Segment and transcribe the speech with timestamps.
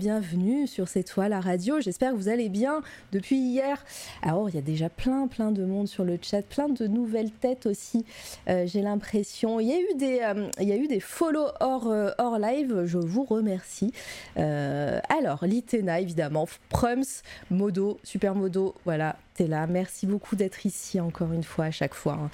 [0.00, 2.80] bienvenue sur cette toile à radio, j'espère que vous allez bien
[3.12, 3.84] depuis hier.
[4.22, 7.30] Alors il y a déjà plein plein de monde sur le chat, plein de nouvelles
[7.30, 8.06] têtes aussi,
[8.48, 9.60] euh, j'ai l'impression.
[9.60, 13.92] Il y a eu des, euh, follow hors, euh, hors live, je vous remercie.
[14.36, 17.20] alors Litena évidemment, Prums,
[17.50, 18.74] Modo, Super Modo,
[19.46, 19.66] là.
[19.66, 22.14] Merci beaucoup d'être ici encore une fois à chaque fois.
[22.14, 22.30] Hein.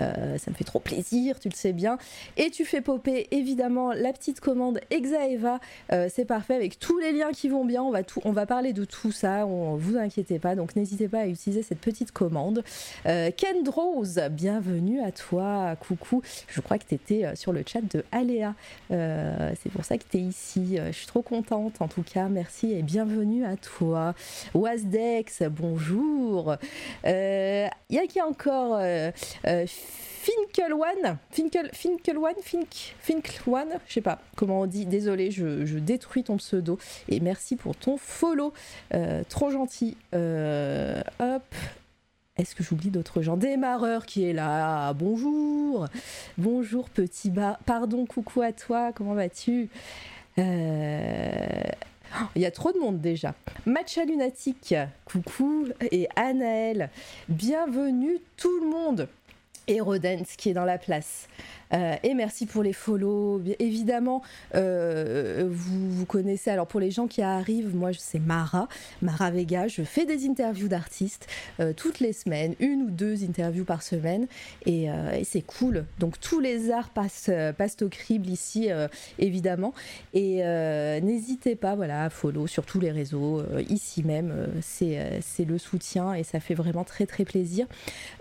[0.00, 1.98] Euh, ça me fait trop plaisir, tu le sais bien.
[2.36, 5.60] Et tu fais popper évidemment la petite commande Exaeva.
[5.92, 7.82] Euh, c'est parfait avec tous les liens qui vont bien.
[7.82, 9.46] On va, on va parler de tout ça.
[9.46, 10.54] On, vous inquiétez pas.
[10.54, 12.62] Donc n'hésitez pas à utiliser cette petite commande.
[13.06, 15.76] Euh, Ken Rose, bienvenue à toi.
[15.76, 16.22] Coucou.
[16.48, 18.54] Je crois que tu étais euh, sur le chat de Aléa.
[18.90, 20.78] c'est pour ça que tu es ici.
[20.86, 22.28] Je suis trop contente en tout cas.
[22.28, 24.14] Merci et bienvenue à toi.
[24.54, 26.49] Wasdex, bonjour.
[27.04, 29.10] Il euh, y a qui encore euh,
[29.46, 36.24] euh, Finkelwan, Finkel, Finkelwan, Fink, Finkelwan, je sais pas comment on dit, désolé, je, détruis
[36.24, 36.78] ton pseudo.
[37.08, 38.52] Et merci pour ton follow,
[39.28, 39.96] trop gentil.
[40.12, 41.54] hop,
[42.36, 43.38] est-ce que j'oublie d'autres gens?
[43.38, 45.86] Démarreur qui est là, bonjour,
[46.36, 49.70] bonjour petit bas, pardon, coucou à toi, comment vas-tu?
[52.34, 53.34] Il y a trop de monde déjà.
[53.66, 56.90] Matcha Lunatique, coucou, et Anaël,
[57.28, 59.08] bienvenue tout le monde.
[59.66, 61.28] Et Rodens qui est dans la place.
[61.72, 63.42] Euh, et merci pour les follow.
[63.58, 64.22] Évidemment,
[64.54, 66.50] euh, vous, vous connaissez.
[66.50, 68.68] Alors pour les gens qui arrivent, moi c'est Mara,
[69.02, 69.68] Mara Vega.
[69.68, 71.26] Je fais des interviews d'artistes
[71.60, 74.26] euh, toutes les semaines, une ou deux interviews par semaine,
[74.66, 74.88] et,
[75.24, 75.84] c'est cool.
[75.98, 78.68] Donc tous les arts passent, passent au crible ici,
[79.18, 79.72] évidemment.
[80.14, 80.42] Et
[81.00, 84.32] n'hésitez pas, voilà, à follow sur tous les réseaux, ici même.
[84.60, 87.66] c'est le soutien et ça fait vraiment très très plaisir.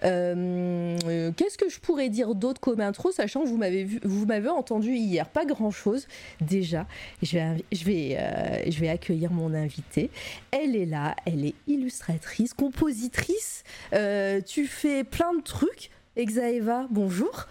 [0.02, 5.30] Qu'est-ce que je pourrais dire d'autre comme intro, sachant vous m'avez vous m'avez entendu hier,
[5.30, 6.08] pas grand chose
[6.42, 6.86] déjà.
[7.22, 10.10] Je vais, je vais, euh, je vais accueillir mon invitée.
[10.52, 13.64] Elle est là, elle est illustratrice, compositrice.
[13.94, 15.90] Euh, tu fais plein de trucs.
[16.16, 17.48] Exaeva, bonjour.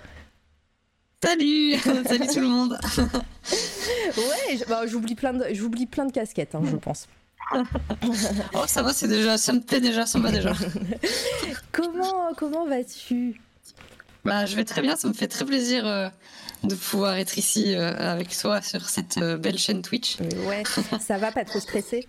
[1.23, 1.75] Salut,
[2.07, 2.79] salut tout le monde.
[4.17, 7.09] ouais, bah, j'oublie plein de, j'oublie plein de casquettes, hein, je pense.
[8.55, 10.53] oh, ça va, c'est déjà, ça me plaît déjà, ça me va déjà.
[11.73, 13.41] comment, comment vas-tu?
[14.29, 16.09] Bah, je vais très bien, ça me fait très plaisir euh,
[16.65, 20.19] de pouvoir être ici euh, avec toi sur cette euh, belle chaîne Twitch.
[20.47, 20.63] Ouais,
[21.01, 22.07] ça va, pas trop stressé?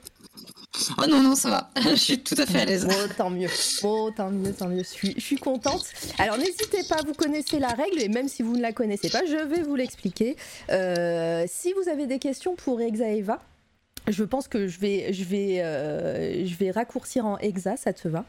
[0.97, 1.69] Oh non, non, ça va.
[1.81, 2.88] je suis tout à fait à l'aise.
[2.90, 3.50] Oh, tant mieux.
[3.84, 4.84] Oh, tant mieux, tant mieux.
[4.84, 5.85] Je suis, je suis contente.
[6.18, 9.25] Alors, n'hésitez pas, vous connaissez la règle, et même si vous ne la connaissez pas,
[9.25, 10.36] je vais vous l'expliquer.
[10.68, 13.41] si vous avez des questions pour Exaeva,
[14.07, 18.25] je pense que je vais, je vais, je vais raccourcir en Exa, ça te va?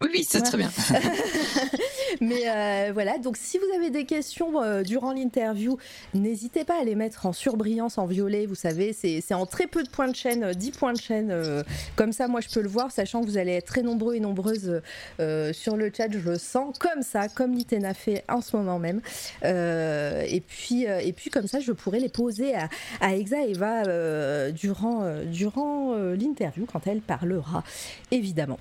[0.00, 0.70] Oui, oui, c'est très bien.
[2.20, 5.76] Mais euh, voilà, donc si vous avez des questions euh, durant l'interview,
[6.14, 9.82] n'hésitez pas à les mettre en surbrillance, en violet, vous savez, c'est en très peu
[9.82, 11.64] de points de chaîne, 10 points de chaîne, euh,
[11.96, 14.20] comme ça moi je peux le voir, sachant que vous allez être très nombreux et
[14.20, 14.80] nombreuses
[15.52, 19.00] sur le chat, je le sens, comme ça, comme Litena fait en ce moment même.
[19.42, 22.68] et, puis, et puis comme ça, je pourrais les poser à,
[23.00, 27.64] à Exa et Eva durant, durant l'interview quand elle parlera,
[28.12, 28.58] évidemment.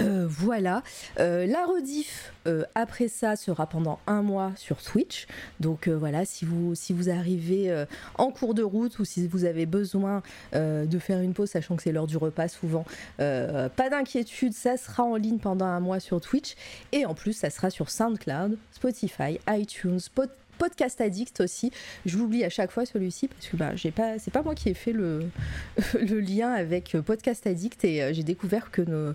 [0.00, 0.82] Euh, voilà,
[1.20, 5.26] euh, la rediff euh, après ça sera pendant un mois sur Twitch.
[5.60, 7.84] Donc voilà, si vous, si vous arrivez
[8.18, 10.22] en cours de route ou si vous avez besoin
[10.52, 12.84] de faire une pause, sachant que c'est l'heure du repas souvent,
[13.18, 16.54] pas d'inquiétude, ça sera en ligne pendant un mois sur Twitch.
[16.92, 21.70] Et en plus, ça sera sur SoundCloud, Spotify, iTunes, Spotify Podcast Addict aussi.
[22.06, 24.68] Je l'oublie à chaque fois celui-ci parce que bah, j'ai pas, c'est pas moi qui
[24.68, 25.28] ai fait le,
[26.00, 29.14] lien avec Podcast Addict et euh, j'ai découvert que,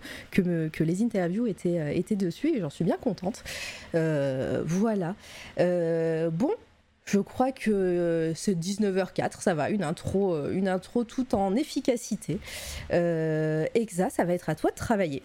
[0.80, 3.44] les interviews étaient, euh, étaient dessus et j'en suis bien contente.
[3.96, 5.16] Euh, voilà.
[5.58, 6.52] bon,
[7.06, 12.40] je crois que c'est 19h04, ça va, une intro, une intro tout en efficacité.
[12.92, 15.24] Exa, ça va être à toi de travailler.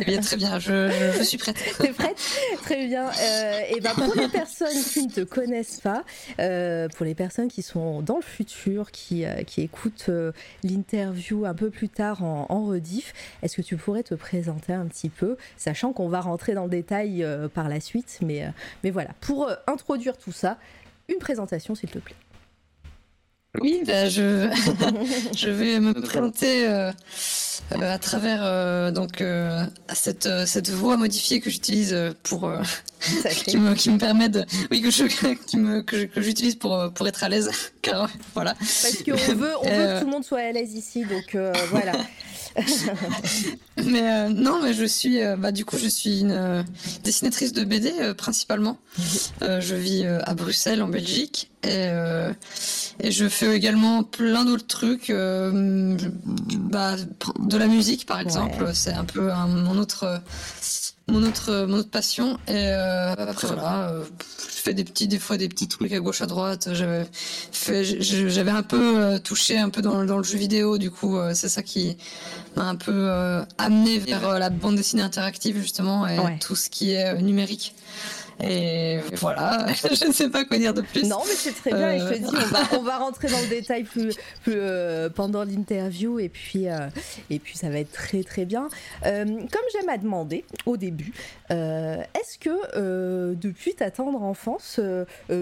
[0.00, 1.56] Eh bien, très bien, je, suis prête.
[1.78, 2.16] T'es prête?
[2.62, 3.08] Très bien.
[3.08, 6.04] Euh, et ben pour les personnes qui ne te connaissent pas,
[6.38, 10.10] euh, pour les personnes qui sont dans le futur, qui, euh, qui écoutent
[10.62, 13.12] l'interview un peu plus tard en, en rediff,
[13.42, 16.70] est-ce que tu pourrais te présenter un petit peu, sachant qu'on va rentrer dans le
[16.70, 18.46] détail par la suite, mais,
[18.84, 20.58] mais voilà, pour introduire tout ça,
[21.08, 22.16] une présentation s'il te plaît.
[23.60, 24.48] Oui, bah, je...
[25.36, 26.66] je vais me présenter.
[27.70, 29.22] à travers donc
[29.92, 32.50] cette cette voix modifiée que j'utilise pour
[33.46, 35.04] qui me qui me permet de oui que je
[35.46, 37.50] qui me que, j'utilise pour pour être à l'aise.
[37.82, 38.54] Car voilà.
[38.54, 41.36] Parce qu'on veut on veut que tout le monde soit à l'aise ici donc
[41.70, 41.92] voilà
[43.84, 46.62] mais euh, non, mais je suis, euh, bah, du coup, je suis une euh,
[47.04, 48.78] dessinatrice de BD principalement.
[49.40, 51.88] je vis à Bruxelles, en Belgique, et,
[53.00, 55.10] et je fais également plein d'autres trucs.
[55.10, 56.96] bah,
[57.38, 60.20] de la musique, par exemple, c'est un peu mon autre,
[61.08, 62.38] mon autre, mon autre passion.
[62.48, 63.92] Et après voilà
[64.38, 66.70] je fais des petits, des fois des petits trucs à gauche à droite.
[66.72, 71.16] J'avais fait, j'avais un peu touché un peu dans, dans, le jeu vidéo, du coup,
[71.32, 71.96] c'est ça qui
[72.56, 76.68] m'a un peu euh, amené vers euh, la bande dessinée interactive justement et tout ce
[76.68, 77.74] qui est euh, numérique.
[78.40, 81.04] Et voilà, je ne sais pas quoi dire de plus.
[81.04, 81.92] Non, mais c'est très bien.
[81.92, 82.36] Et je te dis,
[82.76, 84.14] on va, rentrer dans le détail plus,
[85.14, 86.18] pendant l'interview.
[86.18, 86.66] Et, puis
[87.30, 88.68] et puis, ça va être très, très bien.
[89.02, 91.12] comme j'aime à demander au début,
[91.50, 94.80] est-ce que depuis ta tendre enfance,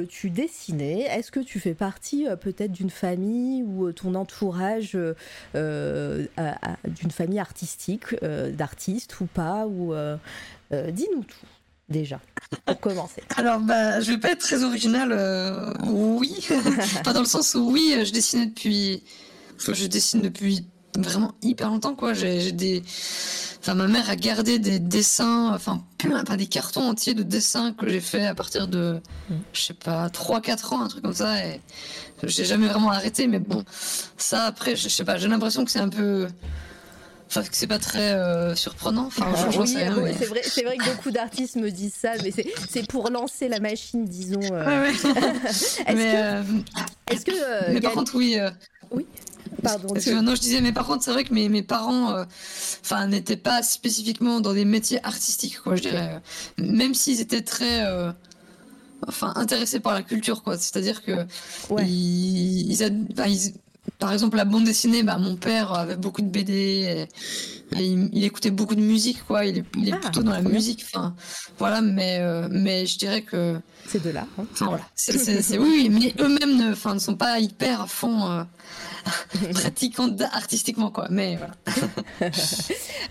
[0.08, 1.00] tu dessinais?
[1.00, 4.96] Est-ce que tu fais partie peut-être d'une famille ou ton entourage
[5.54, 9.94] d'une famille artistique, d'artistes ou pas ou
[10.70, 11.46] Dis-nous tout
[11.88, 12.20] déjà,
[12.64, 15.12] pour commencer Alors, bah, je vais pas être très originale.
[15.12, 16.46] Euh, oui,
[17.04, 19.02] pas dans le sens où oui, je dessinais depuis,
[19.58, 20.66] je dessine depuis
[20.98, 22.14] vraiment hyper longtemps, quoi.
[22.14, 22.82] J'ai des,
[23.60, 25.84] enfin, ma mère a gardé des dessins, enfin,
[26.26, 29.00] pas des cartons entiers de dessins que j'ai fait à partir de,
[29.30, 29.34] mm.
[29.52, 31.60] je sais pas, 3-4 ans, un truc comme ça, et
[32.22, 33.64] j'ai jamais vraiment arrêté, mais bon,
[34.16, 36.28] ça après, je sais pas, j'ai l'impression que c'est un peu,
[37.28, 38.54] Enfin, c'est pas très euh.
[38.54, 42.30] Enfin, ah, oui, c'est vrai, c'est vrai que beaucoup d'artistes me disent ça, mais
[42.68, 44.40] c'est pour lancer la machine, disons.
[44.52, 44.86] Euh.
[45.86, 48.38] Est-ce que, est que mais par contre, oui.
[48.90, 49.06] Oui.
[49.62, 49.88] Pardon.
[49.94, 52.24] non, je disais, mais par contre, c'est vrai que mes, mes parents,
[52.82, 55.76] enfin, n'étaient pas spécifiquement dans des métiers artistiques, quoi.
[55.76, 56.20] Je dirais,
[56.58, 57.84] même s'ils étaient très
[59.06, 61.26] enfin intéressés par la culture quoi c'est à dire que
[61.80, 63.54] ils, ils,
[63.98, 67.08] par exemple, la bande dessinée, bah, mon père avait beaucoup de BD, et,
[67.78, 69.44] il, écoutait beaucoup de musique, quoi.
[69.44, 71.14] Il est, il est ah, plutôt dans la musique, enfin,
[71.58, 71.80] voilà.
[71.80, 74.26] Mais, euh, mais je dirais que c'est de là.
[74.38, 74.44] Hein.
[74.60, 74.84] voilà.
[74.94, 78.30] C'est, oui, mais eux-mêmes ne, ne sont pas hyper à fond.
[78.30, 78.44] Euh,
[79.52, 81.06] pratiquant artistiquement quoi.
[81.10, 81.54] Mais voilà.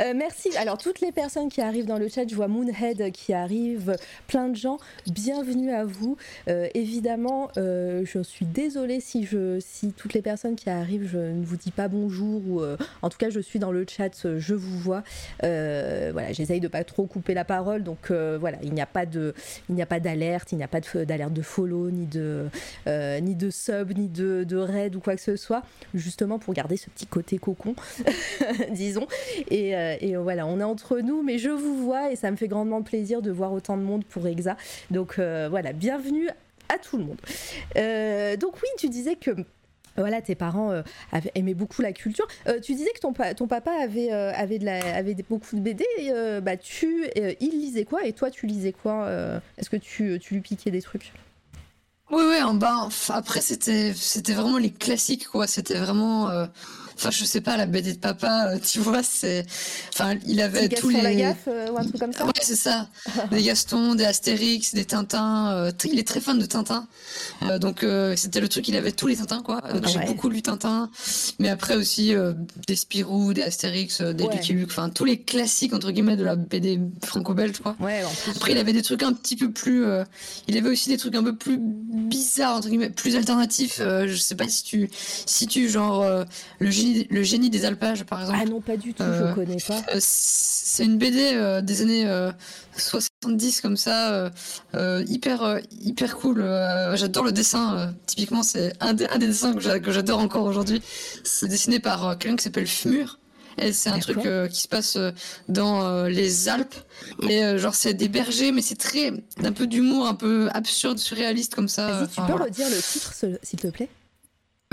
[0.02, 0.50] Euh, merci.
[0.58, 3.96] Alors toutes les personnes qui arrivent dans le chat, je vois Moonhead qui arrive,
[4.28, 4.78] plein de gens.
[5.08, 6.18] Bienvenue à vous.
[6.50, 11.18] Euh, évidemment, euh, je suis désolée si je si toutes les personnes qui arrivent, je
[11.18, 12.62] ne vous dis pas bonjour ou
[13.02, 15.04] en tout cas je suis dans le chat, je vous vois.
[15.42, 19.34] voilà, j'essaye de pas trop couper la parole, donc voilà, il n'y a pas de
[19.70, 22.48] il n'y a pas d'alerte, il n'y a pas d'alerte de follow ni de
[22.88, 25.64] ni de sub ni de, de raid ou quoi que ce soit
[25.94, 27.76] justement pour garder ce petit côté cocon,
[28.72, 29.08] disons.
[29.50, 32.36] Et, euh, et, voilà, on est entre nous, mais je vous vois et ça me
[32.36, 34.58] fait grandement plaisir de voir autant de monde pour Exa.
[34.92, 36.30] Donc euh, voilà, bienvenue
[36.70, 37.18] à tout le monde.
[37.78, 39.32] Euh, donc oui, tu disais que
[39.98, 40.84] voilà, tes parents
[41.36, 42.28] aimaient beaucoup la culture.
[42.62, 43.14] tu disais que ton,
[43.48, 45.86] papa avait, beaucoup de BD.
[46.42, 46.56] bah,
[47.40, 49.10] il lisait quoi et toi, tu lisais quoi
[49.58, 51.14] Est-ce que tu lui piquais des trucs?
[52.12, 52.90] Oui, oui, en bas.
[53.10, 55.48] Après, c'était, c'était vraiment les classiques, quoi.
[55.48, 56.30] C'était vraiment.
[56.30, 56.46] Euh,
[56.98, 59.46] Enfin, je sais pas, la BD de papa, euh, tu vois, c'est.
[59.94, 61.02] Enfin, il avait tous les.
[61.02, 62.88] la gaffe euh, ou un truc comme ça Ouais, c'est ça.
[63.32, 65.52] des Gaston, des Astérix, des Tintins.
[65.54, 66.88] Euh, il est très fan de Tintin.
[67.60, 67.86] donc,
[68.16, 69.62] c'était le truc, il avait tous les Tintins, quoi.
[69.62, 70.90] Donc, j'ai beaucoup lu Tintin.
[71.40, 72.14] Mais après aussi,
[72.68, 74.70] des Spirou, des Astérix, des Lucky Luke.
[74.72, 77.76] Enfin, tous les classiques, entre guillemets, de la BD franco-belge, quoi.
[77.80, 78.04] Ouais,
[78.36, 79.86] Après, il avait des trucs un petit peu plus.
[80.48, 83.80] il avait aussi des trucs un peu plus bizarres, entre guillemets, plus alternatifs.
[83.80, 84.90] je sais pas si tu.
[85.26, 86.06] Si tu, genre,
[86.60, 86.72] le
[87.10, 88.40] le génie des alpages, par exemple.
[88.42, 89.82] Ah non, pas du tout, je euh, connais pas.
[89.94, 92.06] Euh, c'est une BD euh, des années
[92.78, 94.32] 70 comme ça,
[95.08, 96.44] hyper hyper cool.
[96.94, 97.94] j'adore le dessin.
[98.06, 100.82] typiquement, c'est un, des dessins que j'adore encore aujourd'hui.
[101.24, 103.20] C'est dessiné par quelqu'un qui s'appelle Fumur.
[103.58, 104.20] Et c'est un truc
[104.52, 104.98] qui se passe
[105.48, 106.76] dans les Alpes.
[107.30, 109.14] Et genre, c'est des bergers, mais c'est très.
[109.44, 112.08] un peu d'humour, un peu absurde, surréaliste comme ça.
[112.14, 113.14] tu peux redire le titre,
[113.44, 113.90] s'il te plaît?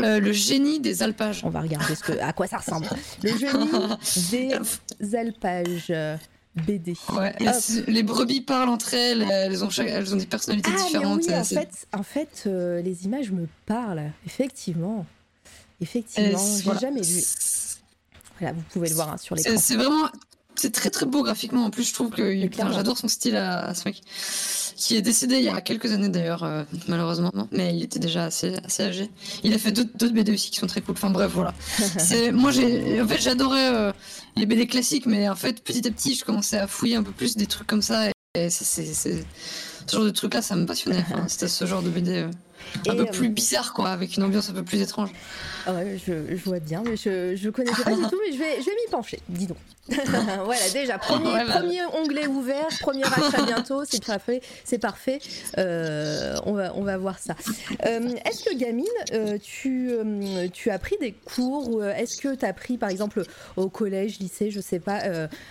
[0.05, 1.45] Euh, le génie des alpages.
[1.45, 2.89] On va regarder ce que, à quoi ça ressemble.
[3.23, 3.71] Le génie
[5.01, 5.93] des alpages.
[6.55, 6.95] BD.
[7.15, 7.35] Ouais,
[7.87, 11.23] les brebis parlent entre elles, elles ont, elles ont des personnalités ah, différentes.
[11.27, 15.07] Oui, en fait, en fait euh, les images me parlent, effectivement.
[15.81, 17.23] Effectivement, j'ai jamais lu.
[18.39, 19.55] Voilà, vous pouvez le voir hein, sur l'écran.
[19.57, 20.09] C'est vraiment,
[20.57, 21.65] c'est très très beau graphiquement.
[21.65, 22.35] En plus, je trouve que
[22.73, 24.01] j'adore son style à, ce mec.
[24.77, 28.25] qui est décédé il y a quelques années d'ailleurs, euh, malheureusement, mais il était déjà
[28.25, 29.11] assez, assez âgé.
[29.45, 30.95] Il a fait d'autres BD aussi qui sont très cool.
[30.95, 31.55] Enfin bref, voilà.
[32.33, 33.93] moi, j'ai, en fait, j'adorais euh,
[34.37, 37.13] les BD classiques, mais en fait, petit à petit, je commençais à fouiller un peu
[37.13, 38.09] plus des trucs comme ça.
[38.09, 41.05] Et, c'est, ce genre de trucs-là, ça me passionnait.
[41.29, 42.27] c'était ce genre de BD
[42.89, 45.11] un peu plus bizarre, quoi, avec une ambiance un peu plus étrange.
[45.67, 48.39] Ah ouais, je, je vois bien, mais je, je connaissais pas du tout, mais je
[48.39, 49.59] vais, je vais m'y pencher, dis donc.
[50.45, 54.41] voilà, déjà, premier, premier onglet ouvert, premier achat bientôt, c'est parfait.
[54.65, 55.19] C'est parfait.
[55.59, 57.35] Euh, on, va, on va voir ça.
[57.87, 59.91] Euh, est-ce que, Gamine, euh, tu,
[60.53, 63.25] tu as pris des cours ou Est-ce que tu as pris, par exemple,
[63.57, 65.01] au collège, lycée, je sais pas.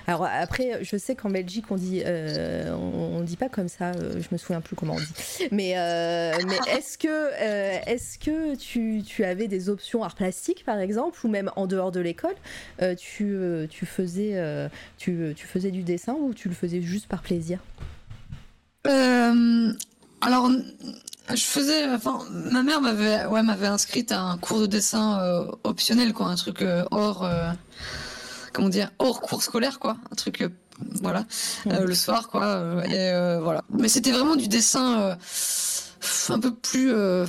[0.07, 4.27] alors, après, je sais qu'en Belgique, on dit, on, on, dit pas comme ça, je
[4.31, 5.49] me souviens plus comment on dit.
[5.51, 5.73] Mais,
[6.47, 7.33] mais est-ce que,
[7.89, 11.91] est-ce que tu, tu avais des options art plastique, par exemple, ou même en dehors
[11.91, 12.35] de l'école,
[12.97, 13.35] tu,
[13.69, 17.59] tu faisais euh, tu, tu, faisais du dessin ou tu le faisais juste par plaisir?
[18.87, 19.73] Euh,
[20.21, 20.49] Alors,
[21.29, 21.87] je faisais.
[21.89, 26.27] Enfin, ma mère m'avait ouais, m'avait inscrite à un cours de dessin euh, optionnel, quoi,
[26.27, 27.29] un truc hors.
[28.53, 29.97] comment dire Hors cours scolaire, quoi.
[30.11, 30.43] Un truc.
[31.01, 31.25] voilà,
[31.65, 32.83] le soir, quoi.
[32.87, 33.63] et voilà.
[33.69, 35.17] Mais c'était vraiment du dessin
[36.29, 37.25] un peu plus euh,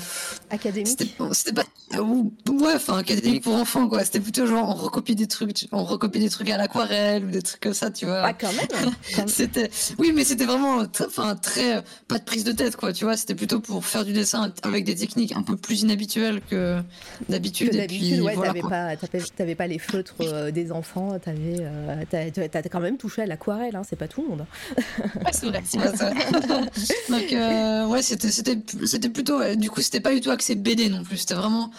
[0.50, 0.98] académique?
[1.32, 1.64] C'était pas
[2.00, 4.04] ouais, enfin académique pour enfants quoi.
[4.04, 7.42] C'était plutôt genre on recopie des trucs, on recopie des trucs à l'aquarelle ou des
[7.42, 8.22] trucs comme ça, tu vois.
[8.24, 9.26] Ah quand même.
[9.26, 13.16] c'était oui, mais c'était vraiment enfin très pas de prise de tête quoi, tu vois.
[13.16, 16.80] C'était plutôt pour faire du dessin avec des techniques un peu plus inhabituelles que
[17.28, 17.72] d'habitude.
[17.72, 18.96] D'habitude, ouais, t'avais pas
[19.36, 23.76] t'avais pas les feutres euh, des enfants, t'avais euh, t'as quand même touché à l'aquarelle,
[23.76, 24.46] hein, c'est pas tout le monde.
[24.76, 25.78] Ouais, c'est vrai, c'est
[27.12, 30.88] Donc euh, ouais, c'était c'était c'était plutôt, du coup, c'était pas du tout axé BD
[30.88, 31.18] non plus.
[31.18, 31.70] C'était vraiment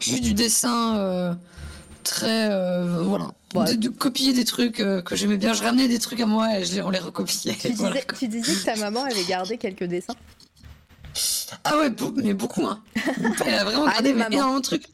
[0.00, 1.34] juste du dessin euh,
[2.02, 5.52] très, euh, voilà, de, copier des trucs euh, que j'aimais bien.
[5.52, 7.54] Je ramenais des trucs à moi et je on les recopiait.
[8.18, 10.14] Tu, disais, que ta maman avait gardé quelques dessins?
[11.64, 12.66] Ah ouais, mais beaucoup.
[12.66, 12.82] Hein.
[13.44, 14.86] Elle a vraiment gardé énormément de trucs.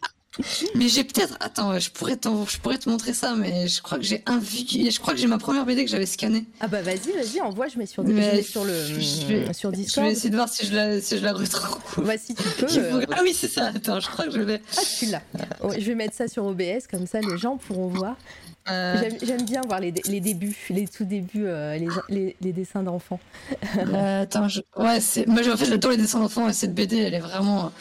[0.74, 1.36] Mais j'ai peut-être.
[1.40, 4.98] Attends, je pourrais, je pourrais te montrer ça, mais je crois que j'ai un Je
[5.00, 6.44] crois que j'ai ma première BD que j'avais scannée.
[6.60, 10.06] Ah bah vas-y, vas-y, envoie, je mets sur, mais sur le je vais, sur Discord.
[10.06, 12.06] Je vais essayer de voir si je la, si je la retrouve.
[12.06, 12.66] Ouais, si tu peux.
[12.76, 13.72] Euh, ah oui, c'est ça.
[13.74, 14.60] Attends, je crois que je l'ai.
[14.76, 15.22] Ah, tu l'as.
[15.78, 18.16] je vais mettre ça sur OBS, comme ça les gens pourront voir.
[18.68, 19.10] Euh.
[19.22, 23.20] J'aime bien voir les, les, débuts, les tout débuts, euh, les, les, dessins d'enfants.
[23.78, 24.60] Euh, attends, je...
[24.76, 25.26] ouais, c'est...
[25.26, 27.72] moi en fait j'adore les dessins d'enfants et cette BD elle est vraiment.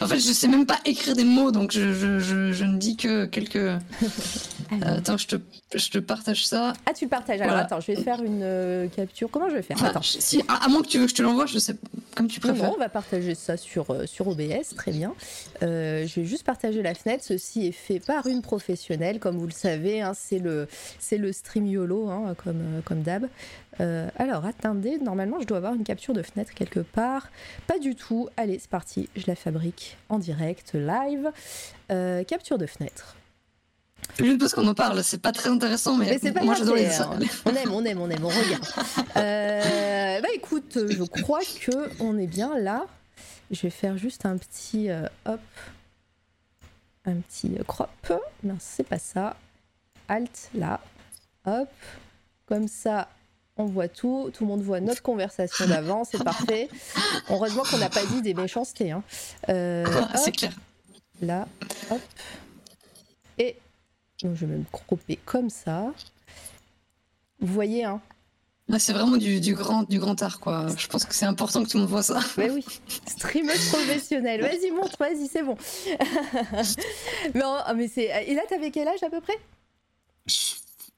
[0.00, 2.76] En fait je sais même pas écrire des mots donc je, je, je, je ne
[2.78, 3.56] dis que quelques.
[4.82, 5.36] attends, je te,
[5.78, 6.72] je te partage ça.
[6.86, 9.30] Ah tu le partages alors attends, je vais faire une capture.
[9.30, 10.02] Comment je vais faire Attends.
[10.02, 11.76] Si, à, moins que tu veux que je te l'envoie, je sais
[12.14, 12.64] comme tu préfères.
[12.64, 15.14] Non, on va partager ça sur, sur OBS, très bien.
[15.60, 17.24] je vais juste partager la fenêtre.
[17.24, 20.02] Ceci est fait par une professionnelle, comme vous le savez.
[20.02, 23.28] Hein, c'est le, c'est le stream YOLO, hein, comme, euh, comme d'hab.
[23.80, 27.30] Euh, alors, attendez, normalement, je dois avoir une capture de fenêtre quelque part.
[27.66, 28.28] Pas du tout.
[28.36, 29.08] Allez, c'est parti.
[29.16, 31.30] Je la fabrique en direct, live.
[31.90, 33.16] Euh, capture de fenêtre.
[34.18, 36.88] Juste parce qu'on en parle, c'est pas très intéressant, mais, pas moi j'adore les
[37.46, 38.66] On aime, on aime, on aime, on regarde.
[40.22, 42.86] bah écoute, je crois que on est bien là.
[43.50, 44.88] Je vais faire juste un petit
[45.26, 45.40] hop,
[47.04, 48.12] un petit crop.
[48.42, 49.36] Non, c'est pas ça.
[50.08, 50.80] Alt là.
[51.46, 51.68] Hop.
[52.46, 53.08] Comme ça,
[53.56, 54.30] on voit tout.
[54.32, 56.04] Tout le monde voit notre conversation d'avant.
[56.04, 56.68] C'est parfait.
[57.30, 58.90] Heureusement qu'on n'a pas dit des méchancetés.
[58.90, 59.02] Hein.
[59.48, 59.84] Euh,
[60.16, 60.52] c'est clair.
[61.20, 61.46] Là.
[61.90, 62.00] Hop.
[64.22, 65.92] Je vais me cropper comme ça.
[67.40, 68.00] Vous voyez, hein
[68.78, 70.66] c'est vraiment du, grand, du grand art, quoi.
[70.76, 72.20] Je pense que c'est important que tout le monde voit ça.
[72.38, 72.64] Mais oui,
[73.06, 74.40] streameuse professionnelle.
[74.40, 75.56] Vas-y, montre, vas-y, c'est bon.
[77.34, 77.42] mais,
[77.76, 78.24] mais c'est...
[78.26, 79.38] Et là, t'avais quel âge à peu près?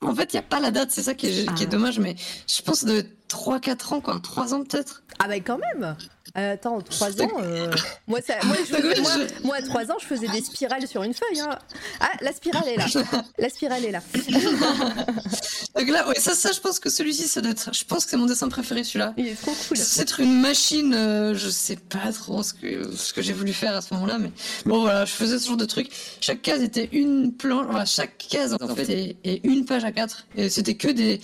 [0.00, 1.70] En fait, il n'y a pas la date, c'est ça qui est, qui est, ah.
[1.70, 2.14] dommage, mais
[2.46, 4.20] je pense de 3-4 ans, quoi.
[4.22, 5.02] 3 ans peut-être.
[5.18, 5.96] Ah, bah quand même
[6.36, 7.28] euh, attends, 3 ans.
[7.42, 7.70] Euh,
[8.08, 11.40] moi, ça, moi, je moi, à 3 ans, je faisais des spirales sur une feuille.
[11.40, 11.56] Hein.
[12.00, 12.86] Ah, la spirale est là.
[13.38, 14.00] La spirale est là.
[15.76, 17.72] Donc là, ouais, ça, ça, je pense que celui-ci, ça doit être.
[17.72, 19.12] Je pense que c'est mon dessin préféré, celui-là.
[19.16, 19.76] Il est trop cool.
[19.76, 20.94] C'est être une machine.
[20.94, 24.18] Euh, je sais pas trop ce que, ce que j'ai voulu faire à ce moment-là,
[24.18, 24.30] mais
[24.66, 25.90] bon, voilà, je faisais ce genre de truc.
[26.20, 27.66] Chaque case était une planche.
[27.68, 30.26] Voilà, chaque case, en fait, est, une page à 4.
[30.36, 31.20] Et c'était que des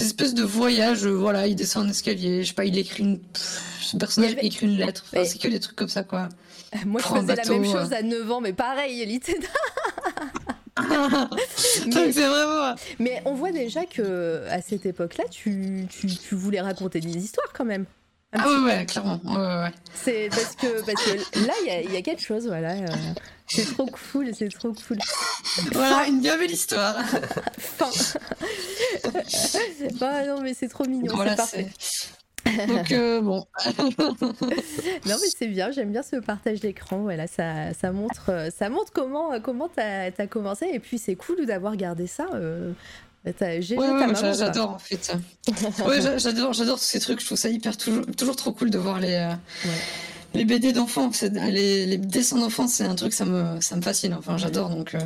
[0.00, 3.20] espèces de voyages, voilà, il descend un escalier, je sais pas, il écrit une,
[3.80, 5.04] ce personnage écrit une lettre.
[5.10, 6.28] c'est que des trucs comme ça, quoi.
[6.84, 9.34] Moi, je faisais la même chose à 9 ans, mais pareil, Elite.
[11.86, 12.74] mais, c'est vraiment.
[12.98, 17.50] Mais on voit déjà que à cette époque-là, tu, tu, tu, voulais raconter des histoires
[17.54, 17.86] quand même.
[18.38, 19.20] Ah ouais, ouais, clairement.
[19.24, 19.72] Ouais, ouais.
[19.94, 22.72] C'est parce que, parce que là, il y, y, a quelque chose, voilà.
[22.72, 22.86] Euh,
[23.46, 24.98] c'est trop cool, c'est trop cool.
[25.72, 26.96] Voilà, une bien belle histoire.
[27.58, 27.90] fin.
[30.00, 31.68] bah non, mais c'est trop mignon, c'est parfait.
[32.68, 33.44] Donc bon.
[33.98, 36.98] non mais c'est bien, j'aime bien ce partage d'écran.
[36.98, 41.44] Voilà, ça, ça montre, ça montre comment comment t'as as commencé et puis c'est cool
[41.46, 42.26] d'avoir gardé ça.
[43.76, 45.16] Ouais, j'adore en fait.
[45.86, 47.20] ouais, j'adore, j'adore tous ces trucs.
[47.20, 49.32] Je trouve ça hyper toujours, toujours trop cool de voir les
[50.36, 54.14] les BD d'enfants, les, les, dessins d'enfants, c'est un truc, ça me, ça me fascine.
[54.14, 54.94] Enfin, j'adore donc.
[54.94, 55.00] Euh.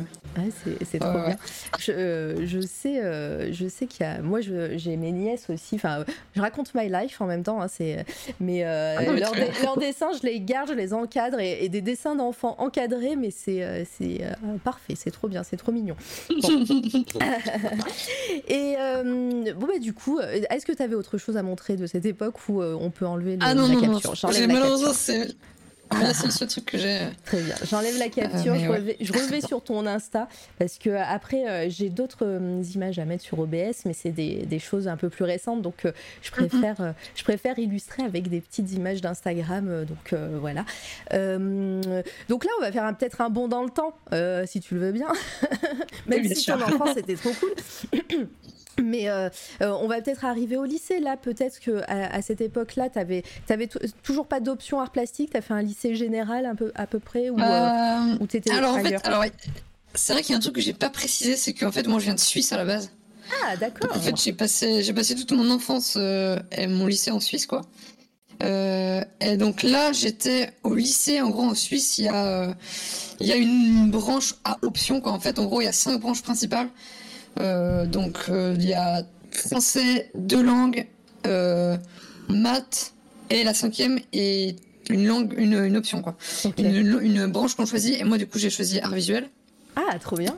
[0.89, 1.37] c'est trop bien.
[1.79, 4.21] Je, euh, je, sais, euh, je sais qu'il y a.
[4.21, 5.75] Moi, j'ai mes nièces aussi.
[5.75, 7.61] Enfin, je raconte my life en même temps.
[7.61, 8.05] Hein, c'est.
[8.39, 13.15] Mais, ah leurs, dessins, je les garde, je les encadre et, des dessins d'enfants encadrés,
[13.15, 14.21] mais c'est c'est
[14.63, 14.93] parfait.
[14.95, 15.95] C'est trop bien, c'est trop mignon.
[18.47, 18.75] et
[19.55, 22.35] bon bah du coup, est-ce que tu avais autre chose à montrer de cette époque
[22.49, 24.15] où on peut enlever le, ah, non, la non, capture?
[24.23, 24.47] Non.
[24.47, 24.93] Malheureusement,
[25.91, 26.99] ah, c'est le seul truc que j'ai.
[27.25, 27.55] Très bien.
[27.69, 32.25] J'enlève la capture, euh, je, revais, sur ton Insta parce que après euh, j'ai d'autres
[32.25, 35.61] euh, images à mettre sur OBS, mais c'est des, des, choses un peu plus récentes,
[35.61, 35.85] donc
[36.21, 39.85] je préfère je préfère illustrer avec des petites images d'Instagram.
[39.85, 40.65] donc voilà.
[41.11, 43.93] donc là, on va faire peut-être un bond dans le temps,
[44.45, 45.07] si tu le veux bien.
[46.07, 48.27] Même si ton enfant c'était trop cool.
[48.83, 49.29] Mais euh,
[49.61, 50.99] euh, on va peut-être arriver au lycée.
[50.99, 52.99] Là, peut-être que à, cette époque-là, tu
[53.49, 53.69] n'avais
[54.03, 55.31] toujours pas d'option art plastique.
[55.31, 58.51] Tu as fait un lycée général un peu, à peu près ou, euh, tu étais
[58.51, 58.97] alors, en fait,
[59.93, 61.99] c'est vrai qu'il y a un truc que j'ai pas précisé, c'est qu'en fait, moi,
[61.99, 62.91] je viens de Suisse à la base.
[63.43, 63.95] Ah, d'accord.
[63.95, 67.61] En fait, j'ai passé, j'ai passé toute mon enfance et mon lycée en Suisse, quoi.
[68.41, 71.19] et donc là, j'étais au lycée.
[71.21, 72.55] En gros, en Suisse, il y a,
[73.19, 75.11] il y a une branche à option, quoi.
[75.11, 76.69] En fait, en gros, il y a cinq branches principales.
[77.39, 80.87] Euh, donc euh, il y a français, deux langues,
[81.27, 81.77] euh,
[82.29, 82.93] maths
[83.29, 84.57] et la cinquième est
[84.89, 86.17] une langue, une, option quoi.
[86.57, 89.29] Une, branche qu'on choisit et moi du coup j'ai choisi art visuel.
[89.77, 90.35] Ah, trop bien.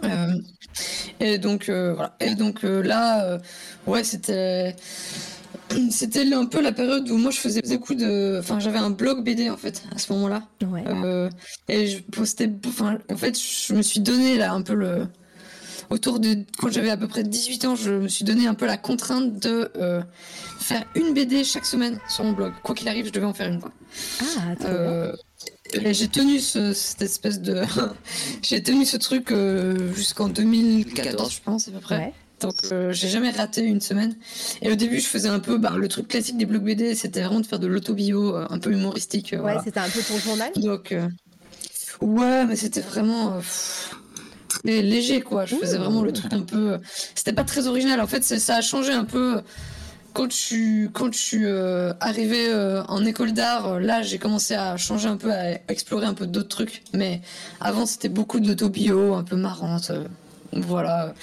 [1.19, 2.15] et donc voilà.
[2.19, 3.39] Et donc là,
[3.88, 4.75] ouais, c'était
[5.89, 9.23] c'était un peu la période où moi je faisais beaucoup de, enfin j'avais un blog
[9.23, 10.43] BD en fait à ce moment-là.
[10.67, 10.83] Ouais.
[11.67, 15.07] et je postais, enfin en fait je me suis donné là un peu le
[15.93, 18.65] autour de quand j'avais à peu près 18 ans, je me suis donné un peu
[18.65, 20.01] la contrainte de euh,
[20.59, 22.51] faire une BD chaque semaine sur mon blog.
[22.63, 23.60] Quoi qu'il arrive, je devais en faire une.
[23.60, 23.71] Quoi.
[24.21, 25.13] Ah, euh,
[25.71, 27.62] j'ai tenu cette espèce de,
[28.41, 32.12] j'ai tenu ce truc euh, jusqu'en 2014, je pense à peu près.
[32.39, 32.56] Donc
[32.89, 34.15] j'ai jamais raté une semaine.
[34.62, 37.21] Et au début, je faisais un peu bah, le truc classique des blogs BD, c'était
[37.21, 39.34] vraiment de faire de l'autobio, un peu humoristique.
[39.39, 40.51] ouais, c'était un peu ton journal.
[40.58, 40.93] Donc
[42.01, 43.39] ouais, mais c'était vraiment
[44.63, 45.45] léger, quoi.
[45.45, 46.80] Je faisais vraiment le truc un peu.
[47.15, 47.99] C'était pas très original.
[47.99, 49.41] En fait, ça a changé un peu
[50.13, 53.80] quand je suis quand je suis euh, arrivé euh, en école d'art.
[53.80, 56.84] Là, j'ai commencé à changer un peu, à explorer un peu d'autres trucs.
[56.93, 57.21] Mais
[57.60, 58.54] avant, c'était beaucoup de
[59.13, 59.91] un peu marrante.
[59.91, 60.06] Euh,
[60.54, 61.13] voilà.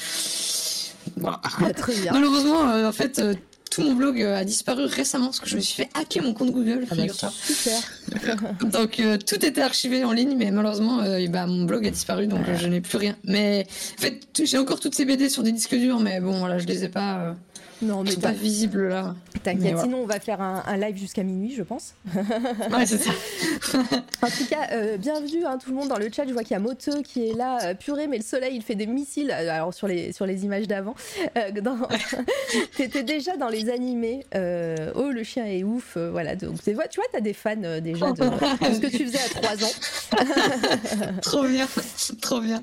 [1.16, 1.40] voilà.
[1.44, 2.12] Ah, très bien.
[2.12, 3.22] Malheureusement, en fait
[3.70, 6.34] tout mon blog euh, a disparu récemment parce que je me suis fait hacker mon
[6.34, 6.86] compte Google.
[6.90, 7.80] Ah bah, super.
[8.72, 12.26] donc euh, tout était archivé en ligne, mais malheureusement, euh, bah, mon blog a disparu,
[12.26, 13.16] donc je n'ai plus rien.
[13.24, 13.66] Mais
[13.98, 16.66] en fait, j'ai encore toutes ces BD sur des disques durs, mais bon, voilà, je
[16.66, 17.36] les ai pas.
[17.82, 19.14] Non, mais pas visible là.
[19.42, 21.94] T'inquiète, sinon on va faire un, live jusqu'à minuit, je pense.
[22.14, 23.10] ouais, c'est ça.
[24.22, 26.26] en tout cas, euh, bienvenue hein, tout le monde dans le chat.
[26.26, 28.62] Je vois qu'il y a Moteux qui est là, euh, purée, mais le soleil il
[28.62, 29.30] fait des missiles.
[29.30, 30.94] Euh, alors sur les, sur les images d'avant,
[31.62, 31.78] dans...
[32.76, 34.26] t'étais déjà dans les animés.
[34.34, 35.96] oh, le chien est ouf.
[35.96, 39.64] voilà, donc tu vois, t'as des fans déjà de, ce que tu faisais à 3
[39.64, 41.20] ans.
[41.22, 41.66] trop bien,
[42.20, 42.62] trop bien.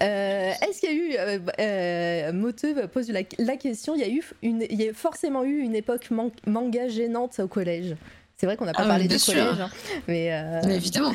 [0.00, 4.55] Est-ce qu'il y a eu, Moteux pose la, la question, il y a eu une
[4.70, 6.10] il y a forcément eu une époque
[6.46, 7.96] manga gênante au collège.
[8.36, 9.70] C'est vrai qu'on n'a pas ah, parlé du collège, hein,
[10.08, 11.14] mais, euh, mais, évidemment,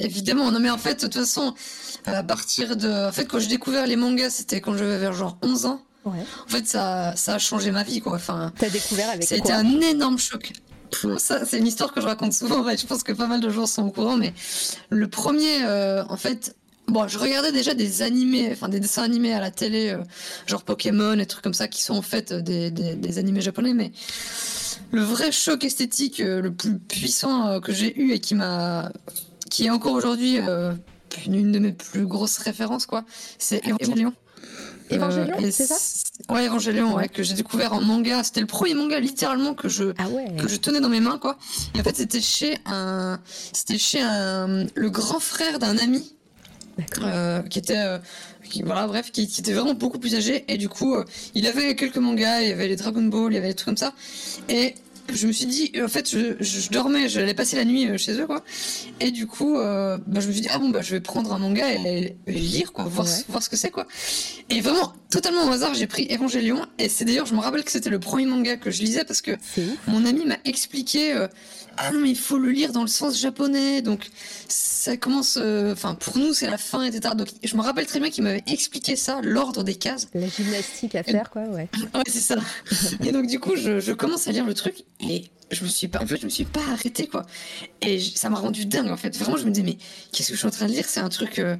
[0.00, 0.50] évidemment.
[0.50, 1.54] Non mais en fait, de toute façon,
[2.06, 5.38] à partir de, en fait, quand j'ai découvert les mangas, c'était quand j'avais vers genre
[5.42, 5.82] 11 ans.
[6.04, 6.18] Ouais.
[6.46, 8.14] En fait, ça, ça a changé ma vie, quoi.
[8.16, 10.52] Enfin, t'as découvert avec C'était un énorme choc.
[11.18, 12.64] Ça, c'est une histoire que je raconte souvent.
[12.68, 14.32] je pense que pas mal de gens sont au courant, mais
[14.90, 16.56] le premier, euh, en fait,
[16.88, 19.98] Bon, je regardais déjà des animés, enfin des dessins animés à la télé, euh,
[20.46, 23.74] genre Pokémon et trucs comme ça, qui sont en fait euh, des, des, animés japonais,
[23.74, 23.92] mais
[24.90, 28.90] le vrai choc esthétique euh, le plus puissant que j'ai eu et qui m'a,
[29.50, 30.38] qui est encore aujourd'hui
[31.26, 33.04] une de mes plus grosses références, quoi,
[33.38, 34.14] c'est Evangelion.
[34.90, 35.76] Evangelion, c'est ça
[36.30, 38.24] Ouais, Evangelion, ouais, que j'ai découvert en manga.
[38.24, 40.06] C'était le premier manga littéralement que je ah
[40.38, 41.38] que je tenais dans mes mains, quoi.
[41.74, 43.20] Et en fait, c'était chez un,
[43.52, 46.14] c'était chez un, le grand frère d'un ami
[47.02, 47.98] euh, qui était euh,
[48.48, 51.46] qui, voilà bref qui, qui, était vraiment beaucoup plus âgé et du coup euh, il
[51.46, 53.76] avait quelques mangas il y avait les Dragon Ball il y avait des trucs comme
[53.76, 53.94] ça
[54.48, 54.74] et
[55.10, 58.26] je me suis dit, en fait, je, je dormais, j'allais passer la nuit chez eux,
[58.26, 58.44] quoi.
[59.00, 61.38] Et du coup, bah, je me suis dit, ah bon, bah, je vais prendre un
[61.38, 63.86] manga et, lire, quoi, voir, voir ce que c'est, quoi.
[64.50, 66.66] Et vraiment, totalement au hasard, j'ai pris Evangelion.
[66.78, 69.22] Et c'est d'ailleurs, je me rappelle que c'était le premier manga que je lisais parce
[69.22, 69.30] que
[69.86, 71.14] mon ami m'a expliqué,
[71.78, 73.82] ah non, mais il faut le lire dans le sens japonais.
[73.82, 74.10] Donc,
[74.48, 77.14] ça commence, enfin, pour nous, c'est la fin, etc.
[77.16, 80.08] Donc, je me rappelle très bien qu'il m'avait expliqué ça, l'ordre des cases.
[80.14, 81.68] La gymnastique à faire, quoi, ouais.
[81.94, 82.36] ouais, c'est ça.
[83.04, 85.88] et donc, du coup, je, je, commence à lire le truc et je me suis
[85.88, 87.26] pas, en fait, je me suis pas arrêtée, quoi.
[87.80, 89.16] Et ça m'a rendu dingue, en fait.
[89.16, 89.78] Vraiment, je me disais, mais
[90.12, 90.86] qu'est-ce que je suis en train de lire?
[90.86, 91.38] C'est un truc.
[91.38, 91.56] Euh,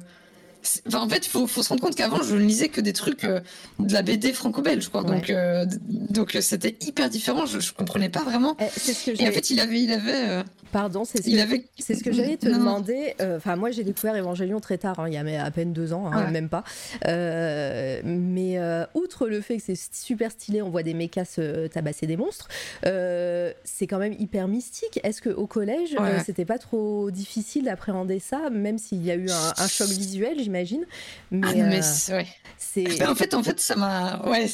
[0.87, 2.93] Enfin, en fait, il faut, faut, se rendre compte qu'avant, je ne lisais que des
[2.93, 3.39] trucs euh,
[3.79, 5.03] de la BD franco-belge, crois.
[5.03, 7.45] Donc, euh, donc c'était hyper différent.
[7.45, 8.55] Je, ne comprenais pas vraiment.
[8.59, 10.43] Eh, ce que et en fait, il avait, il avait.
[10.71, 13.15] Pardon, c'est ce, ce, que j'allais te demander.
[13.21, 15.93] Euh, enfin, moi, j'ai découvert Évangélion très tard, hein, il y a à peine deux
[15.93, 16.63] ans, hein, même pas.
[17.07, 21.67] Euh, mais euh, outre le fait que c'est super stylé, on voit des mechas se
[21.67, 22.47] tabasser des monstres,
[22.83, 24.99] c'est quand même hyper mystique.
[25.03, 25.95] Est-ce qu'au collège,
[26.25, 30.85] c'était pas trop difficile d'appréhender ça, même s'il y a eu un, choc visuel, j'imagine
[31.31, 33.07] Mais, ah, mais c'est.
[33.07, 34.21] En fait, en fait, ça m'a.
[34.25, 34.47] Ouais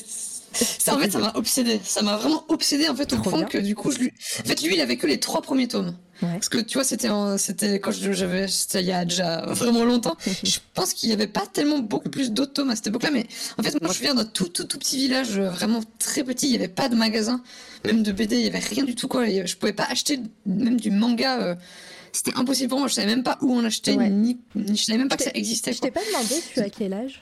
[0.55, 1.79] ça, en fait, ça m'a obsédé.
[1.83, 4.13] Ça m'a vraiment obsédé, en fait, au point que, du coup, je lui...
[4.39, 5.95] En fait, lui, il avait que les trois premiers tomes.
[6.21, 10.15] Parce que, tu vois, c'était, c'était quand j'avais, c'était il y a déjà vraiment longtemps.
[10.43, 13.27] je pense qu'il n'y avait pas tellement beaucoup plus d'autres tomes à cette époque-là, mais
[13.57, 16.47] en fait, moi, je viens d'un tout, tout, tout petit village, euh, vraiment très petit.
[16.47, 17.41] Il n'y avait pas de magasin,
[17.83, 19.27] même de BD, il n'y avait rien du tout, quoi.
[19.27, 21.41] Et je pouvais pas acheter même du manga.
[21.41, 21.55] Euh,
[22.15, 25.09] c'était impossible pour moi, je savais même pas où en acheter, ni, je savais même
[25.09, 25.73] pas que ça existait.
[25.73, 27.21] Je t'ai pas demandé, tu as quel âge?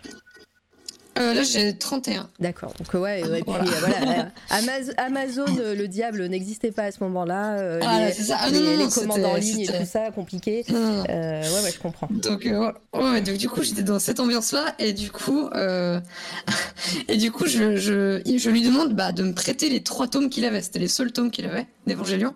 [1.20, 2.28] Euh, là, j'ai 31.
[2.40, 2.74] D'accord.
[2.80, 4.32] Donc, ouais, et puis, euh, voilà,
[4.98, 7.80] Amazon, euh, le diable n'existait pas à ce moment-là.
[7.84, 8.38] ah, les, ça.
[8.40, 10.66] Ah, non, les, commandes en ligne et tout ça, compliqué.
[10.70, 12.08] ouais, ouais, je comprends.
[12.10, 12.50] Donc,
[12.94, 15.50] ouais, donc du coup, j'étais dans cette ambiance-là, et du coup,
[17.08, 20.30] et du coup, je, je, je, lui demande bah, de me prêter les trois tomes
[20.30, 20.62] qu'il avait.
[20.62, 22.34] C'était les seuls tomes qu'il avait d'Evangélion.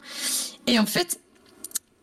[0.68, 1.20] Et en fait,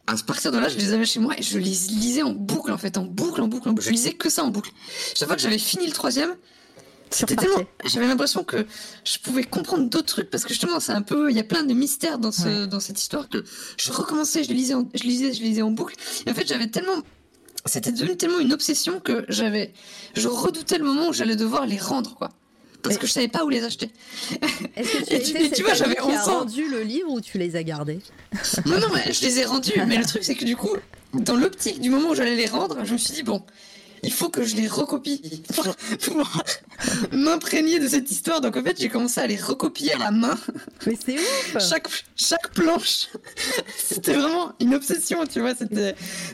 [0.07, 2.71] à partir de là, je les avais chez moi et je les lisais en boucle,
[2.71, 3.87] en fait, en boucle, en boucle, en boucle.
[3.87, 4.71] Je lisais que ça en boucle.
[5.14, 6.35] Chaque fois que j'avais fini le troisième,
[7.11, 7.62] c'était tellement.
[7.85, 8.67] J'avais l'impression que
[9.05, 11.31] je pouvais comprendre d'autres trucs parce que justement, c'est un peu.
[11.31, 13.45] Il y a plein de mystères dans, ce, dans cette histoire que
[13.79, 15.95] je recommençais, je lisais, je lisais, je lisais en boucle.
[16.27, 17.03] Et en fait, j'avais tellement.
[17.67, 19.73] C'était devenu tellement une obsession que j'avais.
[20.14, 22.31] Je redoutais le moment où j'allais devoir les rendre, quoi.
[22.85, 23.90] Parce que je savais pas où les acheter.
[24.77, 27.99] Est-ce que tu, et tu, vois, j'avais rendu le livre ou tu les as gardés
[28.66, 29.73] Non, non, mais je les ai rendus.
[29.87, 30.77] mais le truc, c'est que du coup,
[31.14, 33.42] dans l'optique du moment où j'allais les rendre, je me suis dit, bon,
[34.05, 35.75] il faut que je les recopie pour
[37.12, 38.40] m'imprégner de cette histoire.
[38.40, 40.37] Donc en fait, j'ai commencé à les recopier à la main.
[40.87, 43.09] Mais c'est ouf Chaque, chaque planche.
[43.77, 45.53] C'était vraiment une obsession, tu vois.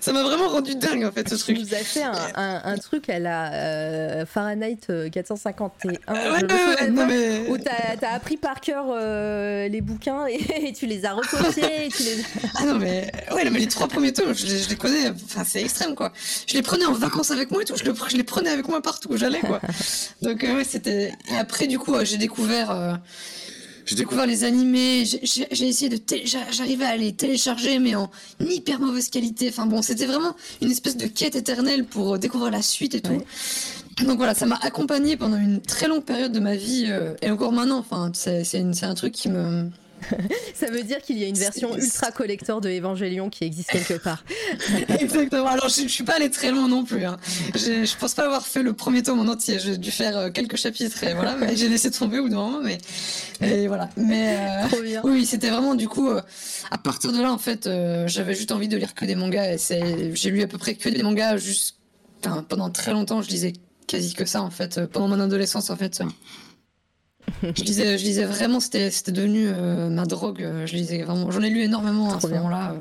[0.01, 1.57] Ça m'a vraiment rendu dingue en fait ce truc.
[1.57, 4.79] Tu nous as fait un, un, truc à la euh, Fahrenheit
[5.13, 11.05] 451, euh, ouais, où t'as as appris par cœur euh, les bouquins et, tu les
[11.05, 11.89] as recopiés.
[11.95, 12.25] tu les...
[12.57, 15.11] ah non mais ouais, mais les trois premiers tomes, je, je les connais.
[15.11, 16.13] Enfin, c'est extrême quoi.
[16.47, 19.41] Je les prenais en vacances avec moi je, les prenais avec moi partout où j'allais,
[19.41, 19.61] quoi.
[20.23, 21.13] Donc, euh, ouais, c'était.
[21.31, 22.71] Et après, du coup, j'ai découvert.
[22.71, 22.95] Euh,
[23.87, 25.99] j'ai découvert les animés, j'ai essayé de
[26.53, 29.49] j'arrivais à les télécharger mais en hyper mauvaise qualité.
[29.49, 33.21] Enfin bon, c'était vraiment une espèce de quête éternelle pour découvrir la suite et tout.
[34.05, 37.31] Donc voilà, ça m'a accompagné pendant une très longue période de ma vie euh, et
[37.31, 37.79] encore maintenant.
[37.79, 39.69] Enfin, c'est un truc qui me
[40.55, 43.95] ça veut dire qu'il y a une version ultra collector de Evangelion qui existe quelque
[43.95, 44.25] part.
[45.01, 45.47] Exactement.
[45.47, 47.05] Alors, je, ne suis pas allée très loin non plus.
[47.05, 47.17] Hein.
[47.55, 49.59] Je, je pense pas avoir fait le premier tome en entier.
[49.59, 51.37] J'ai dû faire euh, quelques chapitres et voilà.
[51.37, 52.61] Mais j'ai laissé tomber au bout d'un moment.
[52.63, 52.79] Mais
[53.41, 53.89] et voilà.
[53.97, 54.37] Mais
[54.75, 56.09] euh, oui, c'était vraiment du coup.
[56.09, 56.21] Euh,
[56.71, 57.69] à partir de là, en fait,
[58.07, 59.71] j'avais juste envie de lire que des mangas.
[59.71, 61.37] Et j'ai lu à peu près que des mangas.
[61.37, 61.77] Juste,
[62.49, 63.53] pendant très longtemps, je lisais
[63.87, 64.87] quasi que ça en fait.
[64.87, 66.03] Pendant mon adolescence, en fait
[67.43, 70.43] je lisais, je lisais vraiment, c'était, devenu euh, ma drogue.
[70.43, 72.77] Euh, je lisais vraiment, j'en ai lu énormément à ce moment-là.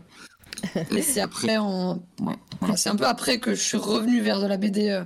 [0.92, 2.02] Mais c'est après, en,
[2.76, 5.04] c'est un peu après que je suis revenu vers de la BD euh,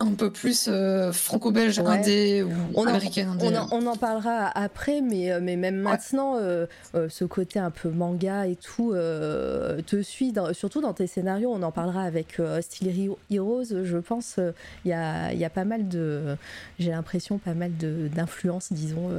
[0.00, 3.36] un peu plus euh, franco-belge, indé ou on américaine.
[3.40, 6.66] On, en, parlera après, mais, euh, mais même maintenant, euh,
[7.08, 11.52] ce côté un peu manga et tout te suit, surtout dans tes scénarios.
[11.52, 14.38] On en parlera avec Steel Heroes, je pense.
[14.84, 16.36] Il y a, y, a, pas mal de.
[16.78, 19.10] J'ai l'impression, pas mal d'influences, disons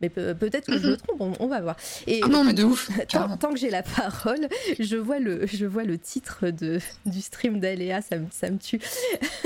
[0.00, 0.96] mais peut-être que je me mhm.
[0.96, 1.76] trompe, on, va voir.
[2.06, 2.90] Et ah non, mais de ouf.
[3.08, 7.60] Tant, que j'ai la parole, je vois le, je vois le titre de, du stream
[7.60, 8.80] d'Aléa, ça, ça me tue.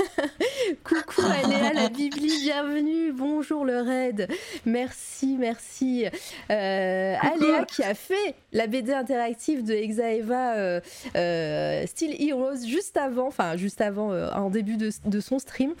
[0.83, 3.11] Coucou Aléa, la Bibli, bienvenue.
[3.13, 4.27] Bonjour le raid.
[4.65, 6.05] Merci, merci.
[6.49, 10.81] Euh, Aléa qui a fait la BD interactive de Exaeva euh,
[11.15, 15.73] euh, Steel Heroes juste avant, enfin juste avant, en début de, de son stream.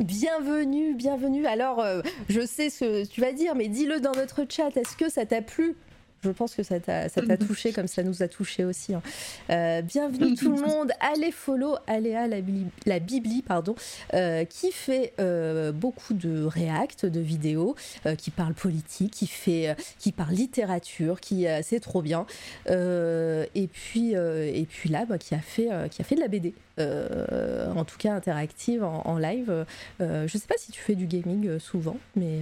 [0.00, 1.46] Bienvenue, bienvenue.
[1.46, 4.74] Alors, euh, je sais ce que tu vas dire, mais dis-le dans notre chat.
[4.74, 5.76] Est-ce que ça t'a plu?
[6.22, 8.92] Je pense que ça t'a touché comme ça nous a touché aussi.
[8.92, 9.02] Hein.
[9.48, 10.92] Euh, bienvenue tout le monde.
[11.00, 12.36] Allez follow Aléa la,
[12.84, 13.74] la Bibli, pardon,
[14.12, 17.74] euh, qui fait euh, beaucoup de react, de vidéos,
[18.18, 22.26] qui parle politique, qui fait, qui parle littérature, qui c'est trop bien.
[22.68, 26.52] et puis et puis là, bah, qui a fait qui a fait de la BD.
[26.78, 29.64] en tout cas interactive en, live.
[30.00, 32.40] je sais pas si tu fais du gaming souvent, mais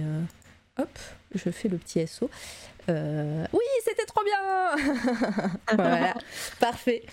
[0.77, 0.99] hop,
[1.33, 2.29] je fais le petit SO.
[2.89, 6.13] Euh, oui, c'était trop bien Voilà,
[6.59, 7.03] parfait.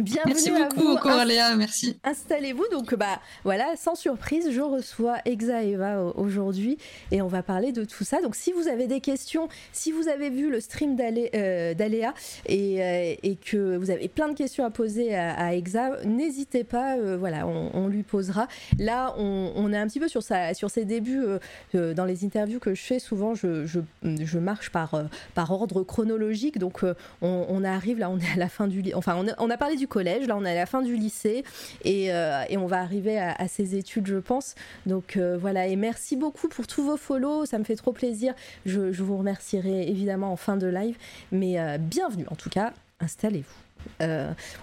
[0.00, 1.98] Bienvenue merci beaucoup, Coraléa, merci.
[2.04, 2.66] Installez-vous.
[2.70, 6.76] Donc, bah voilà, sans surprise, je reçois Exa Eva aujourd'hui
[7.10, 8.20] et on va parler de tout ça.
[8.20, 12.12] Donc, si vous avez des questions, si vous avez vu le stream euh, d'Aléa
[12.44, 16.98] et, euh, et, que vous avez plein de questions à poser à, Exa, n'hésitez pas,
[16.98, 18.48] euh, voilà, on, lui posera.
[18.78, 21.24] Là, on, est un petit peu sur, sa, sur ses débuts.
[21.72, 25.04] dans les interviews que je fais, souvent, je, je, je marche par,
[25.34, 26.58] par ordre chronologique.
[26.58, 26.82] Donc,
[27.22, 28.92] on, arrive, là, on est à la fin du...
[28.94, 31.44] Enfin, on on a parlé du collège, là on est à la fin du lycée
[31.84, 34.54] et, euh, on va arriver à, ces études, je pense.
[34.86, 38.34] Donc euh, voilà, et merci beaucoup pour tous vos follow, ça me fait trop plaisir.
[38.64, 40.96] Je, vous remercierai évidemment en fin de live,
[41.30, 44.06] mais euh, bienvenue en tout cas, installez-vous.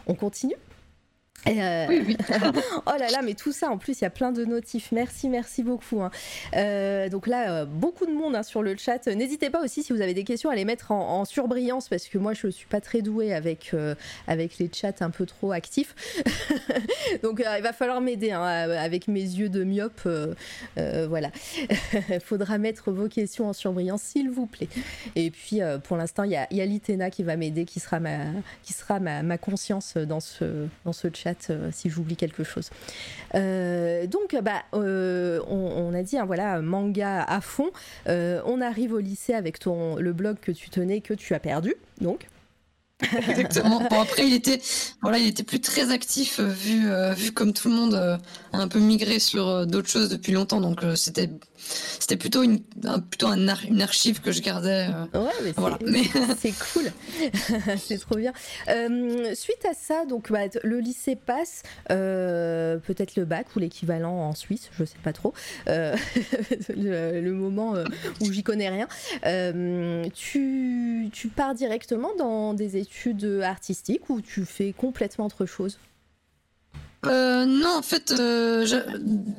[0.07, 0.55] on continue?
[1.47, 2.17] Euh, oui, oui.
[2.85, 4.91] oh là là, mais tout ça, en plus, il y a plein de notifs.
[4.91, 6.01] Merci, merci beaucoup.
[6.01, 6.11] Hein.
[6.55, 9.07] Euh, donc là, euh, beaucoup de monde hein, sur le chat.
[9.07, 12.17] N'hésitez pas aussi, si vous avez des questions, à les mettre en, surbrillance, parce que
[12.17, 13.73] moi, je ne suis pas très douée avec,
[14.27, 15.95] avec les chats un peu trop actifs.
[17.23, 20.07] donc il va falloir m'aider hein, avec mes yeux de myope.
[20.75, 21.31] voilà.
[22.09, 24.69] Il faudra mettre vos questions en surbrillance, s'il vous plaît.
[25.15, 27.99] Et puis, pour l'instant, il y a, y a Litena qui va m'aider, qui sera,
[27.99, 28.25] ma,
[28.63, 32.69] qui sera ma, ma conscience dans ce, dans ce chat euh, si j'oublie quelque chose.
[33.35, 37.71] Euh, donc, bah, euh, on, a dit, hein, voilà, manga à fond.
[38.07, 41.75] on arrive au lycée avec ton, le blog que tu tenais, que tu as perdu,
[42.01, 42.27] donc.
[43.27, 43.81] Exactement.
[43.89, 44.61] Bon après il était
[45.01, 48.19] voilà il était plus très actif vu vu comme tout le monde a
[48.57, 51.29] un peu migré sur d'autres choses depuis longtemps donc c'était
[51.99, 52.59] c'était plutôt une
[53.09, 54.87] plutôt un une archive que je gardais.
[55.13, 55.53] Euh, ouais,
[55.85, 56.03] mais
[56.37, 56.91] c'est cool,
[57.77, 58.33] c'est trop bien.
[58.69, 64.13] Euh, suite à ça, donc bah, le lycée passe, euh, peut-être le bac ou l'équivalent
[64.13, 65.33] en Suisse, je sais pas trop.
[66.75, 67.75] Le, moment
[68.21, 68.87] où j'y connais rien.
[70.13, 75.77] tu, tu pars directement dans des études artistiques ou tu fais complètement autre chose?
[77.05, 78.65] Euh, non, en fait, euh,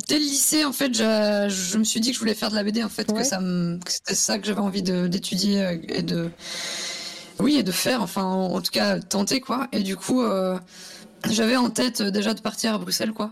[0.09, 2.55] dès le lycée, en fait, je, je, me suis dit que je voulais faire de
[2.55, 3.40] la BD, en fait, que ça,
[3.87, 6.31] c'était ça que j'avais envie d'étudier euh, et de,
[7.40, 9.68] oui, et de faire, enfin, en, tout cas, tenter, quoi.
[9.72, 10.59] Et du coup, euh,
[11.31, 13.31] j'avais en tête déjà de partir à Bruxelles, quoi.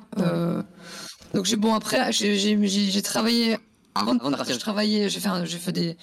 [1.35, 3.57] Donc j'ai bon après, j'ai travaillé
[3.95, 5.97] avant, de partir, j'ai travaillé, j'ai fait, j'ai fait des,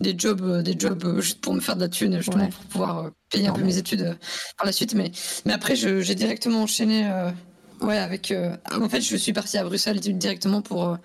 [0.00, 3.48] des jobs, des jobs juste pour me faire de la thune, justement pour pouvoir payer
[3.48, 4.14] un peu mes études
[4.58, 4.94] par la suite.
[4.94, 5.10] Mais,
[5.46, 7.10] mais après, j'ai directement enchaîné
[7.84, 8.30] Ouais, avec.
[8.30, 10.96] Euh, en fait, je suis partie à Bruxelles directement pour, euh,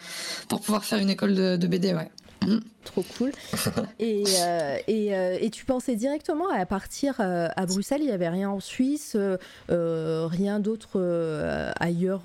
[0.47, 2.09] pour pouvoir faire une école de, de BD, ouais.
[2.85, 3.31] Trop cool.
[3.99, 8.29] et, euh, euh, et, tu pensais directement à partir euh, à Bruxelles, il n'y avait
[8.29, 9.17] rien en Suisse,
[9.67, 10.99] rien d'autre
[11.79, 12.23] ailleurs,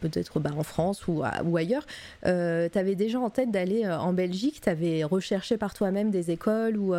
[0.00, 1.86] peut-être bah, en France ou, ou ailleurs.
[2.22, 6.76] tu avais déjà en tête d'aller en Belgique, tu avais recherché par toi-même des écoles
[6.76, 6.94] ou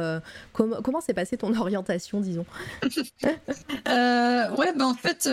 [0.54, 2.46] comment s'est passée ton orientation, disons?
[2.84, 5.30] Ouais, bah, en fait,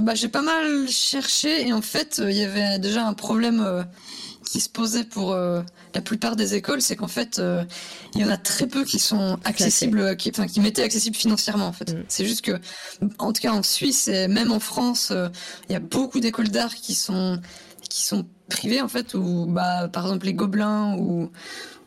[0.00, 3.84] bah, j'ai pas mal cherché et en fait, il y avait déjà un problème
[4.50, 5.62] qui se posait pour euh,
[5.94, 7.62] la plupart des écoles, c'est qu'en fait, euh,
[8.16, 11.66] il y en a très peu qui sont accessibles, qui, enfin, qui m'étaient accessibles financièrement.
[11.66, 12.04] En fait, mm.
[12.08, 12.58] c'est juste que,
[13.18, 15.28] en tout cas en Suisse et même en France, euh,
[15.68, 17.40] il y a beaucoup d'écoles d'art qui sont
[17.88, 21.30] qui sont privées en fait, ou bah par exemple les Gobelins ou,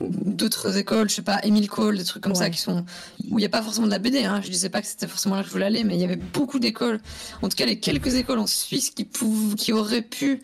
[0.02, 2.84] d'autres écoles, je sais pas, Emile Cole, des trucs comme ça qui sont
[3.30, 4.24] où il n'y a pas forcément de la BD.
[4.24, 4.42] Hein.
[4.44, 6.18] Je disais pas que c'était forcément là que je voulais aller, mais il y avait
[6.18, 7.00] beaucoup d'écoles.
[7.42, 10.42] En tout cas, les quelques écoles en Suisse qui pouvaient, qui auraient pu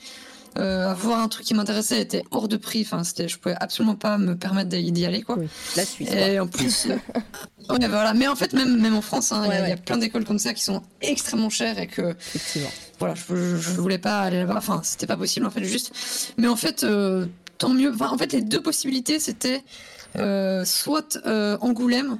[0.59, 2.81] euh, avoir un truc qui m'intéressait était hors de prix.
[2.81, 5.37] Enfin, c'était, je pouvais absolument pas me permettre d'y aller, quoi.
[5.75, 6.09] la Suisse.
[6.11, 6.95] Et en plus, euh,
[7.89, 8.13] voilà.
[8.13, 10.53] Mais en fait, même même en France, hein, il y, a plein d'écoles comme ça
[10.53, 12.15] qui sont extrêmement chères et que,
[12.99, 14.55] voilà, je, je, voulais pas aller là-bas.
[14.57, 15.93] Enfin, c'était pas possible en fait, juste.
[16.37, 17.25] Mais en fait, euh,
[17.57, 17.91] tant mieux.
[17.93, 19.63] Enfin, en fait, les deux possibilités, c'était
[20.65, 21.17] soit
[21.61, 22.17] Angoulême.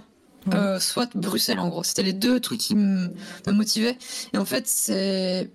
[0.80, 1.84] soit Bruxelles en gros.
[1.84, 3.10] C'était les deux trucs qui me
[3.48, 3.98] motivaient.
[4.34, 5.50] Et en fait, c'est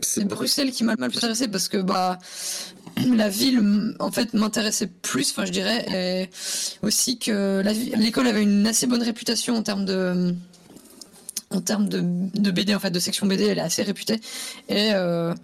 [0.00, 2.18] c'est Bruxelles qui m'a le plus intéressé parce que bah
[3.14, 6.30] la ville en fait m'intéressait plus, enfin je dirais, et
[6.86, 7.62] aussi que
[7.96, 10.34] l'école avait une assez bonne réputation en termes de
[11.50, 14.20] en termes de, de, BD en fait de section BD elle est assez réputée
[14.68, 15.34] et euh,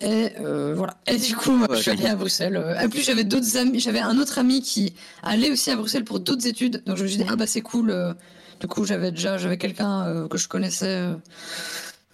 [0.00, 0.32] Et
[0.74, 0.96] voilà.
[1.06, 2.56] Et du coup, je suis allée à Bruxelles.
[2.56, 3.78] En plus, j'avais d'autres amis.
[3.78, 6.82] J'avais un autre ami qui allait aussi à Bruxelles pour d'autres études.
[6.86, 8.16] Donc je me suis dit, ah bah c'est cool.
[8.60, 11.06] Du coup, j'avais déjà, j'avais quelqu'un que je connaissais.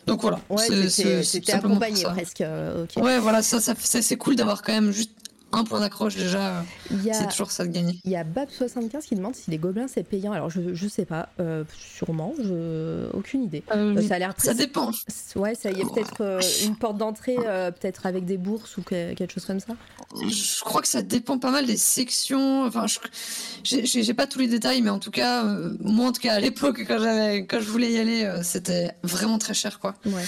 [0.08, 0.40] Donc voilà.
[0.48, 2.42] Ouais, c'était accompagné presque.
[2.96, 5.10] Ouais, voilà, ça, ça c'est cool d'avoir quand même juste
[5.52, 7.98] un point d'accroche déjà, c'est toujours ça de gagner.
[8.04, 10.32] Il y a Bab75 qui demande si les gobelins c'est payant.
[10.32, 13.62] Alors je, je sais pas, euh, sûrement, je, aucune idée.
[13.74, 14.90] Euh, euh, ça a l'air Ça dépend.
[15.36, 19.46] Ouais, ça y est peut-être une porte d'entrée, peut-être avec des bourses ou quelque chose
[19.46, 19.74] comme ça.
[20.20, 22.66] Je crois que ça dépend pas mal des sections.
[22.66, 22.84] Enfin,
[23.64, 25.44] j'ai pas tous les détails, mais en tout cas,
[25.80, 29.38] moi en tout cas à l'époque quand j'avais, quand je voulais y aller, c'était vraiment
[29.38, 29.94] très cher quoi.
[30.04, 30.24] Ouais.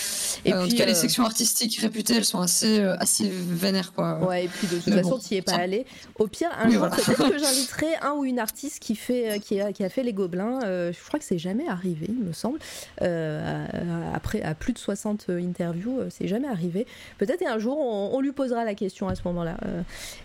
[0.46, 4.18] Et en tout cas, les sections artistiques réputées, elles sont assez, assez vénères quoi.
[4.24, 5.86] Ouais, et puis de toute façon tu n'y es pas allé.
[6.18, 9.60] Au pire, un jour, peut-être que j'inviterai un ou une artiste qui, fait, euh, qui,
[9.60, 10.60] a, qui a fait les Gobelins.
[10.64, 12.58] Euh, je crois que c'est jamais arrivé, il me semble.
[13.02, 13.66] Euh,
[14.14, 16.86] après, à plus de 60 interviews, c'est jamais arrivé.
[17.18, 19.56] Peut-être un jour, on, lui posera la question à ce moment-là.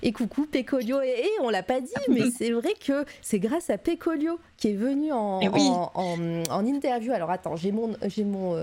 [0.03, 1.01] et coucou, Pecolio.
[1.01, 4.69] Et, et on l'a pas dit, mais c'est vrai que c'est grâce à Pecolio qui
[4.69, 7.13] est venu en, en, en, interview.
[7.13, 8.55] Alors attends, j'ai mon, j'ai mon,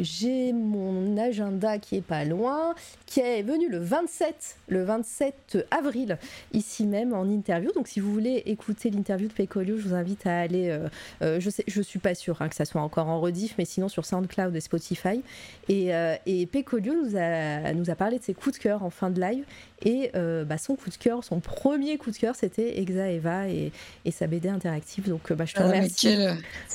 [0.00, 2.74] j'ai mon agenda qui est pas loin,
[3.06, 6.18] qui est venu le 27, le 27 avril,
[6.52, 7.72] ici même en interview.
[7.72, 10.70] Donc si vous voulez écouter l'interview de Pecolio, je vous invite à aller.
[10.70, 10.88] Euh,
[11.22, 13.64] euh, je sais, je suis pas sûre hein, que ça soit encore en rediff, mais
[13.64, 15.22] sinon sur SoundCloud et Spotify.
[15.68, 15.90] Et,
[16.26, 19.20] et Pecolio nous a, nous a parlé de ses coups de cœur en fin de
[19.20, 19.44] live.
[19.82, 23.72] Et bah, son coup de cœur, son premier coup de cœur, c'était Exa Eva et,
[24.04, 25.08] et, sa BD interactive.
[25.08, 26.16] Donc bah, je te ah, remercie.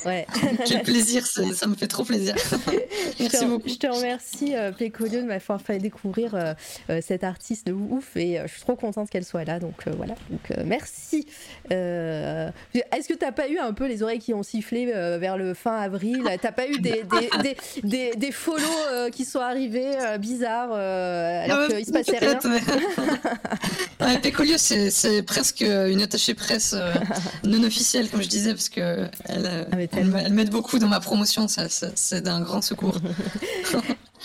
[0.06, 0.26] ouais.
[0.66, 2.35] quel plaisir, ça me fait trop plaisir.
[3.20, 3.68] Merci je beaucoup.
[3.68, 6.54] Je te remercie, euh, de m'avoir fait découvrir euh,
[6.90, 9.58] euh, cette artiste de ouf et euh, je suis trop contente qu'elle soit là.
[9.58, 11.26] Donc voilà, donc merci.
[11.70, 15.54] Est-ce que tu n'as pas eu un peu les oreilles qui ont sifflé vers le
[15.54, 16.24] fin avril?
[16.40, 17.02] T'as pas eu des,
[17.42, 22.38] des, des, des, follow qui sont arrivés bizarres alors qu'il se passait rien?
[24.00, 24.20] ouais,
[24.90, 26.74] c'est presque une attachée presse
[27.44, 31.48] non officielle, comme je disais, parce que elle, ah, elle, m'aide beaucoup dans ma promotion.
[31.48, 32.98] Ça, c'est un grand secours.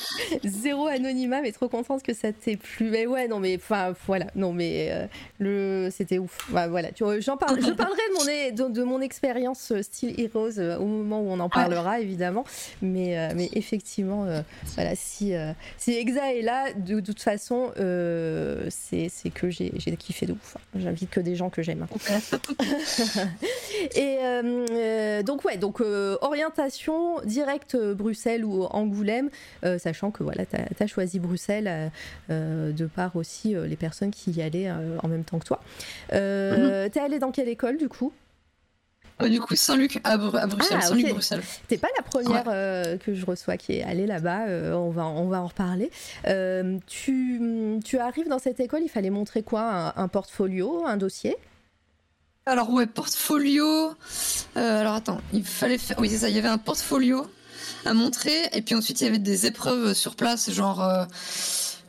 [0.44, 2.90] Zéro anonymat, mais trop contente que ça t'ait plu.
[2.90, 5.08] Mais ouais, non, mais enfin, voilà, non, mais euh,
[5.40, 6.50] le, c'était ouf.
[6.52, 10.60] Bah, voilà, tu j'en parle, je parlerai de mon, de, mon expérience euh, style Heroes
[10.60, 12.46] euh, au moment où on en parlera, évidemment.
[12.82, 14.26] Mais, mais effectivement,
[14.76, 15.34] voilà, si,
[15.78, 17.72] si Exa est là, de, toute façon,
[18.70, 20.58] c'est, c'est que j'ai, j'ai kiffé de ouf.
[20.58, 20.62] Hein.
[20.76, 21.88] J'invite que des gens que j'aime.
[23.96, 25.82] Et donc, ouais, donc
[26.22, 29.30] orientation directe Bruxelles ou Angoulême
[29.82, 31.90] sachant que voilà, tu as, choisi Bruxelles euh,
[32.30, 35.62] euh, de par aussi euh, les personnes qui y allaient en même temps que toi.
[36.12, 36.90] Mhm.
[36.92, 38.14] Tu es allé dans quelle école du coup?
[39.22, 40.80] Du coup, Saint-Luc à, Bruxelles.
[40.82, 41.44] Ah, Bruxelles.
[41.68, 44.46] T'es pas la première que je reçois qui est allée là-bas.
[44.76, 45.92] on, va, on va en reparler.
[46.88, 49.94] tu, tu, arrives dans cette école, il fallait montrer quoi?
[49.96, 51.36] Un, portfolio, un dossier?
[52.48, 53.92] Alors, ouais, portfolio.
[54.56, 56.00] alors, attends, il fallait faire.
[56.00, 57.28] Oui, c'est ça, il y avait un portfolio
[57.86, 58.50] à montrer.
[58.54, 60.84] Et puis ensuite, il y avait des épreuves sur place, genre.
[60.84, 61.06] Euh,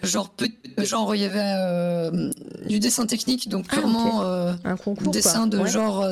[0.02, 0.34] genre
[0.78, 2.30] genre il y avait euh,
[2.66, 6.08] du dessin technique donc ah, purement euh, un concours dessin de genre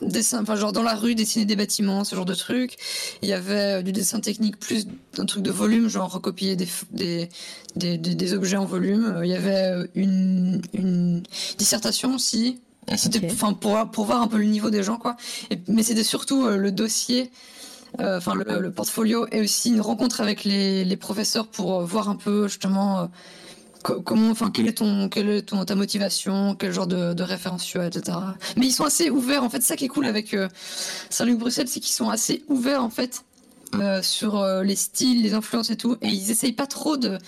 [0.00, 2.76] dessin enfin genre dans la rue dessiner des bâtiments ce genre de truc
[3.22, 4.86] il y avait du dessin technique plus
[5.18, 7.28] un truc de volume genre recopier des des,
[7.74, 9.20] des, des, objets en volume.
[9.24, 11.24] Il y avait une, une
[11.58, 12.60] dissertation aussi.
[12.96, 15.16] C'était enfin pour pour voir un peu le niveau des gens quoi.
[15.66, 17.26] Mais c'était surtout le dossier euh,
[17.98, 22.16] enfin le, portfolio et aussi une rencontre avec les, les professeurs pour euh, voir un
[22.16, 23.06] peu justement euh,
[23.82, 27.64] comment, enfin quelle est ton, quelle est ton ta motivation, quel genre de, de référence
[27.64, 28.18] tu as, etc.
[28.56, 29.62] Mais ils sont assez ouverts en fait.
[29.62, 30.36] Ça qui est cool avec
[31.10, 33.24] Saint-Luc Bruxelles, c'est qu'ils sont assez ouverts en fait
[34.02, 37.18] sur les styles, les influences et tout, et ils essayent pas trop de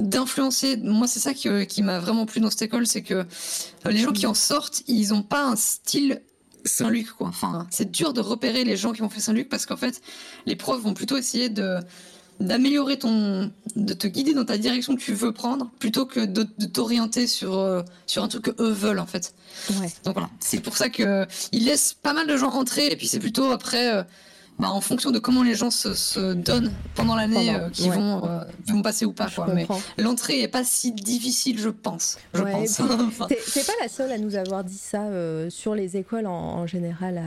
[0.00, 0.76] d'influencer.
[0.76, 3.26] Moi, c'est ça qui, qui m'a vraiment plu dans cette école, c'est que
[3.84, 6.20] les gens qui en sortent, ils ont pas un style
[6.68, 7.28] Saint-Luc, quoi.
[7.28, 10.00] Enfin, c'est dur de repérer les gens qui ont fait Saint-Luc parce qu'en fait,
[10.46, 11.78] les profs vont plutôt essayer de
[12.40, 16.44] d'améliorer ton, de te guider dans ta direction que tu veux prendre, plutôt que de,
[16.66, 19.34] t'orienter sur euh, sur un truc que eux veulent en fait.
[20.04, 23.08] Donc voilà, c'est pour ça que ils laissent pas mal de gens rentrer et puis
[23.08, 23.94] c'est plutôt après.
[23.94, 24.02] Euh,
[24.58, 28.40] bah, en fonction de comment les gens se, donnent pendant l'année euh, qui vont, euh,
[28.66, 29.28] vont passer ou pas.
[29.30, 29.46] Quoi.
[29.54, 29.66] Mais
[29.98, 32.18] l'entrée est pas si difficile, je pense.
[32.34, 32.76] Je pense.
[33.28, 37.22] T'es pas la seule à nous avoir dit ça euh, sur les écoles en, général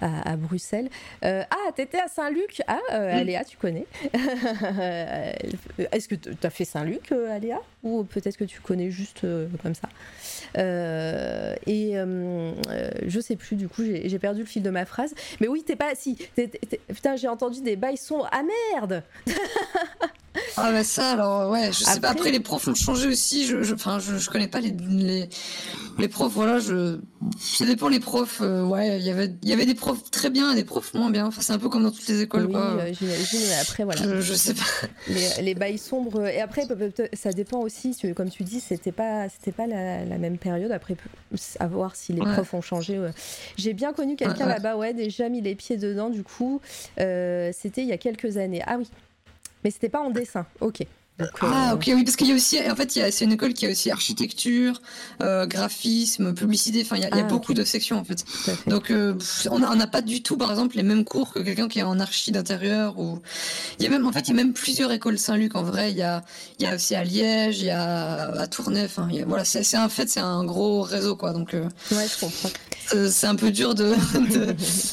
[0.00, 0.90] à, à, Bruxelles.
[1.22, 1.44] ah,
[1.76, 3.86] t'étais à Saint-Luc Ah, Aléa, tu connais.
[5.92, 7.60] Est-ce que tu as fait Saint-Luc, Aléa?
[7.84, 9.24] Ou peut-être que tu connais juste
[9.62, 9.88] comme ça?
[10.56, 12.52] Euh, et euh,
[13.06, 15.14] je sais plus, du coup, j'ai perdu le fil de ma phrase.
[15.40, 15.94] Mais oui, t'es pas.
[15.94, 16.16] Si,
[16.88, 18.24] putain, j'ai entendu des bails sont.
[18.30, 18.42] Ah
[18.72, 19.02] merde
[20.56, 22.08] Ah bah ça alors ouais, je sais pas.
[22.08, 23.46] Après les profs ont changé aussi.
[23.46, 25.28] Je, je, enfin, je, je connais pas les, les
[25.98, 26.32] les profs.
[26.32, 26.98] Voilà, je
[27.38, 28.40] ça dépend les profs.
[28.40, 30.94] Euh, ouais, il y avait il y avait des profs très bien et des profs
[30.94, 31.26] moins bien.
[31.26, 32.46] Enfin, c'est un peu comme dans toutes les écoles.
[32.46, 33.40] Oui, euh, j'imagine.
[33.48, 34.20] Mais après voilà.
[34.20, 34.88] Je, sais pas.
[35.08, 36.66] Les, les, bails sombres et après
[37.12, 37.96] ça dépend aussi.
[38.16, 40.72] Comme tu dis, c'était pas c'était pas la, la, même période.
[40.72, 40.96] Après,
[41.60, 43.00] à voir si les profs ont changé.
[43.56, 44.76] J'ai bien connu quelqu'un là-bas.
[44.76, 46.10] Ouais, déjà mis les pieds dedans.
[46.10, 46.60] Du coup,
[47.00, 48.62] euh, c'était il y a quelques années.
[48.66, 48.88] Ah oui.
[49.64, 50.46] Mais c'était pas en dessin.
[50.60, 50.82] Ok.
[51.40, 53.66] ah euh, ok oui parce qu'il y a aussi en fait c'est une école qui
[53.66, 54.82] a aussi architecture,
[55.22, 56.82] euh, graphisme, publicité.
[56.82, 58.24] Enfin il y a, ah, beaucoup de sections en fait.
[58.66, 59.14] Donc euh,
[59.50, 61.98] on n'a pas du tout par exemple les mêmes cours que quelqu'un qui est en
[61.98, 63.20] archi d'intérieur ou
[63.78, 65.92] il y a même en fait il y a même plusieurs écoles Saint-Luc en vrai.
[65.92, 66.24] Il y a
[66.58, 68.84] il y a aussi à Liège, il y a à Tournai.
[68.84, 71.54] Enfin voilà c'est en fait c'est un gros réseau quoi donc.
[71.54, 72.50] ouais je comprends.
[72.86, 73.94] C'est un peu dur de.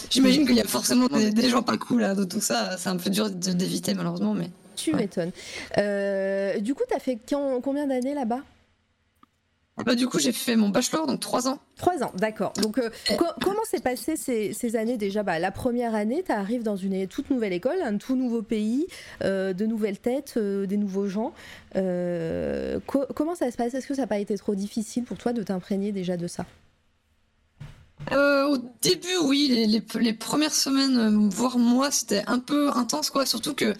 [0.10, 2.78] J'imagine qu'il y a forcément des, gens pas cool là, de tout ça.
[2.78, 4.50] C'est un peu dur d'éviter malheureusement, mais.
[4.76, 5.32] Tu m'étonnes.
[5.78, 7.20] Euh, du coup, tu as fait
[7.64, 8.42] combien d'années là-bas?
[9.86, 11.60] Bah, du coup, j'ai fait mon bachelor, donc trois ans.
[11.76, 12.54] Trois ans, d'accord.
[12.62, 12.90] Donc, euh,
[13.42, 15.24] comment s'est passé ces, années déjà?
[15.24, 18.86] Bah, La première année, tu arrives dans une toute nouvelle école, un tout nouveau pays,
[19.24, 21.34] euh, de nouvelles têtes, des nouveaux gens.
[21.74, 23.74] comment ça se passe?
[23.74, 26.46] Est-ce que ça n'a pas été trop difficile pour toi de t'imprégner déjà de ça?
[28.12, 29.68] Au début, oui, les,
[30.00, 33.26] les, premières semaines, voire mois, c'était un peu intense, quoi.
[33.26, 33.74] Surtout que,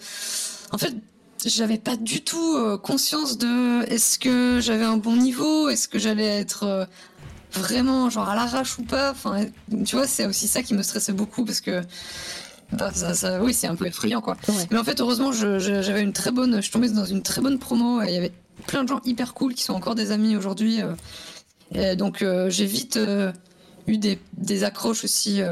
[0.72, 0.94] en fait,
[1.44, 5.98] j'avais pas du tout euh, conscience de est-ce que j'avais un bon niveau, est-ce que
[5.98, 6.88] j'allais être
[7.52, 9.10] vraiment genre à l'arrache ou pas.
[9.10, 9.44] Enfin,
[9.84, 11.82] tu vois, c'est aussi ça qui me stressait beaucoup parce que.
[12.72, 14.34] Bah, ça, ça, oui, c'est un peu effrayant, quoi.
[14.70, 17.58] Mais en fait, heureusement, j'avais une très bonne, je suis tombée dans une très bonne
[17.58, 18.00] promo.
[18.00, 18.32] Et il y avait
[18.66, 20.80] plein de gens hyper cool qui sont encore des amis aujourd'hui.
[21.98, 22.98] donc, j'ai vite
[23.86, 25.42] eu des, des accroches aussi.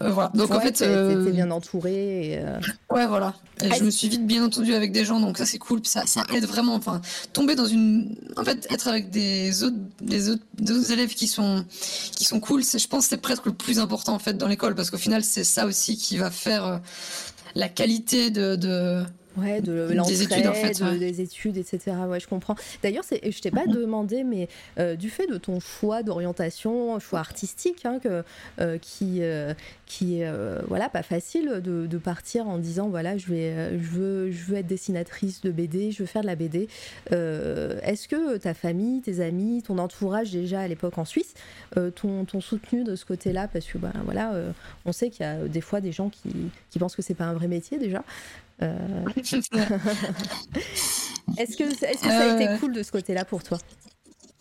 [0.00, 0.30] Euh, euh, voilà.
[0.34, 1.30] Donc en fait, euh...
[1.30, 2.30] bien entouré.
[2.30, 2.58] Et, euh,
[2.90, 3.34] Ouais, voilà.
[3.62, 5.80] Et je me suis vite bien entendu avec des gens, donc ça c'est cool.
[5.84, 6.74] Ça, ça aide vraiment.
[6.74, 7.00] Enfin,
[7.32, 11.64] tomber dans une, en fait, être avec des autres, des autres, des élèves qui sont,
[12.16, 12.64] qui sont cool.
[12.64, 15.24] C'est, je pense, c'est presque le plus important en fait dans l'école, parce qu'au final,
[15.24, 16.80] c'est ça aussi qui va faire
[17.54, 19.04] la qualité de, de
[19.36, 21.96] Ouais, de l'entraide, des études, en fait, des études, etc.
[22.08, 22.54] Ouais, je comprends.
[22.82, 27.84] D'ailleurs, je t'ai pas demandé, mais euh, du fait de ton choix d'orientation, choix artistique,
[27.84, 28.22] hein, que,
[28.60, 29.52] euh, qui, euh,
[29.86, 30.30] qui est
[30.68, 34.56] voilà, pas facile de, de, partir en disant voilà, je, vais, je, veux, je veux
[34.56, 36.68] être dessinatrice de BD, je veux faire de la BD.
[37.10, 41.34] Est-ce que ta famille, tes amis, ton entourage déjà à l'époque en Suisse
[41.96, 43.48] t'ont soutenu de ce côté-là?
[43.48, 44.32] Parce que bah, voilà,
[44.84, 46.30] on sait qu'il y a des fois des gens qui,
[46.70, 48.04] qui pensent que c'est pas un vrai métier déjà.
[48.62, 49.56] Euh, est-ce que,
[51.38, 53.58] est que, ça a été euh, cool de ce côté-là pour toi?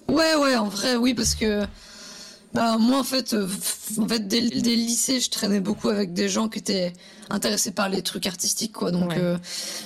[0.08, 1.64] Ouais, ouais, en vrai, oui, parce que
[2.54, 3.48] bah, moi, en fait, euh,
[3.98, 6.94] en fait dès, le lycée, je traînais beaucoup avec des gens qui étaient
[7.30, 8.92] intéressés par les trucs artistiques, quoi.
[8.92, 9.14] Donc,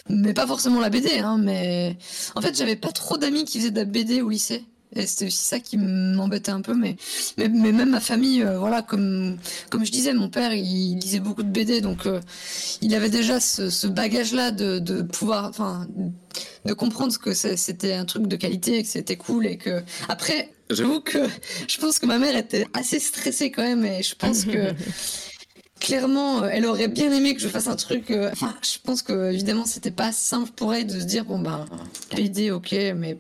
[0.10, 1.98] mais pas forcément la BD, hein, mais
[2.36, 4.66] en fait, j'avais pas trop d'amis qui faisaient de la BD au lycée.
[4.98, 6.96] Et c'était aussi ça qui m'embêtait un peu, mais,
[7.38, 9.38] mais, même ma famille, euh, voilà, comme,
[9.70, 12.20] comme je disais, mon père, il, lisait beaucoup de BD, donc euh,
[12.82, 15.88] il avait déjà ce, ce bagage-là de, de pouvoir, enfin,
[16.66, 21.02] de comprendre que c'était un truc de qualité, que c'était cool, et que après, j'avoue
[21.02, 21.20] que
[21.68, 24.74] je pense que ma mère était assez stressée quand même, et je pense que
[25.80, 28.12] clairement, euh, elle aurait bien aimé que je fasse un truc.
[28.12, 31.40] Euh, enfin, je pense que évidemment, c'était pas simple pour elle de se dire bon
[31.40, 31.66] ben,
[32.16, 33.18] l'idée, ok, mais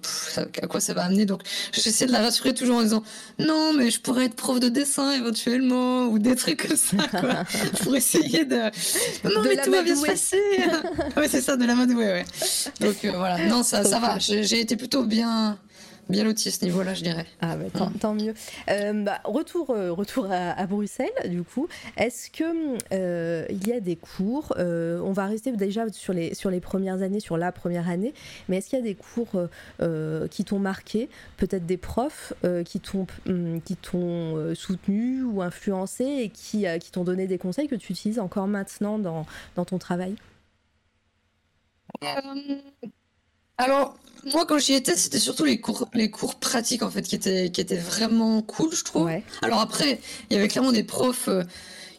[0.62, 1.26] à quoi ça va amener?
[1.26, 1.42] Donc,
[1.72, 3.04] j'essaie de la rassurer toujours en disant
[3.40, 7.44] non, mais je pourrais être prof de dessin éventuellement ou des trucs comme ça, quoi,
[7.84, 8.56] pour essayer de.
[9.24, 10.42] Non, mais tout va bien se passer.
[11.18, 12.26] ouais, c'est ça, de la main ouais.
[12.80, 14.20] Donc euh, voilà, non, ça, ça va.
[14.20, 15.58] J'ai été plutôt bien
[16.10, 17.26] bien loti à ce niveau-là, je dirais.
[17.42, 18.34] Ah bah, tant, mieux.
[18.70, 21.68] Euh, bah, retour euh, retour à, Bruxelles, du coup.
[21.98, 26.50] Est-ce que euh, il y a des cours On va rester déjà sur les sur
[26.50, 28.14] les premières années, sur la première année,
[28.50, 29.32] mais est-ce qu'il y a des cours
[30.30, 32.34] qui t'ont marqué, peut-être des profs
[32.66, 37.68] qui t'ont hum, qui t'ont soutenu ou influencé et qui qui t'ont donné des conseils
[37.68, 40.16] que tu utilises encore maintenant dans dans ton travail?
[43.58, 43.98] Alors,
[44.34, 47.50] moi, quand j'y étais, c'était surtout les cours, les cours pratiques, en fait, qui étaient,
[47.50, 49.10] qui étaient vraiment cool, je trouve.
[49.42, 50.00] Alors après,
[50.30, 51.44] il y avait clairement des profs euh,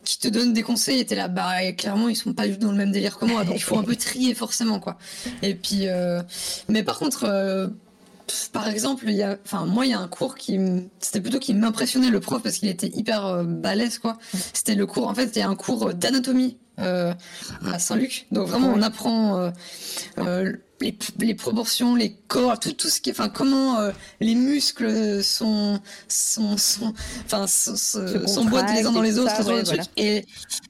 [0.05, 2.67] qui te donnent des conseils, et t'es là, bah, clairement, ils sont pas du tout
[2.67, 4.99] dans le même délire que moi, donc il faut un peu trier, forcément, quoi.
[5.43, 6.23] Et puis, euh,
[6.69, 7.69] mais par contre, euh,
[8.53, 10.59] par exemple, il y a, enfin, moi, il y a un cours qui,
[11.01, 14.19] c'était plutôt qui m'impressionnait le prof parce qu'il était hyper balèze, quoi.
[14.53, 18.27] C'était le cours, en fait, a un cours d'anatomie à Saint-Luc.
[18.33, 19.51] Donc vraiment, on apprend
[20.81, 25.81] les, les, proportions, les corps, tout, tout ce qui, enfin, comment euh, les muscles sont,
[26.09, 29.33] sont, sont enfin, s'emboîtent les uns dans les autres,
[29.97, 30.25] et,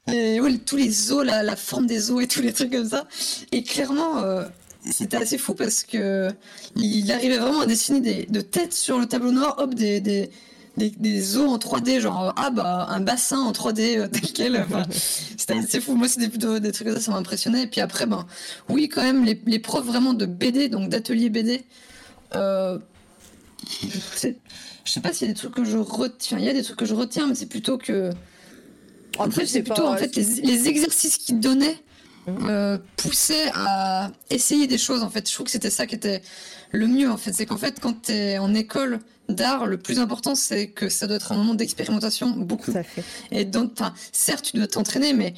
[0.07, 3.07] et tous les os, la, la, forme des os et tous les trucs comme ça.
[3.51, 4.45] Et clairement, euh,
[4.91, 6.29] c'était assez fou parce que
[6.75, 10.29] il arrivait vraiment à dessiner des, de têtes sur le tableau noir, hop, des, des,
[10.79, 14.65] des, eaux en 3D, genre ah bah un bassin en 3D euh, tel quel.
[15.37, 15.95] c'était assez fou.
[15.95, 17.63] Moi, c'était plutôt des trucs comme ça, ça m'impressionnait.
[17.63, 18.25] Et puis après, ben
[18.69, 21.63] oui, quand même, les, les profs vraiment de BD, donc d'atelier BD.
[22.35, 22.79] Euh,
[23.81, 26.39] je sais pas s'il y a des trucs que je retiens.
[26.39, 28.11] Il y a des trucs que je retiens, mais c'est plutôt que.
[29.17, 31.77] En fait, c'est plutôt en fait les, les exercices qu'ils donnaient
[32.27, 35.27] euh, pousser à essayer des choses en fait.
[35.27, 36.21] Je trouve que c'était ça qui était
[36.71, 37.33] le mieux en fait.
[37.33, 41.07] C'est qu'en fait quand tu es en école d'art, le plus important c'est que ça
[41.07, 42.71] doit être un moment d'expérimentation beaucoup.
[43.31, 45.33] Et donc, enfin, certes tu dois t'entraîner, mais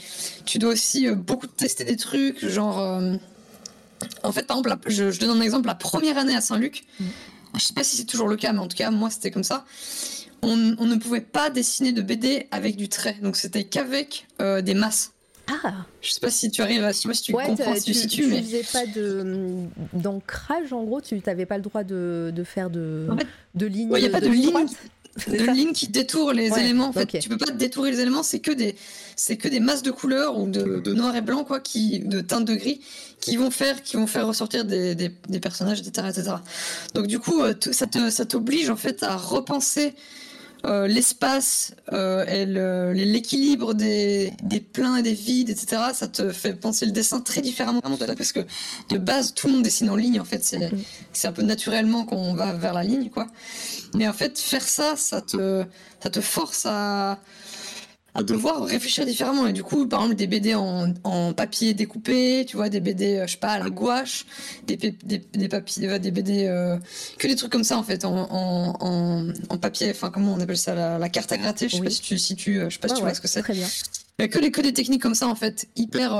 [0.45, 2.79] tu dois aussi euh, beaucoup tester des trucs, genre.
[2.79, 3.15] Euh,
[4.23, 5.67] en fait, par exemple, je, donne un exemple.
[5.67, 7.05] La première année à Saint-Luc, mm.
[7.55, 9.43] je sais pas si c'est toujours le cas, mais en tout cas moi c'était comme
[9.43, 9.65] ça.
[10.43, 15.11] On, ne pouvait pas dessiner de BD avec du trait, donc c'était qu'avec des masses.
[15.63, 15.85] Ah.
[16.01, 17.93] Je sais pas si tu arrives à, je sais pas si tu comprends, si tu,
[17.93, 18.41] situes, mais.
[18.41, 19.45] faisais pas de
[19.93, 23.07] d'ancrage en gros, tu n'avais pas le droit de, de faire de
[23.55, 23.91] de lignes.
[23.95, 24.67] Il n'y a pas de, ligne.
[25.27, 26.87] De ligne qui détourne les éléments.
[26.87, 28.23] En fait, tu peux pas détourer les éléments.
[28.23, 28.75] C'est que des,
[29.15, 32.21] c'est que des masses de couleurs ou de, de, noir et blanc quoi, qui, de
[32.21, 32.79] teinte de gris,
[33.19, 36.35] qui vont faire, qui vont faire ressortir des, des, des personnages, etc., etc.
[36.93, 39.93] Donc du coup, euh, ça te, ça t'oblige en fait à repenser
[40.65, 42.45] euh, l'espace euh, et
[43.05, 47.41] l'équilibre des, des, pleins et des vides, etc., ça te fait penser le dessin très
[47.41, 48.41] différemment parce que
[48.89, 50.43] de base tout le monde dessine en ligne en fait,
[51.13, 53.27] c'est un peu naturellement qu'on va vers la ligne quoi.
[53.95, 55.65] Mais en fait faire ça, ça te
[56.01, 57.19] ça te force à
[58.13, 59.47] à devoir réfléchir différemment.
[59.47, 63.17] Et du coup, par exemple, des BD en, en papier découpé, tu vois, des BD,
[63.17, 64.25] euh, je sais pas, à la gouache,
[64.67, 66.77] des, des, des papiers, des BD, euh,
[67.17, 70.57] que des trucs comme ça, en fait, en, en, en papier, enfin, comment on appelle
[70.57, 72.79] ça, la, carte à gratter, je sais pas si tu, si tu, euh, je sais
[72.79, 73.41] pas si tu vois ce que c'est.
[73.41, 73.67] Très bien.
[74.17, 76.11] Que, les, que des techniques comme ça, en fait, hyper,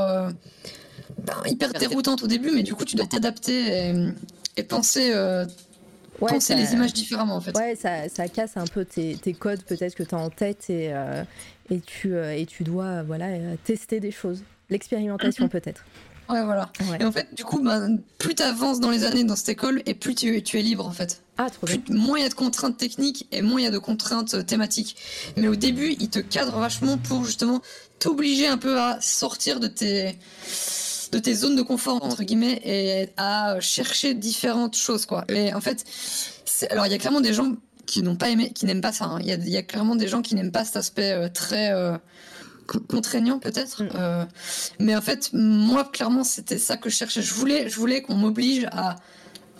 [1.24, 3.94] ben, hyper déroutantes au début, mais du coup, tu dois t'adapter et,
[4.58, 5.14] et, penser,
[6.22, 7.57] ouais, penser les images différemment en fait.
[7.57, 10.69] Ouais, ça, ça casse un peu tes, tes codes peut-être que tu as en tête
[10.69, 10.93] et,
[11.72, 13.28] et tu, euh, et tu dois voilà,
[13.63, 14.43] tester des choses.
[14.69, 15.49] L'expérimentation mhm.
[15.49, 15.84] peut-être.
[16.30, 16.72] Ouais, voilà.
[16.99, 19.82] Et en fait, du coup, bah, plus tu avances dans les années dans cette école
[19.86, 21.24] et plus tu, tu es libre en fait.
[21.38, 21.78] Ah, trop bien.
[21.89, 24.43] moins il y a de contraintes techniques et moins il y a de contraintes euh,
[24.43, 24.95] thématiques.
[25.36, 27.61] Mais au début, ils te cadrent vachement pour justement
[27.99, 30.17] t'obliger un peu à sortir de tes
[31.12, 35.26] de tes zones de confort entre guillemets et à chercher différentes choses quoi.
[35.30, 35.86] Et en fait,
[36.70, 37.55] alors il y a clairement des gens
[37.86, 39.05] qui n'ont pas aimé, qui n'aiment pas ça.
[39.05, 39.20] Hein.
[39.22, 41.97] Il y, a, clairement des gens qui n'aiment pas cet aspect euh, très euh,
[42.88, 43.84] contraignant peut-être.
[43.84, 43.89] Mm.
[43.95, 44.26] Euh,
[44.80, 47.22] mais en fait, moi clairement, c'était ça que je cherchais.
[47.22, 48.95] Je voulais, je voulais qu'on m'oblige à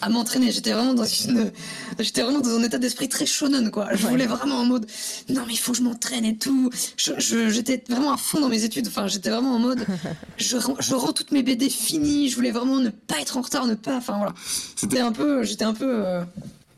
[0.02, 0.52] à m'entraîner.
[0.52, 1.52] J'étais vraiment dans une,
[2.00, 3.90] j'étais vraiment dans un état d'esprit très shonen, quoi.
[3.94, 4.86] Je voulais vraiment en mode,
[5.30, 6.70] non, mais il faut que je m'entraîne et tout.
[6.98, 8.88] Je, j'étais vraiment à fond dans mes études.
[8.88, 9.86] Enfin, j'étais vraiment en mode,
[10.38, 12.30] je, je rends toutes mes BD finies.
[12.30, 14.34] Je voulais vraiment ne pas être en retard, ne pas, enfin voilà.
[14.76, 16.22] C'était un peu, j'étais un peu,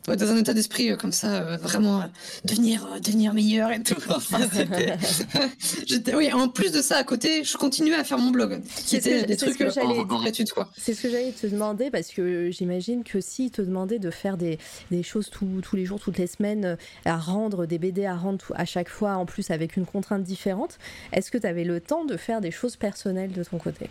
[0.07, 2.05] dans un état d'esprit euh, comme ça, euh, vraiment euh,
[2.45, 3.95] devenir, devenir meilleur et tout.
[5.87, 8.61] j'étais, oui, en plus de ça, à côté, je continuais à faire mon blog.
[8.85, 10.69] Qui était des trucs en, en quoi.
[10.77, 14.37] C'est ce que j'allais te demander parce que j'imagine que si te demandait de faire
[14.37, 14.57] des,
[14.91, 18.65] des choses tous les jours, toutes les semaines, à rendre des BD, à rendre à
[18.65, 20.77] chaque fois, en plus avec une contrainte différente,
[21.11, 23.89] est-ce que tu avais le temps de faire des choses personnelles de ton côté?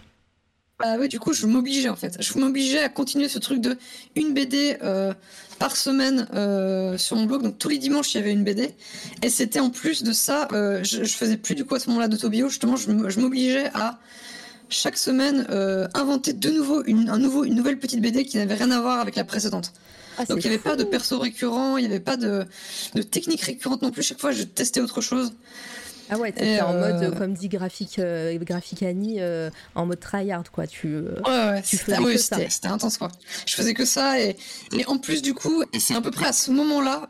[0.83, 2.17] Bah ouais, du coup, je m'obligeais en fait.
[2.21, 3.79] Je m'obligeais à continuer ce truc de
[4.17, 5.15] une BD euh,
[5.61, 7.43] par semaine euh, sur mon blog.
[7.43, 8.75] Donc tous les dimanches, il y avait une BD.
[9.23, 11.89] Et c'était en plus de ça, euh, je, je, faisais plus du coup à ce
[11.89, 12.49] moment-là d'autobio.
[12.49, 14.01] Justement, je, m'obligeais à
[14.71, 15.47] chaque semaine
[15.95, 18.99] inventer de nouveau une, un nouveau, une nouvelle petite BD qui n'avait rien à voir
[18.99, 19.73] avec la précédente.
[20.19, 22.45] Ah, Donc il n'y avait pas de perso récurrent, il n'y avait pas de,
[22.97, 24.03] de technique récurrente non plus.
[24.03, 25.33] Chaque fois, je testais autre chose.
[26.13, 30.01] Ah ouais, t'étais en mode, euh, comme dit graphique, euh, graphique Annie, euh, en mode
[30.01, 30.67] tryhard, quoi.
[30.67, 33.09] Tu, ouais, ouais, c'était intense, quoi.
[33.47, 34.37] Je faisais que ça, et,
[34.77, 37.09] et en plus, du coup, c'est à peu près à ce moment-là,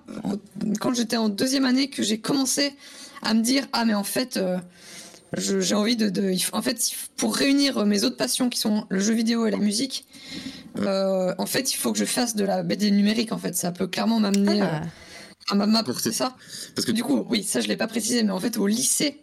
[0.80, 2.76] quand j'étais en deuxième année, que j'ai commencé
[3.22, 4.38] à me dire, ah, mais en fait,
[5.36, 6.78] j'ai envie de, de, En fait,
[7.16, 10.06] pour réunir mes autres passions, qui sont le jeu vidéo et la musique,
[10.78, 13.56] en fait, il faut que je fasse de la BD numérique, en fait.
[13.56, 14.60] Ça peut clairement m'amener...
[14.62, 14.82] Ah.
[15.50, 16.36] Ah, ma map, c'est ça.
[16.74, 19.20] Parce que du coup, oui, ça je l'ai pas précisé, mais en fait au lycée,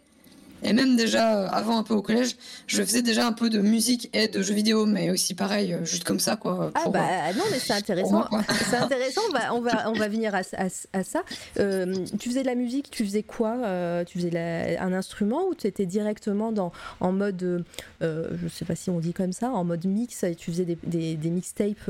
[0.63, 2.35] et même déjà euh, avant un peu au collège,
[2.67, 5.85] je faisais déjà un peu de musique et de jeux vidéo, mais aussi pareil, euh,
[5.85, 6.71] juste comme ça quoi.
[6.75, 8.27] Ah bah euh, non mais c'est intéressant.
[8.69, 9.21] c'est intéressant.
[9.29, 11.23] On va, on va, on va venir à, à, ça.
[11.55, 13.57] tu faisais de la musique, tu faisais quoi
[14.05, 17.65] Tu faisais un instrument ou tu étais directement dans en mode,
[18.01, 20.77] je sais pas si on dit comme ça, en mode mix et tu faisais des,
[20.83, 21.89] des, des mixtapes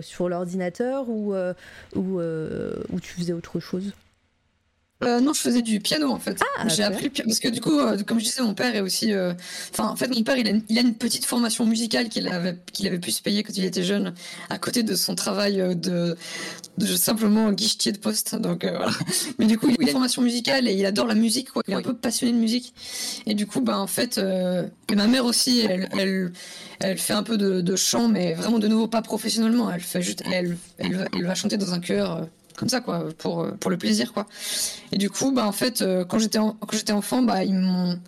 [0.00, 1.34] sur l'ordinateur ou
[1.94, 3.92] ou, ou tu faisais autre chose?
[5.02, 6.40] Euh, non, je faisais du piano en fait.
[6.56, 8.74] Ah, j'ai appris le piano parce que du coup, euh, comme je disais, mon père
[8.76, 9.12] est aussi.
[9.12, 9.34] euh,
[9.72, 12.28] Enfin, en fait, mon père, il a, une- il a une petite formation musicale qu'il
[12.28, 14.14] avait, qu'il avait pu se payer quand il était jeune,
[14.50, 16.16] à côté de son travail de,
[16.78, 18.36] de simplement guichetier de poste.
[18.36, 18.92] Donc voilà.
[19.38, 21.50] Mais du coup, il a une formation musicale et il adore la musique.
[21.50, 21.62] Quoi.
[21.66, 22.72] Il est un peu passionné de musique.
[23.26, 26.32] Et du coup, bah en fait, et ma mère aussi, elle, elle,
[26.78, 29.70] elle fait un peu de, de chant, mais vraiment de nouveau pas professionnellement.
[29.70, 32.26] Elle fait juste, elle, elle, elle va chanter dans un chœur.
[32.56, 34.26] Comme ça quoi pour euh, pour le plaisir quoi.
[34.92, 37.54] Et du coup bah en fait euh, quand j'étais en- quand j'étais enfant bah ils
[37.54, 37.98] m'ont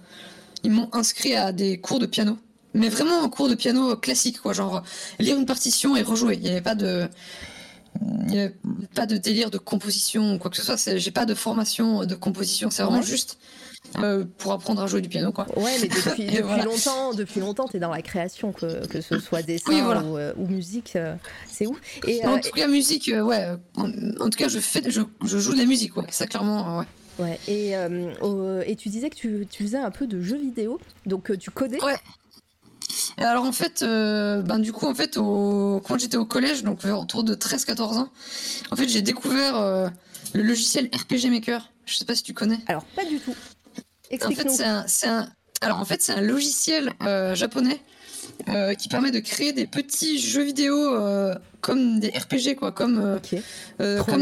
[0.65, 2.37] ils m'ont inscrit à des cours de piano.
[2.75, 4.83] Mais vraiment un cours de piano classique quoi genre
[5.19, 6.35] lire une partition et rejouer.
[6.37, 7.09] Il n'y avait pas de
[8.29, 8.55] il y avait
[8.95, 10.77] pas de délire de composition ou quoi que ce soit.
[10.99, 12.69] J'ai pas de formation de composition.
[12.71, 13.05] C'est vraiment Ouais.
[13.07, 13.39] juste
[13.99, 16.65] euh, pour apprendre à jouer du piano quoi Ouais, mais depuis, depuis voilà.
[16.65, 20.03] longtemps, depuis longtemps, t'es dans la création, que, que ce soit dessin Oui, voilà.
[20.03, 21.15] ou, euh, ou musique, euh,
[21.47, 21.67] c'est.
[22.07, 25.53] Et, en tout cas musique ouais en, en tout cas je fais je, je joue
[25.53, 26.85] de la musique ouais ça clairement ouais
[27.19, 27.73] ouais, et,
[28.71, 31.83] et tu disais que tu, tu faisais un peu de jeux vidéo, donc tu codais.
[31.83, 31.97] Ouais.
[33.19, 35.81] Et alors en fait, euh, ben du coup en fait, au...
[35.87, 38.11] quand j'étais au collège, donc autour de 13-14 ans,
[38.71, 39.89] en fait j'ai découvert euh,
[40.35, 41.71] le logiciel RPG Maker.
[41.85, 42.59] Je sais pas si tu connais.
[42.67, 43.35] Alors, pas du tout.
[44.25, 45.29] En fait, un, un-
[45.63, 47.81] alors en fait c'est un logiciel euh, japonais
[48.49, 52.99] euh, qui permet de créer des petits jeux vidéo euh, comme des RPG quoi, comme,
[53.01, 53.19] euh,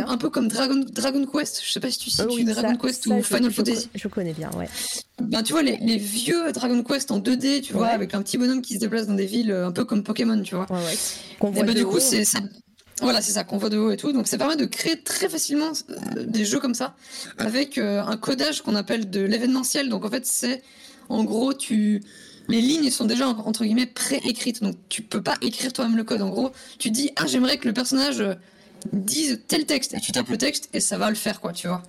[0.08, 1.62] un peu comme Dragon Dragon Quest.
[1.64, 3.56] Je sais pas si tu situes oui, Dragon ça- Quest ça, ou je- Final je,
[3.56, 3.88] Fantasy.
[3.94, 4.68] Je connais bien, ouais.
[5.20, 8.38] Ben, tu vois, les, les vieux Dragon Quest en 2D, tu vois, avec un petit
[8.38, 10.66] bonhomme qui se déplace dans des villes, un peu comme Pokémon, tu vois.
[10.70, 10.94] ouais, ouais.
[11.58, 12.38] Et bah, de du coup, c'est ça.
[13.02, 14.12] Voilà, c'est ça, qu'on voit de haut et tout.
[14.12, 16.94] Donc, ça permet de créer très facilement euh, des jeux comme ça,
[17.38, 19.88] avec euh, un codage qu'on appelle de l'événementiel.
[19.88, 20.62] Donc, en fait, c'est,
[21.08, 22.02] en gros, tu.
[22.46, 24.62] Les lignes sont déjà, entre guillemets, pré-écrites.
[24.62, 26.20] Donc, tu peux pas écrire toi-même le code.
[26.22, 28.34] En gros, tu dis, ah, j'aimerais que le personnage euh,
[28.92, 29.94] dise tel texte.
[29.94, 31.82] Et tu tapes le texte et ça va le faire, quoi, tu vois.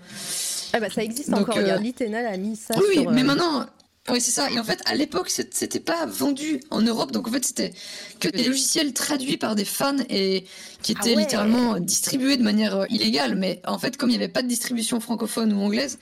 [0.73, 1.57] Ah bah ça existe Donc, encore.
[1.57, 3.65] euh, Regarde, Litena a mis ça Oui, oui, sur, mais euh, maintenant,
[4.09, 4.49] oui, c'est ça.
[4.51, 7.73] Et en fait, à l'époque, c'était pas vendu en Europe, donc en fait, c'était
[8.19, 10.45] que des logiciels traduits par des fans et
[10.83, 11.21] qui Ah étaient ouais.
[11.23, 13.35] littéralement distribués de manière euh, illégale.
[13.35, 15.97] Mais en fait, comme il n'y avait pas de distribution francophone ou anglaise,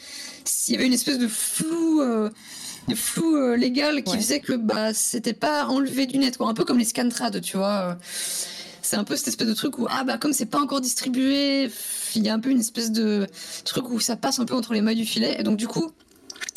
[0.68, 2.01] il y avait une espèce de flou.
[2.01, 2.30] euh,
[2.89, 4.18] de flou euh, légal qui Ouais.
[4.20, 7.56] faisait que bah c'était pas enlevé du net quoi un peu comme les scantrad tu
[7.56, 7.97] vois
[8.82, 11.72] c'est un peu cette espèce de truc où ah bah comme c'est pas encore distribué
[12.16, 13.26] il y a un peu une espèce de
[13.64, 15.91] truc où ça passe un peu entre les mailles du filet et donc du coup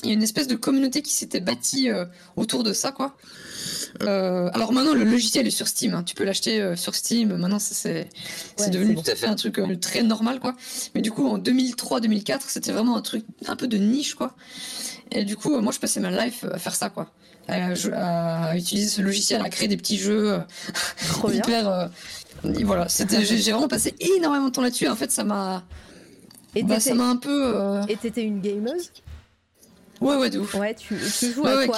[0.02, 2.04] il y a une espèce de communauté qui s'était bâtie euh,
[2.36, 3.16] autour de ça quoi.
[4.02, 6.02] Euh, alors maintenant le logiciel est sur Steam hein.
[6.04, 7.36] tu peux l'acheter euh, sur Steam.
[7.36, 8.08] Maintenant c'est
[8.58, 9.26] Ouais, devenu tout à fait.
[9.26, 10.54] un truc euh, très normal quoi.
[10.94, 14.34] Mais du coup en 2003-2004 c'était vraiment un truc un peu de niche quoi.
[15.12, 17.10] Et du coup euh, moi je passais ma life à faire ça quoi.
[17.48, 20.40] À, utiliser ce logiciel à créer des petits jeux
[21.08, 21.86] Trop hyper euh,
[22.58, 22.88] et voilà.
[22.88, 24.88] C'était j'ai vraiment passé énormément de temps là-dessus.
[24.88, 25.64] En fait ça m'a
[26.54, 28.90] Et bah, ça m'a un peu euh, et t'étais une gameuse?
[30.00, 31.76] Ouais ouais de ouf Ouais, tu, tu joues Ouais, à ouais, quoi.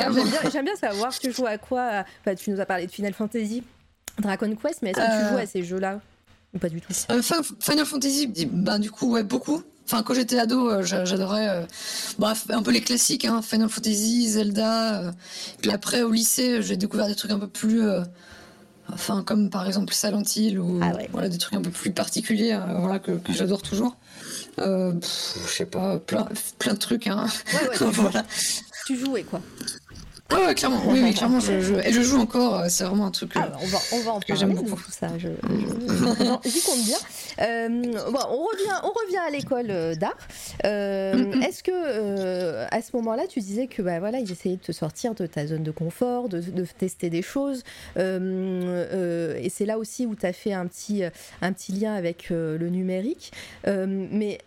[0.52, 3.62] J'aime bien, savoir, tu joues à quoi Enfin, tu nous as parlé de Final Fantasy,
[4.20, 5.28] Dragon Quest, mais est-ce que tu Euh.
[5.30, 6.00] joues à ces jeux-là
[6.54, 6.92] Ou pas du tout?
[7.10, 9.62] Euh, Fin- Final Fantasy, ben du coup ouais beaucoup.
[9.84, 11.62] Enfin quand j'étais ado, euh, j'a- j'adorais euh,
[12.18, 15.00] bah, un peu les classiques, hein, Final Fantasy, Zelda.
[15.00, 15.12] euh,
[15.62, 18.02] puis après au lycée, j'ai découvert des trucs un peu plus, euh,
[18.92, 21.08] enfin comme par exemple Silent Hill ou Ah ouais.
[21.12, 23.96] voilà des trucs un peu plus particuliers, euh, voilà que, que j'adore toujours.
[24.60, 26.28] Euh, pff, je sais pas, plein
[26.58, 27.06] plein de trucs.
[27.06, 27.26] Hein.
[27.52, 28.24] Ouais, ouais, tu, voilà.
[28.86, 29.40] tu jouais quoi
[30.30, 30.82] Ouais, clairement.
[30.86, 31.40] Oui, oui, clairement.
[31.40, 32.60] Je, je- et je joue encore.
[32.60, 33.34] euh, C'est vraiment un truc.
[33.36, 34.76] euh, Ah, bah, on, va, on va en que j'aime beaucoup.
[34.76, 35.08] tout ça.
[35.16, 35.28] Je,
[36.48, 36.98] J'y compte bien.
[37.40, 37.68] Euh,
[38.10, 40.16] bon, on revient, on revient à l'école d'art.
[40.66, 41.32] Euh.
[41.40, 44.72] Est-ce que euh, à ce moment-là, tu disais que bah voilà, ils essayaient de te
[44.72, 47.62] sortir de ta zone de confort, de, de tester des choses,
[47.96, 51.02] et c'est là aussi où tu as fait un petit,
[51.40, 53.32] un petit lien avec le numérique.
[53.66, 54.38] Mais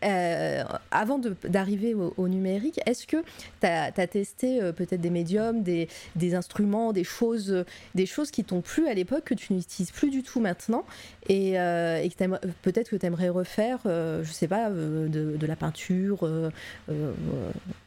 [0.91, 3.17] avant de- d'arriver au, au numérique, est-ce que
[3.61, 5.70] tu as, testé euh, peut-être des médiums, des,
[6.15, 7.63] des instruments, des choses, euh,
[7.95, 10.85] des choses qui t'ont plu à l'époque que tu n'utilises plus du tout maintenant
[11.29, 15.07] et, euh, et que t'aimerais- peut-être que tu aimerais refaire, euh, je sais pas, euh,
[15.07, 16.49] de, de la peinture, euh,
[16.89, 17.11] euh,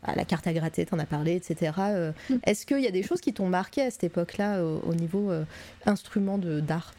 [0.02, 1.72] à la carte à gratter, t'en as parlé, etc.
[1.78, 2.36] Euh, Mm.
[2.44, 5.30] Est-ce qu'il y a des choses qui t'ont marqué à cette époque-là au, au niveau
[5.30, 5.44] euh,
[5.86, 6.94] instrument de- d'art?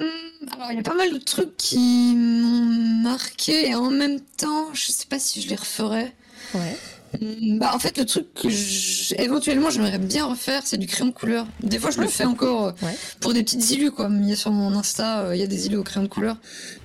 [0.00, 0.08] Hum,
[0.52, 4.72] Alors, il y a pas mal de trucs qui m'ont marqué et en même temps,
[4.74, 6.12] je sais pas si je les referais.
[6.54, 6.76] Ouais.
[7.20, 11.06] Hum, Bah, en fait, le truc que je- éventuellement j'aimerais bien refaire, c'est du crayon
[11.06, 11.46] de couleur.
[11.62, 12.94] Des fois, je le fais encore euh, Ouais.
[13.20, 14.08] pour des petites illus, quoi.
[14.10, 16.08] Il y a sur mon Insta, euh, il y a des illus au crayon de
[16.08, 16.36] couleur.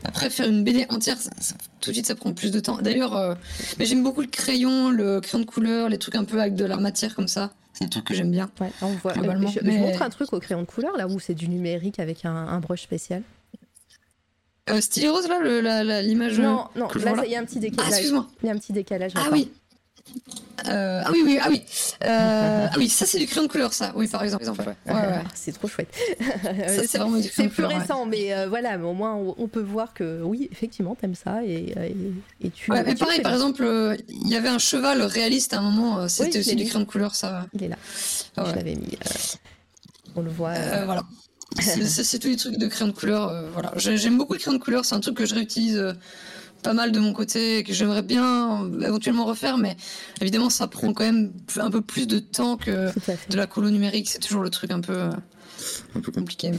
[0.03, 2.77] Après, faire une BD entière, ça- ça- tout de suite, ça prend plus de temps.
[2.81, 3.33] D'ailleurs, euh,
[3.79, 6.65] mais j'aime beaucoup le crayon, le crayon de couleur, les trucs un peu avec de
[6.65, 7.51] la matière comme ça.
[7.73, 8.49] C'est des trucs que j'aime bien.
[8.59, 9.13] Ouais, on voit.
[9.13, 11.47] Globalement, je, je mais- montre un truc au crayon de couleur là où c'est du
[11.47, 13.23] numérique avec un, un brush spécial.
[14.69, 16.39] Euh, Styli Rose, là, l'image.
[16.39, 17.87] Non, non, là, il y a un petit décalage.
[17.87, 18.27] Ah, excuse-moi.
[18.43, 19.13] Il y a un petit décalage.
[19.15, 19.51] Ah oui.
[20.67, 21.61] Euh, ah oui, oui, ah oui.
[22.03, 23.91] Euh, ah oui, ça c'est du crayon de couleur, ça.
[23.95, 24.45] Oui, par exemple.
[24.45, 24.93] Ouais.
[24.93, 25.93] Ouais, c'est trop chouette.
[26.67, 27.49] c'est couleur.
[27.49, 31.15] Plus récent, mais euh, voilà, mais au moins on, peut voir que oui, effectivement, t'aimes
[31.15, 31.73] ça et,
[32.41, 32.71] et, tu.
[32.71, 33.63] Mais pareil, par exemple,
[34.09, 37.15] il y avait un cheval réaliste à un moment, c'était aussi du crayon de couleur,
[37.15, 37.45] ça.
[37.53, 37.77] Il est là.
[38.37, 38.97] Je l'avais mis.
[40.15, 40.53] on le voit.
[40.85, 41.03] voilà.
[41.59, 43.49] c'est tous les trucs de crayon de couleur.
[43.53, 43.71] voilà.
[43.75, 45.95] J'aime beaucoup le crayon de couleur, c'est un truc que je réutilise
[46.63, 49.75] pas mal de mon côté que j'aimerais bien éventuellement refaire, mais
[50.21, 52.89] évidemment ça prend quand même un peu plus de temps que
[53.29, 54.09] de la colo numérique.
[54.09, 55.09] C'est toujours le truc un peu
[55.95, 56.57] un peu compliqué, mais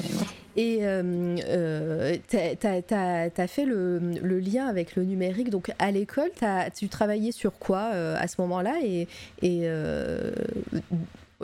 [0.57, 5.51] Et euh, euh tu as, fait le, le, lien avec le numérique.
[5.51, 6.31] Donc à l'école,
[6.77, 9.09] tu travaillais sur quoi euh, à ce moment-là et,
[9.43, 10.33] et euh,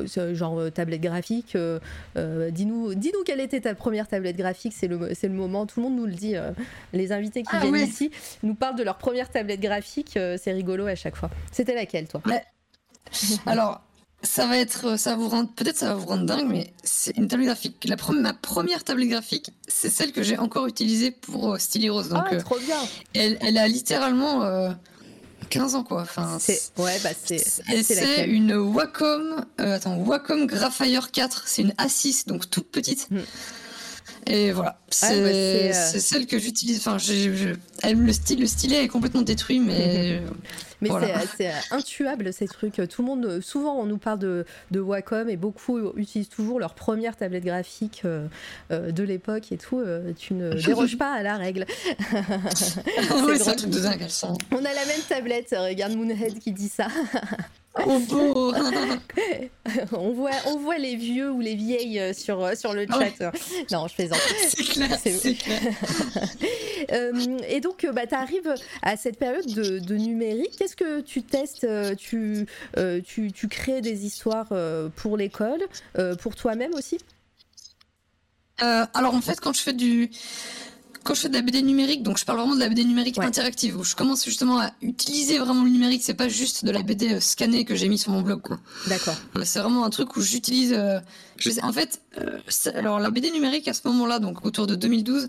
[0.05, 1.57] genre euh, tablette graphique.
[1.57, 1.78] Euh,
[2.16, 4.74] euh, dis-nous, dis-nous quelle était ta première tablette graphique.
[4.76, 5.66] C'est le, c'est le moment.
[5.66, 6.34] Tout le monde nous le dit.
[6.92, 8.11] les invités qui ah viennent ici
[8.42, 10.12] nous parlent de leur première tablette graphique.
[10.12, 11.30] c'est rigolo à chaque fois.
[11.53, 12.22] C'était laquelle, toi?
[13.47, 13.82] Alors,
[14.22, 17.28] ça va être, ça vous rendre, peut-être ça va vous rendre dingue, mais c'est une
[17.28, 17.86] tablette graphique.
[17.88, 22.09] La ma première tablette graphique, c'est celle que j'ai encore utilisée pour Styli Rose.
[22.09, 22.78] Donc, ah, trop bien.
[23.14, 24.74] Elle, elle a littéralement
[25.51, 26.03] 15 ans quoi.
[26.03, 32.26] Enfin, c'est ouais bah c'est une Wacom euh, attends Wacom Graphire 4, c'est une A6
[32.26, 33.09] donc toute petite.
[33.11, 33.20] Hmm.
[34.28, 36.78] Et voilà, bah, euh, c'est celle que j'utilise.
[36.78, 40.20] Enfin, le style, le stylet est complètement détruit, mais
[40.81, 40.91] Mais
[41.37, 42.74] c'est intuable ces trucs.
[42.89, 46.74] Tout le monde, souvent on nous parle de, de Wacom et beaucoup utilisent toujours leur
[46.74, 48.27] première tablette graphique euh,
[48.70, 49.79] euh, de l'époque et tout.
[49.79, 51.66] Euh, tu ne déroges pas à la règle.
[51.99, 53.39] oui,
[54.53, 56.89] On a la même tablette, regarde Moonhead qui dit ça.
[59.93, 63.33] On, voit, on voit les vieux ou les vieilles euh, sur, euh, sur le chat.
[63.70, 64.20] Non, je plaisante.
[64.49, 65.61] C'est clair, c'est clair.
[66.93, 70.53] Euh, et donc, bah, tu arrives à cette période de, de numérique.
[70.57, 71.66] Qu'est-ce que tu testes
[71.97, 72.47] tu,
[73.05, 74.53] tu, tu, crées des histoires
[74.95, 75.62] pour l'école,
[76.20, 76.99] pour toi-même aussi?
[78.59, 80.11] Alors, en fait, quand je fais du
[81.07, 83.19] quand je fais de la BD numérique, donc je parle vraiment de la BD numérique
[83.19, 86.83] interactive, où je commence justement à utiliser vraiment le numérique, c'est pas juste de la
[86.83, 88.43] BD euh, scannée que j'ai mis sur mon blog.
[88.89, 89.15] D'accord.
[89.45, 90.73] C'est vraiment un truc où j'utilise.
[90.73, 90.99] Euh,
[91.63, 92.41] en fait, euh,
[92.75, 95.29] alors la BD numérique à ce moment-là, donc autour de 2012,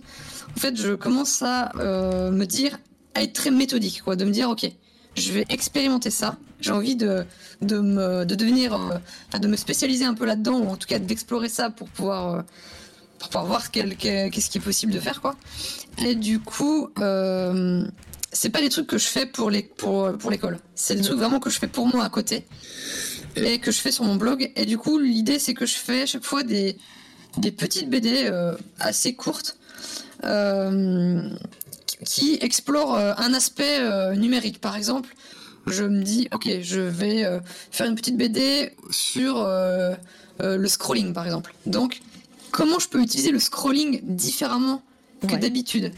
[0.56, 2.80] en fait, je commence à me dire,
[3.14, 4.68] à être très méthodique, quoi, de me dire, ok,
[5.16, 6.38] je vais expérimenter ça.
[6.60, 7.24] J'ai envie de,
[7.62, 9.00] de me, de devenir,
[9.40, 12.44] de me spécialiser un peu là-dedans, ou en tout cas d'explorer ça pour pouvoir
[13.20, 15.36] pour pouvoir voir qu'est-ce qui est possible de faire quoi.
[16.05, 17.84] Et du coup, euh,
[18.32, 20.59] c'est pas des trucs que je fais pour les pour pour l'école.
[20.76, 22.45] C'est des trucs vraiment que je fais pour moi à côté
[23.36, 24.51] et que je fais sur mon blog.
[24.55, 26.78] Et du coup, l'idée c'est que je fais à chaque fois des
[27.38, 29.57] des petites BD euh, assez courtes
[30.24, 31.30] euh,
[32.05, 33.80] qui explorent euh, un aspect
[34.15, 34.59] numérique.
[34.59, 35.15] Par exemple,
[35.65, 37.26] je me dis ok, je vais
[37.72, 39.45] faire une petite BD sur
[40.39, 41.53] le scrolling par exemple.
[41.65, 42.01] Donc
[42.52, 44.82] comment je peux utiliser le scrolling différemment
[45.28, 45.91] que d'habitude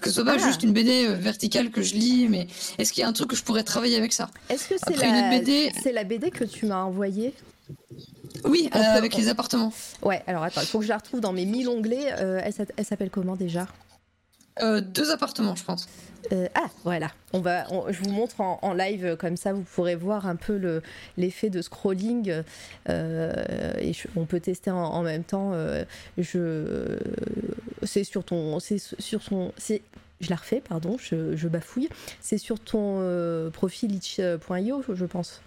[0.00, 0.38] que ce soit pas ah.
[0.38, 2.46] juste une BD euh, verticale que je lis, mais
[2.78, 4.96] est-ce qu'il y a un truc que je pourrais travailler avec ça Est-ce que c'est
[4.96, 5.30] la...
[5.30, 5.70] BD...
[5.92, 7.34] la BD que tu m'as envoyée
[8.44, 9.72] Oui, euh, avec les appartements.
[10.02, 12.12] Ouais, alors attends, il faut que je la retrouve dans mes 1000 onglets.
[12.18, 12.40] Euh,
[12.76, 13.68] elle s'appelle comment déjà?
[14.82, 15.88] Deux appartements, je pense.
[16.32, 17.10] Euh, ah, voilà.
[17.32, 20.80] On va, je vous montre en, live comme ça, vous pourrez voir un peu
[21.16, 22.42] l'effet de scrolling
[22.88, 25.52] euh, et on peut tester en, même temps.
[25.54, 25.84] Euh,
[26.18, 26.98] je,
[27.82, 29.82] c'est sur ton, c'est sur son, c'est,
[30.20, 31.88] je la refais, pardon, je, bafouille.
[32.20, 35.40] C'est sur ton profil itch.io, je pense.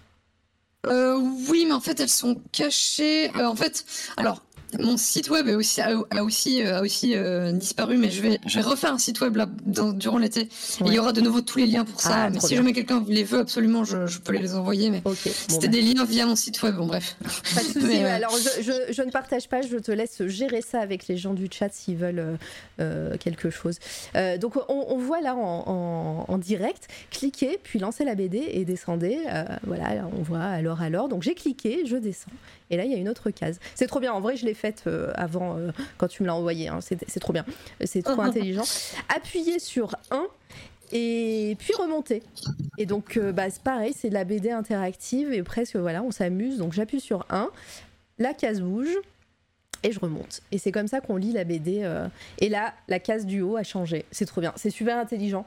[0.86, 3.30] oui, mais en fait, elles sont cachées.
[3.36, 3.84] en fait,
[4.16, 4.42] alors,
[4.80, 8.56] mon site web a aussi, a, aussi, a aussi euh, disparu, mais je vais, je
[8.56, 10.48] vais refaire un site web là, durant l'été.
[10.84, 12.24] Il y aura de nouveau tous les liens pour ça.
[12.24, 14.90] Ah, mais si jamais quelqu'un les veut absolument, je, je, peux les envoyer.
[14.90, 15.02] Mais
[15.48, 15.70] c'était ben.
[15.72, 16.76] des liens via mon site web.
[16.76, 17.16] Bon, bref.
[17.54, 18.02] Pas de souci.
[18.02, 19.62] Euh, alors, je, je, ne partage pas.
[19.62, 22.38] Je te laisse gérer ça avec les gens du chat s'ils veulent
[22.80, 23.78] euh, quelque chose.
[24.40, 29.18] donc, on, on, voit là en, en, direct, cliquez, puis lancez la BD et descendez.
[29.66, 31.08] voilà, on voit alors alors.
[31.08, 32.30] Donc, j'ai cliqué, je descends.
[32.70, 33.60] Et là, il y a une autre case.
[33.74, 34.12] C'est trop bien.
[34.12, 36.68] En vrai, je l'ai faite euh, avant, euh, quand tu me l'as envoyé.
[36.68, 36.80] Hein.
[36.80, 37.44] C'est trop bien.
[37.84, 38.64] C'est trop intelligent.
[39.14, 40.26] Appuyez sur 1
[40.92, 42.22] et puis remonter.
[42.78, 46.10] Et donc, euh, bah, c'est pareil, c'est de la BD interactive et presque, voilà, on
[46.10, 46.58] s'amuse.
[46.58, 47.50] Donc, j'appuie sur 1,
[48.18, 48.94] la case bouge
[49.82, 50.40] et je remonte.
[50.50, 51.86] Et c'est comme ça qu'on lit la BD.
[52.38, 54.06] Et là, la case du haut a changé.
[54.10, 54.54] C'est trop bien.
[54.56, 55.44] C'est super intelligent.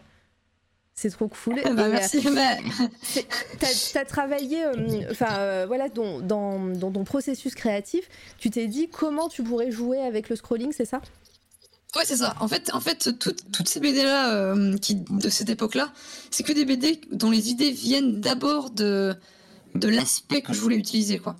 [0.97, 1.61] C'est trop cool.
[1.63, 2.19] Ah bah, merci.
[2.21, 8.89] Tu as, travaillé, euh, enfin euh, voilà, dans, dans, ton processus créatif, tu t'es dit
[8.89, 10.99] comment tu pourrais jouer avec le scrolling, c'est ça?
[11.95, 12.35] Ouais, c'est ça.
[12.39, 15.93] En fait, en fait, toutes ces BD là, euh, qui de cette époque-là,
[16.31, 19.15] c'est que des BD dont les idées viennent d'abord de
[19.75, 21.35] de l'aspect que je voulais utiliser, quoi.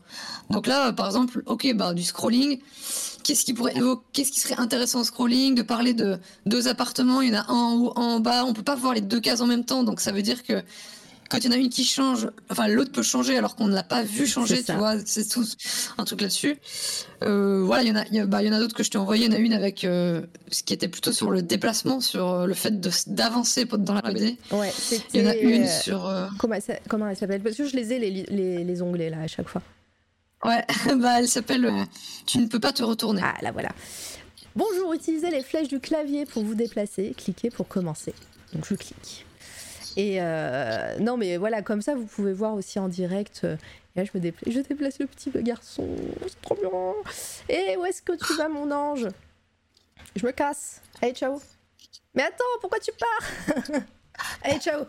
[0.52, 2.60] Donc là, par exemple, ok, bah du scrolling.
[3.28, 3.74] Qu'est-ce qui pourrait
[4.14, 7.52] qu'est-ce qui serait intéressant au scrolling De parler de deux appartements, il y en a
[7.52, 8.46] un en haut, un en bas.
[8.46, 10.64] On peut pas voir les deux cases en même temps, donc ça veut dire que
[11.30, 13.74] quand il y en a une qui change, enfin l'autre peut changer alors qu'on ne
[13.74, 15.46] l'a pas vu changer, tu vois, c'est tout
[15.98, 16.56] un truc là-dessus.
[17.24, 18.92] Euh, voilà, il y en a, il y, bah, y en a d'autres que je
[18.92, 19.26] t'ai envoyé.
[19.26, 22.30] Il y en a une avec euh, ce qui était plutôt sur le déplacement, sur
[22.30, 24.38] euh, le fait d'avancer dans la BD.
[24.52, 24.72] Ouais,
[25.14, 26.10] il y en a une sur.
[26.38, 27.42] Comment, elle, comment elle s'appelle?
[27.42, 29.62] Parce que je les ai les, les, les, onglets là à chaque fois.
[30.44, 30.64] Ouais,
[30.98, 31.70] bah elle s'appelle
[32.26, 33.22] Tu ne peux pas te retourner.
[33.24, 33.70] Ah là voilà.
[34.56, 37.14] Bonjour, utilisez les flèches du clavier pour vous déplacer.
[37.18, 38.14] Cliquez pour commencer.
[38.54, 39.26] Donc je clique.
[39.98, 43.42] Et euh, non, mais voilà, comme ça, vous pouvez voir aussi en direct.
[43.44, 43.58] Euh,
[43.96, 45.88] là, je me déplace, je déplace le petit garçon.
[46.28, 46.70] C'est trop bien.
[47.50, 49.08] Et où est-ce que tu vas, mon ange?
[50.16, 50.82] Je me casse.
[51.02, 51.42] Allez, ciao.
[52.14, 53.72] Mais attends, pourquoi tu pars?
[54.44, 54.86] Allez, ciao.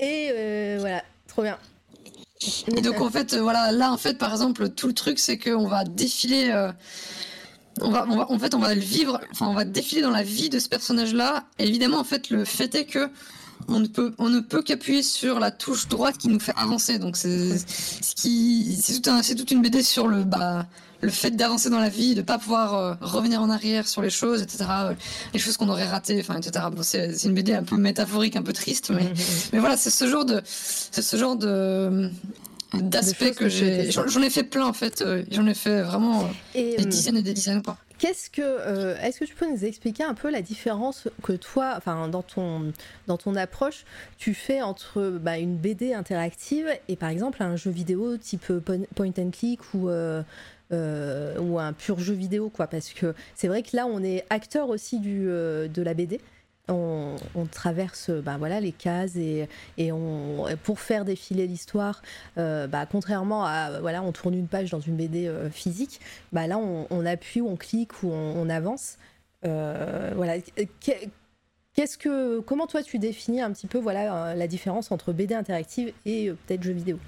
[0.00, 1.58] Et euh, voilà, trop bien.
[2.76, 5.66] Et donc en fait, voilà, là en fait, par exemple, tout le truc, c'est qu'on
[5.66, 6.50] va défiler
[7.90, 10.22] va, on va, en fait, on va le vivre, enfin, on va défiler dans la
[10.22, 11.44] vie de ce personnage-là.
[11.58, 13.10] Évidemment, en fait, le fait est que
[13.68, 16.98] on ne peut, on ne peut qu'appuyer sur la touche droite qui nous fait avancer.
[16.98, 20.66] Donc c'est ce qui, c'est tout un, toute une BD sur le, bah,
[21.02, 24.10] le fait d'avancer dans la vie, de pas pouvoir euh, revenir en arrière sur les
[24.10, 24.64] choses, etc.
[24.70, 24.94] Euh,
[25.34, 26.66] les choses qu'on aurait ratées, enfin, etc.
[26.72, 29.12] Bon, c'est, une BD un peu métaphorique, un peu triste, mais,
[29.52, 32.08] mais voilà, c'est ce genre de, c'est ce genre de,
[32.74, 33.90] d'aspects que j'ai.
[33.90, 35.02] J'en ai fait plein en fait.
[35.02, 37.76] Euh, j'en ai fait vraiment des dizaines et des dizaines quoi.
[37.98, 41.74] Qu'est-ce que, euh, est-ce que tu peux nous expliquer un peu la différence que toi,
[41.76, 42.72] enfin dans ton
[43.06, 43.84] dans ton approche,
[44.18, 49.12] tu fais entre bah, une BD interactive et par exemple un jeu vidéo type point
[49.18, 49.88] and click ou
[50.72, 54.68] ou un pur jeu vidéo quoi, parce que c'est vrai que là on est acteur
[54.68, 56.20] aussi du de la BD
[56.68, 59.48] on, traverse bah, voilà, les cases et,
[59.78, 62.02] et on, pour faire défiler l'histoire,
[62.38, 66.00] euh, bah, contrairement à voilà, on tourne une page dans une BD euh, physique,
[66.32, 68.98] bah, là on, appuie, on clique ou on, avance.
[69.44, 70.34] Euh, voilà.
[71.74, 75.92] Qu'est-ce que, comment toi tu définis un petit peu voilà, la différence entre BD interactive
[76.04, 76.98] et peut-être jeu vidéo?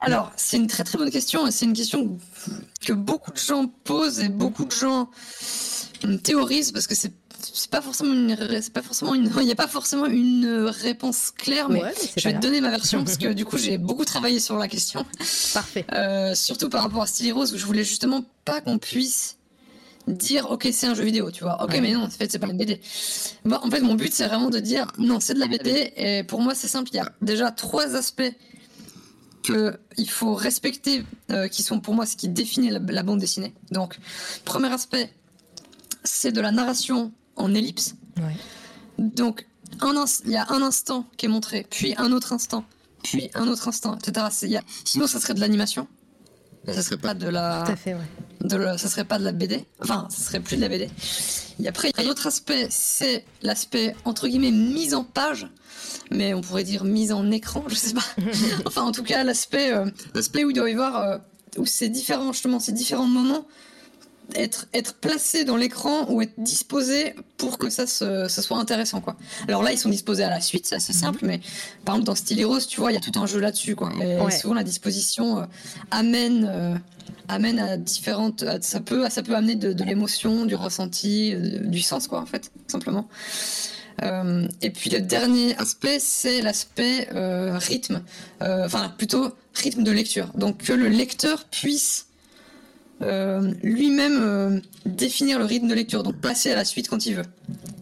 [0.00, 2.18] Alors, c'est une très très bonne question et c'est une question
[2.80, 5.10] que beaucoup de gens posent et beaucoup de gens
[6.22, 7.12] théorisent parce que c'est
[7.52, 11.30] c'est pas forcément une, c'est pas forcément une, il n'y a pas forcément une réponse
[11.30, 11.82] claire, mais,
[12.16, 14.68] je vais te donner ma version parce que du coup j'ai beaucoup travaillé sur la
[14.68, 15.04] question.
[15.54, 15.86] Parfait.
[15.92, 19.38] Euh, surtout par rapport à Style Rose où je voulais justement pas qu'on puisse
[20.06, 21.62] dire ok c'est un jeu vidéo, tu vois.
[21.62, 22.80] Ok mais non, en fait c'est pas une BD.
[23.50, 26.40] En fait mon but c'est vraiment de dire non c'est de la BD et pour
[26.40, 26.90] moi c'est simple.
[26.92, 28.32] Il y a déjà trois aspects
[29.42, 33.54] que il faut respecter euh, qui sont pour moi ce qui définit la bande dessinée.
[33.70, 33.98] Donc
[34.44, 35.12] premier aspect
[36.04, 37.94] c'est de la narration en ellipse.
[38.98, 39.46] Donc,
[39.82, 42.64] il y a un instant qui est montré, puis un autre instant,
[43.02, 44.26] puis un autre instant, etc.
[44.84, 45.88] Sinon, ça serait de l'animation.
[46.72, 47.64] Ça serait pas de la.
[48.42, 49.64] de ça serait pas de la BD.
[49.80, 50.88] Enfin, ça serait plus de la BD.
[51.62, 55.48] Et après, il y a un autre aspect, c'est l'aspect entre guillemets mise en page,
[56.10, 58.04] mais on pourrait dire mise en écran, je sais pas.
[58.66, 61.18] enfin, en tout cas, l'aspect, euh, l'aspect où il doit y avoir, euh,
[61.58, 63.46] où c'est différent justement, ces différents moments
[64.34, 69.00] être, être placé dans l'écran ou être disposé pour que ça, se, ça soit intéressant,
[69.00, 69.16] quoi.
[69.48, 71.40] Alors là, ils sont disposés à la suite, c'est assez simple, mais
[71.84, 73.90] par exemple, dans Styleros, tu vois, il y a tout un jeu là-dessus, quoi.
[74.00, 75.44] Et souvent, la disposition euh,
[75.90, 76.74] amène, euh,
[77.28, 82.08] amène à différentes, ça peut, ça peut amener de, l'émotion, du ressenti, euh, du sens,
[82.08, 83.08] quoi, en fait, simplement.
[84.62, 88.02] et puis le dernier aspect, c'est l'aspect rythme,
[88.40, 90.28] enfin plutôt rythme de lecture.
[90.34, 92.06] Donc que le lecteur puisse
[93.02, 97.14] euh, lui-même euh, définir le rythme de lecture, donc passer à la suite quand il
[97.14, 97.24] veut,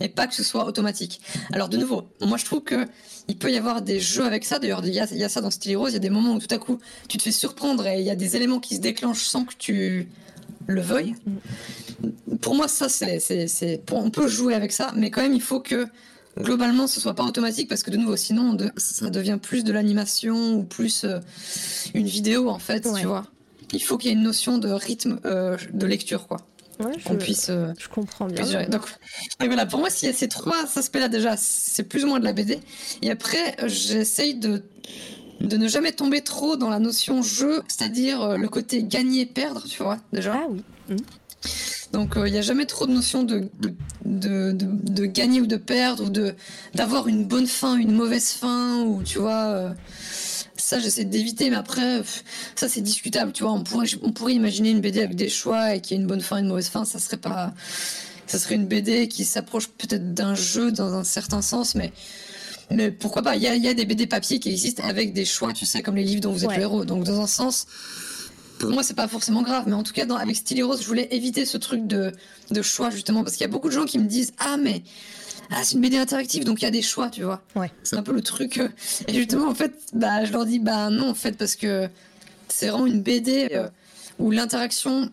[0.00, 1.20] et pas que ce soit automatique.
[1.52, 2.86] Alors de nouveau, moi je trouve que
[3.26, 4.58] il peut y avoir des jeux avec ça.
[4.58, 5.90] D'ailleurs, il y a, ça dans Style Rose.
[5.90, 8.06] Il y a des moments où tout à coup tu te fais surprendre et il
[8.06, 10.08] y a des éléments qui se déclenchent sans que tu
[10.66, 11.14] le veuilles.
[12.40, 15.88] Pour moi, ça c'est, on peut jouer avec ça, mais quand même il faut que
[16.38, 20.54] globalement ce soit pas automatique parce que de nouveau sinon ça devient plus de l'animation
[20.54, 21.18] ou plus euh,
[21.94, 23.26] une vidéo en fait, tu vois
[23.72, 26.38] il faut qu'il y ait une notion de rythme euh, de lecture, quoi.
[26.80, 27.48] Ouais, qu'on puisse.
[27.50, 28.68] Euh, je comprends bien.
[28.68, 28.82] Donc,
[29.40, 32.24] voilà, pour moi, s'il y a ces trois aspects-là, déjà, c'est plus ou moins de
[32.24, 32.60] la BD.
[33.02, 34.62] Et après, j'essaye de
[35.40, 39.82] de ne jamais tomber trop dans la notion jeu, c'est-à-dire euh, le côté gagner-perdre, tu
[39.82, 40.34] vois, déjà.
[40.34, 40.64] Ah oui.
[40.88, 40.96] Mmh.
[41.92, 43.48] Donc il n'y a jamais trop de notion de
[44.04, 46.34] de, de, de, gagner ou de perdre, ou de
[46.74, 49.72] d'avoir une bonne fin, une mauvaise fin, ou tu vois
[50.68, 52.02] ça, j'essaie d'éviter, mais après,
[52.54, 53.52] ça, c'est discutable, tu vois.
[53.52, 56.06] On pourrait, on pourrait imaginer une BD avec des choix et qu'il y ait une
[56.06, 56.84] bonne fin et une mauvaise fin.
[56.84, 57.54] Ça serait pas.
[58.26, 61.90] Ça serait une BD qui s'approche peut-être d'un jeu dans un certain sens, mais.
[62.70, 65.24] Mais pourquoi pas Il y a, y a, des BD papier qui existent avec des
[65.24, 66.84] choix, tu sais, comme les livres dont vous êtes le héros.
[66.84, 67.66] Donc, dans un sens,
[68.58, 69.64] pour moi, c'est pas forcément grave.
[69.68, 72.12] Mais en tout cas, dans, avec Style Heroes, je voulais éviter ce truc de,
[72.50, 74.82] de choix, justement, parce qu'il y a beaucoup de gens qui me disent Ah, mais
[75.50, 77.42] ah, c'est une BD interactive, donc il y a des choix, tu vois.
[77.56, 77.70] Ouais.
[77.82, 78.58] C'est un peu le truc.
[78.58, 78.68] Euh,
[79.06, 81.88] et justement, en fait, bah, je leur dis, bah non, en fait, parce que
[82.48, 83.68] c'est vraiment une BD euh,
[84.18, 85.10] où l'interaction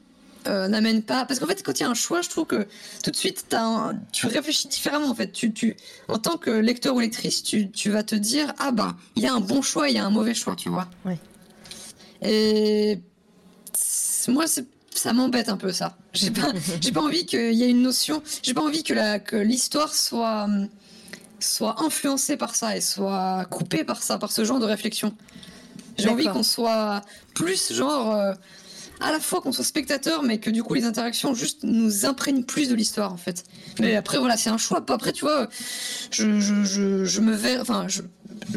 [0.47, 1.25] euh, n'amène pas.
[1.25, 2.67] Parce qu'en fait, quand il y a un choix, je trouve que
[3.01, 5.09] tout de suite, as tu réfléchis différemment.
[5.09, 5.77] En fait, tu, tu,
[6.09, 9.27] en tant que lecteur ou lectrice, tu, tu vas te dire, ah bah, il y
[9.27, 10.87] a un bon choix, il y a un mauvais choix, tu vois.
[11.05, 11.17] Ouais.
[12.21, 12.99] Et
[14.27, 14.65] moi, c'est
[14.97, 15.97] ça m'embête un peu ça.
[16.13, 18.21] J'ai pas, j'ai pas envie qu'il y ait une notion.
[18.43, 20.47] J'ai pas envie que la, que l'histoire soit,
[21.39, 25.15] soit influencée par ça et soit coupée par ça, par ce genre de réflexion.
[25.97, 27.01] J'ai envie qu'on soit
[27.33, 28.33] plus genre, euh,
[28.99, 32.43] à la fois qu'on soit spectateur, mais que du coup les interactions juste nous imprègnent
[32.43, 33.43] plus de l'histoire en fait.
[33.79, 34.83] Mais après voilà, c'est un choix.
[34.87, 35.47] Après tu vois,
[36.11, 38.01] je, je, je, je me verrai, enfin je,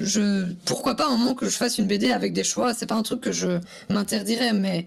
[0.00, 2.94] je, pourquoi pas un moment que je fasse une BD avec des choix C'est pas
[2.94, 3.58] un truc que je
[3.90, 4.86] m'interdirais, mais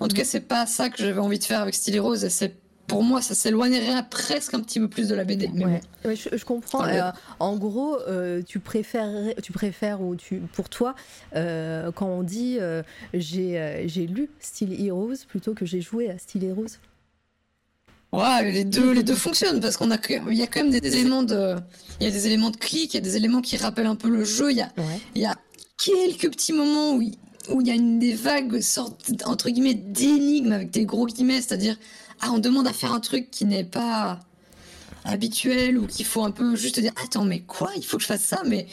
[0.00, 2.24] en tout cas, c'est pas ça que j'avais envie de faire avec Style Rose.
[2.24, 2.54] Et c'est
[2.90, 5.48] pour moi, ça s'éloignerait presque un petit peu plus de la BD.
[5.48, 5.80] ouais.
[6.16, 6.84] je, comprends.
[6.84, 9.08] Euh, en gros, euh, tu préfères,
[9.42, 10.96] tu préfères ou tu, pour toi,
[11.36, 12.58] euh, quand on dit
[13.14, 16.78] j'ai lu Style Heroes plutôt que j'ai joué à Style Heroes?
[18.12, 20.96] Ouais, les deux, les deux fonctionnent parce qu'on a, il y a quand même des,
[20.96, 21.56] éléments de,
[22.00, 23.96] il y a des éléments de clic, il y a des éléments qui rappellent un
[23.96, 24.50] peu le jeu.
[24.50, 24.72] Il y a,
[25.14, 25.36] il y a
[25.76, 27.02] quelques petits moments où,
[27.50, 31.40] où il y a une des vagues sortes entre guillemets d'énigmes avec des gros guillemets,
[31.40, 31.76] c'est-à-dire
[32.20, 34.20] ah on demande à faire un truc qui n'est pas
[35.04, 37.70] habituel ou qu'il faut un peu juste dire attends mais quoi?
[37.76, 38.66] Il faut que je fasse ça mais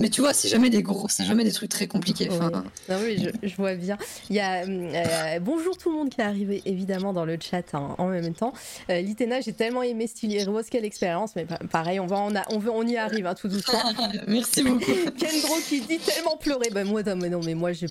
[0.00, 2.28] mais tu vois, c'est jamais des gros, c'est jamais des trucs très compliqués.
[2.30, 2.64] Enfin...
[3.02, 3.28] Oui.
[3.42, 3.98] je, vois bien.
[4.30, 7.74] Il y a euh, bonjour tout le monde qui est arrivé évidemment dans le chat
[7.74, 8.52] en même temps.
[8.90, 12.44] Euh, Litena, j'ai tellement aimé Style Heroes, quelle expérience, mais pareil, on va, on, a,
[12.52, 13.80] on, veut, on y arrive hein, tout doucement.
[14.28, 14.84] Merci beaucoup.
[15.18, 16.70] Kendro qui dit tellement pleurer.
[16.70, 17.88] Ben moi, non, mais non, mais moi j'ai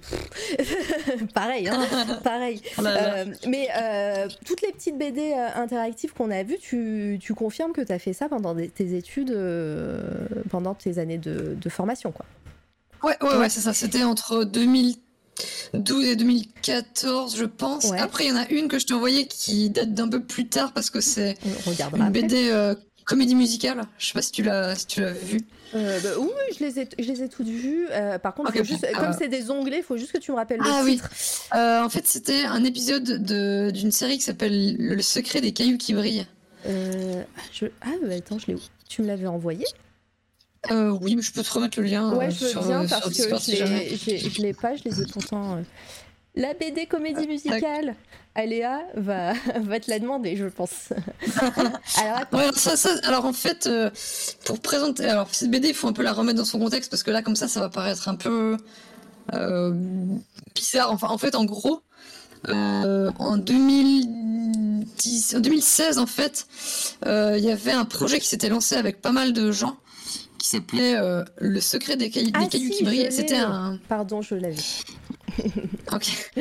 [1.34, 1.86] pareil, hein,
[2.24, 2.62] pareil.
[2.78, 7.67] Oh euh, mais euh, toutes les petites BD interactives qu'on a vues, tu, tu confirmes
[7.74, 9.38] que tu as fait ça pendant tes études,
[10.50, 12.26] pendant tes années de, de formation quoi.
[13.04, 13.74] Ouais, ouais, ouais, c'est ça.
[13.74, 17.92] C'était entre 2012 et 2014, je pense.
[17.94, 20.48] Après, il y en a une que je t'ai envoyée qui date d'un peu plus
[20.48, 21.38] tard parce que c'est
[21.96, 23.82] une BD euh, comédie musicale.
[23.98, 25.40] Je sais pas si tu l'as si tu l'as vu.
[25.76, 27.88] Euh, bah, oui, je les ai, je les ai toutes vues.
[27.92, 30.60] Euh, par contre, juste, comme c'est des onglets, il faut juste que tu me rappelles
[30.60, 31.10] le ah, titre.
[31.54, 31.60] Oui.
[31.60, 33.24] en fait, c'était un épisode
[33.72, 36.26] d'une série qui s'appelle Le secret des cailloux qui brillent.
[36.68, 37.66] Je...
[37.82, 38.56] Ah, attends, je l'ai
[38.88, 39.66] Tu me l'avais envoyé?
[40.72, 42.14] Euh, oui, mais je peux te remettre le lien.
[42.14, 45.58] Ouais, euh, je veux bien parce que je l'ai pas, je les ai pourtant.
[45.58, 45.62] Euh.
[46.36, 47.96] La BD comédie ah, musicale,
[48.36, 50.94] Aléa va, va te la demander, je pense.
[51.98, 53.70] alors, ça, ça, alors en fait,
[54.46, 57.04] pour présenter, alors cette BD, il faut un peu la remettre dans son contexte parce
[57.04, 58.58] que là, comme ça, ça va paraître un peu
[60.56, 60.92] bizarre.
[60.92, 61.82] Enfin, en fait, en gros,
[62.48, 66.48] en 2010, en 2016, en fait,
[67.06, 69.78] il y avait un projet qui s'était lancé avec pas mal de gens
[70.38, 73.12] qui s'appelait euh, Le secret des, cailloux, ah, qui brillent.
[73.12, 73.80] C'était un.
[73.88, 74.56] Pardon, je l'avais.
[75.92, 76.32] ok.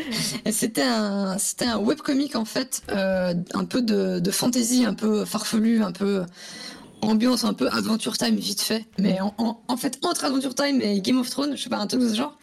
[0.50, 5.24] C'était un, c'était un webcomic en fait, euh, un peu de, de fantasy, un peu
[5.24, 6.24] farfelu, un peu
[7.02, 8.86] ambiance, un peu Adventure Time vite fait.
[8.98, 11.86] Mais en, en, fait, entre Adventure Time et Game of Thrones, je sais pas, un
[11.86, 12.38] truc de ce genre.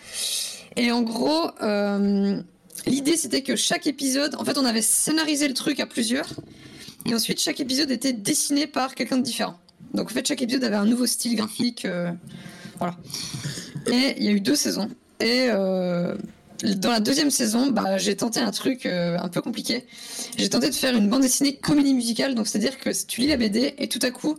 [0.75, 2.41] Et en gros, euh,
[2.85, 6.29] l'idée c'était que chaque épisode, en fait, on avait scénarisé le truc à plusieurs.
[7.05, 9.57] Et ensuite, chaque épisode était dessiné par quelqu'un de différent.
[9.93, 11.85] Donc en fait, chaque épisode avait un nouveau style graphique.
[11.85, 12.11] Euh,
[12.79, 12.97] voilà.
[13.87, 14.89] Et il y a eu deux saisons.
[15.19, 16.15] Et euh,
[16.77, 19.85] dans la deuxième saison, bah, j'ai tenté un truc euh, un peu compliqué.
[20.37, 22.35] J'ai tenté de faire une bande dessinée comédie musicale.
[22.35, 24.37] Donc c'est-à-dire que tu lis la BD et tout à coup,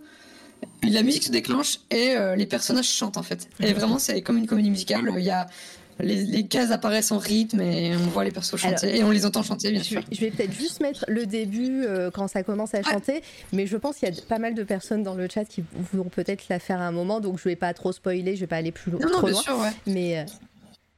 [0.83, 3.49] la musique se déclenche et les personnages chantent en fait.
[3.61, 5.13] Et vraiment, c'est comme une comédie musicale.
[5.19, 5.47] Il y a
[6.01, 9.43] les, cases apparaissent en rythme et on voit les persos chanter et on les entend
[9.43, 10.03] chanter bien sûr.
[10.11, 13.23] Je vais peut-être juste mettre le début euh, quand ça commence à chanter,
[13.53, 16.09] mais je pense qu'il y a pas mal de personnes dans le chat qui vont
[16.09, 18.57] peut-être la faire à un moment, donc je vais pas trop spoiler, je vais pas
[18.57, 19.71] aller plus non, trop bien Sûr, ouais.
[19.87, 20.25] Mais euh,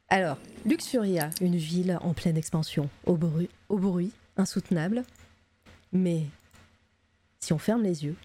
[0.09, 5.05] alors, Luxuria, une ville en pleine expansion, au bruit, au bruit insoutenable,
[5.92, 6.22] mais
[7.40, 8.16] si on ferme les yeux,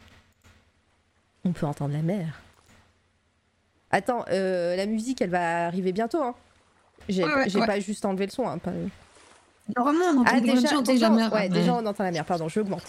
[1.43, 2.41] on peut entendre la mer.
[3.89, 6.35] Attends, euh, la musique, elle va arriver bientôt, hein
[7.09, 8.47] j'ai pas juste enlevé le son.
[8.47, 8.59] Hein,
[9.75, 11.33] Normalement, on entend, ah, déjà, déjà, la mer.
[11.33, 12.25] Ouais, déjà, on entend la mer.
[12.25, 12.83] Pardon, j'augmente.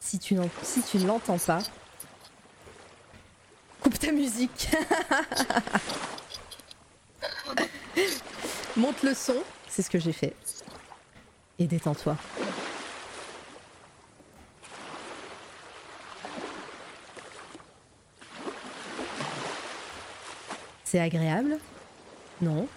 [0.00, 1.58] Si tu, si tu ne l'entends pas,
[4.04, 4.68] ta musique.
[8.76, 9.36] Monte le son,
[9.68, 10.34] c'est ce que j'ai fait.
[11.58, 12.16] Et détends-toi.
[20.94, 21.58] C'est agréable
[22.40, 22.68] Non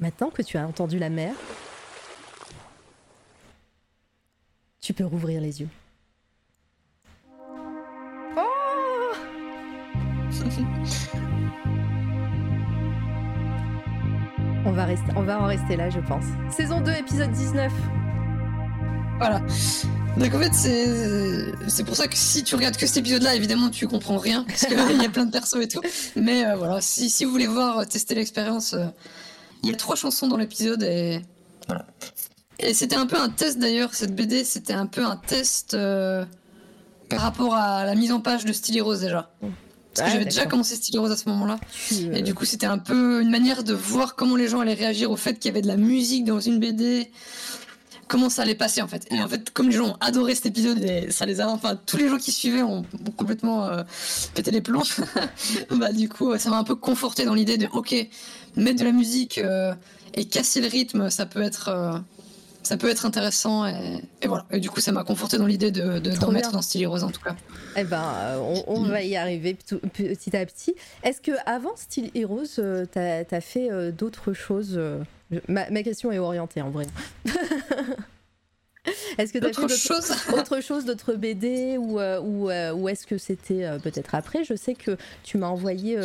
[0.00, 1.36] Maintenant que tu as entendu la mer,
[4.80, 5.68] tu peux rouvrir les yeux.
[8.36, 8.40] Oh
[14.64, 16.24] on, va rester, on va en rester là, je pense.
[16.50, 17.72] Saison 2, épisode 19.
[19.20, 19.42] Voilà.
[20.18, 23.86] Donc en fait, c'est pour ça que si tu regardes que cet épisode-là, évidemment, tu
[23.86, 25.82] comprends rien, parce qu'il y a plein de persos et tout.
[26.16, 28.86] Mais euh, voilà, si, si, vous voulez voir, euh, tester l'expérience, euh,
[29.62, 31.20] il y a trois chansons dans l'épisode et
[31.66, 31.86] voilà.
[32.58, 35.76] Et c'était un peu un test d'ailleurs, cette BD, c'était un peu un test
[37.10, 39.30] par rapport à la mise en page de Styli Rose déjà.
[39.92, 41.58] Parce que j'avais déjà commencé Styli Rose à ce moment-là.
[42.14, 45.10] Et du coup, c'était un peu une manière de voir comment les gens allaient réagir
[45.10, 47.10] au fait qu'il y avait de la musique dans une BD
[48.08, 49.06] comment ça allait passer en fait.
[49.10, 51.78] Et en fait, comme les gens ont adoré cet épisode et ça les a, enfin,
[51.86, 52.84] tous les gens qui suivaient ont,
[53.16, 53.82] complètement euh,
[54.34, 54.82] pété les plombs.
[55.70, 57.94] bah du coup, ça m'a un peu conforté dans l'idée de, ok,
[58.56, 59.74] mettre de la musique euh,
[60.14, 61.98] et casser le rythme, ça peut être, euh,
[62.62, 64.46] ça peut être intéressant et, voilà.
[64.50, 67.10] Et du coup, ça m'a conforté dans l'idée de d'en mettre dans Style Heroes en
[67.10, 67.36] tout cas.
[67.76, 70.74] Eh ben, on, va y arriver petit à petit.
[71.02, 74.80] Est-ce que avant Style Heroes, t'as as fait d'autres choses?
[75.48, 76.86] Ma, ma, question est orientée en vrai.
[79.18, 82.88] Est-ce que tu as fait chose autre chose, d'autres BD ou, euh, ou, euh, ou
[82.88, 84.44] est-ce que c'était euh, peut-être après?
[84.44, 85.98] Je sais que tu m'as envoyé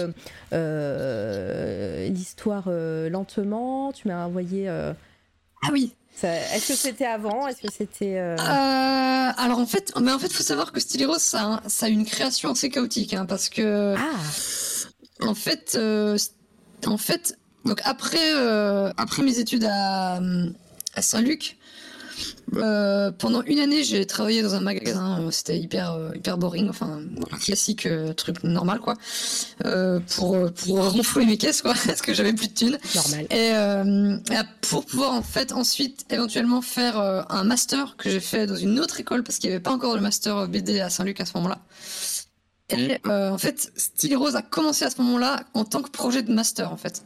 [2.10, 4.68] l'histoire lentement, tu m'as envoyé.
[4.70, 4.96] Ah
[5.72, 5.94] oui.
[6.24, 7.48] Est-ce que c'était avant?
[7.48, 11.86] Est-ce que c'était Alors en fait, mais en fait, faut savoir que Styliros ça, ça
[11.86, 15.28] a une création assez chaotique, hein, parce que ah.
[15.28, 15.78] en fait,
[16.86, 20.20] en fait, donc après, euh, après mes études à,
[20.96, 21.58] à Saint-Luc,
[22.56, 25.22] euh, pendant une année, j'ai travaillé dans un magasin.
[25.22, 27.02] Euh, c'était hyper hyper boring, enfin
[27.40, 27.88] classique,
[28.18, 28.96] truc normal quoi,
[30.16, 32.80] pour pour renflouer mes caisses quoi, parce que j'avais plus de thunes.
[32.96, 33.28] Normal.
[33.30, 33.54] Et,
[34.62, 39.00] pour pouvoir en fait ensuite éventuellement faire un master que j'ai fait dans une autre
[39.00, 41.60] école parce qu'il n'y avait pas encore le master BD à Saint-Luc à ce moment-là.
[42.70, 46.34] Et en fait, Style Rose a commencé à ce moment-là en tant que projet de
[46.34, 47.04] master en fait.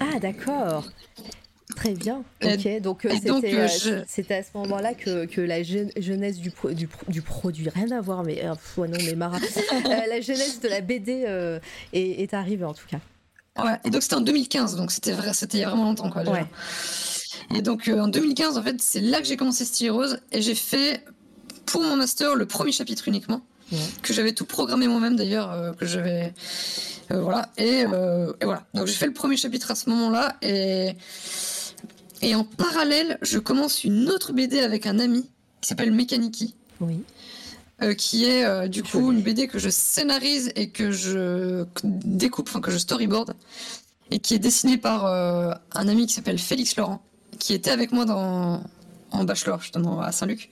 [0.00, 0.84] Ah, d'accord.
[1.76, 2.22] Très bien.
[2.44, 6.88] Ok, donc euh, euh, euh, c'était à ce moment-là que, que la jeunesse du, du,
[7.08, 9.38] du, produit, rien à voir, mais non, mais Mara,
[10.08, 11.24] la jeunesse de la BD
[11.92, 13.00] est, est, arrivée en tout cas.
[13.62, 16.10] Ouais, et donc c'était en 2015, donc c'était vrai, c'était il y a vraiment longtemps
[16.10, 16.22] quoi.
[16.22, 16.44] Ouais.
[17.54, 20.54] Et donc en 2015, en fait, c'est là que j'ai commencé Style Rose et j'ai
[20.54, 21.04] fait
[21.66, 23.42] pour mon master le premier chapitre uniquement,
[24.02, 26.32] que j'avais tout programmé moi-même d'ailleurs, que j'avais
[27.10, 27.48] euh, voilà.
[27.60, 28.64] Euh, et, voilà.
[28.74, 30.94] Donc j'ai fait le premier chapitre à ce moment-là et
[32.22, 35.28] et en parallèle, je commence une autre BD avec un ami
[35.60, 36.54] qui s'appelle Mechaniki.
[36.80, 37.02] Oui.
[37.82, 42.60] Euh, qui est du coup une BD que je scénarise et que je découpe, enfin
[42.60, 43.34] que je storyboard,
[44.10, 47.02] et qui est dessinée par un ami qui s'appelle Félix Laurent,
[47.38, 48.62] qui était avec moi dans,
[49.10, 50.50] en bachelor justement à Saint-Luc.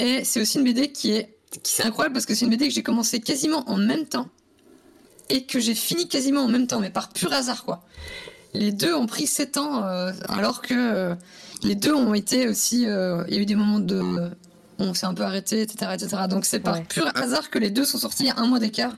[0.00, 2.74] Et c'est aussi une BD qui est, c'est incroyable parce que c'est une BD que
[2.74, 4.28] j'ai commencé quasiment en même temps
[5.30, 7.84] et que j'ai fini quasiment en même temps, mais par pur hasard, quoi.
[8.54, 11.14] Les deux ont pris 7 ans, euh, alors que euh,
[11.62, 12.86] les deux ont été aussi.
[12.86, 14.30] Euh, il y a eu des moments de.
[14.78, 15.92] on s'est un peu arrêté, etc.
[15.94, 16.16] etc.
[16.30, 18.96] Donc c'est par pur hasard que les deux sont sortis à un mois d'écart.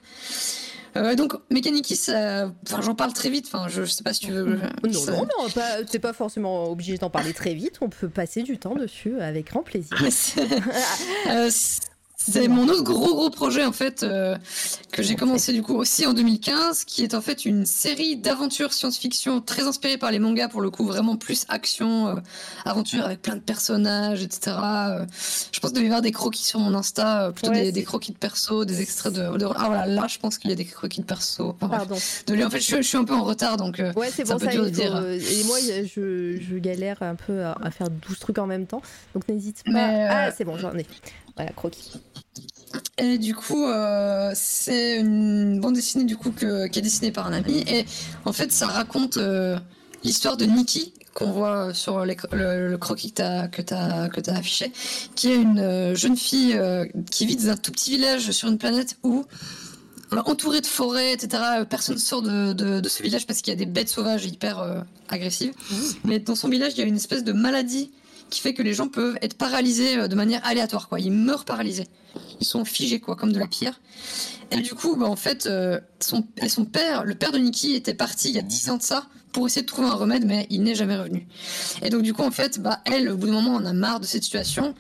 [1.16, 3.51] donc Mechanikis, enfin j'en parle très vite.
[3.53, 4.44] Enfin je, sais pas si tu veux.
[4.84, 7.78] Non non non, pas, t'es pas forcément obligé d'en parler très vite.
[7.80, 9.96] On peut passer du temps dessus avec grand plaisir.
[12.22, 14.36] C'est mon autre gros gros projet en fait euh,
[14.92, 18.74] que j'ai commencé du coup aussi en 2015, qui est en fait une série d'aventures
[18.74, 22.14] science-fiction très inspirée par les mangas pour le coup, vraiment plus action, euh,
[22.66, 24.57] aventure avec plein de personnages, etc.
[24.61, 25.07] Euh,
[25.50, 28.66] je pense qu'il y avoir des croquis sur mon Insta, plutôt des, croquis de perso,
[28.66, 31.54] des extraits de, ah voilà là je pense qu'il y a des croquis de perso.
[31.54, 31.96] Pardon.
[32.26, 34.46] De en fait je, suis un peu en retard donc ouais c'est pour ça.
[34.70, 35.04] dire.
[35.07, 38.82] et moi je, je, galère un peu à, faire 12 trucs en même temps,
[39.14, 39.72] donc n'hésite pas.
[40.11, 40.86] ah c'est bon j'en ai.
[41.36, 41.92] Voilà croquis.
[42.99, 47.26] Et du coup, euh, c'est une bande dessinée du coup que, qui est dessinée par
[47.26, 47.64] un ami.
[47.67, 47.84] Et
[48.25, 49.59] en fait, ça raconte euh,
[50.05, 54.72] l'histoire de Nikki qu'on voit sur le, croquis que tu as, as affiché,
[55.17, 56.59] qui est une euh, jeune fille
[57.11, 59.25] qui vit dans un tout petit village sur une planète où,
[60.13, 63.59] entourée de forêts, etc., personne ne sort de, de, ce village parce qu'il y a
[63.59, 65.53] des bêtes sauvages hyper agressives.
[65.71, 65.75] Mmh.
[66.05, 67.91] Mais dans son village, il y a une espèce de maladie
[68.30, 71.00] qui fait que les gens peuvent être paralysés euh, de manière aléatoire, quoi.
[71.00, 71.88] Ils meurent paralysés.
[72.40, 73.80] Ils sont figés, quoi, comme de la pierre.
[74.50, 77.94] Et du coup, bah, en fait, euh, son, son père, le père de Nikki, était
[77.94, 80.46] parti il y a 10 ans de ça pour essayer de trouver un remède, mais
[80.50, 81.26] il n'est jamais revenu.
[81.82, 84.00] Et donc, du coup, en fait, bah, elle, au bout d'un moment, en a marre
[84.00, 84.74] de cette situation.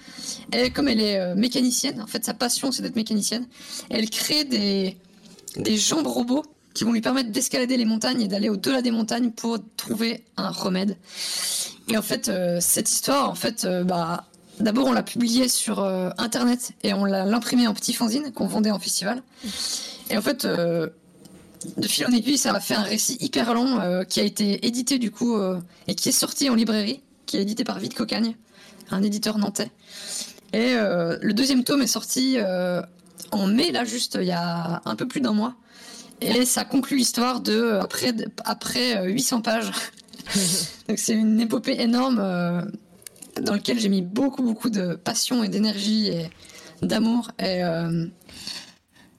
[0.52, 3.46] Et comme elle est euh, mécanicienne, en fait, sa passion, c'est d'être mécanicienne,
[3.90, 4.96] elle crée des,
[5.56, 6.44] des jambes robots
[6.74, 10.50] qui vont lui permettre d'escalader les montagnes et d'aller au-delà des montagnes pour trouver un
[10.50, 10.96] remède.
[11.90, 14.24] Et en fait, euh, cette histoire, en fait, euh, bah,
[14.60, 18.46] d'abord on l'a publiée sur euh, internet et on l'a imprimée en petit fanzine qu'on
[18.46, 19.22] vendait en festival.
[20.08, 20.92] Et en fait, de
[21.86, 25.12] fil en aiguille, ça a fait un récit hyper long qui a été édité du
[25.12, 25.38] coup
[25.86, 28.34] et qui est sorti en librairie, qui est édité par Vite Cocagne,
[28.90, 29.70] un éditeur nantais.
[30.52, 32.38] Et le deuxième tome est sorti
[33.30, 35.54] en mai, là, juste il y a un peu plus d'un mois.
[36.20, 38.12] Et ça conclut l'histoire de après,
[38.44, 39.70] après 800 pages.
[40.88, 42.62] Donc c'est une épopée énorme euh,
[43.40, 46.30] dans laquelle j'ai mis beaucoup beaucoup de passion et d'énergie et
[46.82, 48.06] d'amour et euh,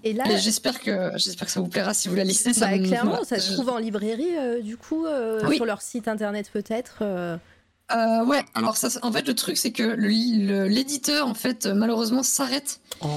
[0.03, 2.53] et là, j'espère que j'espère que ça vous plaira si vous la lisez.
[2.59, 5.05] Bah, clairement, ça se trouve en librairie, euh, du coup,
[5.53, 7.03] sur leur site internet peut-être.
[7.93, 12.79] Euh, ouais, alors ça, en fait, le truc, c'est que l'éditeur, en fait, malheureusement, s'arrête.
[13.01, 13.07] Oh.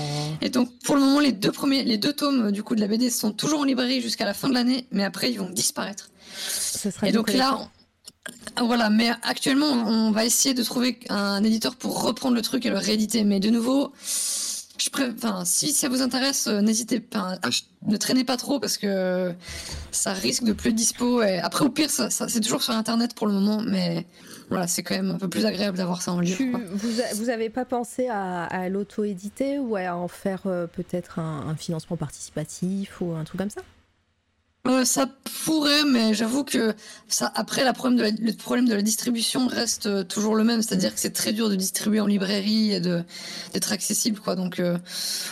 [0.40, 2.88] Et donc, pour le moment, les deux premiers, les deux tomes, du coup, de la
[2.88, 6.10] BD sont toujours en librairie jusqu'à la fin de l'année, mais après, ils vont disparaître.
[7.02, 7.68] et donc là,
[8.60, 12.70] voilà, mais actuellement, on va essayer de trouver un éditeur pour reprendre le truc et
[12.70, 13.24] le rééditer.
[13.24, 13.92] Mais de nouveau,
[14.78, 17.38] je enfin, si ça vous intéresse, euh, n'hésitez pas,
[17.86, 19.32] ne traînez pas trop parce que
[19.90, 21.22] ça risque de plus dispo.
[21.22, 24.06] Et après, au pire, ça c'est toujours sur Internet pour le moment, mais
[24.48, 26.58] voilà, c'est quand même un peu plus agréable d'avoir ça en livre.
[26.72, 31.96] Vous, vous avez pas pensé à, l'auto-éditer ou à en faire euh, peut-être un, financement
[31.96, 33.62] participatif ou un truc comme ça?
[34.66, 35.06] Euh, ça
[35.44, 36.74] pourrait, mais j'avoue que
[37.06, 40.62] ça, après, la problème de le problème de la distribution reste euh, toujours le même,
[40.62, 43.02] c'est-à-dire que c'est très dur de distribuer en librairie et de
[43.52, 44.36] d'être accessible, quoi.
[44.36, 44.78] Donc, euh,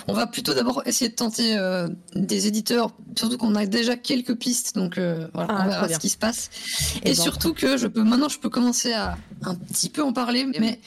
[0.07, 1.57] on va plutôt d'abord essayer de tenter
[2.15, 6.11] des éditeurs, surtout qu'on a déjà quelques pistes, donc voilà, ah, on verra ce qui
[6.11, 6.51] se passe.
[7.03, 10.47] Et, surtout que je peux maintenant, je peux commencer à un petit peu en parler,
[10.59, 10.79] mais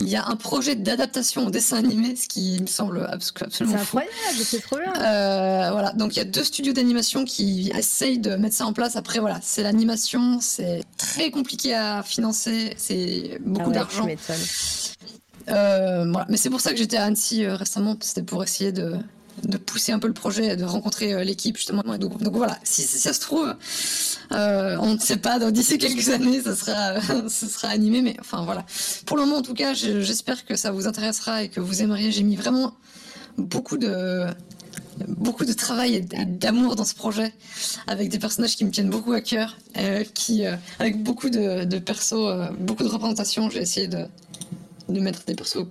[0.00, 3.98] il y a un projet d'adaptation au dessin animé, ce qui me semble absolument fou.
[3.98, 4.92] C'est incroyable, c'est trop bien.
[4.94, 8.72] Euh, voilà, donc il y a deux studios d'animation qui essayent de mettre ça en
[8.72, 8.96] place.
[8.96, 14.08] Après, voilà, c'est l'animation, c'est très compliqué à financer, c'est beaucoup ah d'argent.
[15.48, 16.26] Euh, voilà.
[16.28, 18.96] Mais c'est pour ça que j'étais à Annecy euh, récemment, c'était pour essayer de,
[19.42, 21.82] de pousser un peu le projet, de rencontrer euh, l'équipe justement.
[21.82, 23.54] Donc, donc, voilà, si, ça se trouve,
[24.32, 28.44] euh, on ne sait pas, d'ici quelques années, ça sera, ça sera animé, mais enfin
[28.44, 28.64] voilà.
[29.06, 32.12] Pour le moment, en tout cas, j'espère que ça vous intéressera et que vous aimeriez.
[32.12, 32.74] J'ai mis vraiment
[33.36, 34.26] beaucoup de
[35.08, 37.32] beaucoup de travail et d'amour dans ce projet,
[37.88, 40.44] avec des personnages qui me tiennent beaucoup à cœur, euh, qui,
[40.78, 43.50] avec beaucoup de, de persos, beaucoup de représentations.
[43.50, 44.06] J'ai essayé de,
[44.88, 45.66] de mettre des persos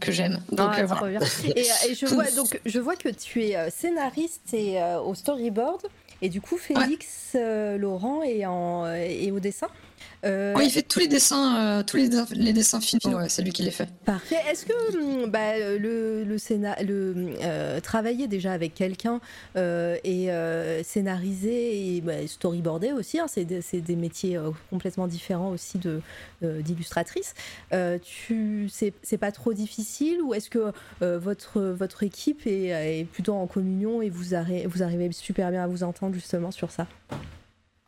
[0.00, 0.40] que j'aime.
[0.50, 1.18] Donc, ah, euh,
[1.56, 5.86] et, je vois donc je vois que tu es euh, scénariste et euh, au storyboard
[6.22, 7.36] et du coup Félix
[7.78, 9.68] Laurent est en est au dessin?
[10.24, 12.80] Euh, oui, il fait tous les dessins, euh, tous les, les dessins.
[13.04, 13.88] Ouais, c'est lui qui les fait.
[14.04, 14.38] Parfait.
[14.50, 16.36] Est-ce que hum, bah, le, le,
[16.82, 19.20] le euh, travailler déjà avec quelqu'un
[19.56, 20.28] et
[20.82, 24.38] scénariser et bah, storyboarder aussi, hein, c'est des métiers
[24.70, 26.00] complètement différents aussi de
[26.42, 27.34] d'illustratrice.
[28.02, 32.68] tu c'est pas trop difficile ou est-ce que votre votre équipe est,
[33.00, 34.24] est, plutôt en communion et vous,
[34.66, 36.86] vous arrivez super bien à vous entendre justement sur ça?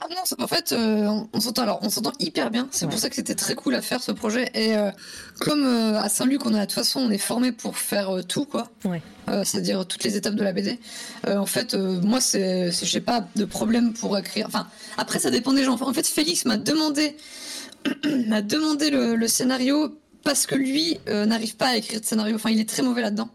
[0.01, 2.69] Ah non, en fait, euh, on s'entend alors, on s'entend hyper bien.
[2.71, 4.49] C'est pour ça que c'était très cool à faire ce projet.
[4.55, 4.93] Et euh,
[5.41, 8.45] comme euh, à Saint-Luc, on a de toute façon, on est formé pour faire tout,
[8.45, 8.71] quoi.
[8.85, 9.03] Ouais.
[9.45, 10.79] C'est-à-dire toutes les étapes de la BD.
[11.27, 14.47] en fait, moi, c'est, je sais pas, de problème pour écrire.
[14.47, 15.79] Enfin, après, ça dépend des gens.
[15.79, 17.15] En fait, Félix m'a demandé,
[18.29, 22.37] m'a demandé le, le, scénario parce que lui n'arrive pas à écrire de scénario.
[22.37, 23.29] Enfin, il est très mauvais là-dedans.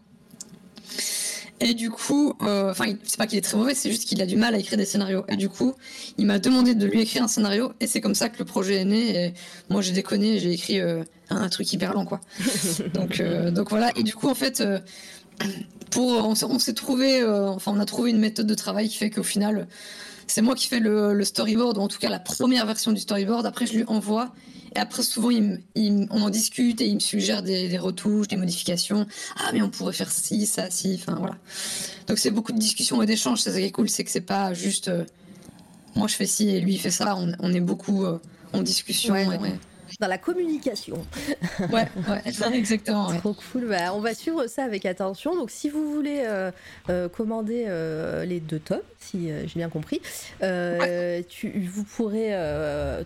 [1.64, 4.26] Et du coup, euh, enfin, c'est pas qu'il est très mauvais, c'est juste qu'il a
[4.26, 5.24] du mal à écrire des scénarios.
[5.28, 5.72] Et du coup,
[6.18, 8.74] il m'a demandé de lui écrire un scénario, et c'est comme ça que le projet
[8.74, 9.28] est né.
[9.28, 9.34] Et
[9.70, 12.20] moi, j'ai déconné, j'ai écrit euh, un, truc hyper long, quoi.
[12.92, 13.90] donc, euh, donc voilà.
[13.96, 14.62] Et du coup, en fait,
[15.88, 19.22] pour, on, s'est trouvé, enfin, on a trouvé une méthode de travail qui fait qu'au
[19.22, 19.66] final,
[20.26, 23.00] c'est moi qui fais le, le, storyboard, ou en tout cas la première version du
[23.00, 23.46] storyboard.
[23.46, 24.34] Après, je lui envoie.
[24.74, 25.30] Et après, souvent,
[25.76, 29.06] on en discute et il me suggère des, retouches, des modifications.
[29.36, 31.00] Ah, mais on pourrait faire ci, ça, ci.
[31.00, 31.36] Enfin, voilà.
[32.06, 33.40] Donc, c'est beaucoup de discussions et d'échanges.
[33.40, 35.04] C'est ça qui est cool, c'est que c'est pas juste euh,
[35.96, 37.16] moi je fais ci et lui il fait ça.
[37.16, 38.18] On, est beaucoup euh,
[38.52, 39.14] en discussion.
[40.00, 41.06] dans la communication.
[41.60, 42.22] ouais, ouais,
[42.54, 43.14] exactement.
[43.18, 43.68] Trop cool.
[43.68, 45.34] Bah, on va suivre ça avec attention.
[45.36, 46.50] Donc, si vous voulez euh,
[46.90, 50.00] euh, commander euh, les deux tomes, si j'ai bien compris,
[50.40, 52.34] tu, vous pourrez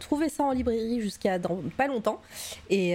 [0.00, 2.20] trouver ça en librairie jusqu'à dans pas longtemps.
[2.70, 2.94] Et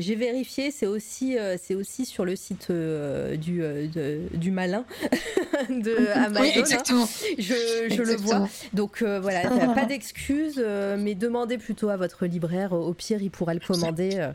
[0.00, 3.62] j'ai vérifié, c'est aussi, c'est aussi sur le site du,
[4.32, 4.84] du malin
[5.68, 6.42] de Amazon.
[6.42, 6.60] Oui, hein.
[6.60, 7.08] exactement.
[7.38, 8.48] Je, le vois.
[8.72, 9.42] Donc voilà,
[9.74, 10.62] pas d'excuses,
[10.98, 12.72] mais demandez plutôt à votre libraire.
[12.72, 14.30] Au pire, il pourra le commander.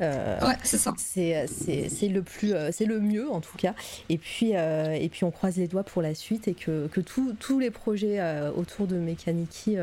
[0.00, 0.94] ouais, c'est ça.
[0.96, 3.74] C'est le plus, c'est le mieux en tout cas.
[4.08, 7.00] Et puis, et puis on croise les doigts pour la suite et que, que
[7.40, 8.20] tous les projets
[8.56, 9.76] autour de Mechaniki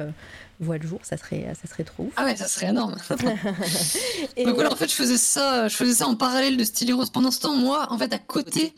[0.60, 2.14] voient le jour, ça serait, ça serait trop ouf.
[2.16, 2.96] Ah ouais, ça serait énorme.
[4.38, 6.94] et Donc voilà, en fait, je faisais ça, je faisais ça en parallèle de Styli
[6.94, 7.10] Rose.
[7.10, 8.74] Pendant ce temps, moi, en fait, à côté,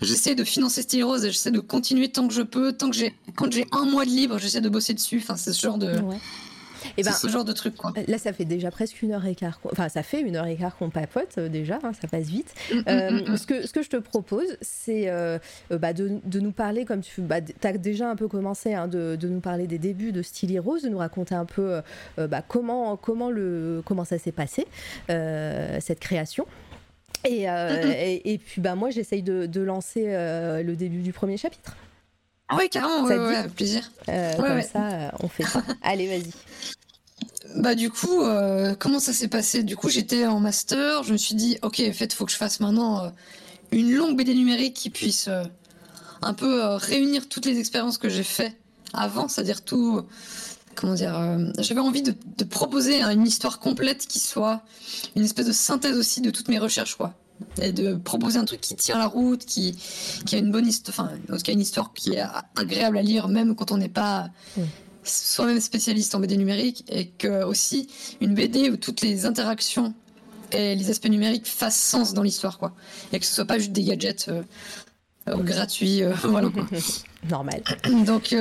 [0.00, 2.96] j'essaie de financer Styli Rose et j'essaie de continuer tant que je peux, tant que
[2.96, 5.18] j'ai, quand j'ai un mois de libre, j'essaie de bosser dessus.
[5.22, 6.00] Enfin, c'est ce genre de.
[6.84, 7.92] Et eh ben, ce genre de truc, quoi.
[8.06, 9.60] Là, ça fait déjà presque une heure et quart.
[9.70, 12.52] Enfin, ça fait une heure et quart qu'on papote euh, déjà, hein, ça passe vite.
[12.70, 15.38] Mm, mm, euh, mm, ce, que, ce que je te propose, c'est euh,
[15.70, 19.16] bah, de, de, nous parler, comme tu bah, as déjà un peu commencé, hein, de,
[19.16, 21.80] de, nous parler des débuts de Styli Rose, de nous raconter un peu
[22.16, 24.66] bah, comment, comment, le, comment ça s'est passé,
[25.08, 26.46] cette création.
[27.24, 27.44] Et,
[28.24, 31.76] et, puis bah, moi, j'essaye de, de lancer le début du premier chapitre.
[32.52, 33.90] Ah oui, carrément, ouais, ouais, avec plaisir.
[34.10, 35.62] Euh, comme ça, euh, on fait ça.
[35.82, 36.30] Allez, vas-y.
[37.56, 39.62] Bah du coup, euh, comment ça s'est passé?
[39.62, 42.36] Du coup, j'étais en master, je me suis dit, ok, en fait, faut que je
[42.36, 43.10] fasse maintenant
[43.70, 45.30] une longue BD numérique qui puisse
[46.20, 48.54] un peu réunir toutes les expériences que j'ai fait
[48.92, 50.02] avant, c'est-à-dire tout,
[50.74, 51.18] comment dire,
[51.58, 54.60] j'avais envie de, de proposer une histoire complète qui soit
[55.16, 57.14] une espèce de synthèse aussi de toutes mes recherches, quoi
[57.60, 59.76] et de proposer un truc qui tient la route, qui,
[60.26, 62.22] qui a une bonne histoire, enfin, qui a une histoire qui est
[62.56, 64.30] agréable à lire, même quand on n'est pas
[65.04, 67.88] soi-même spécialiste en BD numérique, et que aussi
[68.20, 69.94] une BD où toutes les interactions
[70.52, 72.74] et les aspects numériques fassent sens dans l'histoire, quoi,
[73.12, 74.42] et que ce soit pas juste des gadgets euh,
[75.28, 76.50] euh, gratuits, euh, voilà.
[77.28, 77.62] Normal.
[78.04, 78.34] Donc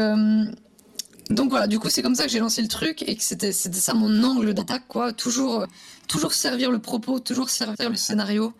[1.29, 3.53] donc voilà, du coup c'est comme ça que j'ai lancé le truc et que c'était
[3.53, 5.65] c'était ça mon angle d'attaque quoi, toujours
[6.09, 8.53] toujours servir le propos, toujours servir le scénario,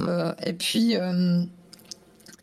[0.00, 0.96] euh, et puis.
[0.96, 1.42] Euh,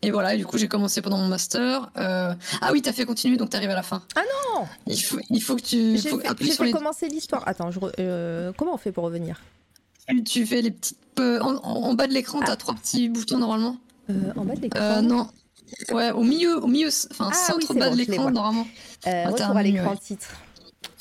[0.02, 1.90] et voilà, du coup, j'ai commencé pendant mon master.
[1.98, 4.04] Euh, ah oui, t'as fait continuer, donc t'arrives à la fin.
[4.16, 4.22] Ah
[4.54, 5.98] non Il faut, il faut que tu.
[5.98, 6.10] J'ai
[6.52, 7.48] fait, commencer l'histoire.
[7.48, 9.42] Attends, je, comment on fait pour revenir?
[10.26, 11.00] Tu, fais les petites.
[11.18, 12.56] En, bas de l'écran, t'as ah.
[12.56, 13.78] trois petits boutons normalement.
[14.10, 15.02] en bas de l'écran?
[15.02, 15.28] Non.
[15.92, 18.68] Ouais, au milieu, au milieu, enfin, ah, centre bas de l'écran normalement.
[19.08, 20.28] Euh, retour à l'écran titre.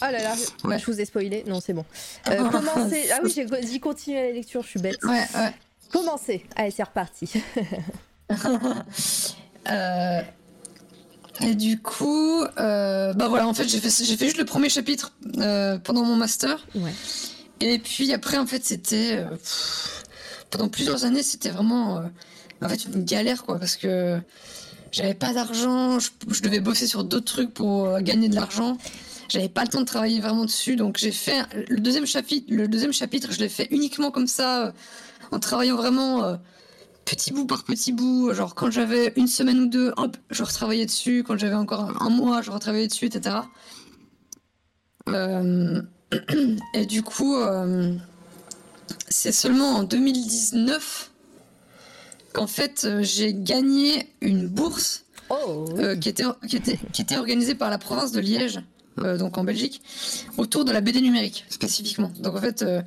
[0.03, 1.45] Oh là là, je vous ai spoilé.
[1.47, 1.85] Non, c'est bon.
[2.29, 3.11] Euh, commencez.
[3.13, 5.03] Ah oui, j'ai dit continuer la lecture, je suis bête.
[5.05, 5.55] Ouais, ouais.
[5.93, 6.45] Commencez.
[6.57, 7.31] Allez, c'est reparti.
[9.71, 10.21] euh,
[11.41, 14.69] et du coup, euh, bah voilà, en fait, j'ai fait, j'ai fait juste le premier
[14.69, 16.67] chapitre euh, pendant mon master.
[16.75, 16.93] Ouais.
[17.61, 19.25] Et puis après, en fait, c'était
[20.51, 22.03] pendant plusieurs années, c'était vraiment
[22.63, 24.19] en fait une galère, quoi, parce que
[24.93, 28.77] j'avais pas d'argent, je, je, devais bosser sur d'autres trucs pour gagner de l'argent.
[29.29, 32.47] J'avais pas le temps de travailler vraiment dessus, donc j'ai fait le deuxième chapitre.
[32.51, 34.73] Le deuxième chapitre, je l'ai fait uniquement comme ça
[35.31, 36.37] en travaillant vraiment euh,
[37.05, 38.33] petit bout par petit bout.
[38.33, 41.25] Genre quand j'avais une semaine ou deux, hop, je retravaillais dessus.
[41.27, 43.37] Quand j'avais encore un mois, je retravaillais dessus, etc.
[45.09, 45.83] Euh,
[46.75, 47.95] et du coup, euh,
[49.09, 51.11] c'est seulement en 2019
[52.33, 55.67] qu'en fait j'ai gagné une bourse oh,
[56.01, 58.61] qui, était, qui, était, qui était organisée par la province de Liège.
[59.01, 59.83] Euh, donc en Belgique,
[60.37, 62.13] autour de la BD numérique spécifiquement.
[62.21, 62.81] Donc en fait, euh,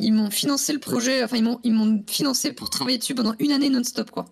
[0.00, 3.70] ils m'ont financé le projet, enfin ils m'ont financé pour travailler dessus pendant une année
[3.70, 4.24] non-stop quoi.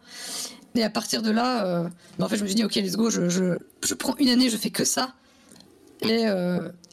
[0.74, 1.88] Et à partir de là, euh,
[2.18, 4.28] bah, en fait je me suis dit ok let's go, je, je, je prends une
[4.28, 5.14] année, je fais que ça.
[6.02, 6.26] Et,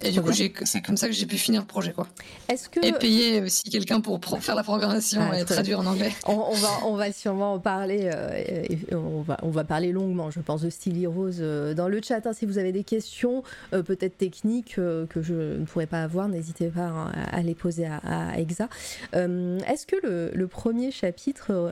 [0.04, 2.08] et du coup, c'est comme ça que j'ai pu finir le projet, quoi.
[2.50, 6.12] Est-ce que et payer aussi quelqu'un pour faire la programmation ah, et traduire en anglais.
[6.28, 8.12] On, va, on va sûrement en parler.
[8.14, 12.00] Euh, on va, on va parler longuement, je pense, de Steely Rose euh, dans le
[12.02, 12.28] chat.
[12.28, 13.44] Hein, si vous avez des questions,
[13.74, 17.88] euh, peut-être techniques que je ne pourrais pas avoir, n'hésitez pas hein, à, les poser
[17.88, 18.70] à, à Exa.
[19.14, 21.72] Est-ce que le, le, premier chapitre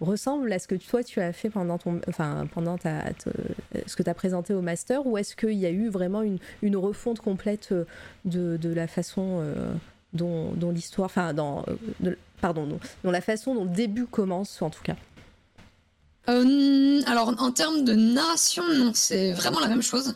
[0.00, 3.04] ressemble à ce que toi tu as fait pendant ton, enfin pendant ta,
[3.86, 6.38] ce que tu as présenté au master, ou est-ce qu'il y a eu vraiment une
[6.62, 7.84] une refonte complète euh,
[8.24, 9.72] de, la façon euh,
[10.12, 11.64] dont, l'histoire, enfin, dans,
[12.04, 12.66] euh, pardon,
[13.04, 14.96] dont, la façon dont le début commence, en tout cas.
[16.26, 20.14] alors, en termes de narration, non, c'est vraiment la même chose.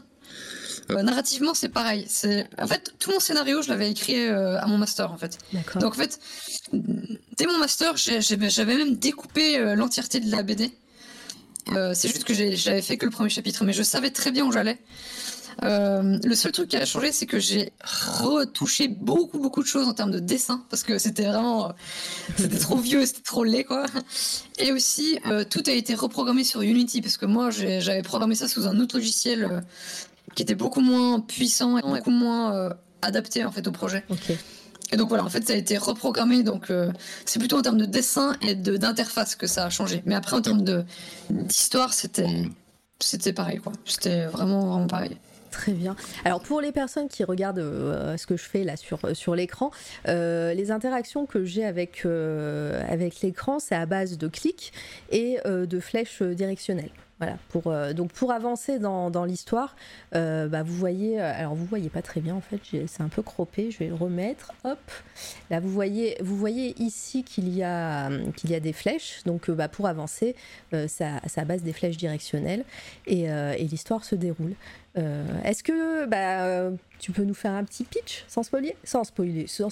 [0.90, 2.04] narrativement, c'est pareil.
[2.08, 5.38] C'est en fait tout mon scénario, je l'avais écrit à mon master en fait.
[5.76, 6.18] Donc en fait,
[6.72, 10.70] dès mon master, j'avais même découpé l'entièreté de la BD.
[11.94, 14.52] c'est juste que j'avais fait que le premier chapitre, mais je savais très bien où
[14.52, 14.78] j'allais.
[15.62, 19.88] Euh, le seul truc qui a changé, c'est que j'ai retouché beaucoup, beaucoup de choses
[19.88, 21.72] en termes de dessin, parce que c'était vraiment,
[22.36, 23.86] c'était trop vieux, c'était trop laid, quoi.
[24.58, 28.48] Et aussi, euh, tout a été reprogrammé sur Unity, parce que moi, j'avais programmé ça
[28.48, 29.60] sous un autre logiciel euh,
[30.34, 32.72] qui était beaucoup moins puissant et beaucoup moins
[33.02, 34.04] adapté, en fait, au projet.
[34.92, 36.42] Et donc voilà, en fait, ça a été reprogrammé.
[36.42, 36.70] Donc
[37.24, 40.02] c'est plutôt en termes de dessin et d'interface que ça a changé.
[40.06, 40.64] Mais après, en termes
[41.30, 42.48] d'histoire, c'était
[43.02, 43.72] c'était pareil, quoi.
[43.84, 45.16] C'était vraiment, vraiment pareil.
[45.52, 45.94] Très bien.
[46.24, 49.70] Alors pour les personnes qui regardent euh, ce que je fais là sur, sur l'écran,
[50.08, 52.82] euh, les interactions que j'ai avec, euh,
[53.22, 54.72] l'écran, c'est à base de clics
[55.10, 56.90] et de flèches directionnelles.
[57.22, 59.76] Voilà, pour, euh, donc pour avancer dans, l'histoire,
[60.16, 62.58] euh, bah vous voyez, euh, alors vous voyez pas très bien en fait,
[62.88, 64.80] c'est un peu croppé, je vais le remettre, hop,
[65.48, 68.10] là vous voyez, vous voyez ici qu'il y, a,
[68.44, 70.34] y a des flèches, donc bah, pour avancer,
[70.88, 72.64] ça, ça base des flèches directionnelles
[73.06, 73.28] et
[73.70, 74.56] l'histoire se déroule.
[74.94, 78.76] Est-ce que bah, tu peux nous faire un petit pitch sans spoiler?
[78.84, 79.70] Sans spoiler, sans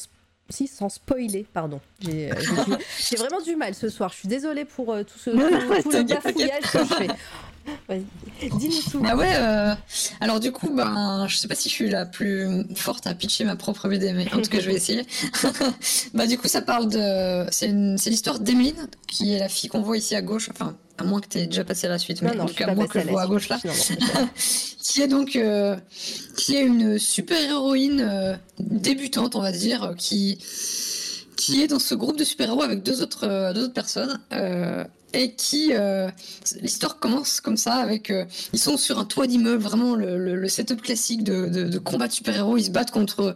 [0.51, 1.81] si, sans spoiler, pardon.
[2.01, 2.31] J'ai
[3.17, 4.11] vraiment du mal ce soir.
[4.11, 5.31] Je suis désolée pour tout, ce,
[5.83, 7.09] tout, le bafouillage que je fais.
[7.89, 9.03] Dis-nous tout.
[9.05, 9.75] Ah ouais, euh,
[10.21, 13.45] alors du coup, ben, je sais pas si je suis la plus forte à pitcher
[13.45, 15.05] ma propre BD, mais en tout cas, je vais essayer.
[16.15, 17.47] bah, du coup, ça parle de.
[17.51, 17.69] C'est
[18.11, 20.49] l'histoire d'Emeline, qui est la fille qu'on voit ici à gauche.
[20.51, 22.75] Enfin, à moins que tu aies déjà passé à la suite, mais en tout cas,
[22.75, 23.59] moi que je vois à gauche là.
[24.79, 25.37] qui est donc.
[25.37, 25.77] Euh,
[26.37, 30.39] qui est une super-héroïne euh, débutante, on va dire, qui
[31.41, 34.21] qui est dans ce groupe de super-héros avec deux autres, deux autres personnes.
[34.33, 36.09] Euh, et qui euh,
[36.61, 40.49] l'histoire commence comme ça avec euh, ils sont sur un toit d'immeuble vraiment le, le,
[40.49, 43.35] setup classique de, combat de super-héros ils se battent contre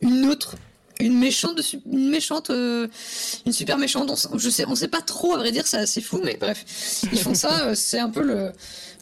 [0.00, 0.54] une autre
[0.98, 1.60] une méchante
[1.92, 2.88] une méchante euh,
[3.44, 6.00] une super méchante on, je sais on sait pas trop à vrai dire c'est assez
[6.00, 6.64] fou mais bref
[7.12, 8.52] ils font ça c'est un peu le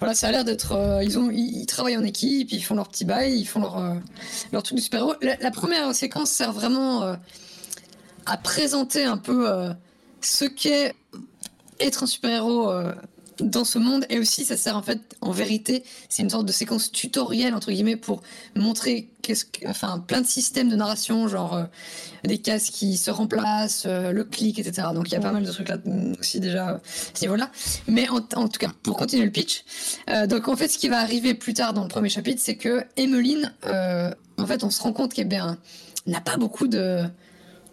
[0.01, 3.39] voilà ça a l'air d'être ils ils, travaillent en équipe ils font leur petit bail
[3.39, 3.97] ils font leur
[4.51, 7.17] leur truc de super-héros la, la, première séquence sert vraiment
[8.29, 9.49] à présenter un peu
[10.21, 10.95] ce qu'est
[11.81, 12.93] être un super-héros euh,
[13.41, 14.05] dans ce monde.
[14.11, 17.71] Et aussi ça sert en fait en vérité c'est une sorte de séquence tutoriel entre
[17.71, 18.23] guillemets pour
[18.57, 21.65] montrer qu'est-ce que, enfin plein de systèmes de narration genre euh,
[22.25, 25.45] des cases qui se remplacent euh, le clic etc donc il y a pas mal
[25.45, 25.79] de trucs là
[26.19, 26.81] aussi déjà à
[27.15, 27.51] ce niveau là
[27.87, 29.65] mais en, tout cas pour continuer le pitch
[30.29, 32.85] donc en fait ce qui va arriver plus tard dans le premier chapitre c'est que
[32.97, 35.29] Emmeline en fait on se rend compte qu'elle
[36.07, 37.05] n'a pas beaucoup de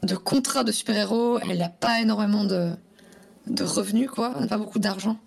[0.03, 2.71] de contrats de super-héros elle n'a pas énormément de
[3.47, 4.33] de revenus, quoi.
[4.35, 5.17] On n'a pas beaucoup d'argent.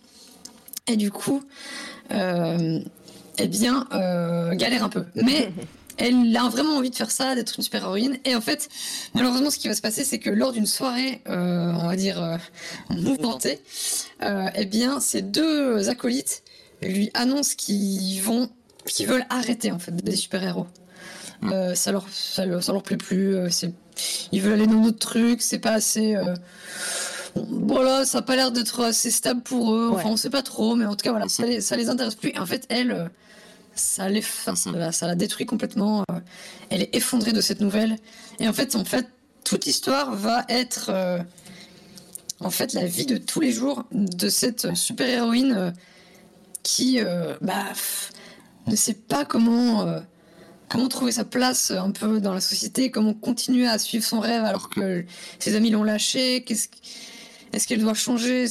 [0.86, 1.43] Et du coup,
[2.12, 2.81] euh,
[3.39, 5.05] eh bien, euh, galère un peu.
[5.15, 5.51] Mais
[5.97, 8.19] elle a vraiment envie de faire ça, d'être une super héroïne.
[8.24, 8.69] Et en fait,
[9.15, 12.39] malheureusement, ce qui va se passer, c'est que lors d'une soirée, euh, on va dire
[12.90, 13.61] mouvementée,
[14.23, 16.43] eh bien, ces deux acolytes
[16.82, 18.51] lui annoncent qu'ils vont,
[18.86, 20.43] qu'ils veulent arrêter en fait des super
[21.74, 23.36] ça leur, ça leur, ça leur plaît plus.
[23.51, 23.73] c'est,
[24.32, 25.43] ils veulent aller dans d'autres trucs.
[25.43, 26.16] C'est pas assez
[27.51, 29.90] voilà, ça a pas l'air d'être assez stable pour eux.
[29.93, 32.15] Enfin, on sait pas trop, mais en tout cas, voilà, ça les, ça les intéresse
[32.15, 32.36] plus.
[32.39, 33.09] en fait, elle, euh,
[33.74, 36.05] ça, les, ça, ça la détruit complètement.
[36.10, 36.20] Euh,
[36.70, 37.97] elle est effondrée de cette nouvelle.
[38.40, 39.06] Et en fait, en fait,
[39.44, 41.19] toute l'histoire va être, euh,
[42.40, 45.73] en fait, la vie de tous les jours de cette super héroïne
[46.62, 47.01] qui,
[47.40, 47.65] bah,
[48.66, 50.02] ne sait pas comment
[50.69, 54.45] comment trouver sa place un peu dans la société, comment continuer à suivre son rêve
[54.45, 55.05] alors que
[55.39, 56.69] ses amis l'ont lâché, qu'est-ce
[57.53, 58.47] est-ce qu'elle doit changer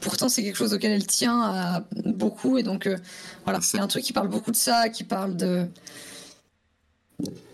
[0.00, 2.58] Pourtant, c'est quelque chose auquel elle tient beaucoup.
[2.58, 2.96] Et donc, euh,
[3.44, 5.66] voilà, c'est un truc qui parle beaucoup de ça, qui parle de.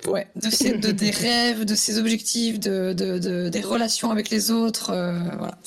[0.06, 4.90] Ouais, de, de des rêves, de ses objectifs, de, de, des relations avec les autres.
[4.90, 5.58] Euh, voilà.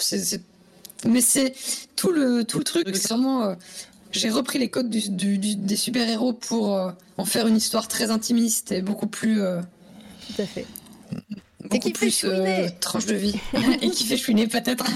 [1.06, 1.54] Mais c'est
[1.96, 2.88] tout le, tout le truc.
[2.94, 3.46] C'est vraiment.
[3.46, 3.56] Euh,
[4.16, 6.80] j'ai repris les codes des super-héros pour
[7.18, 9.36] en faire une histoire très intimiste et beaucoup plus.
[9.38, 10.66] Tout à fait
[11.74, 12.66] et qui fait chouiner.
[12.66, 13.40] Euh, tranche de vie.
[13.82, 14.86] et qui fait chouiner peut-être.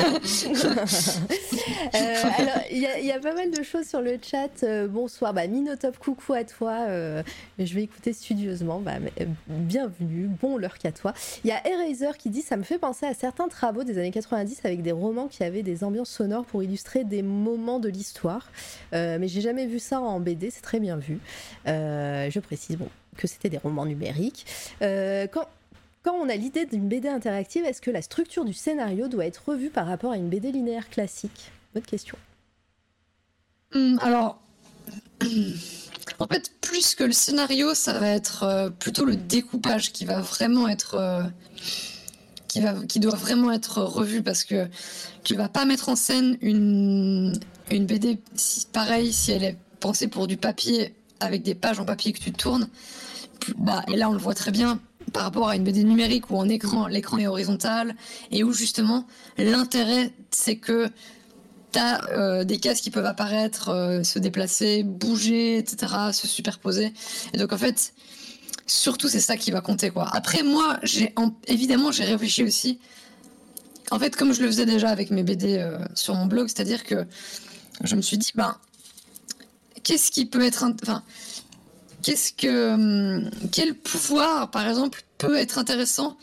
[1.95, 4.63] Euh, alors, il y, a pas mal de choses sur le chat.
[4.63, 6.85] Euh, bonsoir, bah, Minotop, coucou à toi.
[6.87, 8.79] je vais écouter studieusement.
[8.79, 8.93] Bah,
[9.47, 11.13] bienvenue, bon l'heure qu'à toi.
[11.43, 14.11] Il y a Eraser qui dit Ça me fait penser à certains travaux des années
[14.11, 18.51] 90 avec des romans qui avaient des ambiances sonores pour illustrer des moments de l'histoire.
[18.91, 21.19] mais j'ai jamais vu ça en BD, c'est très bien vu.
[21.65, 24.45] je précise bon, que c'était des romans numériques.
[24.79, 25.47] quand
[26.09, 29.43] quand on a l'idée d'une BD interactive, est-ce que la structure du scénario doit être
[29.47, 31.51] revue par rapport à une BD linéaire classique?
[31.73, 32.17] Bonne question.
[33.75, 34.41] Hmm, alors,
[36.19, 40.21] en fait, plus que le scénario, ça va être euh, plutôt le découpage qui va
[40.21, 40.95] vraiment être.
[40.95, 41.23] Euh,
[42.47, 44.67] qui, va, qui doit vraiment être revu parce que
[45.23, 48.17] tu vas pas mettre en scène une, une BD
[48.73, 52.31] pareille si elle est pensée pour du papier avec des pages en papier que tu
[52.31, 52.67] tournes,
[53.59, 54.79] bah, et là on le voit très bien
[55.13, 57.95] par rapport à une BD numérique où en écran, l'écran est horizontal
[58.31, 59.05] et où justement
[59.37, 60.89] l'intérêt c'est que
[61.71, 66.93] tu as euh, des cases qui peuvent apparaître, euh, se déplacer, bouger, etc., se superposer.
[67.33, 67.93] Et donc en fait,
[68.65, 70.09] surtout c'est ça qui va compter quoi.
[70.13, 71.13] Après moi, j'ai
[71.47, 72.79] évidemment j'ai réfléchi aussi.
[73.91, 76.83] En fait, comme je le faisais déjà avec mes BD euh, sur mon blog, c'est-à-dire
[76.83, 77.05] que
[77.83, 78.55] je me suis dit ben
[79.83, 81.03] qu'est-ce qui peut être enfin
[82.45, 86.17] hum, quel pouvoir par exemple peut être intéressant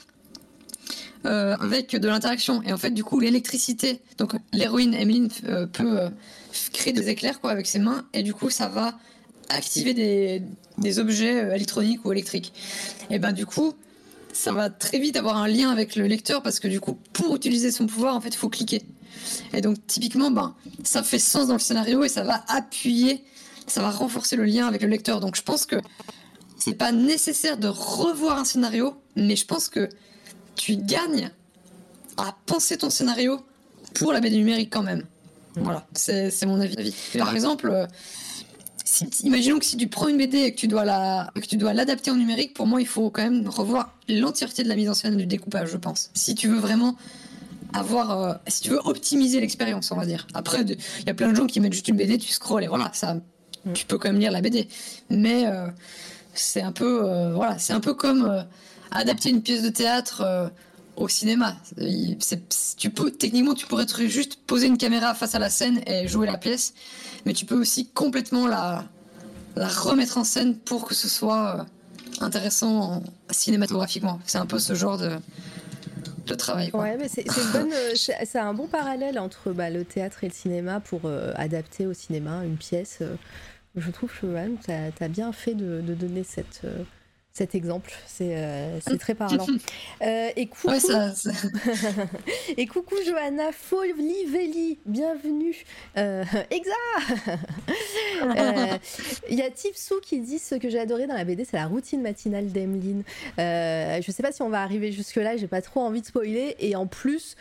[1.25, 2.63] euh, avec de l'interaction?
[2.63, 6.09] Et en fait du coup l'électricité donc l'héroïne Emeline euh, peut euh,
[6.73, 8.99] créer des éclairs quoi avec ses mains et du coup ça va
[9.49, 10.43] activer des,
[10.79, 12.53] des objets électroniques ou électriques.
[13.11, 13.75] Et ben du coup
[14.33, 17.37] ça va très vite avoir un lien avec le lecteur parce que du coup pour
[17.37, 18.83] utiliser son pouvoir en fait il faut cliquer.
[19.53, 20.55] Et donc typiquement ben
[20.85, 23.25] ça fait sens dans le scénario et ça va appuyer
[23.67, 25.21] ça va renforcer le lien avec le lecteur.
[25.21, 25.77] Donc je pense que
[26.59, 29.89] c'est pas nécessaire de revoir un scénario, mais je pense que
[30.55, 31.31] tu gagnes
[32.17, 33.41] à penser ton scénario
[33.95, 35.05] pour la BD numérique quand même.
[35.57, 36.95] Voilà, c'est mon avis.
[37.17, 37.87] Par exemple, euh,
[39.23, 41.73] imaginons que si tu prends une BD et que tu dois la, que tu dois
[41.73, 44.95] l'adapter en numérique, pour moi, il faut quand même revoir l'entièreté de la mise en
[44.95, 46.11] scène du découpage, je pense.
[46.15, 46.97] Si tu veux vraiment
[47.73, 50.27] avoir, euh, si tu veux optimiser l'expérience, on va dire.
[50.35, 52.69] Après, il y a plein de gens qui mettent juste une BD, tu scrolls et
[52.69, 53.17] voilà, ça
[53.75, 54.69] tu peux quand même lire la BD.
[55.11, 55.69] Mais euh,
[56.35, 58.43] c'est un peu, euh, voilà, c'est un peu comme euh,
[58.91, 60.51] adapter une pièce de théâtre
[60.97, 61.57] au cinéma.
[62.77, 66.27] tu peux, techniquement, tu pourrais juste poser une caméra face à la scène et jouer
[66.27, 66.75] la pièce,
[67.25, 68.85] mais tu peux aussi complètement la,
[69.57, 71.67] la remettre en scène pour que ce soit
[72.21, 74.21] intéressant cinématographiquement.
[74.25, 75.11] C'est un peu ce genre de,
[76.27, 76.71] de travail.
[76.73, 81.03] Ouais, mais c'est un bon parallèle entre bah, le théâtre et le cinéma pour
[81.35, 83.03] adapter au cinéma une pièce
[83.77, 84.73] je trouve que tu
[85.03, 86.83] as, bien fait de, donner cette, euh,
[87.33, 87.93] cet exemple.
[88.07, 89.47] C'est euh, très parlant.
[90.03, 90.75] Euh, et, coucou...
[92.57, 95.65] et coucou Johanna Folivelli, bienvenue.
[95.97, 96.75] Exa
[99.31, 101.67] Il y a Tipsou qui dit ce que j'ai adoré dans la BD, c'est la
[101.67, 103.05] routine matinale d'Emeline.
[103.39, 106.57] je sais pas si on va arriver jusque-là, j'ai pas trop envie de spoiler.
[106.59, 107.37] Et en plus,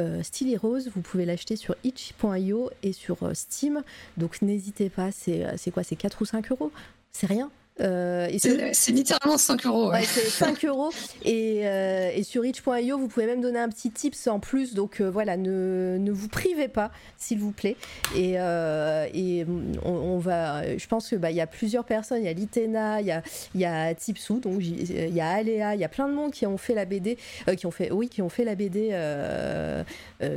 [0.00, 3.82] euh, Style Rose, vous pouvez l'acheter sur itch.io et sur euh, Steam.
[4.16, 6.72] Donc n'hésitez pas, c'est euh, quoi C'est 4 ou 5 euros?
[7.12, 8.28] C'est rien euh,
[8.72, 9.90] c'est littéralement 5 euros.
[9.90, 10.02] Ouais.
[10.04, 10.90] c'est 5 euros.
[11.24, 14.74] Et, euh, et sur itch.io, vous pouvez même donner un petit tips en plus.
[14.74, 17.76] Donc euh, voilà, ne, ne, vous privez pas, s'il vous plaît.
[18.16, 19.46] Et, et
[19.84, 20.76] on, va.
[20.76, 22.18] Je pense qu'il bah, y a plusieurs personnes.
[22.18, 23.22] Il y a Litena, il y a,
[23.54, 26.46] y a Tipsou, donc il y a Aléa, il y a plein de monde qui
[26.46, 27.16] ont fait la BD,
[27.56, 28.90] qui ont fait, oui, qui ont fait la BD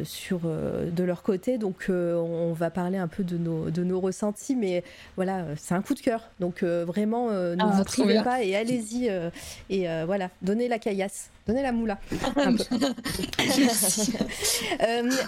[0.03, 1.57] sur, de leur côté.
[1.57, 4.55] Donc on va parler un peu de nos, de nos ressentis.
[4.55, 4.83] Mais
[5.17, 6.29] voilà, c'est un coup de cœur.
[6.39, 9.29] Donc vraiment euh, ne ah, vous privez pas et allez-y euh,
[9.69, 11.29] et euh, voilà, donnez la caillasse.
[11.47, 11.99] Donnez la moula.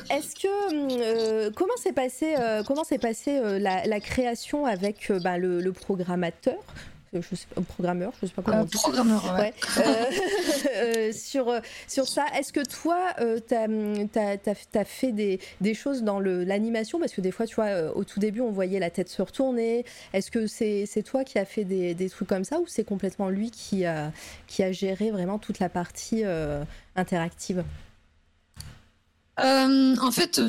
[0.09, 2.33] Est-ce que comment s'est passé
[2.65, 6.55] comment s'est passé la, création avec bah, le, programmateur?
[7.13, 8.77] Je sais pas, programmeur, je sais pas comment on dit.
[8.77, 9.53] Programmeur, ouais.
[10.77, 11.53] Euh, sur,
[11.87, 16.99] sur ça, est-ce que toi, euh, tu as, fait des, des choses dans l'animation?
[16.99, 19.21] Parce que des fois, tu vois, euh, au tout début, on voyait la tête se
[19.21, 19.85] retourner.
[20.13, 23.29] Est-ce que c'est toi qui as fait des, des trucs comme ça ou c'est complètement
[23.29, 24.11] lui qui a,
[24.45, 26.23] qui a géré vraiment toute la partie
[26.95, 27.63] interactive?
[29.37, 30.41] En fait,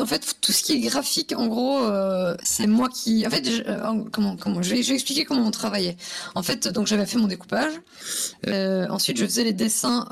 [0.00, 3.26] en fait, tout ce qui est graphique, en gros, euh, c'est moi qui.
[3.26, 5.96] En fait, je, euh, comment, comment je vais, je, vais, expliquer comment on travaillait.
[6.34, 7.72] En fait, donc j'avais fait mon découpage.
[8.46, 10.06] Euh, ensuite, je faisais les dessins,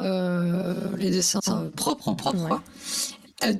[0.98, 1.40] les dessins
[1.76, 2.62] propres, en propre.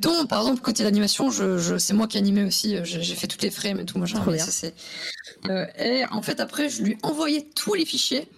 [0.01, 2.77] dont, par exemple, côté l'animation, je, je c'est moi qui animais aussi.
[2.85, 4.25] J'ai fait toutes les frames et tout machin.
[5.79, 8.29] et en fait, après, je lui envoyais tous les fichiers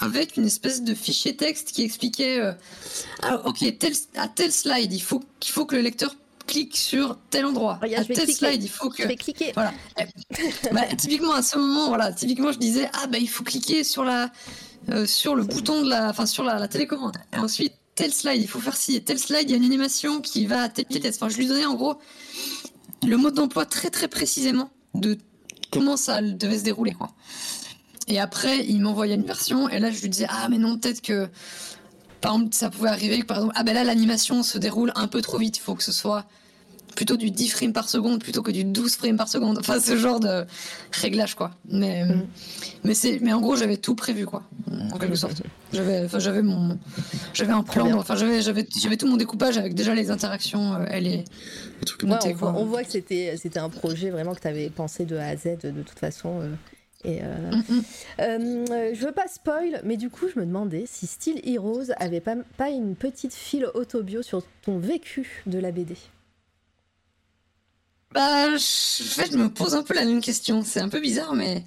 [0.00, 2.40] avec une espèce de fichier texte qui expliquait
[3.22, 6.14] ah, ok tel, à tel slide il faut qu'il faut que le lecteur
[6.48, 9.02] clique sur tel endroit, à tel slide, il faut que.
[9.02, 9.52] Je vais cliquer.
[9.54, 9.72] Voilà.
[10.72, 14.04] bah, typiquement à ce moment, voilà, typiquement je disais ah bah il faut cliquer sur
[14.04, 14.30] la,
[14.88, 17.16] euh, sur le bouton de la, enfin sur la, télécommande.
[17.32, 19.64] Et ensuite tel slide, il faut faire ci, et tel slide, il y a une
[19.64, 21.98] animation qui va à tel Enfin, je lui donnais en gros
[23.06, 25.18] le mode d'emploi très très précisément de
[25.70, 27.10] comment ça devait se dérouler quoi.
[28.10, 31.02] Et après, il m'envoyait une version, et là je lui disais ah mais non peut-être
[31.02, 31.28] que
[32.20, 35.06] par exemple, ça pouvait arriver que par exemple, ah ben là l'animation se déroule un
[35.06, 36.26] peu trop vite, il faut que ce soit
[36.98, 39.58] plutôt du 10 frames par seconde plutôt que du 12 frames par seconde.
[39.58, 40.44] Enfin, ce genre de
[40.90, 41.52] réglage, quoi.
[41.70, 42.26] Mais, mm.
[42.82, 44.42] mais, c'est, mais en gros, j'avais tout prévu, quoi.
[44.92, 45.42] En quelque sorte.
[45.72, 46.76] J'avais, enfin, j'avais mon,
[47.34, 50.86] j'avais un plan, enfin, j'avais, j'avais, j'avais tout mon découpage avec déjà les interactions, euh,
[50.88, 51.24] elle est,
[52.02, 55.16] on, voit, on, voit, que c'était, c'était un projet vraiment que tu avais pensé de
[55.16, 56.40] A à Z de toute façon.
[56.40, 56.48] Euh,
[57.04, 57.84] et euh, mm, mm.
[58.20, 62.20] euh, je veux pas spoil, mais du coup, je me demandais si Steel Heroes avait
[62.20, 65.96] pas, pas une petite file autobio sur ton vécu de la BD.
[68.12, 70.62] Bah, je, fait, je me pose un peu la même question.
[70.64, 71.64] C'est un peu bizarre, mais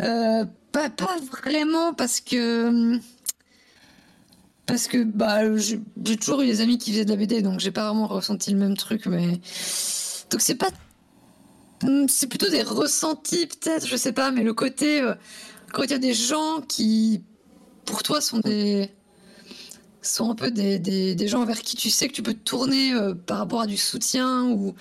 [0.00, 2.98] euh, pas, pas vraiment parce que
[4.66, 7.70] parce que bah j'ai toujours eu des amis qui faisaient de la BD, donc j'ai
[7.70, 9.32] pas vraiment ressenti le même truc, mais
[10.30, 10.70] donc c'est pas
[12.08, 15.14] c'est plutôt des ressentis peut-être, je sais pas, mais le côté euh,
[15.72, 17.22] quand il y a des gens qui
[17.84, 18.90] pour toi sont des
[20.02, 22.92] sont un peu des, des, gens vers qui tu sais que tu peux te tourner
[22.92, 24.74] euh, par rapport à du soutien ou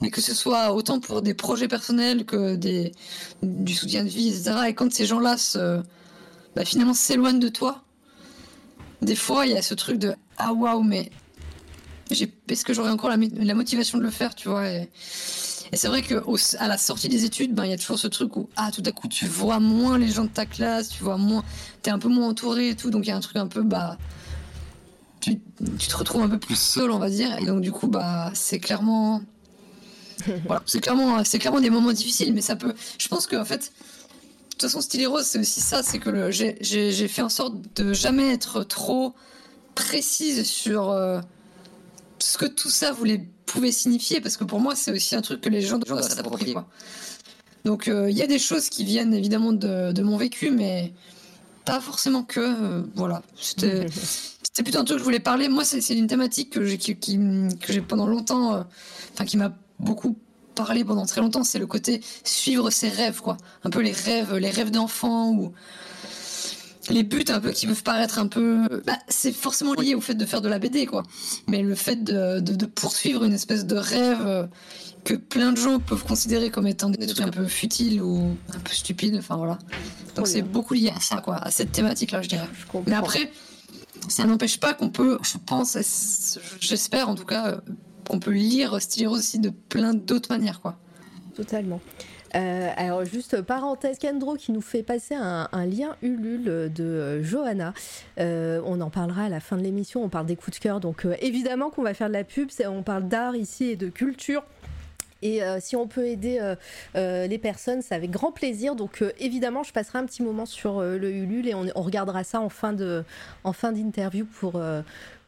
[0.00, 2.92] mais que ce soit autant pour des projets personnels que des,
[3.42, 4.66] du soutien de vie, etc.
[4.68, 5.36] Et quand ces gens-là
[6.56, 7.84] bah, finalement s'éloignent de toi,
[9.00, 11.10] des fois il y a ce truc de ah waouh, mais
[12.10, 14.90] est-ce que j'aurais encore la, motivation de le faire, tu vois et,
[15.76, 16.22] c'est vrai que
[16.58, 18.82] à la sortie des études, ben il y a toujours ce truc où ah tout
[18.84, 21.44] à coup tu vois moins les gens de ta classe, tu vois moins,
[21.82, 23.62] t'es un peu moins entouré et tout, donc il y a un truc un peu
[23.62, 23.98] bah
[25.20, 25.40] tu,
[25.78, 28.30] tu, te retrouves un peu plus seul, on va dire, et donc du coup bah
[28.34, 29.22] c'est clairement
[30.46, 32.74] voilà, c'est clairement, c'est clairement des moments difficiles, mais ça peut.
[32.98, 37.08] Je pense qu'en fait, de toute façon, Stylé Rose, c'est aussi ça, c'est que j'ai
[37.08, 39.14] fait en sorte de jamais être trop
[39.74, 41.20] précise sur euh,
[42.18, 45.40] ce que tout ça voulait, pouvait signifier, parce que pour moi, c'est aussi un truc
[45.40, 46.56] que les gens doivent s'approprier.
[47.64, 50.92] Donc, euh, il y a des choses qui viennent évidemment de, mon vécu, mais
[51.64, 52.40] pas forcément que.
[52.40, 53.86] Euh, voilà, c'était.
[54.62, 55.48] Plutôt un truc que je voulais parler.
[55.48, 58.64] Moi, c'est une thématique que j'ai que pendant longtemps,
[59.12, 60.16] enfin qui m'a beaucoup
[60.54, 63.36] parlé pendant très longtemps, c'est le côté suivre ses rêves, quoi.
[63.64, 65.52] Un peu les rêves, les rêves d'enfant ou
[66.90, 68.82] les buts un peu qui peuvent paraître un peu.
[68.86, 71.02] Bah, c'est forcément lié au fait de faire de la BD, quoi.
[71.48, 74.46] Mais le fait de, de, poursuivre une espèce de rêve euh,
[75.04, 78.58] que plein de gens peuvent considérer comme étant des trucs un peu futiles ou un
[78.58, 79.58] peu stupides, enfin voilà.
[80.16, 82.48] Donc c'est beaucoup lié à ça, quoi, à cette thématique-là, je dirais.
[82.86, 83.30] Mais après,
[84.08, 85.76] ça n'empêche pas qu'on peut, je pense,
[86.60, 87.60] j'espère en tout cas, euh,
[88.08, 90.78] qu'on peut lire Stylo aussi de plein d'autres manières, quoi.
[91.34, 91.80] Totalement.
[92.34, 97.72] Euh, alors juste parenthèse, Kendro qui nous fait passer un, lien Ulule de Johanna.
[98.18, 100.80] Euh, on en parlera à la fin de l'émission, on parle des coups de cœur,
[100.80, 103.88] donc euh, évidemment qu'on va faire de la pub, on parle d'art ici et de
[103.88, 104.42] culture.
[105.22, 106.38] Et si on peut aider
[106.94, 108.76] les personnes, c'est avec grand plaisir.
[108.76, 112.42] Donc évidemment, je passerai un petit moment sur le Ulule et on, on, regardera ça
[112.42, 113.04] en fin de
[113.42, 114.60] en fin d'interview pour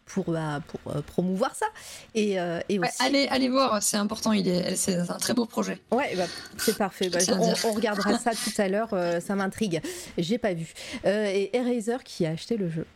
[0.07, 1.66] pour, bah, pour euh, promouvoir ça.
[2.15, 2.91] Et, euh, et aussi...
[3.01, 5.78] allez, allez voir, c'est important, il est, c'est un très beau projet.
[5.91, 6.24] Ouais, bah,
[6.57, 7.11] c'est parfait.
[7.11, 7.19] Bah,
[7.65, 9.83] on, regardera ça tout à l'heure, euh, ça m'intrigue.
[10.16, 10.73] J'ai pas vu.
[11.05, 12.87] et Eraser qui a acheté le jeu.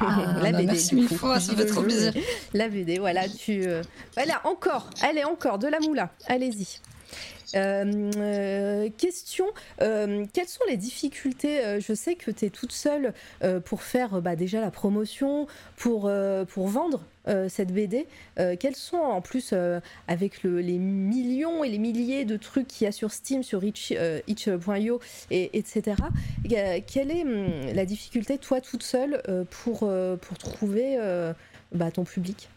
[0.00, 0.66] Ah, la BD.
[0.66, 2.14] Merci mille fois, ça fait trop plaisir.
[2.54, 3.66] La BD, voilà, tu.
[4.14, 6.10] Voilà, encore, allez, encore, de la moula.
[6.28, 6.80] Allez-y.
[7.54, 9.46] Euh, euh, question,
[9.80, 13.12] euh, quelles sont les difficultés Je sais que tu es toute seule
[13.64, 15.46] pour faire bah, déjà la promotion,
[15.76, 16.10] pour,
[16.48, 17.04] pour vendre
[17.48, 18.06] cette BD.
[18.36, 19.54] quels sont en plus,
[20.08, 25.00] avec les millions et les milliers de trucs qu'il y a sur Steam, sur itch.io,
[25.30, 25.96] et, etc.,
[26.86, 30.98] quelle est hum, la difficulté, toi toute seule, pour, pour trouver
[31.72, 32.48] bah, ton public?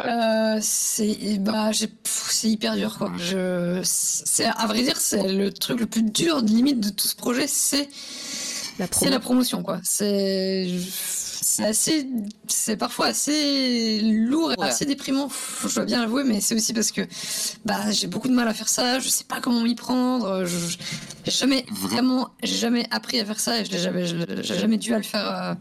[0.00, 3.12] Euh, c'est bah c'est hyper dur quoi.
[3.16, 7.14] Je c'est à vrai dire c'est le truc le plus dur limite de tout ce
[7.14, 7.88] projet c'est
[8.80, 9.78] la, promotion quoi.
[9.84, 12.08] C'est c'est assez
[12.48, 15.28] c'est parfois assez lourd et assez déprimant.
[15.64, 17.02] Je dois bien l'avouer mais c'est aussi parce que
[17.64, 18.98] bah j'ai beaucoup de mal à faire ça.
[18.98, 20.44] Je sais pas comment m'y prendre.
[20.44, 20.76] Je,
[21.24, 24.76] j'ai jamais vraiment j'ai jamais appris à faire ça et je l'ai jamais j'ai jamais
[24.76, 25.54] dû à le faire euh,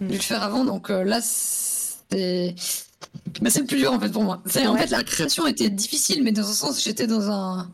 [0.00, 2.54] dû le faire avant donc euh, là c'est
[3.40, 4.42] bah, c'est le plus dur en fait pour moi.
[4.44, 7.70] En fait, la création était difficile, mais dans un sens, j'étais dans un.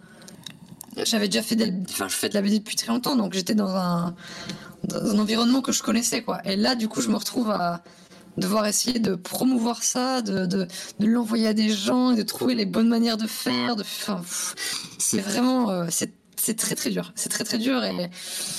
[1.05, 1.73] J'avais déjà fait, de...
[1.91, 4.15] enfin, je fais de la BD depuis très longtemps, donc j'étais dans un...
[4.85, 6.41] dans un environnement que je connaissais, quoi.
[6.45, 7.83] Et là, du coup, je me retrouve à
[8.37, 10.67] devoir essayer de promouvoir ça, de, de,
[10.99, 13.77] de l'envoyer à des gens et de trouver les bonnes manières de faire.
[13.77, 13.83] De...
[13.83, 14.23] Enfin,
[14.99, 15.71] c'est vraiment.
[15.71, 17.13] Euh, c'est très très dur.
[17.15, 18.11] C'est très très dur et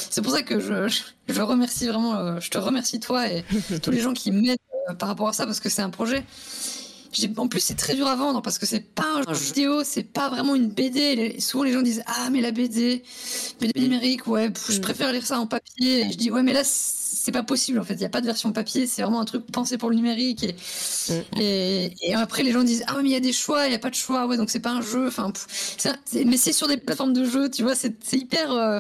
[0.10, 0.88] c'est pour ça que je,
[1.28, 3.44] je, remercie vraiment, euh, je te remercie toi et
[3.82, 4.60] tous les gens qui m'aident
[4.90, 6.24] euh, par rapport à ça parce que c'est un projet
[7.38, 10.04] en plus, c'est très dur à vendre parce que c'est pas un jeu vidéo, c'est
[10.04, 11.40] pas vraiment une BD.
[11.40, 13.04] souvent, les gens disent Ah, mais la BD,
[13.60, 14.82] BD numérique, ouais, je mm.
[14.82, 16.02] préfère lire ça en papier.
[16.02, 17.96] Et je dis Ouais, mais là, c'est pas possible en fait.
[17.96, 20.46] Il n'y a pas de version papier, c'est vraiment un truc pensé pour le numérique.
[21.10, 21.14] Mm.
[21.40, 23.76] Et, et, après, les gens disent Ah, mais il y a des choix, il n'y
[23.76, 25.08] a pas de choix, ouais, donc c'est pas un jeu.
[25.08, 25.32] Enfin,
[26.26, 28.52] mais c'est sur des plateformes de jeu, tu vois, c'est hyper.
[28.52, 28.80] Euh,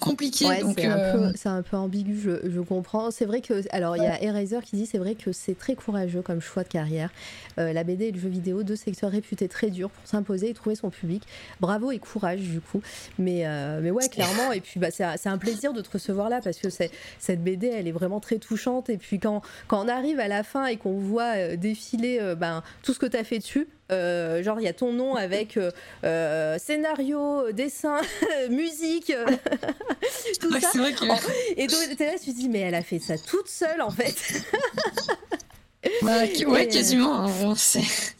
[0.00, 0.60] compliqué.
[0.60, 3.10] donc euh, c'est un, peu ambigu, je, je comprends.
[3.10, 3.62] C'est vrai que.
[3.70, 6.62] Alors, il y a Eraser qui dit c'est vrai que c'est très courageux comme choix
[6.62, 7.10] de carrière.
[7.58, 10.54] Euh, la BD et le jeu vidéo, deux secteurs réputés très durs pour s'imposer et
[10.54, 11.22] trouver son public.
[11.60, 12.82] Bravo et courage, du coup.
[13.18, 14.52] Mais, euh, mais ouais, clairement.
[14.52, 17.88] Et puis, bah, c'est un plaisir de te recevoir là parce que cette BD, elle
[17.88, 18.90] est vraiment très touchante.
[18.90, 22.92] Et puis, quand, quand on arrive à la fin et qu'on voit défiler ben, tout
[22.92, 25.70] ce que tu as fait dessus, euh, genre il y a ton nom avec euh,
[26.04, 28.00] euh, scénario, dessin,
[28.50, 29.12] musique,
[30.40, 30.70] tout ça.
[31.56, 34.16] Et donc là tu te dis mais elle a fait ça toute seule en fait.
[36.02, 37.26] Bah, ouais, quasiment.
[37.26, 37.54] Hein,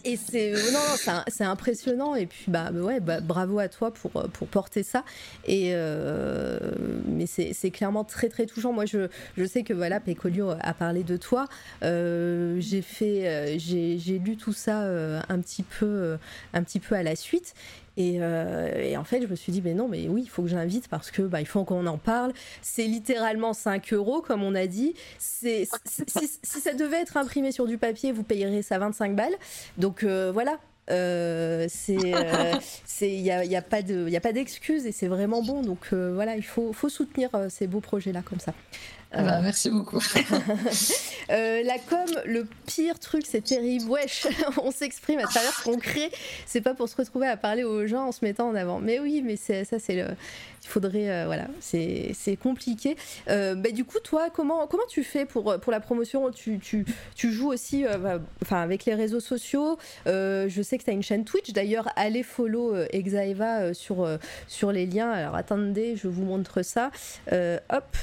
[0.04, 2.14] et c'est non, c'est impressionnant.
[2.14, 5.04] Et puis bah, bah ouais, bah, bravo à toi pour pour porter ça.
[5.46, 6.58] Et euh,
[7.06, 8.72] mais c'est clairement très très touchant.
[8.72, 11.46] Moi, je, je sais que voilà, Pecolio a parlé de toi.
[11.82, 14.80] Euh, j'ai fait, euh, j'ai lu tout ça
[15.28, 16.16] un petit peu
[16.54, 17.54] un petit peu à la suite.
[17.98, 20.48] Euh, et, en fait, je me suis dit, mais non, mais oui, il faut que
[20.48, 22.32] j'invite parce que bah, il faut qu'on en parle.
[22.62, 24.94] C'est littéralement 5 euros, comme on a dit.
[25.18, 29.34] C'est, si, ça devait être imprimé sur du papier, vous payerez ça 25 balles.
[29.78, 30.58] Donc euh, voilà.
[30.88, 31.96] Euh, c'est
[33.00, 35.62] il n'y a, y a, pas de y a pas d'excuses et c'est vraiment bon
[35.62, 38.54] donc voilà il faut, faut soutenir ces beaux projets là comme ça
[39.12, 40.00] ah bah, merci beaucoup.
[41.28, 43.90] Euh, la com, le pire truc, c'est terrible.
[43.90, 44.28] Wesh,
[44.62, 46.12] on s'exprime à travers ce qu'on crée.
[46.46, 48.78] C'est pas pour se retrouver à parler aux gens en se mettant en avant.
[48.78, 49.96] Mais oui, mais ça, c'est.
[49.96, 51.10] Il faudrait.
[51.10, 52.96] Euh, voilà, c'est compliqué.
[53.28, 56.30] Euh, bah, du coup, toi, comment, tu fais pour, la promotion?
[56.30, 58.20] Tu, joues aussi bah,
[58.52, 59.78] avec les réseaux sociaux.
[60.06, 61.52] je sais que tu as une chaîne Twitch.
[61.52, 65.10] D'ailleurs, allez follow Exaeva sur les liens.
[65.10, 66.92] Alors attendez, je vous montre ça.
[67.32, 67.96] hop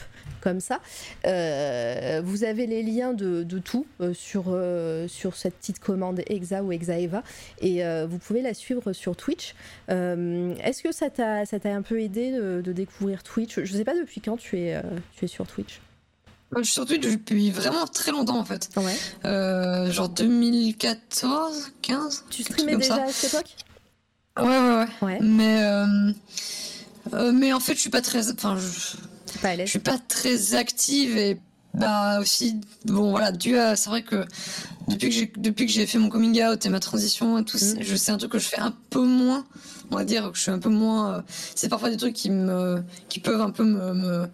[0.43, 0.81] comme ça.
[1.25, 6.63] Euh, vous avez les liens de, tout euh, sur, euh, sur cette petite commande Exa
[6.63, 7.23] ou Exaeva
[7.61, 9.55] et vous pouvez la suivre sur Twitch.
[9.87, 13.55] Est-ce que ça t'a un peu aidé de, découvrir Twitch?
[13.55, 14.81] Je ne sais pas depuis quand tu es,
[15.15, 15.79] tu es sur Twitch.
[16.55, 18.69] Je suis sur Twitch depuis vraiment très longtemps en fait.
[18.75, 19.91] Ouais.
[19.91, 22.25] genre 2014, 15.
[22.29, 23.55] Tu streamais déjà à cette époque?
[24.39, 25.61] Ouais, ouais, ouais, Mais,
[27.31, 28.31] mais en fait, je suis pas très.
[28.31, 28.97] Enfin, je
[29.41, 31.39] je suis pas très active et
[31.73, 34.25] bah aussi bon voilà dû à c'est vrai que
[34.87, 37.57] depuis que j'ai depuis que j'ai fait mon coming out et ma transition et tout
[37.57, 37.81] mm.
[37.81, 39.45] je sais un truc que je fais un peu moins
[39.91, 41.21] on va dire que je suis un peu moins euh,
[41.55, 44.27] c'est parfois des trucs qui me qui peuvent un peu me,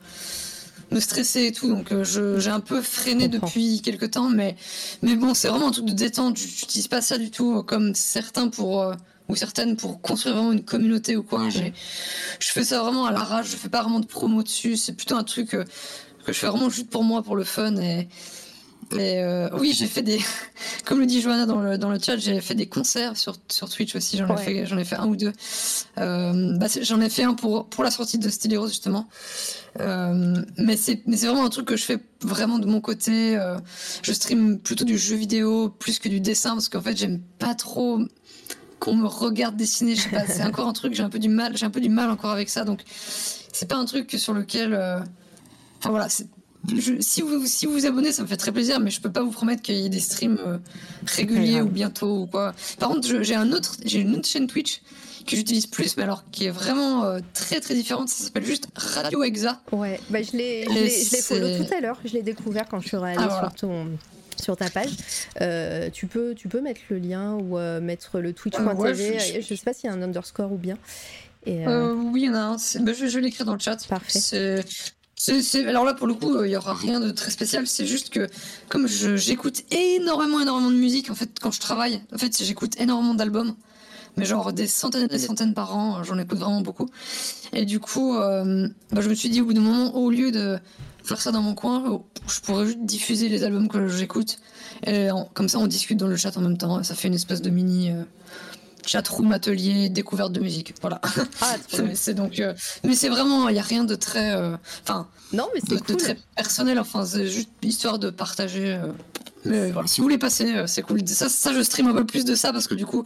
[0.92, 4.58] me, stresser et tout donc euh, je j'ai un peu freiné depuis quelques temps mais
[5.02, 8.50] mais bon c'est vraiment un truc de détente j'utilise pas ça du tout comme certains
[8.50, 8.96] pour euh,
[9.30, 11.48] ou certaines pour construire vraiment une communauté ou quoi.
[11.50, 15.16] je fais ça vraiment à l'arrache, je fais pas vraiment de promo dessus, c'est plutôt
[15.16, 15.64] un truc euh,
[16.26, 17.76] que, je fais vraiment juste pour moi, pour le fun.
[17.78, 18.08] Et,
[18.94, 20.20] euh, oui, j'ai fait des,
[20.86, 23.70] comme le dit Johanna dans le, dans le chat, j'ai fait des concerts sur, sur
[23.70, 25.32] Twitch aussi, j'en ai, fait, j'en ai fait un ou deux.
[26.00, 29.08] Euh, bah, j'en ai fait un pour, pour la sortie de Styleros justement.
[29.78, 33.40] mais c'est mais c'est vraiment un truc que je fais vraiment de mon côté.
[34.02, 37.54] je stream plutôt du jeu vidéo plus que du dessin parce qu'en fait j'aime pas
[37.54, 38.00] trop
[38.80, 39.96] qu'on me regarde dessiner.
[39.96, 41.82] Je sais pas, c'est encore un truc, j'ai un peu du mal, j'ai un peu
[41.82, 42.64] du mal encore avec ça.
[42.64, 42.82] Donc,
[43.54, 44.74] c'est pas un truc sur lequel.
[44.74, 45.00] Euh,
[45.80, 49.02] enfin voilà, si vous si vous vous abonnez, ça me fait très plaisir, mais je
[49.02, 50.58] peux pas vous promettre qu'il y ait des streams euh,
[51.06, 52.54] réguliers ou bientôt ou quoi.
[52.80, 54.82] Par contre, j'ai un autre, j'ai une autre chaîne Twitch
[55.26, 58.10] que j'utilise plus, mais alors qui est vraiment euh, très très différente.
[58.10, 59.62] Ça s'appelle juste Radio Exa.
[59.72, 60.66] Ouais, bah je l'ai,
[61.22, 62.00] follow tout à l'heure.
[62.04, 63.88] Je l'ai découvert quand je suis allée ah, sur ton
[64.42, 64.92] sur ta page.
[65.42, 69.20] Euh, tu, peux, tu peux mettre le lien ou euh, mettre le twitch.tv.
[69.20, 70.78] je, ne sais pas s'il y a un underscore ou bien.
[71.46, 72.56] Et, euh, oui, il y en a un.
[72.82, 73.78] Bah, je, vais l'écrire dans le chat.
[73.88, 74.64] Parfait.
[75.68, 77.68] alors là, pour le coup, il y aura rien de très spécial.
[77.68, 78.28] C'est juste que,
[78.68, 83.14] comme j'écoute énormément, énormément de musique, en fait, quand je travaille, en fait, j'écoute énormément
[83.14, 83.56] d'albums.
[84.18, 86.90] Mais genre des centaines et des centaines par an, j'en écoute vraiment beaucoup.
[87.54, 88.44] Et du coup, bah,
[89.02, 90.60] je me suis dit au bout d'un moment, au lieu de
[91.10, 94.40] faire ça dans mon coin, je pourrais juste diffuser les albums que j'écoute.
[94.86, 96.82] Et comme ça, on discute dans le chat en même temps.
[96.84, 98.04] Ça fait une espèce de mini euh,
[98.86, 100.76] chat room atelier découverte de musique.
[100.82, 101.02] Voilà.
[101.42, 101.56] Ah,
[101.96, 102.54] c'est donc, euh,
[102.84, 105.96] mais c'est vraiment, il n'y a rien de très, euh, enfin, non, mais c'est de,
[105.96, 106.80] très personnel.
[106.80, 108.80] Enfin, c'est juste histoire de partager.
[109.46, 111.06] mais voilà, si vous voulez passer, c'est cool.
[111.08, 113.04] Ça, ça, je stream un peu plus de ça parce que du coup,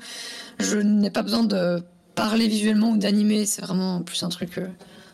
[0.60, 1.82] je n'ai pas besoin de
[2.16, 3.46] parler visuellement ou d'animer.
[3.46, 4.60] C'est vraiment plus un truc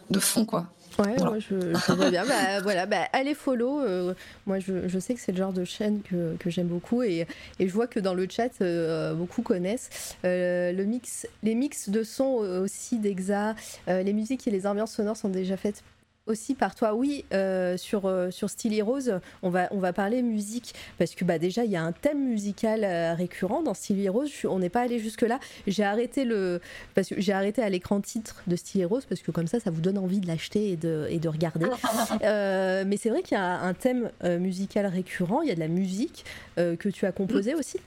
[0.09, 0.67] de fond, quoi.
[0.99, 1.55] Ouais, moi je,
[1.93, 2.25] vois bien.
[2.25, 3.79] Bah, voilà, bah, allez follow.
[3.79, 4.13] Euh,
[4.45, 7.25] moi je, je, sais que c'est le genre de chaîne que, que j'aime beaucoup et,
[7.59, 10.15] et, je vois que dans le chat euh, beaucoup connaissent.
[10.25, 13.55] Euh, le mix, les mix de sons aussi d'Exa,
[13.87, 15.83] les musiques et les ambiances sonores sont déjà faites
[16.29, 16.93] aussi par toi.
[16.93, 21.39] Oui, euh, sur, euh, sur Heroes, on va, on va parler musique, parce que bah,
[21.39, 24.27] déjà, il y a un thème musical euh, récurrent dans Style Heroes.
[24.45, 25.39] on n'est pas allé jusque-là.
[25.67, 26.61] J'ai arrêté, le,
[26.95, 29.71] parce que j'ai arrêté à l'écran titre de Style Heroes, parce que comme ça, ça
[29.71, 31.65] vous donne envie de l'acheter et de, et de regarder.
[32.21, 35.67] mais c'est vrai qu'il y a un thème musical récurrent, il y a de la
[35.67, 36.25] musique
[36.55, 37.79] que tu as composée aussi.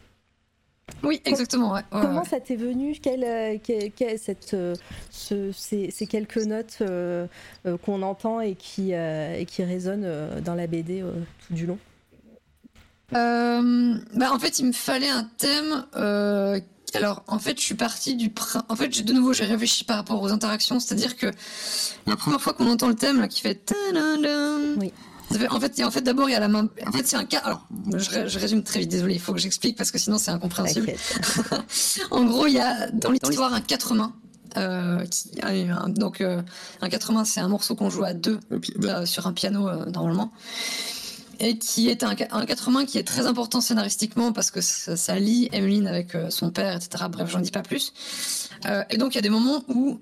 [1.02, 1.76] Oui, exactement.
[1.90, 4.74] Comment ça t'est venu quelle, euh, cette, euh,
[5.52, 7.26] ces, quelques notes euh,
[7.84, 11.04] qu'on entend et qui, et qui résonnent dans la BD
[11.46, 11.78] tout du long?
[13.10, 15.84] Bah, En fait, il me fallait un thème.
[16.94, 18.32] alors, en fait, je suis partie du.
[18.68, 20.78] En fait, de nouveau, j'ai réfléchi par rapport aux interactions.
[20.78, 21.26] C'est-à-dire que
[22.06, 23.74] la première fois qu'on entend le thème là, qui fait.
[24.78, 24.92] Oui.
[25.50, 26.68] En fait, en fait d'abord, il y a la main.
[26.86, 27.38] En fait, c'est un cas.
[27.38, 30.92] Alors, je, résume très vite, désolé, il faut que j'explique parce que sinon c'est incompréhensible.
[32.10, 34.12] en gros, il y a dans l'histoire un quatre mains.
[34.58, 36.42] Euh, qui, un, donc, euh,
[36.82, 38.38] un quatre mains, c'est un morceau qu'on joue à deux
[38.84, 40.32] euh, sur un piano normalement.
[41.40, 44.96] Et qui est un, un quatre mains qui est très important scénaristiquement parce que ça,
[44.96, 47.04] ça lie Emeline avec son père, etc.
[47.10, 47.92] Bref, j'en dis pas plus.
[48.90, 50.00] et donc, il y a des moments où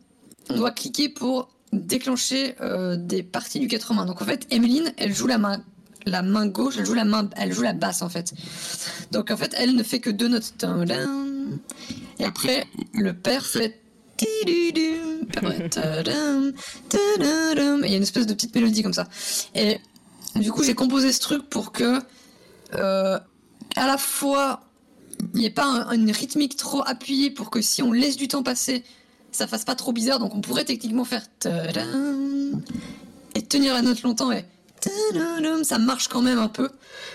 [0.51, 4.07] on doit cliquer pour déclencher euh, des parties du 80.
[4.07, 5.63] Donc en fait, Emeline, elle joue la main
[6.07, 8.33] la main gauche, elle joue la main, elle joue la basse en fait.
[9.13, 10.55] Donc en fait, elle ne fait que deux notes.
[12.19, 13.81] Et après, le père fait.
[14.23, 14.79] Il
[17.85, 19.09] y a une espèce de petite mélodie comme ça.
[19.55, 19.79] Et
[20.37, 21.99] du coup, j'ai composé ce truc pour que,
[22.75, 23.19] euh,
[23.77, 24.61] à la fois,
[25.35, 28.43] il n'y ait pas une rythmique trop appuyée pour que si on laisse du temps
[28.43, 28.85] passer,
[29.33, 30.19] ça fasse pas trop bizarre.
[30.19, 31.23] Donc on pourrait techniquement faire
[33.35, 34.45] et tenir la note longtemps et
[35.63, 36.71] ça marche quand même un peu.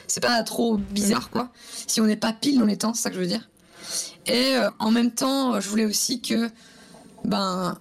[0.07, 1.51] C'est pas trop bizarre quoi.
[1.87, 3.49] Si on n'est pas pile dans les temps, c'est ça que je veux dire.
[4.27, 6.49] Et euh, en même temps, je voulais aussi que
[7.23, 7.77] ben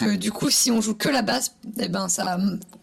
[0.00, 2.38] que du coup, si on joue que la basse, eh ben ça,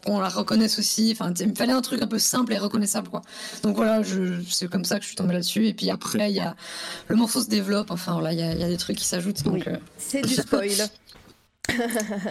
[0.05, 1.09] on la reconnaisse aussi.
[1.11, 3.21] Enfin, il fallait un truc un peu simple et reconnaissable, quoi.
[3.63, 4.01] Donc voilà,
[4.49, 5.67] c'est comme ça que je suis tombée là-dessus.
[5.67, 6.55] Et puis après, il y a
[7.07, 7.91] le morceau se développe.
[7.91, 9.43] Enfin voilà, il y, a des trucs qui s'ajoutent.
[9.43, 10.71] Donc euh, c'est du spoil.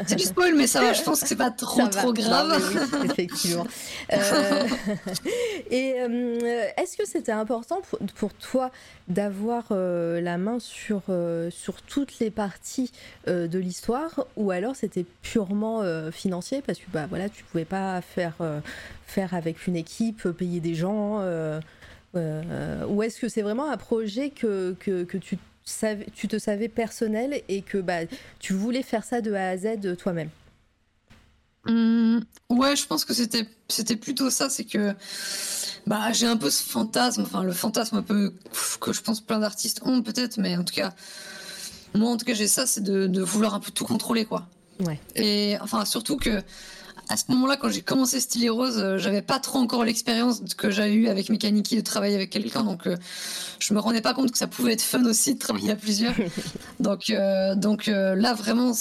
[0.06, 2.60] C'est du spoil, mais ça va, je pense que c'est pas trop trop grave.
[3.04, 3.66] effectivement.
[4.12, 4.68] Euh,
[5.70, 7.80] et euh, est-ce que c'était important
[8.14, 8.70] pour, toi
[9.08, 11.02] d'avoir euh, la main sur,
[11.50, 12.92] sur toutes les parties
[13.26, 15.82] de l'histoire ou alors c'était purement
[16.12, 18.36] financier parce que bah, voilà, tu pouvais pas faire,
[19.06, 21.20] faire avec une équipe, payer des gens
[22.14, 25.36] ou est-ce que c'est vraiment un projet que, que, que tu
[26.14, 28.00] tu te savais personnel et que bah,
[28.38, 30.30] tu voulais faire ça de A à Z toi-même
[31.66, 32.20] mmh,
[32.50, 34.94] Ouais, je pense que c'était, c'était plutôt ça, c'est que
[35.86, 38.32] bah, j'ai un peu ce fantasme, enfin le fantasme un peu
[38.80, 40.94] que je pense plein d'artistes ont peut-être, mais en tout cas,
[41.94, 44.48] moi en tout cas j'ai ça, c'est de, de, vouloir un peu tout contrôler quoi.
[44.80, 45.00] Ouais.
[45.16, 46.42] Et enfin surtout que
[47.08, 50.70] à ce moment-là, quand j'ai commencé Stylé Rose, euh, j'avais pas trop encore l'expérience que
[50.70, 52.96] j'avais eu avec Mechaniki de travailler avec quelqu'un, donc euh,
[53.60, 56.14] je me rendais pas compte que ça pouvait être fun aussi de travailler à plusieurs.
[56.80, 58.72] donc, euh, donc là vraiment,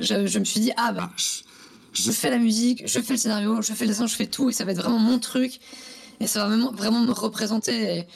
[0.00, 1.10] je, me suis dit ah bah
[1.92, 4.48] je fais la musique, je fais le scénario, je fais le dessin, je fais tout,
[4.48, 5.60] et ça va être vraiment mon truc,
[6.20, 8.06] et ça va vraiment, vraiment me représenter.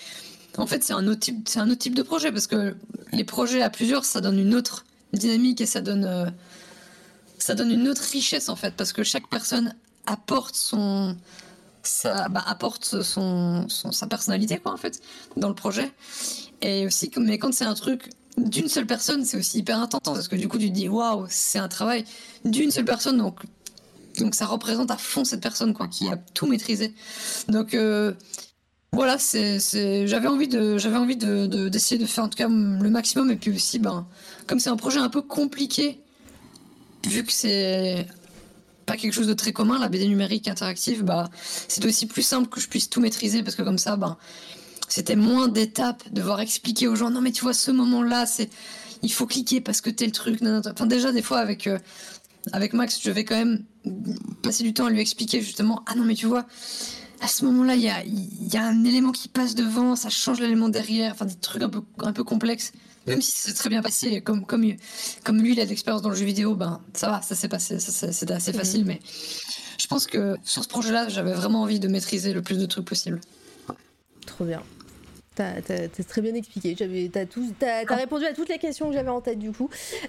[0.57, 2.75] en fait, c'est un autre type, c'est un autre type de projet parce que
[3.13, 6.33] les projets à plusieurs, ça donne une autre dynamique et ça donne
[7.43, 9.75] ça donne une autre richesse en fait, parce que chaque personne
[10.07, 11.17] apporte son,
[12.05, 15.01] bah, apporte son, sa personnalité quoi en fait
[15.37, 15.91] dans le projet.
[16.61, 20.29] Et aussi, mais quand c'est un truc d'une seule personne, c'est aussi hyper intense parce
[20.29, 22.05] que du coup tu te dis waouh, c'est un travail
[22.45, 23.41] d'une seule personne donc
[24.19, 26.95] donc ça représente à fond cette personne quoi qui a tout maîtrisé.
[27.49, 28.13] Donc euh,
[28.93, 29.59] voilà, c'est,
[30.07, 33.37] j'avais envie de j'avais envie de, d'essayer de, faire en tout cas le maximum et
[33.37, 34.07] puis aussi ben
[34.47, 36.02] comme c'est un projet un peu compliqué
[37.07, 38.07] vu que c'est
[38.87, 41.31] pas quelque chose de très commun, la BD numérique interactive, bah,
[41.69, 44.19] c'est aussi plus simple que je puisse tout maîtriser parce que comme ça, bah,
[44.89, 48.51] c'était moins d'étapes, de devoir expliquer aux gens, non mais tu vois, ce moment-là, c'est,
[49.03, 50.41] il faut cliquer parce que t'es le truc.
[50.43, 51.79] Enfin, déjà, des fois, avec, euh,
[52.53, 53.65] avec Max, je vais quand même
[54.43, 56.47] passer du temps à lui expliquer justement, ah non mais tu vois,
[57.21, 60.41] à ce moment-là, il y a, y a un élément qui passe devant, ça change
[60.41, 62.73] l'élément derrière, enfin des trucs un peu, un peu complexes.
[63.07, 64.65] Même si c'est très bien passé, comme, comme,
[65.25, 67.49] comme lui, il a de l'expérience dans le jeu vidéo, ben ça va, ça s'est
[67.49, 68.85] passé, c'était assez facile.
[68.85, 69.01] Mais
[69.79, 72.85] je pense que sur ce projet-là, j'avais vraiment envie de maîtriser le plus de trucs
[72.85, 73.21] possible.
[74.27, 74.63] Trop bien.
[75.35, 76.77] T'as très bien expliqué.
[76.77, 79.71] T'as as, as, répondu à toutes les questions que j'avais en tête du coup.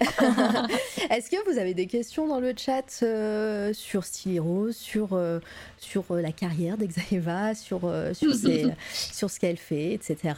[1.10, 5.40] Est-ce que vous avez des questions dans le chat euh, sur Stylero, sur, euh,
[5.84, 7.80] sur euh, la carrière d'Exaeva, sur,
[8.12, 8.34] sur,
[8.92, 10.34] sur ce qu'elle fait, etc.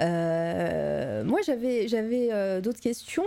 [0.00, 3.26] moi, j'avais d'autres questions.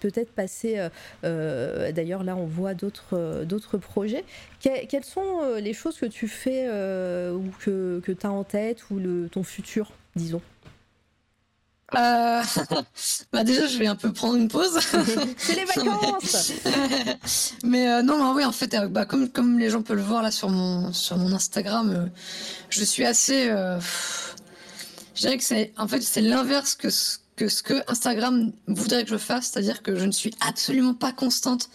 [0.00, 0.88] Peut-être passer.
[1.22, 4.24] D'ailleurs, là, on voit d'autres projets.
[4.60, 6.68] quelles sont les choses que tu fais
[7.30, 10.42] ou que, que tu as en tête ou le, ton futur disons?
[11.94, 12.42] Euh,
[13.32, 14.78] bah déjà, je vais un peu prendre une pause.
[15.36, 16.52] C'est les vacances.
[17.64, 20.22] Mais euh, non, oui, en fait, euh, bah, comme comme les gens peuvent le voir
[20.22, 22.10] là sur mon sur mon Instagram,
[22.70, 23.46] je suis assez.
[25.14, 29.04] je dirais que c'est en fait c'est l'inverse que ce que ce que Instagram voudrait
[29.04, 31.68] que je fasse, c'est-à-dire que je ne suis absolument pas constante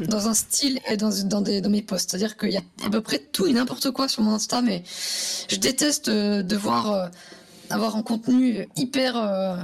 [0.00, 2.10] dans un style et dans dans des dans mes posts.
[2.10, 4.82] C'est-à-dire qu'il y a à peu près tout et n'importe quoi sur mon Insta, mais
[5.48, 7.10] je déteste de voir
[7.70, 9.56] avoir un contenu hyper euh,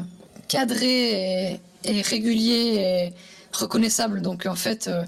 [0.48, 3.12] cadré et, régulier et
[3.52, 4.22] reconnaissable.
[4.22, 5.04] Donc en fait, euh,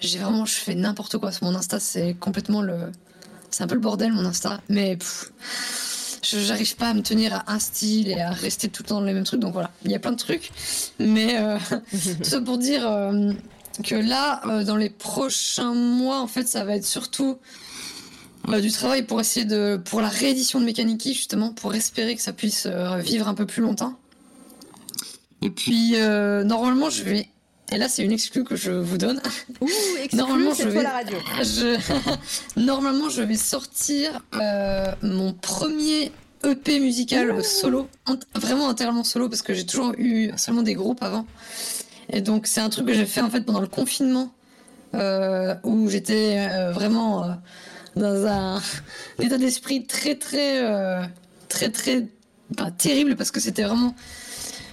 [0.00, 1.80] j'ai vraiment, je fais n'importe quoi sur mon Insta.
[1.80, 2.92] C'est complètement le,
[3.50, 4.60] c'est un peu le bordel mon Insta.
[4.68, 4.98] Mais
[6.22, 9.00] je j'arrive pas à me tenir à un style et à rester tout le temps
[9.00, 9.40] dans les mêmes trucs.
[9.40, 10.50] Donc voilà, il y a plein de trucs.
[10.98, 11.58] Mais euh,
[11.90, 12.82] tout ça pour dire
[13.84, 17.38] que là, dans les prochains mois, en fait, ça va être surtout
[18.46, 22.22] bah, du travail pour essayer de pour la réédition de Mechaniki justement pour espérer que
[22.22, 23.98] ça puisse euh, vivre un peu plus longtemps.
[25.42, 27.28] Et puis euh, normalement je vais
[27.72, 29.20] et là c'est une exclue que je vous donne.
[29.60, 29.68] Ouh,
[30.12, 31.16] normalement je vais la radio.
[32.56, 36.12] normalement je vais sortir euh, mon premier
[36.44, 37.88] EP musical solo,
[38.36, 41.26] vraiment entièrement solo parce que j'ai toujours eu seulement des groupes avant.
[42.12, 44.32] Et donc c'est un truc que j'ai fait en fait pendant le confinement
[45.64, 47.36] où j'étais vraiment
[47.96, 48.62] dans un,
[49.18, 51.02] état d'esprit très très euh,
[51.48, 52.06] très très
[52.56, 53.94] pas terrible parce que c'était vraiment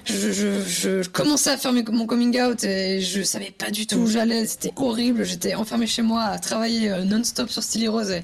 [0.06, 4.00] je, je, je, commençais à faire mon coming out et je savais pas du tout
[4.00, 4.46] où j'allais.
[4.46, 5.24] C'était horrible.
[5.24, 8.22] J'étais enfermé chez moi à travailler euh, non-stop sur Stylie Rose et,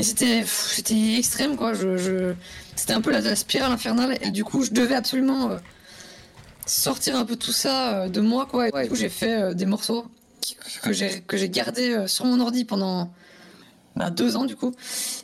[0.00, 1.74] c'était c'était extrême quoi.
[1.74, 2.34] Je
[2.76, 4.16] c'était un peu la, spirale infernale.
[4.22, 5.56] Et du coup je devais absolument euh,
[6.66, 8.68] sortir un peu tout ça de moi quoi.
[8.68, 10.06] Et du coup j'ai fait des morceaux
[10.84, 13.12] que j'ai que j'ai gardé sur mon ordi pendant
[13.96, 14.72] bah, deux ans du coup.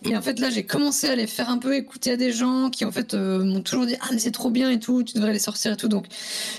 [0.05, 2.69] Et en fait là j'ai commencé à les faire un peu écouter à des gens
[2.71, 5.15] qui en fait euh, m'ont toujours dit ah mais c'est trop bien et tout, tu
[5.15, 5.89] devrais les sortir et tout.
[5.89, 6.07] Donc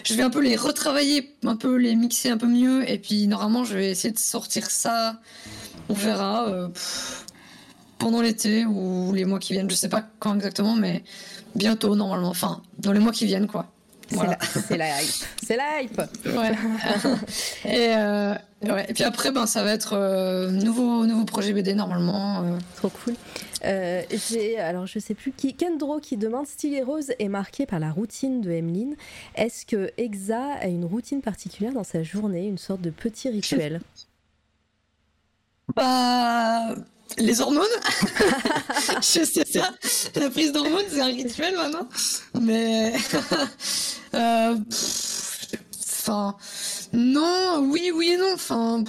[0.03, 3.27] je vais un peu les retravailler, un peu les mixer un peu mieux et puis
[3.27, 5.19] normalement je vais essayer de sortir ça.
[5.89, 6.69] On verra euh,
[7.97, 11.03] pendant l'été ou les mois qui viennent, je sais pas quand exactement mais
[11.55, 13.67] bientôt normalement, enfin dans les mois qui viennent quoi.
[14.09, 15.25] C'est la, hype.
[15.43, 16.01] C'est la hype.
[17.65, 22.43] et, euh, et, puis après, ben, ça va être euh, nouveau, nouveau projet BD normalement.
[22.43, 22.57] Euh.
[22.75, 23.15] Trop cool.
[23.63, 27.91] J'ai, alors je sais plus qui, Kendro qui demande Style Rose est marqué par la
[27.91, 28.95] routine de Emeline.
[29.35, 33.81] Est-ce que Exa a une routine particulière dans sa journée, une sorte de petit rituel?
[35.75, 36.75] Bah
[37.17, 37.65] les hormones
[39.01, 39.73] Je sais ça.
[40.15, 41.87] La prise d'hormones, c'est un rituel maintenant.
[42.41, 42.93] Mais.
[44.13, 44.55] Euh,
[45.83, 46.37] enfin.
[46.93, 48.33] non, oui, oui et non.
[48.33, 48.85] Enfin.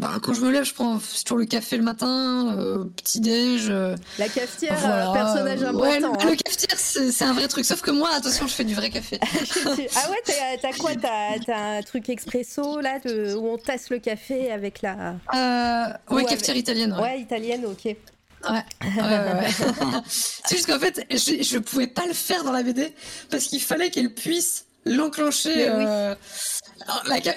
[0.00, 3.66] Bah, quand je me lève, je prends toujours le café le matin, euh, petit déj.
[3.68, 5.82] Euh, la cafetière, personnage important.
[5.82, 6.36] Ouais, le, hein.
[6.42, 7.66] cafetière, c'est un vrai truc.
[7.66, 9.20] Sauf que moi, attention, je fais du vrai café.
[9.66, 10.92] ah ouais, t'as quoi?
[10.96, 12.98] T'as un truc expresso là
[13.36, 15.16] où on tasse le café avec la.
[15.34, 16.96] Euh, ouais, cafetière italienne.
[16.98, 17.20] Ouais.
[17.20, 17.84] italienne, ok.
[17.84, 18.64] Ouais.
[18.82, 19.48] ouais,
[20.08, 22.94] c'est juste qu'en fait, je, je pouvais pas le faire dans la BD
[23.28, 25.68] parce qu'il fallait qu'elle puisse l'enclencher.
[25.68, 26.14] Euh,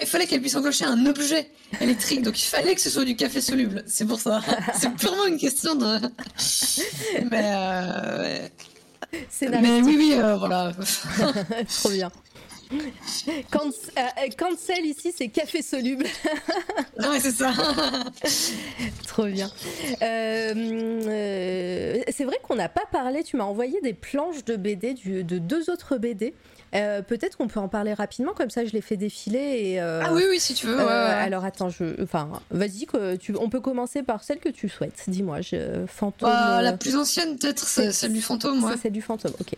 [0.01, 1.49] il fallait qu'elle puisse enclencher un objet
[1.81, 3.83] électrique, donc il fallait que ce soit du café soluble.
[3.87, 4.41] C'est pour ça.
[4.79, 5.99] C'est purement une question de.
[7.31, 8.47] Mais, euh,
[9.41, 10.71] Mais oui, oui, euh, voilà.
[11.81, 12.11] Trop bien.
[13.51, 13.69] Quand,
[14.35, 16.05] cancel ici, c'est café soluble.
[16.97, 17.53] ouais, c'est ça.
[19.05, 19.51] Trop bien.
[19.99, 20.53] c'est
[22.23, 25.97] vrai qu'on n'a pas parlé, tu m'as envoyé des planches de BD de deux autres
[25.97, 26.33] BD.
[26.73, 29.59] Euh, peut-être qu'on peut en parler rapidement, comme ça je les fais défiler.
[29.61, 30.79] Et, euh, ah oui, oui, si tu veux.
[30.79, 32.87] Euh, alors attends, je, enfin, vas-y,
[33.19, 35.03] tu, on peut commencer par celle que tu souhaites.
[35.07, 36.29] Dis-moi, je, fantôme.
[36.29, 38.65] Bah, la plus ancienne, peut-être, c'est celle du fantôme.
[38.71, 39.55] C'est celle du fantôme, ok.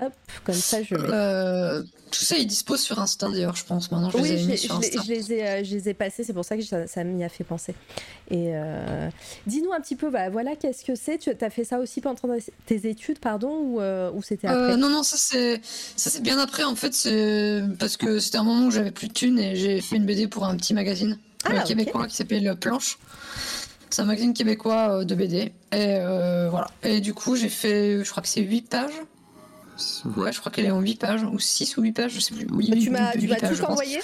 [0.00, 0.12] Hop,
[0.44, 1.82] comme ça je mets.
[2.12, 3.90] tout ça, il dispose sur Insta d'ailleurs, je pense.
[3.90, 5.02] Maintenant, je les ai mis sur Insta.
[5.02, 7.42] Je, les ai, je les ai passés, c'est pour ça que ça, m'y a fait
[7.42, 7.74] penser.
[8.30, 8.52] Et
[9.48, 11.18] dis-nous un petit peu, bah, voilà, qu'est-ce que c'est?
[11.18, 14.76] Tu as fait ça aussi pendant tes études, pardon, ou, ou c'était après?
[14.76, 18.44] Non, non, ça c'est ça c'est bien après en fait, c'est parce que c'était un
[18.44, 21.18] moment où j'avais plus de thunes et j'ai fait une BD pour un petit magazine
[21.44, 22.98] ah, québécois qui s'appelle Planche.
[23.90, 25.52] C'est un magazine québécois de BD.
[25.72, 25.98] Et
[26.50, 26.68] voilà.
[26.84, 28.92] Et du coup, j'ai fait, je crois que c'est 8 pages.
[30.16, 32.34] Ouais, je crois qu'elle est en 8 pages, ou 6 ou 8 pages, je sais
[32.34, 32.46] plus.
[32.50, 34.00] Oui, tu m'as tout envoyé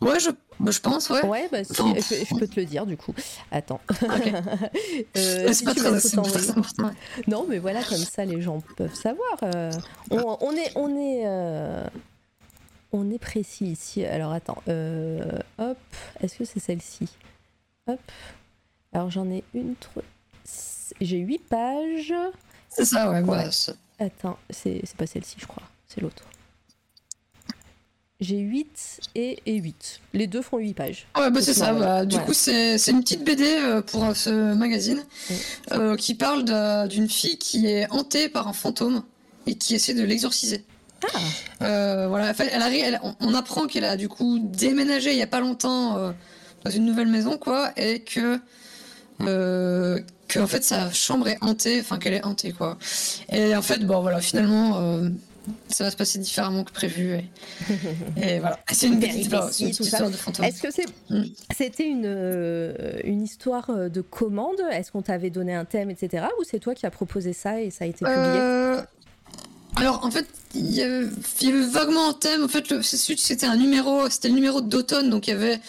[0.00, 1.26] Ouais, je, bah, je pense, ouais.
[1.26, 3.12] Ouais, bah, si, je, peux te le dire du coup.
[3.50, 3.80] Attends.
[4.02, 6.90] euh, c'est pas très, important.
[7.26, 9.36] Non, mais voilà, comme ça, les gens peuvent savoir.
[9.42, 9.72] Euh,
[10.12, 11.84] on, on, est, on est, euh,
[12.92, 14.04] on est précis ici.
[14.04, 15.78] Alors attends, euh, hop,
[16.20, 17.08] est-ce que c'est celle-ci?
[17.88, 18.00] Hop.
[18.92, 19.74] Alors j'en ai une.
[21.00, 22.14] J'ai 8 pages.
[22.74, 23.20] C'est ça, ouais.
[23.20, 23.48] ouais.
[23.98, 25.62] Attends, c'est pas celle-ci, je crois.
[25.88, 26.24] C'est l'autre.
[28.20, 30.00] J'ai 8 et, et 8.
[30.14, 31.06] Les deux font 8 pages.
[31.16, 31.72] Ouais, bah c'est ça.
[31.72, 35.04] Bah, du coup, c'est une petite BD euh, pour euh, ce magazine
[35.72, 36.44] euh, qui parle
[36.88, 39.02] d'une fille qui est hantée par un fantôme
[39.46, 40.64] et qui essaie de l'exorciser.
[41.60, 42.06] Ah.
[42.08, 46.14] voilà, elle arrive, on apprend qu'elle a du coup déménagé il y a pas longtemps
[46.64, 48.40] dans une nouvelle maison, quoi, et que
[49.18, 52.78] que en fait sa chambre est hantée, enfin qu'elle est hantée, quoi.
[53.30, 55.10] Et en fait, bon voilà, finalement
[55.68, 57.18] ça va se passer différemment que prévu.
[58.16, 58.58] Et, voilà.
[58.72, 60.44] C'est une belle histoire, de fantôme.
[60.44, 60.68] Est-ce que
[61.10, 61.24] mm.
[61.54, 64.60] c'était une, euh, une histoire euh, de commande?
[64.72, 66.26] Est-ce qu'on t'avait donné un thème, etc.
[66.40, 68.20] Ou c'est toi qui as proposé ça et ça a été publié?
[68.20, 68.82] Euh,
[69.76, 71.06] alors en fait, il y, avait,
[71.66, 72.44] vaguement un thème.
[72.44, 75.60] En fait, c'était un numéro, c'était le numéro d'automne, donc il y avait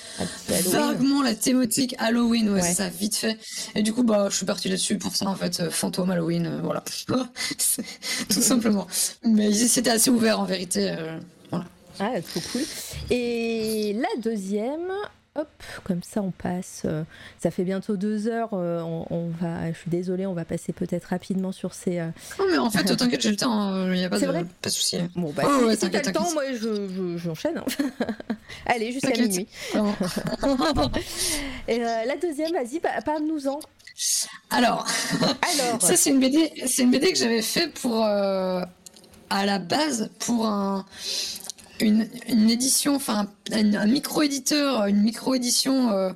[0.48, 3.38] vaguement la thématique Halloween, ouais, ça vite fait.
[3.74, 6.46] Et du coup, bah, je suis partie là-dessus pour ça en fait, euh, fantôme Halloween,
[6.46, 6.84] euh, voilà,
[8.30, 8.88] tout simplement.
[9.24, 10.92] Mais c'était assez ouvert en vérité.
[10.92, 11.18] Euh,
[11.50, 11.66] voilà.
[12.00, 12.62] Ah, trop cool.
[13.10, 14.92] Et la deuxième,
[15.38, 15.50] Hop,
[15.84, 16.84] comme ça on passe.
[16.86, 17.04] Euh,
[17.40, 18.52] ça fait bientôt deux heures.
[18.54, 22.00] Euh, on, va, je suis désolée, on va passer peut-être rapidement sur ces.
[22.00, 22.08] Euh,
[22.40, 23.86] non mais en fait, t'inquiète, j'ai le temps.
[23.88, 24.98] Il n'y a pas de, pas de souci.
[25.14, 27.58] Bon bah oh, si, t'as le temps, moi je, j'enchaîne.
[27.58, 27.66] Hein.
[28.66, 29.48] Allez, jusqu'à minuit.
[31.68, 33.60] Et la deuxième, vas-y, parle-nous-en.
[34.52, 34.88] Alors,
[35.22, 40.10] Alors, ça c'est une BD, c'est une BD que j'avais fait pour à la base
[40.20, 40.86] pour un
[41.80, 46.12] une, édition, enfin un, micro-éditeur, une micro-édition euh,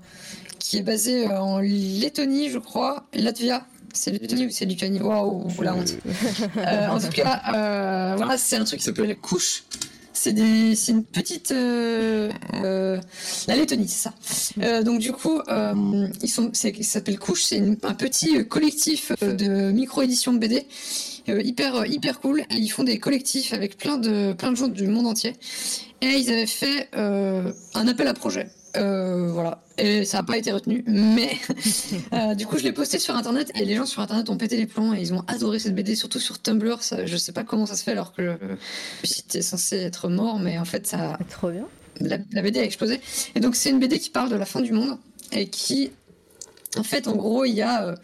[0.57, 3.65] qui est basée euh, en Lettonie, je crois, Latvia.
[3.93, 5.01] C'est Lettonie ou c'est Lituanie?
[5.01, 5.95] Waouh, la honte.
[6.57, 7.41] Euh, en tout cas,
[8.17, 9.63] voilà, c'est un truc qui s'appelle Couche.
[10.13, 12.99] C'est une petite la
[13.47, 14.81] Lettonie, c'est ça.
[14.81, 15.41] donc du coup,
[16.21, 17.45] ils sont, ça s'appelle Couche.
[17.45, 21.08] C'est un petit collectif de micro-édition de BD euh,
[21.41, 22.43] hyper euh, hyper cool.
[22.51, 25.35] ils font des collectifs avec plein de plein de gens du monde entier.
[26.01, 28.47] Et ils avaient fait euh, un appel à projet.
[28.75, 29.61] voilà.
[29.77, 30.83] Et ça n'a pas été retenu.
[30.87, 31.37] Mais
[32.35, 34.65] du coup, je l'ai posté sur Internet et les gens sur Internet ont pété les
[34.65, 36.81] plombs et ils ont adoré cette BD, surtout sur Tumblr.
[36.81, 38.57] Ça, je sais pas comment ça se fait alors que le
[39.03, 41.17] site est censé être mort, mais en fait, ça.
[41.29, 41.67] Trop bien.
[41.99, 43.01] La, la BD a explosé.
[43.35, 44.97] Et donc, c'est une BD qui parle de la fin du monde
[45.31, 45.91] et qui
[46.77, 47.95] en fait, en gros, il y a euh,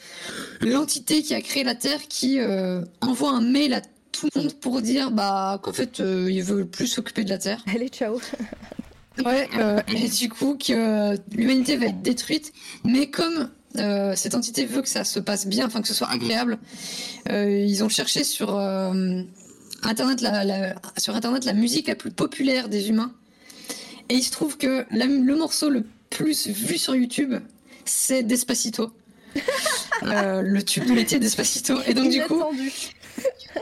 [0.62, 3.82] l'entité qui a créé la Terre qui euh, envoie un mail à
[4.12, 7.38] tout le monde pour dire bah qu'en fait euh, il veut plus s'occuper de la
[7.38, 7.64] Terre.
[7.68, 8.20] Allez, ciao.
[9.24, 9.48] ouais,
[9.94, 13.50] et du coup que l'humanité va être détruite, mais comme
[14.16, 16.58] cette entité veut que ça se passe bien, enfin que ce soit agréable,
[17.30, 18.58] ils ont cherché sur
[19.84, 23.12] internet la, sur internet la musique la plus populaire des humains,
[24.08, 27.36] et il se trouve que le morceau le plus vu sur YouTube
[27.86, 28.92] c'est Despacito.
[30.04, 31.80] Euh, le tube de l'été Despacito.
[31.88, 32.44] Et donc, du coup.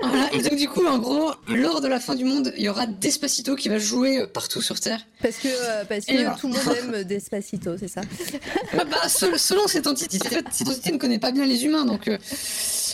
[0.01, 2.69] voilà, et donc du coup, en gros, lors de la fin du monde, il y
[2.69, 5.05] aura Despacito qui va jouer partout sur Terre.
[5.21, 8.01] Parce que, euh, parce que tout le monde aime Despacito, c'est ça?
[8.73, 10.17] Bah, bah selon, cette entité,
[10.51, 12.17] cette entité ne connaît pas bien les humains, donc euh,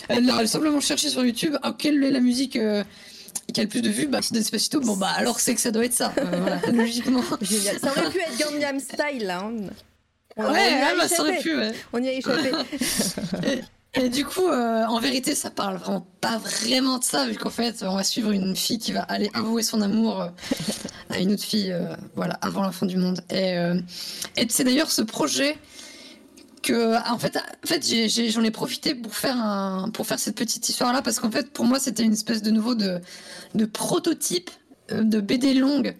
[0.08, 2.58] elle a simplement cherché sur YouTube oh, quelle est la musique
[3.52, 4.80] qui a le plus de vues, bah, c'est Despacito.
[4.80, 7.22] Bon, bah alors c'est que ça doit être ça, voilà, logiquement.
[7.40, 7.78] Génial.
[7.80, 9.44] Ça aurait pu être Gangnam Style, là.
[9.44, 9.70] Hein.
[10.36, 11.72] On ouais, bah, ça aurait pu, ouais.
[11.92, 12.52] On y a échappé.
[13.94, 17.50] et, du coup, euh, en vérité, ça parle vraiment pas vraiment de ça, vu qu'en
[17.50, 20.28] fait, on va suivre une fille qui va aller avouer son amour euh,
[21.10, 23.20] à une autre fille, euh, voilà, avant la fin du monde.
[23.30, 23.56] Et,
[24.36, 25.56] et c'est d'ailleurs ce projet
[26.62, 27.84] que, en fait, en fait,
[28.30, 31.50] j'en ai, profité pour faire un, pour faire cette petite histoire là, parce qu'en fait,
[31.50, 33.00] pour moi, c'était une espèce de nouveau de,
[33.54, 34.50] de prototype
[34.90, 35.96] de BD longue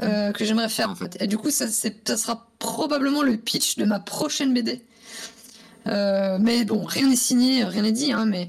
[0.00, 1.16] euh, que j'aimerais faire en fait.
[1.20, 4.82] Et du coup, ça, ça sera probablement le pitch de ma prochaine BD.
[5.88, 8.48] Euh, mais bon, rien n'est signé, rien n'est dit, hein, mais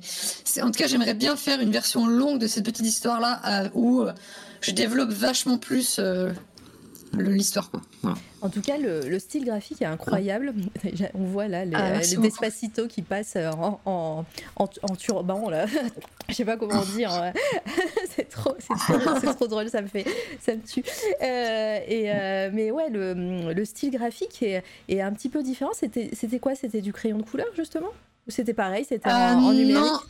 [0.61, 4.05] en tout cas, j'aimerais bien faire une version longue de cette petite histoire-là euh, où
[4.61, 5.99] je développe vachement plus
[7.17, 7.81] l'histoire quoi.
[8.41, 10.53] En tout cas, le, style graphique est incroyable.
[11.13, 14.25] On voit là les, ah, Despacito qui passent en, en,
[14.57, 15.65] en, turban là.
[16.29, 17.11] Je sais pas comment dire.
[18.15, 20.05] c'est trop, c'est trop, drôle, ça me fait,
[20.41, 20.83] ça me tue.
[21.21, 25.71] Euh, et euh, mais ouais, le, le style graphique est, est, un petit peu différent.
[25.73, 26.55] C'était, quoi?
[26.55, 27.91] C'était du crayon de couleur justement?
[28.27, 30.01] Ou c'était pareil C'était en, euh, numérique?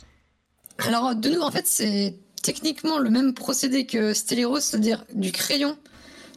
[0.78, 5.76] Alors de nous, en fait, c'est techniquement le même procédé que Stellero, c'est-à-dire du crayon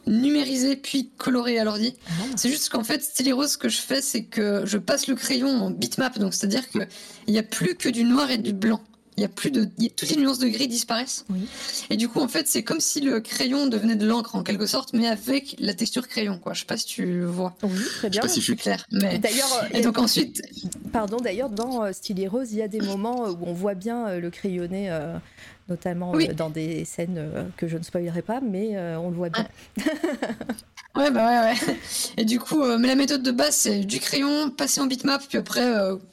[0.08, 1.94] numérisé puis coloré à l'ordi.
[2.08, 2.12] Ah.
[2.36, 5.48] C'est juste qu'en fait, Stellero, ce que je fais, c'est que je passe le crayon
[5.48, 6.88] en bitmap, donc c'est-à-dire qu'il
[7.28, 8.80] n'y a plus que du noir et du blanc
[9.18, 11.26] il y a plus de toutes les nuances de gris disparaissent.
[11.90, 14.66] Et du coup, en fait, c'est comme si le crayon devenait de l'encre en quelque
[14.66, 16.38] sorte, mais avec la texture crayon.
[16.38, 16.54] Quoi.
[16.54, 17.56] Je sais pas si tu vois.
[17.64, 18.22] Oui, très bien.
[18.22, 18.86] Je sais pas si je suis clair.
[18.92, 20.40] Mais d'ailleurs, et donc ensuite.
[20.92, 21.16] Pardon.
[21.16, 24.20] D'ailleurs, dans euh, Style Rose, il y a des moments où on voit bien euh,
[24.20, 24.90] le crayonné.
[24.90, 25.16] Euh,
[25.68, 29.46] notamment dans des scènes que je ne spoilerai pas, mais on le voit bien.
[30.96, 31.76] Ouais, bah ouais, ouais.
[32.16, 35.38] Et du coup, mais la méthode de base, c'est du crayon passé en bitmap, puis
[35.38, 35.72] après,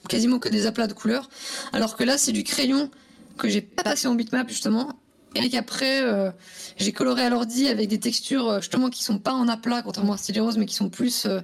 [0.09, 1.29] quasiment que des aplats de couleurs.
[1.73, 2.91] Alors que là, c'est du crayon
[3.37, 4.89] que j'ai pas passé en bitmap justement
[5.35, 6.31] et qu'après euh,
[6.77, 10.13] j'ai coloré à l'ordi avec des textures euh, justement qui sont pas en aplat contrairement
[10.13, 11.41] à Style Rose mais qui sont plus euh,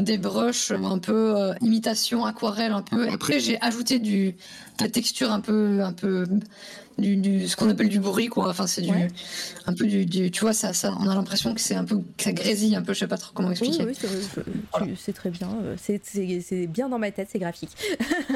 [0.00, 4.36] des brushes un peu imitation aquarelle un peu après j'ai ajouté du
[4.80, 6.26] la texture un peu un peu
[6.98, 8.48] du, ce qu'on appelle du bruit quoi.
[8.48, 8.92] Enfin c'est du
[9.66, 12.24] un peu du, tu vois ça, ça on a l'impression que c'est un peu que
[12.24, 13.84] ça grésille un peu je sais pas trop comment expliquer.
[13.84, 13.94] oui,
[14.80, 17.70] oui c'est très bien euh, c'est bien dans ma tête c'est graphique.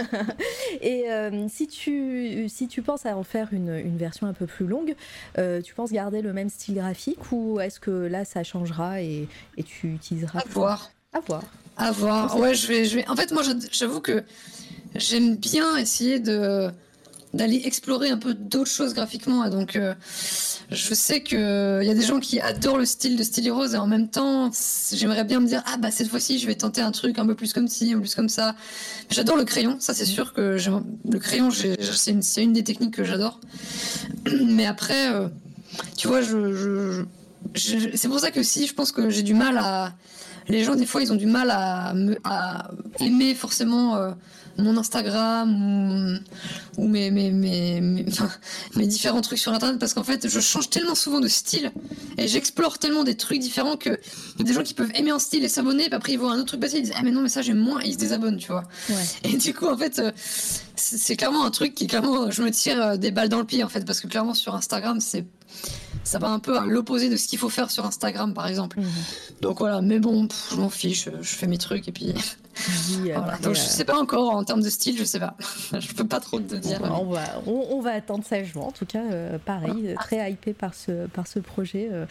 [0.80, 4.46] Et euh, si tu si tu penses à en faire une, une version un peu
[4.46, 4.94] plus longue
[5.38, 9.28] euh, tu penses garder le même style graphique ou est-ce que là ça changera et,
[9.56, 10.90] et tu utiliseras à voir.
[11.12, 11.42] À voir.
[11.76, 12.38] À voir.
[12.38, 14.22] Ouais je vais je vais en fait moi j'avoue que
[14.94, 16.70] j'aime bien essayer de
[17.34, 19.48] d'aller explorer un peu d'autres choses graphiquement.
[19.48, 19.94] Donc, euh,
[20.70, 23.74] je sais que il y a des gens qui adorent le style de Styli Rose
[23.74, 24.50] et en même temps,
[24.92, 27.34] j'aimerais bien me dire ah bah cette fois-ci, je vais tenter un truc un peu
[27.34, 28.54] plus comme ci, un peu plus comme ça.
[29.10, 30.56] J'adore le crayon, ça c'est sûr que
[31.10, 33.40] le crayon, c'est une, une, des techniques que j'adore.
[34.44, 35.28] Mais après, euh,
[35.96, 36.20] tu vois,
[37.54, 39.94] c'est pour ça que si je pense que j'ai du mal à
[40.48, 41.94] les gens des fois ils ont du mal à,
[42.24, 44.10] à aimer forcément euh,
[44.58, 46.20] mon Instagram
[46.76, 50.94] ou, mes, mes, mes, mes, différents trucs sur Internet parce qu'en fait, je change tellement
[50.94, 51.72] souvent de style
[52.18, 55.18] et j'explore tellement des trucs différents que y a des gens qui peuvent aimer un
[55.18, 57.10] style et s'abonner, puis après ils voient un autre truc passer, ils disent Ah, mais
[57.10, 58.64] non, mais ça j'aime moins, et ils se désabonnent, tu vois.
[59.24, 60.12] Et du coup, en fait, euh,
[60.76, 63.62] c'est clairement un truc qui, clairement, je me tire euh, des balles dans le pied
[63.64, 65.24] en fait parce que clairement sur Instagram, c'est
[66.04, 68.80] ça va un peu à l'opposé de ce qu'il faut faire sur Instagram, par exemple.
[68.80, 68.88] Mhm.
[69.40, 72.14] Donc voilà, mais bon, je m'en fiche, je fais mes trucs et puis.
[73.00, 73.38] voilà.
[73.38, 75.36] Donc je euh, sais pas encore en termes de style, je sais pas.
[75.78, 76.80] je peux pas trop te dire.
[76.82, 78.68] On va, on, va attendre sagement.
[78.68, 81.88] En tout cas, euh, pareil, très hypé par ce, par ce projet.
[81.90, 82.06] Euh,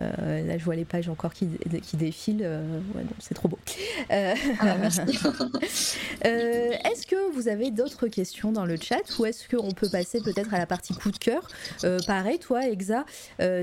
[0.00, 1.48] euh, là, je vois les pages encore qui,
[1.82, 2.42] qui défilent.
[2.42, 2.80] Euh,
[3.20, 3.58] c'est trop beau.
[4.10, 4.76] Euh, ah,
[6.24, 10.52] est-ce que vous avez d'autres questions dans le chat ou est-ce qu'on peut passer peut-être
[10.52, 11.48] à la partie coup de cœur?
[12.06, 13.04] Pareil, toi, Exa,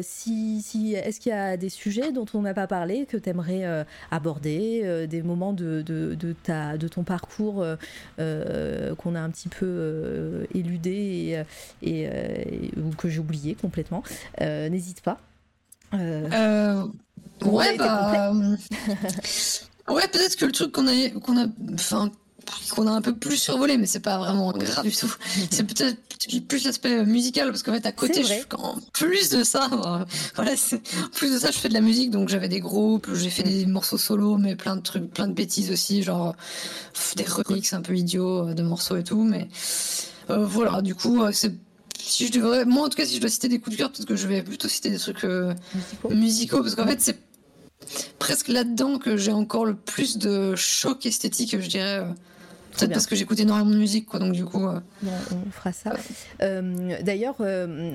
[0.02, 3.30] si, si, est-ce qu'il y a des sujets dont on n'a pas parlé que tu
[3.30, 7.66] aimerais aborder, des moments de, de, de, ta, de ton parcours
[8.18, 11.44] qu'on a un petit peu éludé
[11.82, 12.08] et,
[12.78, 14.03] ou que j'ai oublié complètement?
[14.40, 15.20] N'hésite pas.
[15.93, 16.88] Euh, euh,
[17.45, 18.34] ouais, bah.
[19.89, 22.11] ouais, peut-être que le truc qu'on a, qu'on a, enfin,
[22.72, 25.13] qu'on a un peu plus survolé, mais c'est pas vraiment grave du tout.
[25.49, 25.97] C'est peut-être
[26.47, 29.69] plus l'aspect musical, parce qu'en fait, à côté, je, en plus de ça,
[30.35, 33.30] voilà, en plus de ça, je fais de la musique, donc j'avais des groupes, j'ai
[33.30, 36.35] fait des morceaux solo, mais plein de trucs, plein de bêtises aussi, genre
[37.15, 39.49] des remixes un peu idiots euh, de morceaux et tout, mais
[40.30, 41.53] voilà, du coup, c'est
[41.99, 43.91] si je devrais, moi en tout cas, si je dois citer des coups de cœur,
[43.91, 45.53] peut-être que je vais plutôt citer des trucs euh,
[46.09, 46.61] musicaux.
[46.61, 47.18] parce qu'en fait, c'est
[48.19, 51.99] presque là-dedans que j'ai encore le plus de choc esthétique, je dirais.
[51.99, 52.05] Euh,
[52.77, 54.65] peut-être parce que j'écoute énormément de musique, quoi, donc du coup.
[54.65, 55.93] Euh, on fera ça.
[57.01, 57.35] D'ailleurs,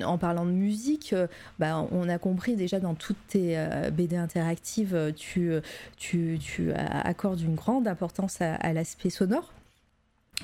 [0.05, 1.15] en parlant de musique,
[1.57, 3.57] bah, on a compris déjà dans toutes tes
[3.91, 5.51] BD interactives, tu,
[5.97, 9.51] tu, tu, accordes une grande importance à l'aspect sonore.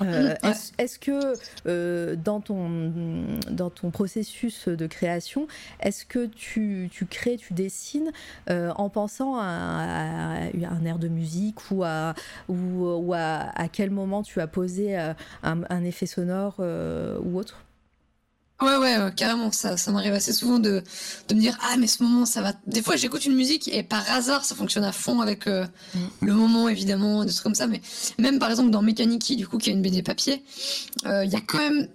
[0.02, 0.34] Euh,
[0.78, 1.34] est-ce que
[1.66, 2.90] euh, dans, ton,
[3.50, 5.46] dans ton processus de création,
[5.80, 8.10] est-ce que tu, tu, crées, tu dessines
[8.50, 12.14] euh, en pensant à, un air de musique ou à,
[12.48, 14.96] ou, à, quel moment tu as posé
[15.42, 17.64] un effet sonore ou autre?
[18.62, 20.82] Ouais, ouais, carrément, ça, ça m'arrive assez souvent de,
[21.28, 22.52] de me dire, ah, mais ce moment, ça va.
[22.66, 25.98] Des fois, j'écoute une musique et par hasard, ça fonctionne à fond avec euh, mm.
[26.20, 27.66] le moment, évidemment, des trucs comme ça.
[27.66, 27.80] Mais
[28.18, 30.44] même, par exemple, dans Mechaniki, du coup, qui a une BD papier,
[31.04, 31.88] euh, il y a quand même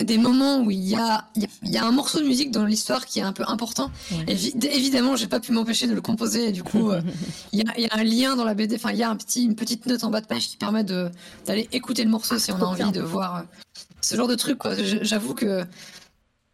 [0.00, 3.06] des moments où il y a, il y a un morceau de musique dans l'histoire
[3.06, 3.90] qui est un peu important.
[4.28, 6.48] évidemment, j'ai pas pu m'empêcher de le composer.
[6.48, 7.00] Et du coup, euh,
[7.52, 8.76] il, y a, un lien dans la BD.
[8.76, 10.84] Enfin, il y a un petit, une petite note en bas de page qui permet
[10.84, 13.42] d'aller écouter le morceau si on a envie de voir euh,
[14.00, 14.58] ce genre de truc.
[15.02, 15.64] J'avoue que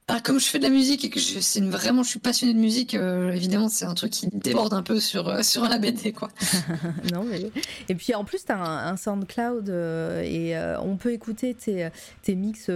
[0.06, 2.52] ah, comme je fais de la musique et que je, c'est vraiment, je suis passionné
[2.52, 5.78] de musique, euh, évidemment, c'est un truc qui déborde un peu sur, euh, sur la
[5.78, 6.28] BD, quoi.
[7.12, 7.50] non, mais...
[7.88, 11.88] Et puis en plus, tu as un, SoundCloud euh, et on peut écouter tes,
[12.22, 12.66] tes mix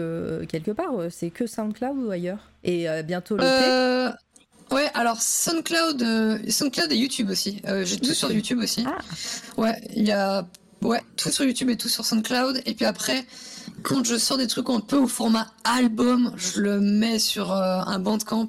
[0.49, 0.95] quelque part.
[1.11, 2.51] C'est que SoundCloud ou ailleurs?
[2.65, 4.11] Et bientôt le
[4.71, 7.61] Ouais, alors SoundCloud, SoundCloud et YouTube aussi.
[7.85, 8.85] J'ai tout sur YouTube aussi.
[8.87, 8.99] Ah.
[9.59, 10.47] Ouais, il y a
[10.83, 12.63] ouais, tout sur YouTube et tout sur SoundCloud.
[12.65, 13.25] Et puis après,
[13.83, 17.81] quand je sors des trucs un peu au format album, je le mets sur euh,
[17.81, 18.49] un bandcamp.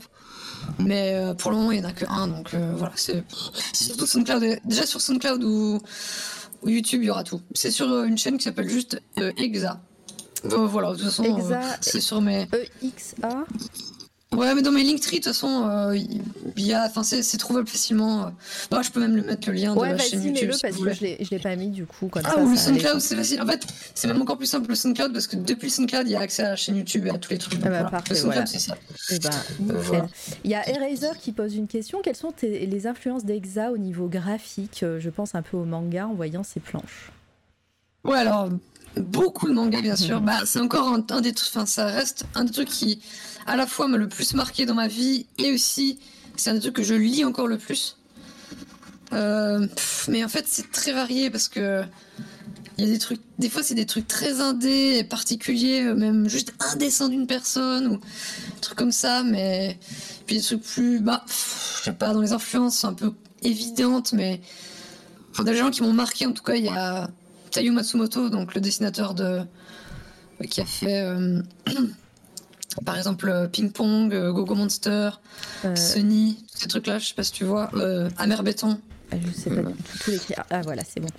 [0.77, 3.23] Mais euh, pour le moment, il n'y en a que un, donc euh, voilà, c'est
[3.73, 4.60] surtout SoundCloud.
[4.65, 5.80] Déjà sur SoundCloud ou,
[6.65, 7.41] YouTube, il y aura tout.
[7.53, 9.81] C'est sur une chaîne qui s'appelle juste Exa.
[10.43, 11.39] voilà, de toute façon,
[11.81, 12.47] c'est sur mes.
[12.53, 13.45] E-X-A
[14.35, 17.68] Ouais, mais dans mes Linktree, de toute façon, euh, il y a, enfin, c'est trouvable
[17.68, 18.31] facilement.
[18.69, 20.51] Bah, je peux même le mettre le lien de la chaîne YouTube.
[20.61, 22.11] parce que je l'ai pas mis du coup.
[22.23, 23.41] ah, ou le SoundCloud, c'est facile.
[23.41, 23.65] En fait,
[23.95, 26.19] c'est même encore plus simple le SoundCloud parce que depuis le SoundCloud, il y a
[26.19, 27.60] accès à la chaîne YouTube et à tous les trucs.
[27.65, 28.76] Ah bah, parfait, le SoundCloud, c'est ça.
[29.10, 29.30] Et eh bah,
[29.73, 30.01] euh,
[30.43, 32.01] Il y a Eraser qui pose une question.
[32.03, 34.84] Quelles sont les influences d'Exa au niveau graphique?
[34.84, 37.11] Euh, Je pense un peu au manga en voyant ces planches.
[38.03, 38.49] Ouais, alors
[38.95, 40.22] beaucoup de manga bien sûr.
[40.30, 41.49] Bah, c'est encore un, un des trucs.
[41.49, 43.01] Enfin, ça reste un des trucs qui
[43.45, 45.99] à la fois m'a le plus marqué dans ma vie et aussi
[46.36, 47.98] c'est un des trucs que je lis encore le plus.
[49.14, 49.68] Euh,
[50.07, 51.84] mais en fait, c'est très varié parce que
[52.78, 56.53] il y a des trucs, des fois c'est des trucs très indés, particuliers, même juste
[56.61, 59.78] un dessin d'une personne ou des trucs comme ça, mais
[60.26, 63.11] puis des trucs plus, bah, je sais pas, dans les influences un peu
[63.44, 64.40] évidentes, mais
[65.32, 67.10] enfin, des gens qui m'ont marqué en tout cas, il y a
[67.52, 69.41] Tayo Matsumoto, donc le dessinateur de
[70.49, 71.41] qui a fait euh,
[72.85, 75.10] par exemple euh, Ping Pong, euh, Gogo Monster,
[75.65, 75.76] euh...
[75.76, 77.69] Sunny, ces trucs-là, je sais pas si tu vois,
[78.18, 78.80] Amer Béton.
[79.11, 79.72] Ah, je sais pas,
[80.03, 80.19] tous les
[80.49, 81.10] Ah voilà, c'est bon.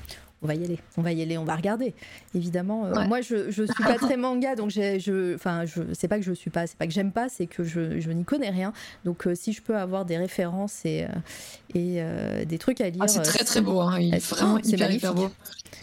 [0.42, 1.92] On va y aller, on va y aller, on va regarder.
[2.34, 6.24] Évidemment, moi je, je suis pas très manga, donc je, enfin, je, c'est pas que
[6.24, 8.72] je suis pas, c'est pas que j'aime pas, c'est que je, je n'y connais rien.
[9.04, 11.06] Donc si je peux avoir des références et,
[11.74, 12.02] et
[12.46, 13.02] des trucs à lire.
[13.02, 13.98] Ah, c'est très très beau, hein.
[14.00, 15.30] il est vraiment hyper, hyper beau.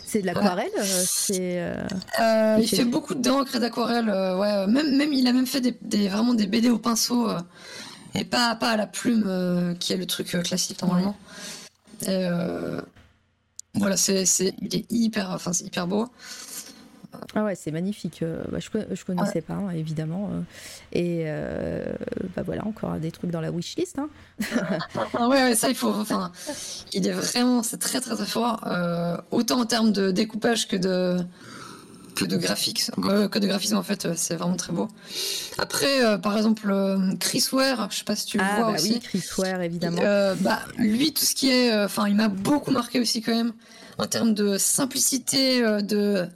[0.07, 1.59] C'est de l'aquarelle C'est.
[1.59, 1.85] Euh,
[2.21, 4.09] euh, il fait beaucoup d'encre et d'aquarelle.
[4.09, 7.29] Euh, ouais, même, même, il a même fait des, vraiment des BD au pinceau
[8.15, 11.17] et pas, pas à la plume qui est le truc classique normalement.
[13.73, 14.23] voilà, c'est,
[14.61, 16.07] il est hyper, enfin, c'est hyper beau.
[17.35, 18.21] Ah ouais, c'est magnifique.
[18.21, 20.29] Euh, bah, je, je connaissais pas, hein, évidemment.
[20.31, 20.41] Euh.
[20.91, 21.85] Et euh,
[22.35, 23.99] bah voilà, encore des trucs dans la wishlist.
[23.99, 24.09] Hein.
[25.13, 25.89] ah ouais, ouais, ça, il faut.
[25.89, 26.31] Enfin,
[26.93, 28.67] il est vraiment, c'est très, très, très fort.
[29.31, 31.17] autant en termes de découpage que de
[32.15, 34.87] que de graphiques, que de graphisme en fait, c'est vraiment très beau.
[35.59, 36.73] Après, par exemple,
[37.19, 38.93] Chris Ware, je sais pas si tu le ah, vois bah aussi.
[38.93, 40.01] Oui, Chris Ware, évidemment.
[40.39, 43.53] bah, lui, tout ce qui est, enfin, il m'a beaucoup marqué aussi quand même
[43.99, 46.27] en termes de simplicité, de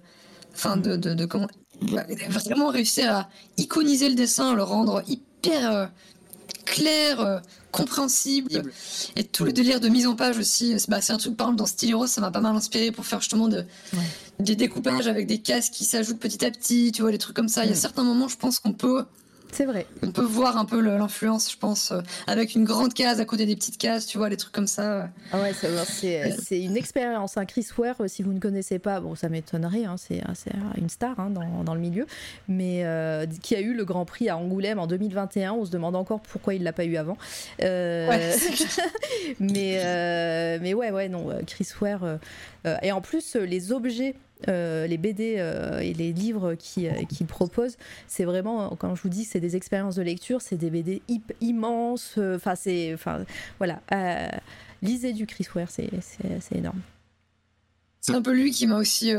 [0.62, 1.48] enfin de, de, de comment
[1.82, 5.86] vraiment réussir à iconiser le dessin, le rendre hyper euh,
[6.66, 7.40] clair, euh,
[7.72, 8.62] compréhensible,
[9.16, 10.76] et tout le délire de mise en page aussi.
[10.88, 13.22] Bah, c'est un truc par exemple dans Style ça m'a pas mal inspiré pour faire
[13.22, 13.66] justement de,
[14.40, 17.50] des découpages avec des cases qui s'ajoutent petit à petit, tu vois, les trucs comme
[17.50, 17.66] ça.
[17.66, 19.06] Il y a certains moments, je pense qu'on peut
[19.52, 19.86] c'est vrai.
[20.04, 23.46] On peut voir un peu l'influence, je pense, euh, avec une grande case à côté
[23.46, 25.10] des petites cases, tu vois, les trucs comme ça.
[25.32, 27.38] Ah ouais, c'est une expérience.
[27.38, 27.46] hein.
[27.46, 30.22] Chris Ware, euh, si vous ne connaissez pas, bon, ça m'étonnerait, hein, c'est
[30.78, 32.06] une star hein, dans, dans, le milieu,
[32.48, 35.54] mais euh, qui a eu le Grand Prix à Angoulême en 2021.
[35.54, 37.18] On se demande encore pourquoi il l'a pas eu avant.
[37.60, 38.36] ouais.
[39.40, 42.20] mais, mais ouais, ouais, non, Chris Ware.
[42.82, 44.16] et en plus, les objets
[44.48, 47.78] euh, les BD euh, et les livres qui, euh, qui proposent,
[48.08, 51.02] c'est vraiment, quand je vous dis c'est des expériences de lecture, c'est des BD
[51.42, 52.18] immenses.
[52.18, 52.94] Enfin, c'est.
[52.94, 53.26] Enfin,
[53.60, 53.82] voilà.
[54.82, 55.90] lisez du Chris Ware, c'est
[56.56, 56.82] énorme.
[58.00, 59.14] C'est un peu lui qui m'a aussi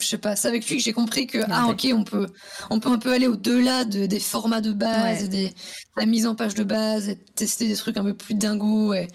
[0.00, 2.26] je sais pas, c'est avec lui que j'ai compris que ah ok on peut
[2.70, 5.52] on peut un peu aller au-delà de, des formats de base, des
[5.96, 9.08] la mise en page de base, et tester des trucs un peu plus dingos et,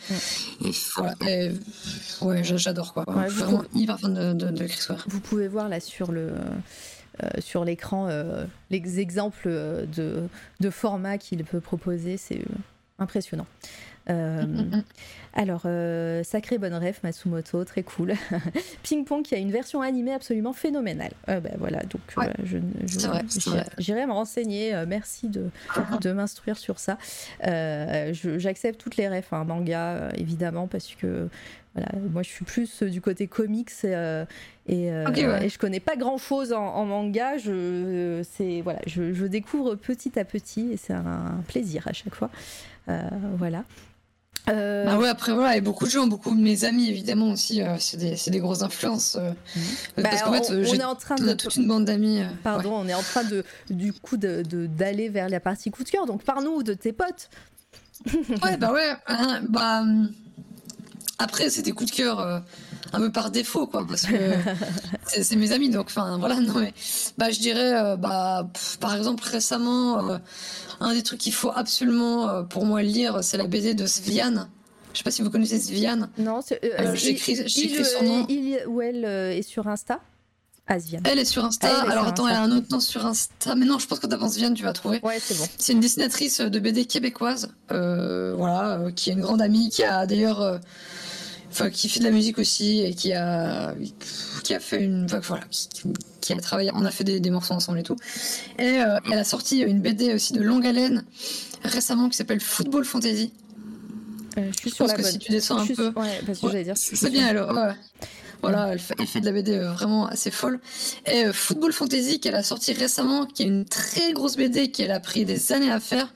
[0.95, 1.16] voilà.
[2.22, 3.06] ouais, j'adore quoi.
[3.28, 5.06] je suis vraiment hyper fan de, de, Chris Ware.
[5.07, 6.34] Vous pouvez voir là sur le
[7.24, 10.28] euh, sur l'écran euh, les exemples de,
[10.60, 12.41] de formats qu'il peut proposer, c'est
[12.99, 13.48] impressionnant.
[14.10, 14.82] Euh.
[15.34, 18.14] Alors, euh, sacré bonne rêve, Matsumoto, très cool.
[18.84, 21.11] Ping Pong qui a une version animée absolument phénoménale.
[21.27, 22.02] ben voilà, donc
[22.44, 22.57] je,
[23.77, 24.86] j'irai me renseigner.
[24.88, 25.49] merci de,
[26.02, 26.98] de m'instruire sur ça.
[27.41, 31.27] j'accepte toutes les rêves, hein, manga évidemment, parce que
[31.73, 33.91] voilà, moi je suis plus du côté comics et,
[34.68, 37.38] et, je connais pas grand chose en, manga.
[37.38, 42.15] Je, c'est, voilà, je, je, découvre petit à petit et c'est un plaisir à chaque
[42.15, 42.30] fois.
[43.38, 43.65] voilà.
[44.50, 44.86] Euh...
[44.86, 47.76] Bah ouais, après voilà, et beaucoup de gens, beaucoup de mes amis évidemment aussi, euh,
[47.80, 49.18] c'est des, des, grosses influences.
[49.20, 49.32] Euh,
[49.98, 52.22] bah, parce qu'en fait, on, est en train de toute une bande d'amis.
[52.22, 55.84] Euh, Pardon, on est en train de du coup de d'aller vers la partie coup
[55.84, 56.06] de cœur.
[56.06, 57.30] Donc par-nous de tes potes.
[58.44, 58.94] ouais, bah ouais.
[59.08, 59.84] Hein, bah
[61.18, 62.44] après, c'était coup de cœur
[62.94, 64.16] un peu par défaut, quoi, parce que
[65.08, 66.40] c'est mes amis, donc enfin voilà.
[66.40, 66.74] Non mais,
[67.18, 68.48] bah je dirais, bah
[68.80, 70.20] par exemple récemment
[70.80, 74.50] un des trucs qu'il faut absolument euh, pour moi lire, c'est la BD de Sviane.
[74.94, 76.10] Je sais pas si vous connaissez Sviane.
[76.18, 78.26] Non, euh, euh, j'ai écrit, son nom.
[78.30, 80.00] Il, où elle est sur Insta
[80.68, 81.82] ah, Elle est sur Insta.
[81.82, 83.56] Alors attends, elle a un autre nom sur Insta.
[83.56, 85.00] Mais non, je pense que d'avance Sviane, tu vas trouver.
[85.04, 85.46] Ouais, c'est bon.
[85.58, 90.60] C'est une dessinatrice de BD québécoise, voilà, qui est une grande amie, qui a d'ailleurs,
[91.56, 93.73] enfin, qui fait de la musique aussi et qui a,
[94.44, 95.44] qui a fait une, voilà,
[96.19, 97.95] qui a travaillé, on a fait des, morceaux ensemble et tout.
[98.60, 101.06] Et euh, elle a sorti une BD aussi de longue haleine
[101.64, 103.32] récemment qui s'appelle Football Fantasy.
[104.38, 106.76] Euh, je suis sur pense que si tu descends un peu, ouais, parce que dire.
[106.76, 107.57] C'est bien alors.
[108.41, 110.60] Voilà, elle fait, de la BD euh, vraiment assez folle.
[111.07, 114.99] Et Football Fantasy qu'elle a sorti récemment, qui est une très grosse BD qu'elle a
[114.99, 116.11] pris des années à faire,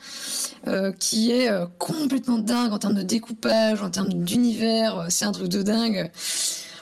[0.99, 5.06] qui est complètement dingue en termes de découpage, en termes d'univers.
[5.10, 6.11] C'est un truc de dingue.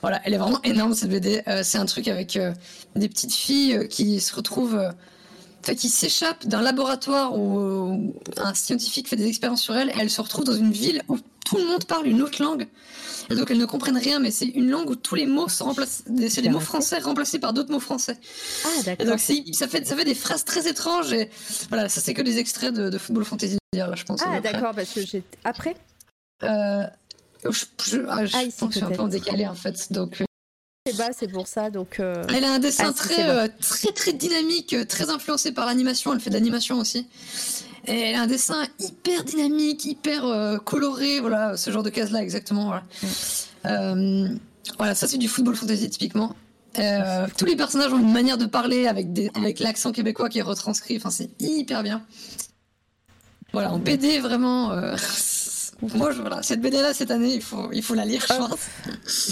[0.01, 1.41] Voilà, elle est vraiment énorme cette BD.
[1.47, 2.53] Euh, c'est un truc avec euh,
[2.95, 4.91] des petites filles euh, qui se retrouvent,
[5.75, 10.21] qui s'échappent d'un laboratoire où un scientifique fait des expériences sur elles et elles se
[10.21, 12.67] retrouvent dans une ville où tout le monde parle une autre langue.
[13.29, 15.65] Et donc elles ne comprennent rien, mais c'est une langue où tous les mots sont
[15.65, 18.17] remplacés, c'est des mots français remplacés par d'autres mots français.
[18.65, 19.07] Ah d'accord.
[19.07, 21.29] donc ça fait, ça fait des phrases très étranges et
[21.69, 24.21] voilà, ça c'est que des extraits de, Football Fantasy, je pense.
[24.25, 25.75] Ah d'accord, parce que j'ai après?
[27.43, 29.91] Je, ah, je, ah, pense que je suis un peu en décalé en fait.
[29.91, 30.25] Donc, euh,
[30.93, 31.69] bas, c'est pour ça.
[31.69, 35.65] Donc, euh, Elle a un dessin ah, très, euh, très, très dynamique, très influencé par
[35.65, 36.13] l'animation.
[36.13, 37.07] Elle fait de l'animation aussi.
[37.87, 40.23] Et elle a un dessin hyper dynamique, hyper
[40.65, 41.19] coloré.
[41.19, 42.65] Voilà, ce genre de case-là, exactement.
[42.65, 42.83] Voilà.
[43.63, 44.39] Mm.
[44.77, 46.35] voilà, ça c'est du football fantasy typiquement.
[47.37, 50.43] tous les personnages ont une manière de parler avec, des, avec l'accent québécois qui est
[50.43, 50.97] retranscrit.
[50.97, 52.03] Enfin, c'est hyper bien.
[53.53, 54.71] Voilà, en BD, vraiment,
[55.81, 58.59] moi, voilà, cette BD-là, cette année, il faut, il faut la lire, je pense.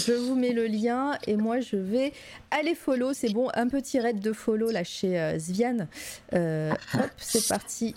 [0.06, 2.12] Je vous mets le lien et moi, je vais
[2.50, 3.12] aller follow.
[3.12, 5.88] C'est bon, un petit raid de follow là chez euh, Zvian.
[6.34, 7.94] Euh, hop, c'est parti.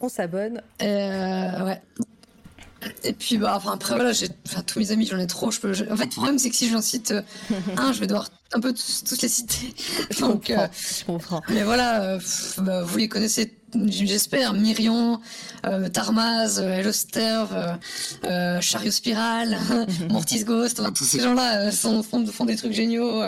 [0.00, 0.62] On s'abonne.
[0.82, 1.80] Euh, ouais.
[3.04, 5.52] Et puis, bah, enfin, après, voilà, j'ai, enfin, tous mes amis, j'en ai trop.
[5.52, 7.14] Je peux, En fait, le problème, c'est que si j'en cite
[7.76, 9.72] un, je vais devoir un peu tous, tous les citer.
[10.18, 11.40] Donc, je comprends.
[11.50, 12.18] Mais voilà,
[12.58, 15.20] bah, vous les connaissez j'espère, Myrion,
[15.66, 17.74] euh, Tarmaz, euh, Eloster, euh,
[18.24, 19.58] euh, Chariot Spiral,
[20.10, 23.22] Mortis Ghost, tous ces gens-là font, font, des trucs géniaux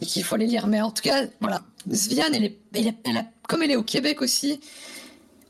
[0.00, 0.66] et qu'il faut les lire.
[0.66, 1.62] Mais en tout cas, voilà,
[1.92, 2.94] Svian, elle est, elle
[3.48, 4.60] comme elle est au Québec aussi,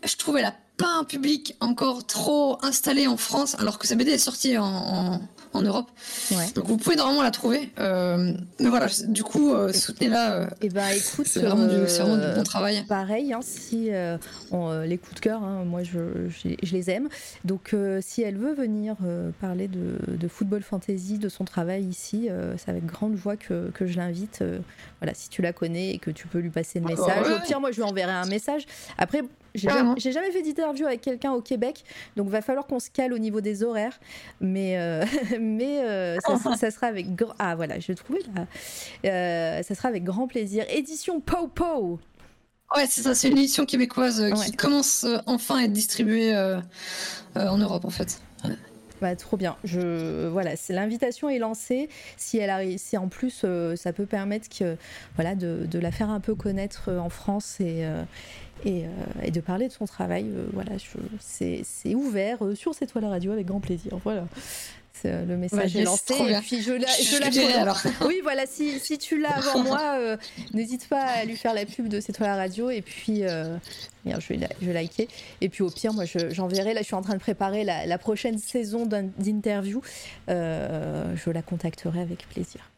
[0.05, 3.95] je trouve elle a pas un public encore trop installé en France, alors que sa
[3.95, 5.21] BD est sortie en en
[5.55, 5.91] Europe.
[6.55, 7.71] Donc vous pouvez normalement la trouver.
[7.79, 10.29] Euh, mais voilà, du coup, euh, soutenez-la.
[10.29, 12.85] et euh, eh ben écoute, c'est vraiment, du, bon travail.
[12.89, 13.91] Pareil, hein, si
[14.51, 17.09] on, les coups de cœur, hein, moi je, je, les aime.
[17.45, 18.97] Donc si elle veut venir
[19.41, 23.97] parler de, football fantasy, de son travail ici, c'est avec grande joie que, que je
[23.97, 24.43] l'invite.
[25.01, 27.27] voilà, si tu la connais et que tu peux lui passer le ah, message.
[27.27, 28.67] Au pire, moi je lui enverrai un message.
[28.99, 29.23] Après,
[29.55, 31.85] j'ai jamais, fait d'interview avec quelqu'un au Québec,
[32.17, 33.99] donc va falloir qu'on se cale au niveau des horaires.
[34.41, 35.05] Mais, euh,
[35.41, 37.35] mais euh, ça, sera avec grand...
[37.39, 38.47] ah voilà, je là.
[39.05, 40.65] Euh, ça sera avec grand plaisir.
[40.71, 41.99] Édition Po Po.
[42.77, 46.37] Ouais, c'est ça, c'est une édition québécoise qui commence enfin à être distribuée
[47.35, 48.21] en Europe en fait.
[49.01, 49.57] Bah, trop bien.
[49.65, 51.89] Je, voilà, l'invitation est lancée.
[52.17, 53.47] Si, elle a, si en plus
[53.77, 54.77] ça peut permettre que,
[55.17, 58.03] voilà, de, de, la faire un peu connaître en France et, euh,
[58.65, 60.27] et, de parler de son travail.
[60.27, 60.73] Euh, voilà,
[61.21, 63.99] c'est ouvert euh, sur cette toile radio avec grand plaisir.
[64.05, 64.27] Voilà.
[65.03, 67.81] Le message est lancé et puis je la, je, alors.
[68.07, 70.19] Oui, voilà, si, si tu l'as avant moi,
[70.53, 74.49] n'hésite pas à lui faire la pub de cette toile radio et puis je vais,
[74.61, 75.09] je vais liker.
[75.41, 76.75] Et puis au pire, moi j'enverrai.
[76.75, 79.81] là, je suis en train de préparer la, la prochaine saison d'interview.
[80.29, 82.70] je la contacterai avec plaisir.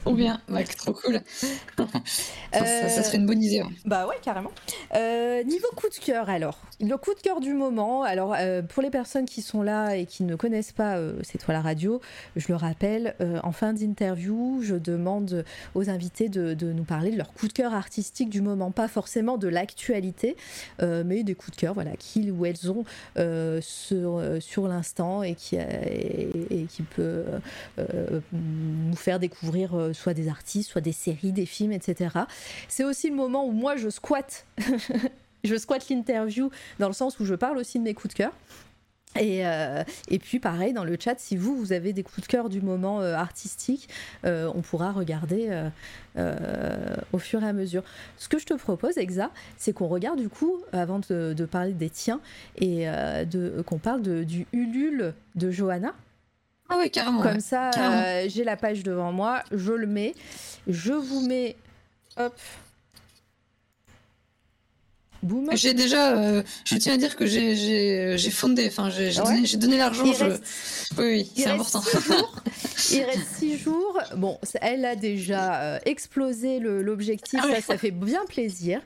[0.00, 0.40] Trop bien,
[0.76, 1.20] trop cool.
[2.52, 3.62] ça, serait une bonne idée.
[3.84, 4.52] Bah ouais, carrément.
[5.44, 6.58] niveau coup de cœur, alors.
[6.80, 8.36] Le coup de cœur du moment, alors
[8.68, 12.00] pour les personnes qui sont là et qui ne connaissent pas C'est toi la radio,
[12.36, 15.44] je le rappelle, en fin d'interview, je demande
[15.74, 18.88] aux invités de, de, nous parler de leur coup de cœur artistique du moment, pas
[18.88, 20.36] forcément de l'actualité,
[20.82, 22.84] mais des coups de cœur, voilà, qu'ils ou elles ont
[23.60, 27.24] sur, sur l'instant et qui, et, qui peut
[28.32, 32.10] nous faire découvrir euh, soit des artistes, soit des séries, des films, etc.
[32.68, 34.46] C'est aussi le moment où moi je squatte,
[35.44, 38.32] je squatte l'interview dans le sens où je parle aussi de mes coups de cœur.
[39.18, 42.26] Et, euh, et, puis pareil dans le chat, si vous, vous avez des coups de
[42.26, 43.88] cœur du moment euh, artistique,
[44.24, 45.70] on pourra regarder
[47.12, 47.82] au fur et à mesure.
[48.18, 51.88] Ce que je te propose, Exa, c'est qu'on regarde du coup, avant de, parler des
[51.88, 52.20] tiens,
[52.58, 52.86] et
[53.64, 55.94] qu'on parle de, du Ulule de Johanna.
[56.68, 57.22] Ah oui, carrément.
[57.22, 60.14] Comme ça, euh, j'ai la page devant moi, je le mets.
[60.66, 61.56] Je vous mets,
[62.16, 62.34] hop,
[65.54, 70.04] j'ai déjà, euh, je tiens à dire que j'ai fondé, enfin j'ai donné, l'argent.
[70.04, 70.12] Oui,
[70.98, 71.82] oui, c'est important.
[72.92, 74.00] il reste six jours.
[74.16, 78.80] Bon, elle a déjà euh, explosé l'objectif, ah ça, ça fait bien plaisir.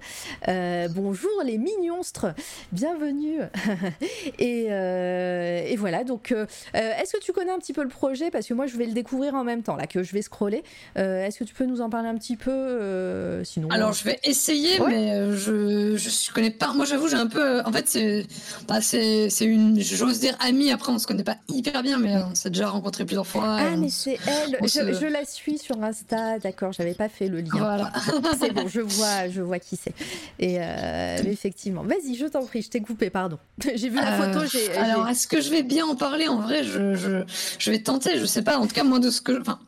[0.49, 2.27] Euh, bonjour les mignonstres,
[2.73, 3.41] bienvenue.
[4.39, 6.35] et, et, voilà, donc
[6.75, 8.31] est-ce que tu connais un petit peu le projet?
[8.31, 10.63] Parce que moi je vais le découvrir en même temps, là, que je vais scroller.
[10.97, 13.69] est-ce que tu peux nous en parler un petit peu Sinon.
[13.71, 16.73] Alors je vais essayer, mais je, je suis je connais pas.
[16.75, 17.61] Moi, j'avoue, j'ai un peu.
[17.65, 18.25] En fait, c'est,
[18.69, 20.71] bah, c'est, une, j'ose dire amie.
[20.71, 23.57] Après, on se connaît pas hyper bien, mais on s'est déjà rencontré plusieurs fois.
[23.59, 24.57] Ah, mais c'est elle.
[24.63, 26.39] Je, la suis sur Insta.
[26.39, 27.51] D'accord, j'avais pas fait le lien.
[27.59, 27.93] Voilà.
[28.41, 29.93] c'est bon, je vois, je vois qui c'est.
[30.39, 33.39] Et euh, effectivement, vas-y, je t'en prie, je t'ai coupé, pardon.
[33.75, 34.47] j'ai vu la photo.
[34.47, 37.25] J'ai, alors, est-ce que je vais bien en parler En vrai, je, je,
[37.59, 38.21] je vais tenter.
[38.21, 38.57] Je sais pas.
[38.59, 39.59] En tout cas, moi, de ce que, enfin,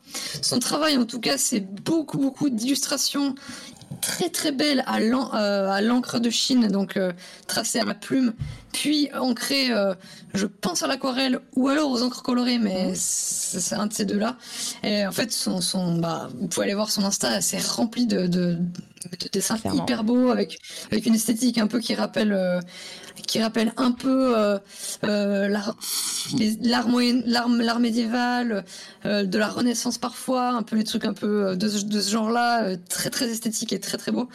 [0.41, 3.35] son travail, en tout cas, c'est beaucoup, beaucoup d'illustrations
[4.01, 7.11] très très belle euh, à l'encre de Chine, donc euh,
[7.47, 8.33] tracée à la plume,
[8.71, 9.93] puis ancrée, euh,
[10.33, 12.95] je pense à l'aquarelle ou alors aux encres colorées, mais mhm.
[12.95, 14.37] c'est un de ces deux-là.
[14.83, 18.27] Et en fait, son, son, bah, vous pouvez aller voir son Insta, c'est rempli de,
[18.27, 20.59] de, de dessins hyper beaux avec,
[20.91, 22.61] avec une esthétique un peu qui rappelle
[23.27, 24.57] qui rappelle un peu euh,
[25.03, 25.75] euh, l'art
[27.79, 28.65] médiévale,
[29.05, 33.09] euh, de la Renaissance parfois, un peu les trucs un peu de, ce genre-là, très
[33.09, 34.29] très esthétique et très très beau.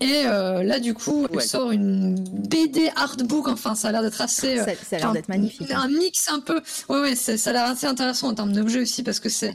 [0.00, 3.48] Et là, du coup, elle sort une BD artbook.
[3.48, 4.56] Enfin, ça a l'air d'être assez.
[4.56, 5.70] ça, a l'air d'être magnifique.
[5.70, 6.62] Un mix un peu.
[6.88, 9.54] Ouais, ouais, ça a l'air assez intéressant en termes d'objet aussi parce que c'est.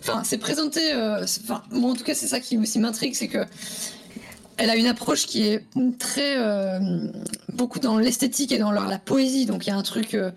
[0.00, 0.80] Enfin, c'est présenté.
[0.94, 3.44] Enfin, moi, en tout cas, c'est ça qui aussi m'intrigue, c'est que
[4.56, 5.64] elle a une approche qui est
[5.98, 6.78] très euh,
[7.52, 9.46] beaucoup dans l'esthétique et dans la, poésie.
[9.46, 10.30] Donc il y a un truc euh,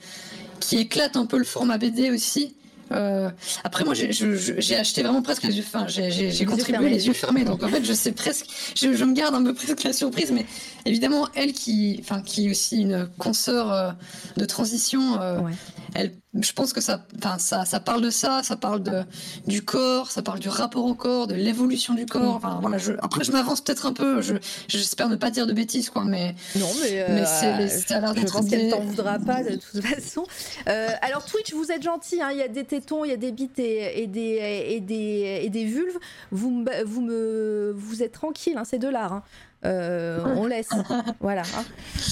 [0.59, 2.55] qui éclate un peu le format BD aussi.
[2.91, 3.31] Euh,
[3.63, 7.43] après, moi, j'ai acheté vraiment presque les yeux, enfin, j'ai contribué les yeux fermés.
[7.43, 10.45] Donc, en fait, je sais presque, je, me garde un peu presque la surprise, mais
[10.85, 13.95] évidemment, elle qui, enfin, qui est aussi une consoeur
[14.37, 15.19] de transition,
[15.95, 17.05] elle je pense que ça,
[17.37, 19.03] ça, ça parle de ça, ça parle de,
[19.47, 22.35] du corps, ça parle du rapport au corps, de l'évolution du corps.
[22.35, 24.21] Enfin, voilà, je, après, je m'avance peut-être un peu.
[24.67, 26.03] j'espère ne pas dire de bêtises, quoi.
[26.03, 29.81] Mais non, mais, euh, ça a l'air Je pense qu'elle t'en voudra pas de toute
[29.85, 30.25] façon.
[30.67, 32.21] Euh, alors Twitch, vous êtes gentil.
[32.21, 35.41] Hein, il y a des tétons, il y a des bites et, des et des
[35.43, 35.99] et des vulves.
[36.31, 38.57] Vous vous me vous êtes tranquille.
[38.57, 39.13] Hein, c'est de l'art.
[39.13, 39.23] Hein.
[39.63, 40.69] Euh, on laisse.
[41.19, 41.43] voilà.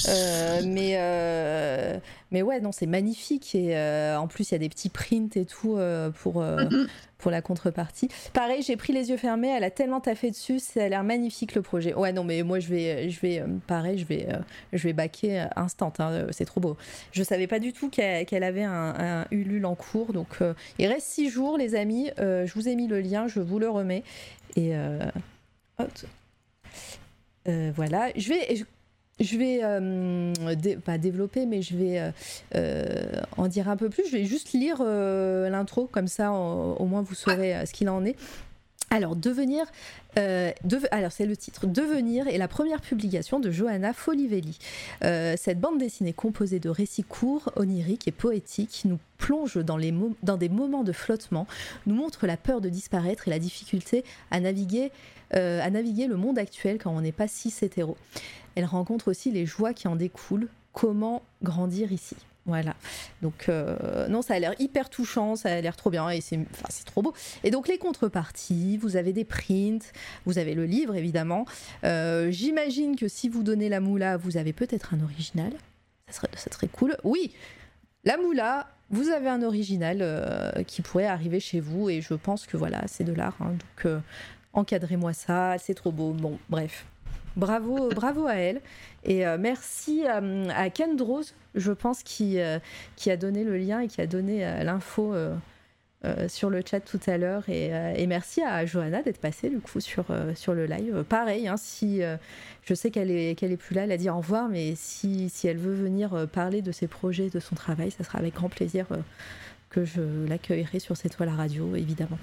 [0.08, 1.98] Euh, mais, euh,
[2.30, 3.54] mais ouais, non, c'est magnifique.
[3.54, 3.76] Et
[4.16, 5.78] en plus, il y a des petits prints et tout
[6.20, 6.86] pour, mm-hmm.
[7.18, 8.08] pour la contrepartie.
[8.32, 9.48] Pareil, j'ai pris les yeux fermés.
[9.48, 10.58] Elle a tellement taffé dessus.
[10.58, 11.94] Ça a l'air magnifique le projet.
[11.94, 14.28] Ouais, non, mais moi, je vais, je vais pareil, je vais,
[14.72, 15.92] je vais baquer instant.
[15.98, 16.26] Hein.
[16.30, 16.76] c'est trop beau.
[17.12, 20.12] Je savais pas du tout qu'elle avait un, un, Ulule en cours.
[20.12, 20.38] Donc,
[20.78, 22.10] il reste six jours, les amis.
[22.18, 23.28] je vous ai mis le lien.
[23.28, 24.02] Je vous le remets.
[24.56, 24.72] Et.
[25.78, 25.90] Hop.
[27.48, 28.64] Euh, voilà, je vais,
[29.20, 30.32] je, vais euh,
[30.84, 32.12] pas développer, mais je vais
[32.54, 34.06] euh, en dire un peu plus.
[34.06, 38.16] Je vais juste lire l'intro, comme ça au moins vous saurez ce qu'il en est.
[38.90, 39.66] Alors, devenir,
[40.16, 44.58] alors c'est le titre, Devenir est la première publication de Johanna Folivelli.
[45.00, 49.92] cette bande dessinée composée de récits courts, oniriques et poétiques nous plonge dans, les
[50.38, 51.46] des moments de flottement,
[51.86, 54.90] nous montre la peur de disparaître et la difficulté à naviguer
[55.34, 57.96] euh, à naviguer le monde actuel quand on n'est pas si hétéro.
[58.54, 62.14] Elle rencontre aussi les joies qui en découlent, comment grandir ici?
[62.46, 62.74] Voilà.
[63.22, 66.38] Donc, euh, non, ça a l'air hyper touchant, ça a l'air trop bien et c'est
[66.52, 67.14] enfin, trop beau.
[67.42, 69.92] Et donc, les contreparties, vous avez des prints,
[70.26, 71.46] vous avez le livre évidemment.
[71.84, 75.52] Euh, j'imagine que si vous donnez la moula, vous avez peut-être un original.
[76.08, 76.96] Ça serait, ça serait cool.
[77.02, 77.32] Oui,
[78.04, 82.46] la moula, vous avez un original euh, qui pourrait arriver chez vous et je pense
[82.46, 83.36] que voilà, c'est de l'art.
[83.40, 83.54] Hein.
[83.84, 84.02] donc
[84.52, 86.12] encadrez-moi ça, c'est trop beau.
[86.12, 86.84] Bon, bref.
[87.36, 88.60] Bravo, bravo à elle.
[89.04, 90.96] Et euh, merci à Ken
[91.54, 92.38] je pense, qui,
[92.96, 95.14] qui a donné le lien et qui a donné l'info
[96.28, 97.48] sur le chat tout à l'heure.
[97.48, 101.04] Et, merci à Johanna d'être passée du coup sur, sur le live.
[101.08, 102.02] pareil, hein, si
[102.64, 105.28] je sais qu'elle est, qu'elle est plus là, elle a dit au revoir, mais si,
[105.28, 108.34] si elle veut venir euh, parler de ses projets, de son travail, ça sera avec
[108.34, 108.96] grand plaisir euh,
[109.68, 112.18] que je l'accueillerai sur cette toile à radio, évidemment.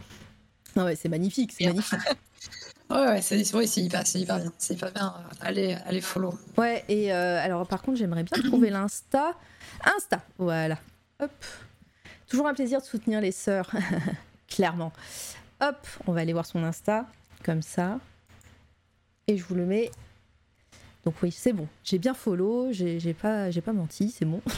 [0.75, 1.99] Ouais, c'est magnifique, c'est magnifique.
[2.91, 4.51] Ouais, ouais c'est hyper, hyper, bien.
[4.57, 5.13] C'est hyper bien.
[5.17, 6.33] Euh, allez, allez follow.
[6.57, 9.33] Ouais, et alors par contre, j'aimerais bien trouver l'Insta.
[9.83, 10.77] Insta, voilà.
[11.19, 11.31] Hop.
[12.27, 13.69] Toujours un plaisir de soutenir les sœurs,
[14.47, 14.93] clairement.
[15.59, 17.05] Hop, on va aller voir son Insta,
[17.43, 17.99] comme ça.
[19.27, 19.91] Et je vous le mets
[21.03, 21.67] donc oui, c'est bon.
[21.83, 24.41] J'ai bien follow, j'ai pas, pas menti, c'est bon.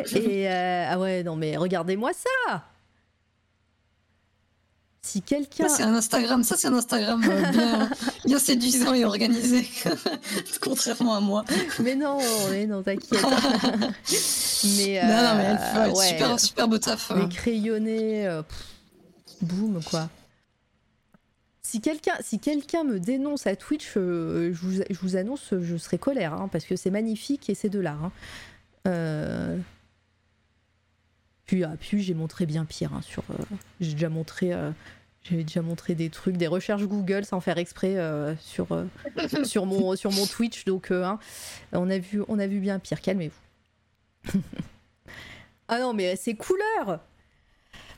[0.14, 2.64] et euh, ah ouais, non mais regardez-moi ça.
[5.02, 5.68] Si quelqu'un.
[5.68, 7.90] c'est un Instagram, ça c'est un Instagram euh, bien,
[8.26, 9.66] bien, séduisant et organisé,
[10.60, 11.44] contrairement à moi.
[11.82, 12.18] Mais non,
[12.50, 13.22] mais non, t'inquiète.
[14.76, 17.12] mais non, non, mais elle fait super, super beau taf.
[17.16, 18.42] Les crayonnés, euh,
[19.40, 20.08] boum quoi
[21.62, 25.76] si quelqu'un si quelqu'un me dénonce à Twitch, euh, je, vous, je, vous, annonce, je
[25.76, 28.10] serai colère, hein, parce que c'est magnifique et c'est de l'art.
[28.84, 29.60] Hein.
[31.52, 32.92] Euh, puis, ah, puis j'ai montré bien pire.
[32.94, 34.52] Hein, sur, euh, j'ai déjà montré.
[35.22, 37.96] j'ai déjà montré des trucs, des recherches Google sans faire exprès
[38.40, 38.68] sur,
[39.44, 40.64] sur, mon, sur mon Twitch.
[40.64, 40.92] Donc,
[41.72, 43.00] on, a vu, on a vu bien pire.
[43.00, 44.40] Calmez-vous.
[45.68, 47.00] ah non, mais c'est couleur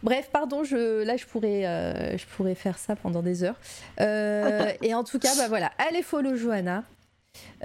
[0.03, 3.59] Bref, pardon, je, là je pourrais, euh, je pourrais faire ça pendant des heures.
[4.01, 6.85] Euh, et en tout cas, bah voilà, allez follow Johanna.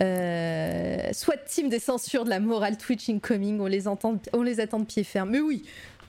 [0.01, 4.59] Euh, soit team des censures de la morale Twitch incoming, on les, entend, on les
[4.59, 5.31] attend de pied ferme.
[5.31, 5.63] Mais oui,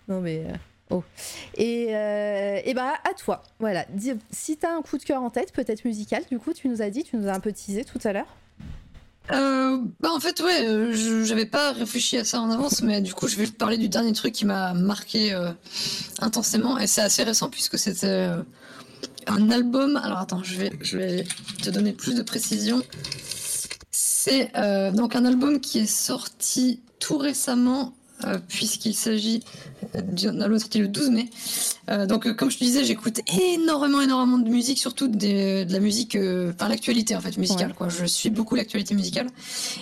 [0.09, 0.45] non mais.
[0.91, 1.03] oh.
[1.57, 3.87] Et, et bah à toi, voilà.
[4.31, 6.91] si t'as un coup de cœur en tête, peut-être musical, du coup, tu nous as
[6.91, 8.37] dit, tu nous as un peu teasé tout à l'heure.
[9.31, 13.13] Euh, bah en fait ouais, euh, j'avais pas réfléchi à ça en avance, mais du
[13.13, 15.51] coup je vais te parler du dernier truc qui m'a marqué euh,
[16.21, 18.43] intensément et c'est assez récent puisque c'était euh,
[19.27, 19.97] un album.
[19.97, 21.25] Alors attends, je vais je vais
[21.63, 22.83] te donner plus de précision.
[24.21, 24.51] C'est
[24.95, 29.45] donc un album qui est sorti tout récemment euh, puisqu'il s'agit
[29.95, 31.31] d'un album sorti le 12 mai.
[31.89, 35.79] Euh, donc, euh, comme je te disais, j'écoute énormément, énormément de musique, surtout de, la
[35.79, 37.75] musique, enfin l'actualité en fait musicale.
[37.75, 37.89] Quoi.
[37.89, 39.29] Je suis beaucoup l'actualité musicale.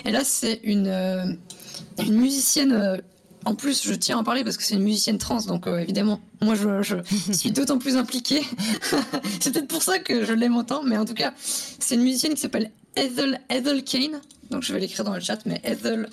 [0.05, 1.39] Et là, c'est une,
[1.97, 3.01] une musicienne.
[3.43, 6.19] en plus, je tiens à en parler parce que c'est une musicienne trans, donc évidemment,
[6.41, 6.97] moi je, je
[7.33, 8.43] suis d'autant plus impliquée.
[9.39, 12.35] c'est peut-être pour ça que je l'aime autant, mais en tout cas, c'est une musicienne
[12.35, 14.21] qui s'appelle Ethel, Ethel Kane.
[14.49, 16.09] Donc je vais l'écrire dans le chat, mais Ethel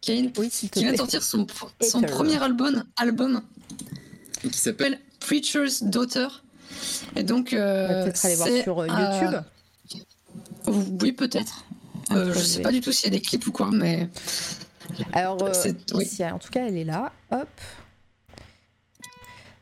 [0.00, 1.46] Kane, qui vient de sortir son,
[1.80, 3.42] son premier album, album
[4.50, 6.28] qui s'appelle Preacher's Daughter.
[7.16, 9.40] Et donc, euh, peut-être aller voir sur euh, YouTube.
[11.00, 11.64] oui, peut-être.
[12.10, 14.08] Euh, je sais pas du tout s'il y a des clips ou quoi, mais.
[15.12, 17.12] Alors, en tout cas, elle est là.
[17.30, 17.48] Hop.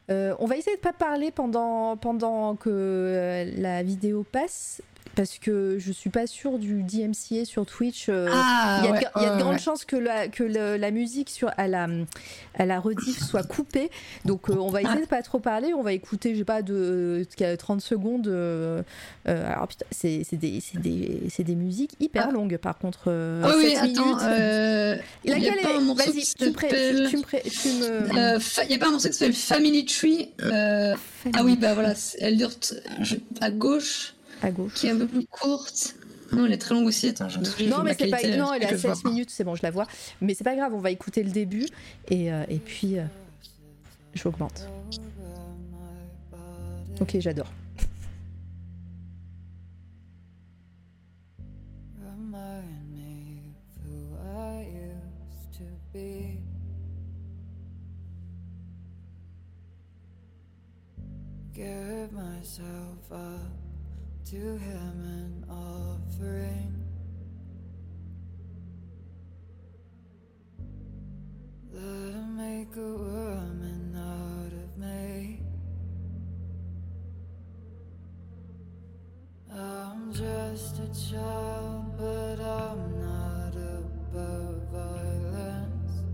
[0.08, 4.80] on va essayer de pas parler pendant, pendant que la vidéo passe
[5.20, 8.06] parce que je suis pas sûre du DMCA sur Twitch.
[8.08, 11.68] Euh, ah, il y a, de, grandes chances que la, que la musique sur, à,
[11.68, 11.88] la,
[12.54, 13.90] à la rediff soit coupée.
[14.24, 15.74] Donc euh, on va essayer de pas trop parler.
[15.74, 17.26] On va écouter, j'ai pas, de,
[17.58, 18.28] 30 secondes.
[18.28, 18.82] Euh,
[19.26, 22.32] alors putain, c'est des, des, des, musiques hyper ah.
[22.32, 23.10] longues par contre.
[23.10, 24.16] Oh, oui, attends.
[24.16, 28.38] Laquelle est Vas-y, tu, me.
[28.62, 30.30] Il n'y a pas un morceau qui s'appelle Family Tree.
[30.42, 30.94] Ah
[31.44, 32.52] oui, bah voilà, elle dure
[33.42, 34.74] à gauche à gauche.
[34.74, 35.94] Qui est un peu plus courte.
[36.32, 37.08] Non, elle est très longue aussi.
[37.08, 38.22] Attends, non, mais c'est pas.
[38.36, 39.86] Non, elle est à 7 minutes, c'est bon, je la vois.
[40.20, 41.66] Mais c'est pas grave, on va écouter le début
[42.08, 43.04] et, euh, et puis euh,
[44.14, 44.68] j'augmente.
[47.00, 47.50] Ok, j'adore.
[61.52, 63.59] Give myself up.
[64.30, 66.72] To him an offering.
[71.72, 75.40] Let him make a woman out of me.
[79.52, 86.04] I'm just a child, but I'm not above violence.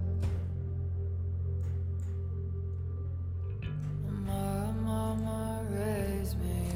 [4.25, 6.76] My mama raised me.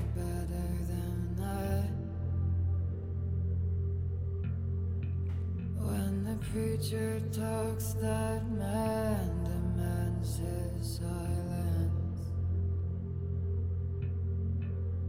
[6.52, 12.20] Preacher talks that man demands his silence.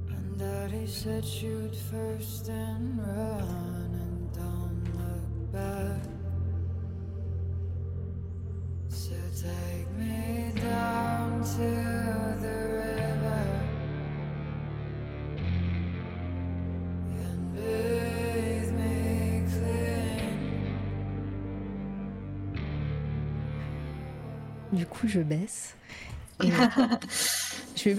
[0.10, 6.04] And that he said shoot first and run and don't look back.
[8.90, 12.81] So take me down to the
[24.72, 25.76] Du coup, je baisse.
[26.44, 26.50] Et
[27.76, 27.90] je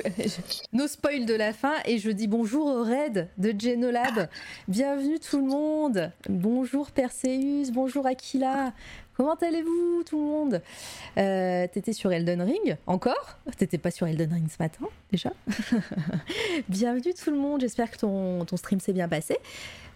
[0.72, 4.28] No spoil de la fin et je dis bonjour au raid de Genolab.
[4.68, 6.10] Bienvenue tout le monde.
[6.28, 8.72] Bonjour Perseus, bonjour Aquila.
[9.22, 10.62] Comment allez-vous tout le monde?
[11.16, 13.38] Euh, T'étais sur Elden Ring encore?
[13.56, 15.30] T'étais pas sur Elden Ring ce matin déjà?
[16.68, 19.38] Bienvenue tout le monde, j'espère que ton, stream s'est bien passé.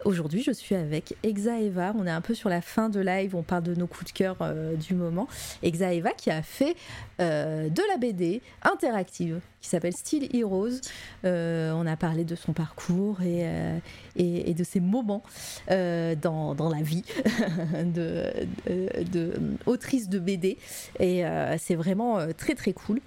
[0.04, 1.92] Aujourd'hui, je suis avec Exa Eva.
[1.98, 3.34] On est un peu sur la fin de live.
[3.34, 5.26] On parle de nos coups de cœur euh, du moment.
[5.64, 6.76] Exa Eva qui a fait
[7.20, 10.80] euh, de la BD interactive qui s'appelle Steel Heroes.
[11.24, 13.78] Euh, on a parlé de son parcours et, euh,
[14.16, 15.24] de ses moments
[15.72, 17.02] euh, dans, la vie
[17.84, 18.30] de,
[18.66, 19.34] de,
[19.66, 20.56] autrice de BD.
[21.00, 21.24] Et
[21.58, 23.00] c'est vraiment très très cool.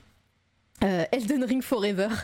[0.82, 2.10] Elden Ring Forever.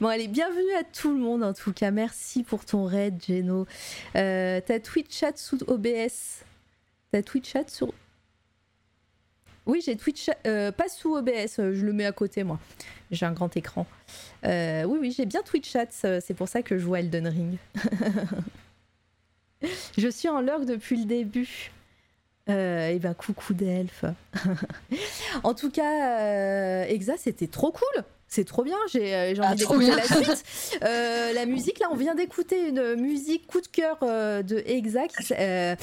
[0.00, 1.90] Bon, allez, bienvenue à tout le monde en tout cas.
[1.90, 3.66] Merci pour ton raid, Geno.
[4.16, 6.44] Euh, T'as Twitch chat sous OBS.
[7.12, 7.92] T'as Twitch chat sur.
[9.66, 12.58] Oui, j'ai Twitch euh, pas sous OBS, euh, je le mets à côté moi.
[13.10, 13.86] J'ai un grand écran.
[14.44, 17.58] Euh, oui, oui, j'ai bien Twitch chat, c'est pour ça que je vois Elden Ring.
[19.98, 21.70] je suis en lurk depuis le début.
[22.48, 24.04] Euh, et ben coucou d'elfe.
[25.44, 28.04] en tout cas, Exa, c'était trop cool.
[28.34, 30.44] C'est trop bien, j'ai euh, Ah, envie trop d'écouter la suite.
[30.82, 35.02] Euh, la musique, là, on vient d'écouter une musique coup de cœur euh, de Exa.
[35.38, 35.76] euh,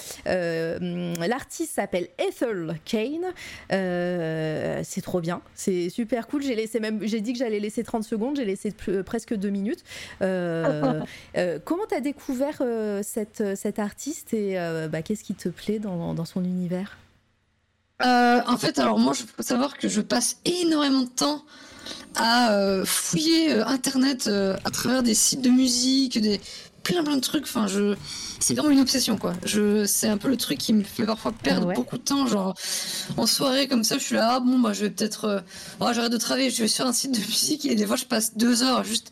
[1.28, 3.28] L'artiste s'appelle Ethel Kane.
[3.70, 6.42] C'est trop bien, c'est super cool.
[6.42, 9.50] J'ai laissé même, j'ai dit que j'allais laisser 30 secondes, j'ai laissé plus- presque 2
[9.50, 9.84] minutes.
[10.20, 12.64] Comment t'as découvert
[13.04, 14.56] cette, cette artiste et
[14.92, 16.98] bah, qu'est-ce qui te plaît dans, dans son univers?
[18.04, 21.44] En fait, alors moi, il faut savoir que je passe énormément de temps
[22.16, 26.40] à euh, fouiller euh, Internet euh, à travers des sites de musique, des
[26.84, 27.44] plein plein de trucs.
[27.44, 27.96] Enfin, je,
[28.40, 29.34] c'est vraiment une obsession, quoi.
[29.46, 31.76] Je, c'est un peu le truc qui me fait parfois perdre Ouais.
[31.76, 32.26] beaucoup de temps.
[32.26, 32.56] Genre,
[33.18, 35.44] en soirée comme ça, je suis là, ah bon, bah, je vais peut-être,
[35.80, 38.06] oh, j'arrête de travailler, je vais sur un site de musique et des fois, je
[38.06, 39.12] passe deux heures juste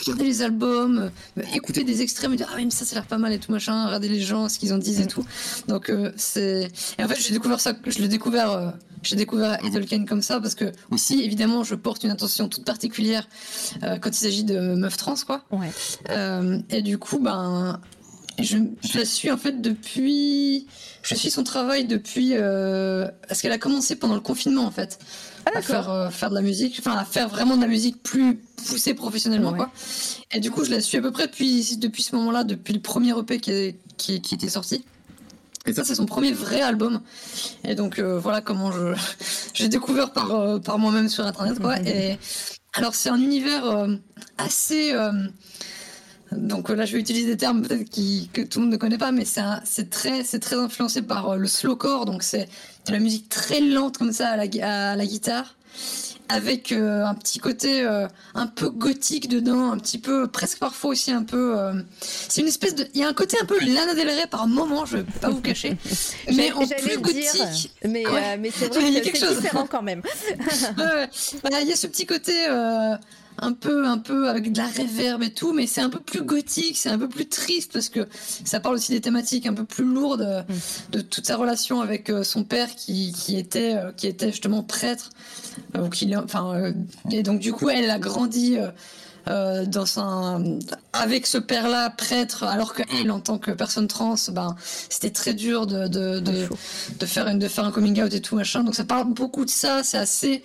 [0.00, 3.06] regarder les albums, euh, écouter des extraits, me dire ah mais ça ça a l'air
[3.06, 5.24] pas mal et tout machin, regarder les gens ce qu'ils en disent et tout.
[5.68, 8.70] Donc euh, c'est et en fait j'ai découvert ça, je l'ai découvert, euh,
[9.02, 12.64] j'ai découvert Ethel Kane comme ça parce que aussi évidemment je porte une attention toute
[12.64, 13.28] particulière
[13.82, 15.44] euh, quand il s'agit de meufs trans quoi.
[15.50, 15.70] Ouais.
[16.70, 17.80] Et du coup ben
[18.38, 20.66] je, je la suis en fait depuis,
[21.02, 24.98] je suis son travail depuis euh, parce qu'elle a commencé pendant le confinement en fait
[25.46, 28.02] Ah, à faire, euh, faire de la musique, enfin à faire vraiment de la musique
[28.02, 29.56] plus poussée professionnellement Ouais.
[29.58, 29.70] quoi.
[30.32, 32.80] Et du coup je la suis à peu près depuis, depuis ce moment-là, depuis le
[32.80, 34.84] premier EP qui, est- qui, qui était sorti.
[35.66, 37.00] Et ça c'est son premier vrai album.
[37.64, 38.94] Et donc euh, voilà comment je
[39.54, 41.78] j'ai découvert par, euh, par moi-même sur internet quoi.
[41.86, 42.18] Et
[42.74, 43.96] alors c'est un univers euh,
[44.38, 44.92] assez
[46.34, 48.96] donc là, je vais utiliser des termes peut-être qui, que tout le monde ne connaît
[48.96, 52.48] pas, mais c'est très, très influencé par le slowcore, donc c'est
[52.86, 55.54] de la musique très lente comme ça à la, gui- à la guitare,
[56.28, 60.90] avec euh, un petit côté euh, un peu gothique dedans, un petit peu presque parfois
[60.92, 61.58] aussi un peu.
[61.58, 64.26] euh, c'est une espèce de, il y a un côté un peu Lana Del Rey
[64.30, 65.76] par moment, je vais pas vous cacher,
[66.34, 67.72] mais en plus le dire, gothique.
[67.84, 68.36] mais, Ouais.
[68.38, 70.02] mais c'est vrai que quelque c'est différent quand même.
[70.78, 71.08] Ouais.
[71.42, 72.32] Bah, Il y a ce petit côté
[73.38, 76.22] un peu, un peu avec de la réverb et tout, mais c'est un peu plus
[76.22, 78.06] gothique, c'est un peu plus triste parce que
[78.44, 80.42] ça parle aussi des thématiques un peu plus lourdes euh,
[80.90, 84.62] de toute sa relation avec euh, son père qui, qui était, euh, qui était justement
[84.62, 85.10] prêtre,
[85.78, 86.72] ou qui, enfin, euh,
[87.10, 88.58] et donc du coup elle a grandi.
[89.28, 90.42] Euh, dans un
[90.92, 94.56] avec ce père-là prêtre alors qu'elle en tant que personne trans ben
[94.88, 98.34] c'était très dur de de, de, faire une, de faire un coming out et tout
[98.34, 98.64] machin.
[98.64, 100.42] Donc ça parle beaucoup de ça c'est assez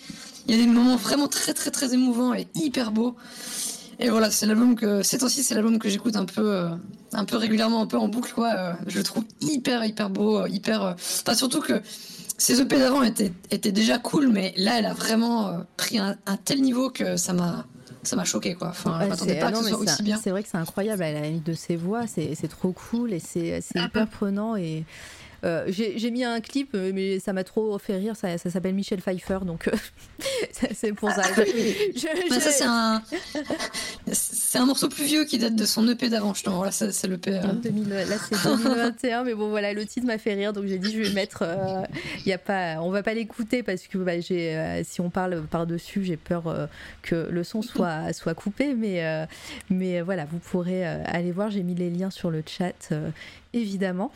[0.48, 3.16] il y a des moments vraiment très très très émouvants et hyper beaux.
[4.00, 5.20] Et voilà c'est l'album que c'est
[5.56, 6.70] l'album que j'écoute un peu euh,
[7.14, 10.46] un peu régulièrement un peu en boucle quoi Euh, je le trouve hyper hyper beau
[10.46, 11.82] hyper enfin surtout que
[12.38, 16.38] ses EP d'avant étaient, étaient déjà cool mais là elle a vraiment pris un, un
[16.38, 17.66] tel niveau que ça m'a
[18.08, 18.70] ça m'a choqué quoi.
[18.70, 20.20] Enfin Ouais, c'est- pas ah que non, ce mais soit c'est- aussi bien.
[20.24, 23.20] C'est vrai que c'est incroyable, elle a une de ses voix, c'est trop cool et
[23.20, 24.84] c'est c'est hyper prenant et
[25.68, 28.16] j'ai mis un clip, mais ça m'a trop fait rire.
[28.16, 29.70] Ça, ça s'appelle Michel Pfeiffer, donc
[30.52, 31.24] c'est pour ça.
[31.36, 33.02] Bah, ça
[34.12, 36.64] c'est un, morceau plus vieux qui date de son EP d'avant, justement.
[36.64, 37.32] Là, c'est l'EP.
[37.32, 41.10] là, c'est 2021, mais bon, voilà, le titre m'a fait rire, donc j'ai dit je
[41.10, 41.44] vais mettre.
[42.26, 45.44] Il y a pas, on va pas l'écouter parce que bah, j'ai, si on parle
[45.44, 46.70] par dessus, j'ai peur
[47.02, 49.28] que le son soit soit coupé, mais
[49.70, 51.52] mais voilà, vous pourrez aller voir.
[51.52, 52.94] J'ai mis les liens sur le chat,
[53.54, 54.12] évidemment.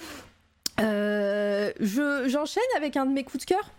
[0.82, 3.72] Je, j'enchaîne avec un de mes coups de cœur?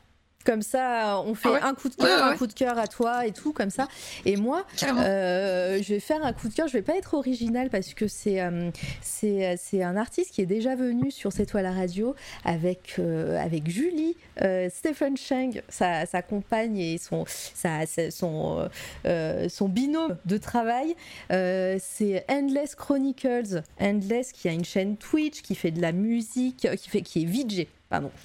[0.45, 3.27] Comme ça, on fait ah un coup de cœur, un coup de cœur à toi
[3.27, 3.89] et tout, comme ça.
[4.25, 6.69] Et moi, euh, je vais faire un coup de cœur.
[6.69, 10.47] Je vais pas être original parce que c'est euh, c'est c'est un artiste qui est
[10.47, 12.15] déjà venu sur cette toile à radio
[12.45, 14.17] avec euh, avec Julie,
[14.71, 18.69] Stephen Chang, sa, sa, compagne et son sa, son
[19.05, 20.97] son binôme de travail.
[21.31, 23.63] c'est Endless Chronicles.
[23.81, 27.27] Endless qui a une chaîne Twitch, qui fait de la musique, qui fait qui est
[27.27, 27.67] VJ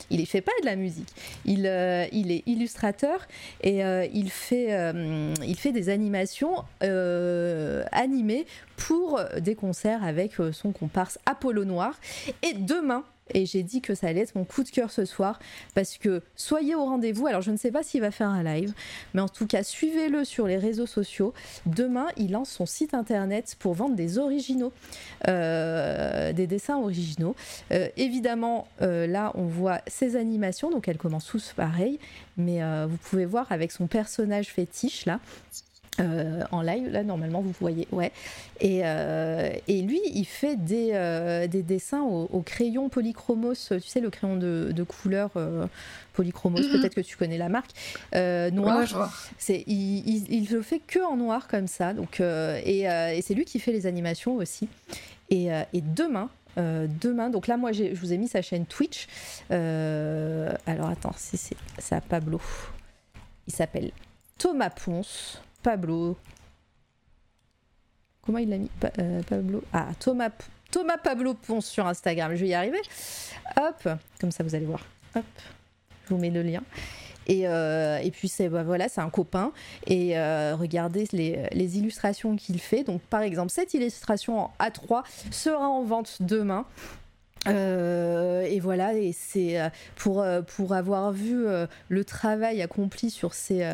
[0.10, 1.10] il ne fait pas de la musique.
[1.46, 3.28] Il, euh, est illustrateur
[3.62, 6.64] et euh, euh, il fait des animations
[7.92, 12.00] animées pour des concerts avec son comparse Apollo Noir.
[12.44, 15.40] Et demain, et j'ai dit que ça allait être mon coup de cœur ce soir
[15.76, 17.28] parce que soyez au rendez-vous.
[17.28, 18.74] Alors je ne sais pas s'il va faire un live,
[19.14, 21.34] mais en tout cas suivez-le sur les réseaux sociaux.
[21.66, 24.74] Demain, il lance son site internet pour vendre des originaux,
[25.28, 27.36] euh, des dessins originaux.
[27.72, 32.00] Euh, évidemment, euh, là on voit ses animations, donc elles commencent tous pareil,
[32.38, 35.20] mais vous pouvez voir avec son personnage fétiche là.
[36.00, 38.12] Euh, en live, là normalement vous voyez, ouais.
[38.60, 44.00] Et, euh, et lui, il fait des, euh, des dessins au, crayon polychromos, tu sais,
[44.00, 45.32] le crayon de, de couleur
[46.14, 46.72] polychromos, mhm.
[46.72, 47.72] peut-être que tu connais la marque,
[48.14, 49.12] noir.
[49.40, 53.46] c'est, il, il, le fait que en noir comme ça, donc, et, et c'est lui
[53.46, 54.70] qui fait les animations aussi.
[55.30, 59.08] Et, et demain, demain, donc là moi je vous ai mis sa chaîne Twitch.
[59.50, 62.40] alors attends, si c'est ça Pablo.
[63.48, 63.92] Il s'appelle
[64.38, 65.42] Thomas Ponce.
[65.68, 66.16] Pablo.
[68.22, 69.62] Comment il l'a mis euh, Pablo?
[69.74, 70.30] Ah, Thomas,
[70.72, 72.36] Thomas Pablo Ponce sur Instagram.
[72.36, 72.80] Je vais y arriver.
[73.58, 73.90] Hop,
[74.22, 74.80] comme ça vous allez voir.
[75.14, 75.26] Hop,
[76.06, 76.64] je vous mets le lien.
[77.26, 79.52] Et, euh, puis c'est bah, voilà, c'est un copain.
[79.86, 82.86] Et euh, regardez les, les illustrations qu'il fait.
[82.86, 86.66] Donc par exemple, cette illustration en A3 sera en vente demain.
[87.48, 91.46] Euh, et voilà, et c'est euh, pour, euh, pour avoir vu
[91.90, 93.68] le travail accompli sur ces,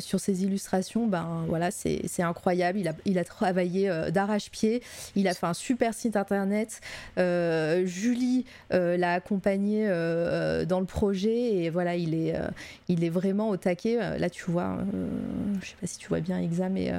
[0.00, 2.78] sur ces illustrations, ben voilà, c'est incroyable.
[2.78, 4.82] Il a, il a travaillé d'arrache-pied,
[5.14, 6.80] il a fait un super site internet.
[7.16, 9.86] Julie l'a accompagné
[10.66, 12.34] dans le projet et voilà, il est,
[12.88, 14.18] il est vraiment au taquet.
[14.18, 14.78] Là, tu vois,
[15.60, 16.92] je sais pas si tu vois bien Exa, mais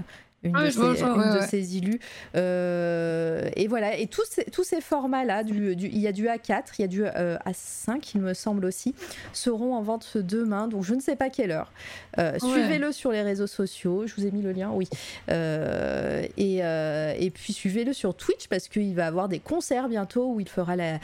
[0.48, 2.00] une, de, ces, élus.
[2.36, 6.64] Euh, et voilà, et tous ces, tous ces formats-là, du, il y a du A4,
[6.78, 8.96] il y a du euh, A5, il me semble aussi,
[9.34, 11.72] seront en vente demain, donc je ne sais pas quelle heure.
[12.18, 14.88] Euh, suivez-le sur les réseaux sociaux, je vous ai mis le lien, oui.
[15.30, 20.50] et, et puis suivez-le sur Twitch parce qu'il va avoir des concerts bientôt où il
[20.50, 21.00] fera la,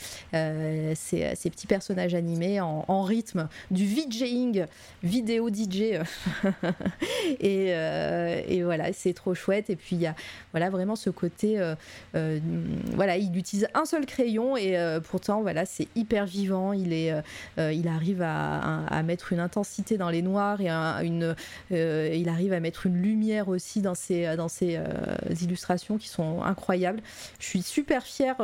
[0.96, 4.66] ses, petits personnages animés en, en rythme, du VJing,
[5.04, 6.00] vidéo DJ.
[7.40, 9.70] et, et voilà, c'est trop chouette.
[9.70, 10.16] Et puis il y a
[10.52, 11.76] voilà vraiment ce côté, euh,
[12.16, 12.40] euh,
[12.94, 16.74] voilà, il utilise un seul crayon et euh, pourtant voilà c'est hyper vivant.
[16.74, 17.14] Il est,
[17.58, 20.70] il arrive à, mettre une intensité dans les noirs et
[21.06, 21.36] une,
[21.72, 24.80] il arrive à mettre une lumière aussi dans ses dans ses
[25.42, 27.02] illustrations qui sont incroyables.
[27.40, 28.38] Je suis super fière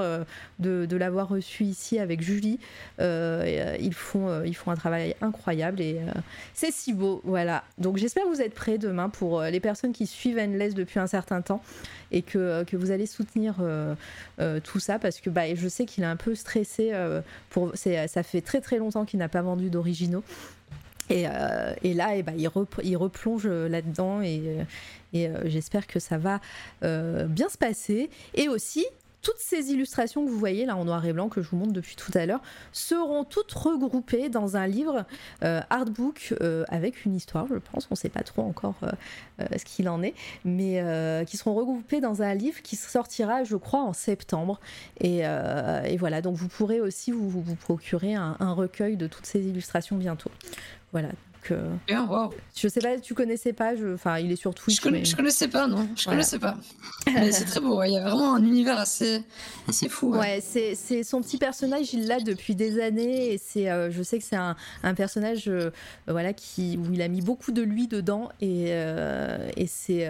[0.59, 2.59] de, l'avoir reçu ici avec Julie.
[3.00, 6.00] ils font ils font un travail incroyable et
[6.53, 7.22] c'est si beau.
[7.24, 7.64] Voilà.
[7.77, 10.40] Donc j'espère que vous êtes prêts demain pour les personnes qui suivent
[10.76, 11.62] depuis un certain temps
[12.12, 13.96] et que, que vous allez soutenir euh,
[14.40, 16.90] euh, tout ça parce que bah, je sais qu'il est un peu stressé.
[16.94, 20.24] Euh, pour, ça fait très très longtemps qu'il n'a pas vendu d'originaux.
[21.12, 21.26] Et,
[21.82, 22.48] et, là, et eh bah, il,
[22.84, 24.58] il, replonge là-dedans et,
[25.12, 26.40] et j'espère que ça va
[26.82, 28.12] bien se passer.
[28.36, 28.86] Et aussi,
[29.22, 31.74] toutes ces illustrations que vous voyez là en noir et blanc que je vous montre
[31.74, 32.42] depuis tout à l'heure
[32.72, 35.06] seront toutes regroupées dans un livre
[35.44, 37.88] euh, artbook euh, avec une histoire, je pense.
[37.90, 40.14] On ne sait pas trop encore euh, ce qu'il en est,
[40.46, 40.84] mais
[41.26, 44.60] qui seront regroupées dans un livre qui sortira, je crois, en septembre.
[45.00, 45.24] Et,
[45.98, 50.32] voilà, donc vous pourrez aussi vous, procurer un, recueil de toutes ces illustrations bientôt.
[50.92, 51.10] Voilà,
[51.51, 51.76] euh,
[52.56, 54.77] je sais pas, tu connaissais pas, enfin il est sur Twitch.
[54.77, 56.58] Je, connais, connaissais pas, non, je connaissais pas.
[57.08, 59.24] Mais c'est très beau, il y a vraiment un univers assez,
[59.68, 60.16] assez fou.
[60.16, 64.19] Ouais, c'est son petit personnage, il l'a depuis des années et c'est, euh, je sais
[64.19, 65.72] que c'est un, un, personnage, euh,
[66.08, 70.09] voilà, qui où il a mis beaucoup de lui dedans et, et c'est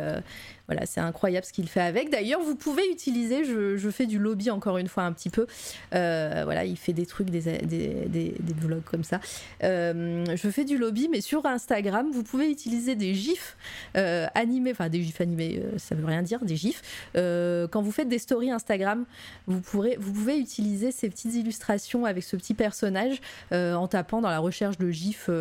[0.69, 2.11] Voilà, c'est incroyable ce qu'il fait avec.
[2.11, 5.48] D'ailleurs, vous pouvez utiliser, je, fais du lobby encore une fois un petit peu.
[5.95, 9.19] Euh, voilà, il fait des trucs, des, des, vlogs comme ça.
[9.64, 13.57] Euh, je fais du lobby, mais sur Instagram, vous pouvez utiliser des gifs
[13.98, 16.83] euh, animés, enfin des gifs animés, ça veut rien dire, des gifs.
[17.15, 19.06] quand vous faites des stories Instagram,
[19.48, 19.61] vous,
[19.98, 24.77] vous pouvez utiliser ces petites illustrations avec ce petit personnage en tapant dans la recherche
[24.77, 25.31] de gifs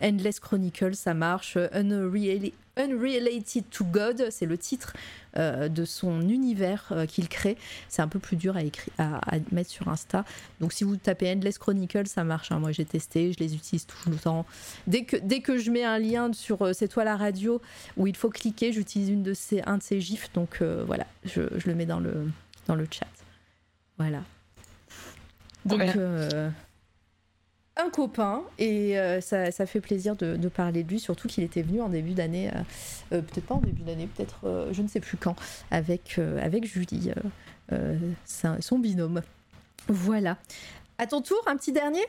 [0.00, 4.94] Endless Chronicles, ça marche, Unreal Unrelated to God, c'est le titre
[5.36, 7.56] euh, de son univers euh, qu'il crée.
[7.88, 9.20] C'est un peu plus dur à, écrire, à,
[9.52, 10.24] mettre sur Insta.
[10.60, 12.52] Donc si vous tapez Endless Chronicle, ça marche.
[12.52, 12.60] Hein.
[12.60, 14.46] Moi j'ai testé, je les utilise tout le temps.
[14.86, 17.60] Dès que, dès que je mets un lien sur euh, C'est toi la radio
[17.96, 20.32] où il faut cliquer, j'utilise une de ces, un de ces gifs.
[20.32, 22.30] Donc voilà, je, le mets dans le,
[22.66, 23.06] dans le chat.
[23.98, 24.22] Voilà.
[25.64, 25.82] Donc
[27.78, 31.80] un copain et euh, ça, fait plaisir de, parler de lui, surtout qu'il était venu
[31.80, 32.58] en début d'année, euh,
[33.12, 35.36] euh, peut-être pas en début d'année, peut-être je ne sais plus quand,
[35.70, 37.10] avec, avec Julie,
[38.26, 39.22] son binôme.
[39.88, 40.36] Voilà.
[40.98, 42.04] À ton tour, un petit dernier?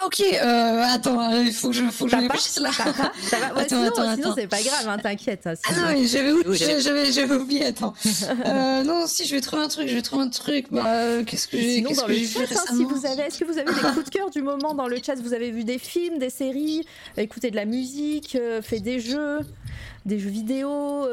[0.00, 2.72] Ah ok, euh, attends, hein, il faut que je, faut que je réfléchisse là.
[2.72, 3.06] Ça va
[3.46, 5.46] attends, sinon, attends, sinon c'est pas grave, hein, t'inquiète.
[5.46, 7.94] Hein, ah non, j'avais, j'avais, oublié, attends.
[8.46, 10.66] euh, non, si je vais trouver un truc, je vais trouver un truc.
[10.70, 13.58] Bah, qu'est-ce que j'ai, qu'est-ce que j'ai fait récemment si vous avez, Est-ce que vous
[13.58, 15.14] avez des coups de cœur du moment dans le chat?
[15.16, 16.84] Vous avez vu des films, des séries,
[17.16, 19.40] écouté de la musique, euh, fait des jeux,
[20.06, 21.06] des jeux vidéo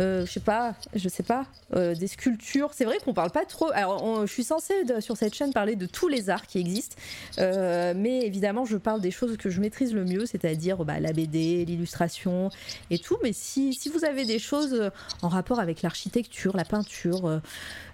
[0.00, 2.70] euh, je sais pas, je sais pas, euh, des sculptures.
[2.72, 3.70] C'est vrai qu'on parle pas trop.
[3.72, 6.96] Alors, je suis censée sur cette chaîne parler de tous les arts qui existent,
[7.38, 11.12] euh, mais évidemment, je parle des choses que je maîtrise le mieux, c'est-à-dire bah, la
[11.12, 12.50] BD, l'illustration
[12.90, 13.18] et tout.
[13.22, 14.90] Mais si, si, vous avez des choses
[15.22, 17.40] en rapport avec l'architecture, la peinture,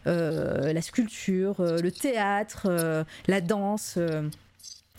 [0.06, 3.98] la sculpture, le théâtre, la danse,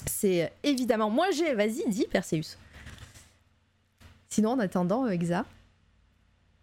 [0.05, 1.09] c'est évidemment.
[1.09, 1.53] Moi, j'ai.
[1.53, 2.57] Vas-y, dis, Perseus.
[4.29, 5.45] Sinon, en attendant, Exa.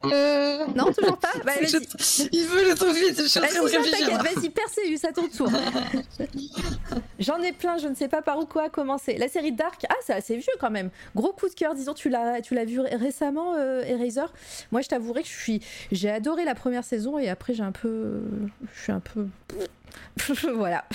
[0.05, 0.67] Euh...
[0.77, 5.51] Non, toujours pas bah, Il veut le je suis Vas-y, Perseus, à ton tour.
[7.18, 9.17] J'en ai plein, je ne sais pas par où quoi commencer.
[9.18, 10.91] La série Dark, ah, c'est assez vieux quand même.
[11.17, 14.27] Gros coup de cœur, disons, tu l'as, tu l'as vu récemment, euh, Eraser?
[14.70, 15.60] Moi, je t'avouerai que je suis,
[15.91, 18.23] j'ai adoré la première saison et après, j'ai un peu,
[18.73, 19.27] je suis un peu,
[20.55, 20.85] voilà.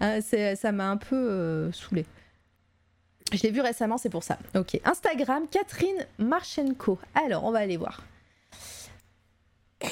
[0.00, 2.04] Hein, ça m'a un peu euh, saoulé.
[3.32, 4.38] Je l'ai vu récemment, c'est pour ça.
[4.54, 4.80] Ok.
[4.84, 6.98] Instagram, Catherine Marchenko.
[7.14, 8.02] Alors, on va aller voir.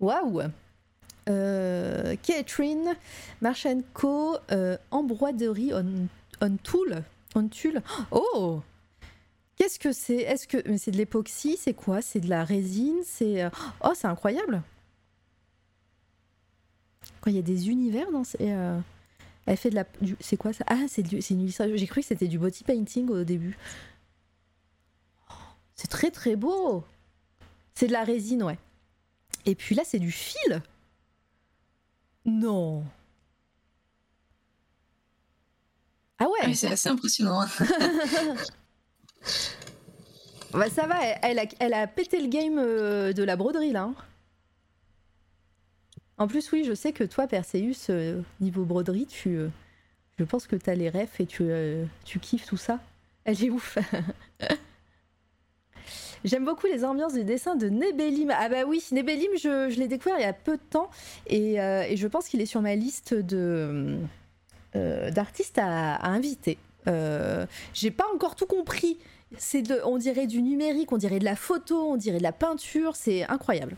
[0.00, 0.42] Waouh
[1.28, 2.96] euh, Catherine
[3.42, 5.72] Marchenko, euh, embroiderie
[6.40, 7.02] on, tool.
[7.34, 7.82] On tulle.
[8.10, 8.62] Oh
[9.56, 10.16] Qu'est-ce que c'est?
[10.16, 11.58] Est-ce que c'est de l'époxy?
[11.58, 12.00] C'est quoi?
[12.00, 13.00] C'est de la résine?
[13.04, 13.50] C'est euh,
[13.84, 14.62] oh, c'est incroyable.
[17.20, 18.38] Quoi, il y a des univers dans ces.
[18.40, 18.78] Euh,
[19.48, 19.84] elle fait de la.
[20.20, 20.62] C'est quoi ça?
[20.66, 21.74] Ah, c'est une illustration.
[21.76, 23.56] J'ai cru que c'était du body painting au début.
[25.74, 26.84] c'est très très beau.
[27.74, 28.58] C'est de la résine, ouais.
[29.46, 30.62] Et puis là, c'est du fil.
[32.26, 32.84] Non.
[36.18, 36.40] Ah ouais.
[36.42, 37.44] Ah c'est assez impressionnant.
[40.52, 43.82] Bah ça va, elle, a, elle, a, pété le game euh, de la broderie là.
[43.82, 43.94] Hein.
[46.18, 49.48] En plus, oui, je sais que toi, Perseus, euh, niveau broderie, tu, euh,
[50.18, 52.80] je pense que tu as les refs et tu, euh, tu kiffes tout ça.
[53.24, 53.78] Elle est ouf.
[56.24, 58.32] J'aime beaucoup les ambiances du dessin de Nebelim.
[58.36, 60.90] Ah bah oui, Nebelim, je, je l'ai découvert il y a peu de temps
[61.28, 63.14] et, et je pense qu'il est sur ma liste
[64.74, 66.58] d'artistes à, à, inviter.
[67.72, 68.98] J'ai pas encore tout compris.
[69.36, 72.96] C'est on dirait du numérique, on dirait de la photo, on dirait de la peinture.
[72.96, 73.76] C'est incroyable.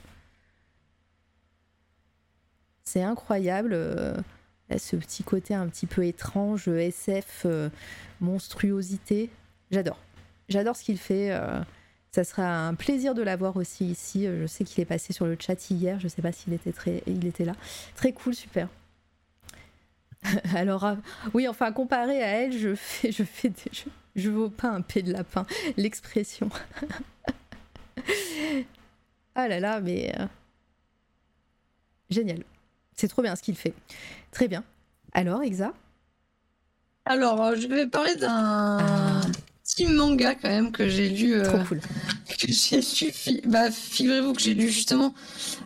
[2.90, 3.70] C'est incroyable.
[3.72, 4.16] Euh,
[4.76, 7.68] ce petit côté un petit peu étrange, SF, euh,
[8.20, 9.30] monstruosité.
[9.70, 10.00] J'adore.
[10.48, 11.30] J'adore ce qu'il fait.
[11.30, 11.60] Euh,
[12.10, 14.26] ça sera un plaisir de l'avoir aussi ici.
[14.26, 16.00] Je sais qu'il est passé sur le chat hier.
[16.00, 17.04] Je sais pas s'il était, très...
[17.06, 17.52] Il était là.
[17.94, 18.66] Très cool, super.
[20.56, 20.96] Alors,
[21.32, 23.70] oui, enfin, comparé à elle, je fais, je fais des,
[24.16, 25.46] je, vaux pas un paix de lapin.
[25.76, 26.50] L'expression.
[29.36, 30.12] ah là là, mais
[32.10, 32.42] génial.
[33.00, 33.72] C'est trop bien ce qu'il fait.
[34.30, 34.62] Très bien.
[35.14, 35.72] Alors, Exa?
[37.06, 39.20] Alors, euh, je vais parler d'un ah.
[39.64, 41.32] petit manga quand même que j'ai lu.
[41.32, 41.80] Euh, trop cool.
[42.28, 43.40] Que j'ai lu.
[43.46, 45.14] Bah, figurez-vous que j'ai lu justement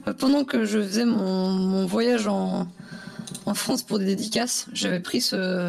[0.07, 2.69] euh, pendant que je faisais mon, voyage en,
[3.47, 4.67] en France pour des dédicaces.
[4.73, 5.69] J'avais pris ce,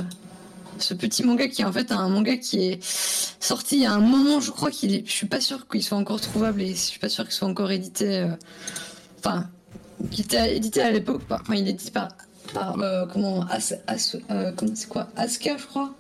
[0.77, 3.91] ce petit manga qui est en fait un manga qui est sorti il y a
[3.91, 6.75] un moment, je crois qu'il est, je suis pas sûr qu'il soit encore trouvable et
[6.75, 8.29] je suis pas sûr qu'il soit encore édité.
[9.17, 9.49] Enfin,
[10.11, 12.09] qui était édité à l'époque par, il est édité par,
[12.53, 15.93] par euh, comment, As, As, euh, comment c'est quoi, Aska, je crois,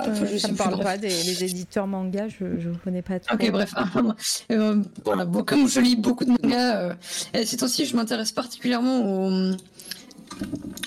[0.00, 3.34] Euh, ça me parle pas des les éditeurs manga, je ne connais pas trop.
[3.34, 3.74] Ok, bref.
[4.50, 6.94] euh, voilà, bon, comme je lis beaucoup de mangas, euh,
[7.34, 9.54] et ces temps-ci, je m'intéresse particulièrement aux,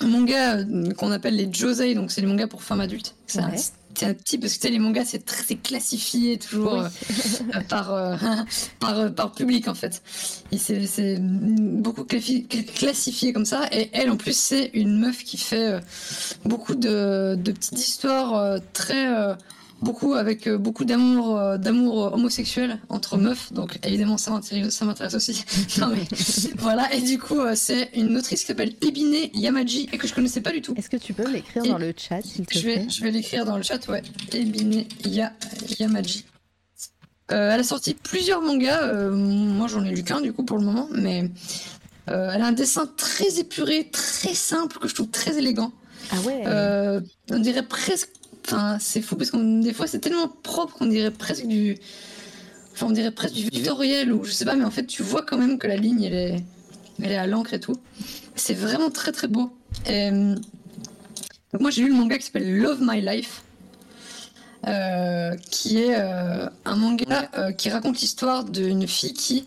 [0.06, 3.15] mangas euh, qu'on appelle les josei, donc c'est les mangas pour femmes adultes.
[3.27, 3.41] C'est
[4.03, 6.88] un, un, petit parce que tu sais, les mangas c'est classifié toujours euh,
[7.69, 8.15] par, euh,
[8.80, 10.01] par, par public en fait.
[10.57, 13.67] C'est beaucoup classifié comme ça.
[13.72, 15.80] Et elle en plus c'est une meuf qui fait
[16.45, 19.35] beaucoup de, de petites histoires très
[19.82, 23.52] beaucoup avec euh, beaucoup d'amour euh, d'amour homosexuel entre meufs.
[23.54, 25.44] Donc évidemment ça m'intéresse ça m'intéresse aussi.
[25.80, 26.04] Non, mais,
[26.58, 26.94] voilà.
[26.94, 30.42] Et du coup euh, c'est une autrice qui s'appelle Ebine Yamaji et que je connaissais
[30.42, 30.74] pas du tout.
[30.78, 33.45] Est-ce que tu peux l'écrire dans le chat s'il te je vais je vais l'écrire
[33.45, 34.02] dans le chat ouais.
[34.34, 35.34] Ebine ya
[35.80, 36.26] Yamaji.
[37.28, 39.10] Elle a sorti plusieurs mangas.
[39.12, 40.88] Moi j'en ai lu qu'un du coup pour le moment.
[40.92, 41.30] Mais
[42.08, 45.72] elle a un dessin très épuré très simple que je trouve très élégant.
[46.12, 47.02] Ah ouais.
[47.32, 48.10] On dirait presque
[48.45, 51.77] Enfin, c'est fou parce que des fois c'est tellement propre qu'on dirait presque du.
[52.74, 55.24] Enfin, on dirait presque du tutoriel ou je sais pas, mais en fait tu vois
[55.24, 56.43] quand même que la ligne elle est,
[57.01, 57.75] elle est à l'encre et tout.
[58.35, 59.51] C'est vraiment très très beau.
[59.90, 60.35] Euh,
[61.53, 63.41] donc moi j'ai lu le manga qui s'appelle Love My Life.
[64.67, 69.45] Euh, qui est euh, un manga qui raconte l'histoire d'une fille qui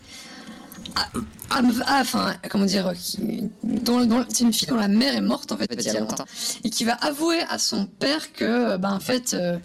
[1.51, 5.89] enfin, comment dire, c'est une fille dont la mère est morte en fait il y
[5.89, 6.25] a longtemps,
[6.63, 9.57] et qui va avouer à son père que, ben en fait, euh,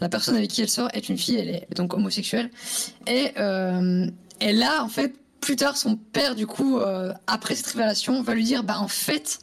[0.00, 2.50] la personne avec qui elle sort est une fille, elle est donc homosexuelle,
[3.06, 4.06] et euh,
[4.40, 8.34] et là en fait, plus tard, son père du coup, euh, après cette révélation, va
[8.34, 9.38] lui dire, bah en fait,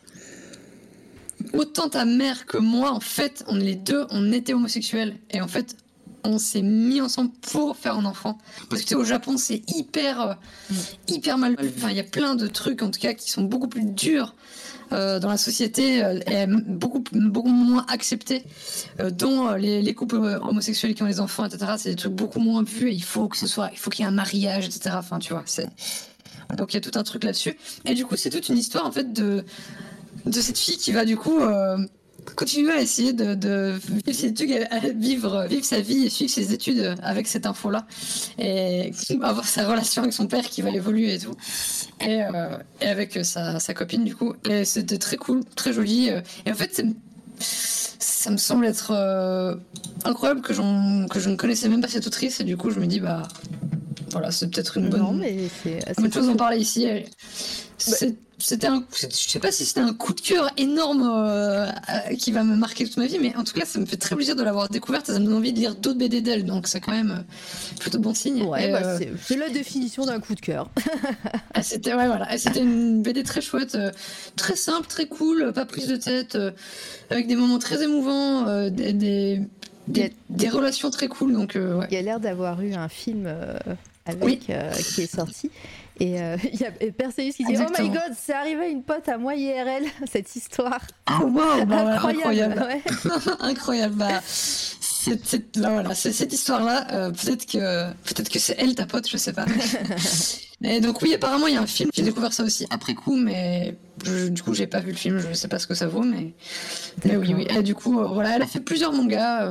[1.54, 5.48] autant ta mère que moi, en fait, on les deux, on était homosexuels, et en
[5.48, 5.76] fait,
[6.28, 8.38] on s'est mis ensemble pour faire un enfant.
[8.70, 10.34] Parce que au Japon, c'est hyper, euh,
[11.08, 11.56] hyper mal.
[11.78, 14.36] Enfin, il y a plein de trucs, en tout cas, qui sont beaucoup plus durs
[14.92, 18.44] euh, dans la société euh, et beaucoup, beaucoup moins acceptés,
[19.12, 21.74] dont les, couples homosexuels qui ont des enfants, etc.
[21.78, 24.04] C'est des trucs beaucoup moins vus et il faut que ce soit, il faut qu'il
[24.04, 24.96] y ait un mariage, etc.
[24.98, 25.70] Enfin, tu vois, c'est.
[26.58, 27.58] Donc il y a tout un truc là-dessus.
[27.86, 29.44] Et du coup, c'est toute une histoire en fait de
[30.26, 31.40] de cette fille qui va du coup
[32.36, 33.74] continuer à essayer de, de
[34.96, 37.86] vivre, vivre, sa vie et suivre ses études avec cette info-là.
[38.40, 41.36] Et avoir sa relation avec son père qui va évoluer et tout.
[42.02, 44.34] Et, euh, et avec sa, sa, copine, du coup.
[44.50, 46.10] Et c'était très cool, très joli.
[46.46, 46.84] Et en fait,
[47.40, 49.56] ça me semble être euh,
[50.04, 50.54] incroyable que,
[51.08, 52.40] que je ne connaissais même pas cette autrice.
[52.40, 53.28] Et du coup, je me dis, bah.
[54.12, 55.50] Voilà, c'est peut-être une bonne, non, mais
[55.98, 56.88] bonne chose d'en parler ici.
[57.88, 57.98] Bah,
[58.38, 62.32] c'était un, je sais pas si c'était un coup de cœur énorme euh, euh, qui
[62.32, 64.36] va me marquer toute ma vie, mais en tout cas, ça me fait très plaisir
[64.36, 65.08] de l'avoir découverte.
[65.08, 68.00] Ça me donne envie de lire d'autres BD d'elle, donc c'est quand même euh, plutôt
[68.00, 68.44] bon signe.
[68.44, 70.70] Ouais, bah, c'est la définition d'un coup de cœur.
[71.58, 73.78] Ah, c'était ouais, voilà, c'était une BD très chouette,
[74.36, 76.38] très simple, très cool, pas prise de tête,
[77.10, 79.42] avec des moments très émouvants, des, des,
[79.88, 81.32] des, relations très cool.
[81.32, 81.88] Donc, ouais.
[81.90, 83.34] Il y a l'air d'avoir eu un film
[84.06, 85.52] avec qui est sorti.
[86.00, 89.08] Et euh, il y a Perseus qui dit Oh my god, c'est arrivé une pote
[89.08, 90.82] à moi IRL, cette histoire.
[91.06, 92.66] Ah, wow, bah incroyable.
[93.40, 93.96] incroyable.
[93.96, 94.20] Bah,
[95.56, 99.46] voilà, cette histoire-là, euh, peut-être que, peut que c'est elle ta pote, je sais pas.
[100.64, 101.90] et donc, oui, apparemment, il y a un film.
[101.94, 105.34] J'ai découvert ça aussi après coup, mais du coup, j'ai pas vu le film, je
[105.34, 106.34] sais pas ce que ça vaut, mais,
[107.04, 107.48] mais oui, oui.
[107.50, 109.50] Et du coup, euh, voilà, elle a fait plusieurs mangas.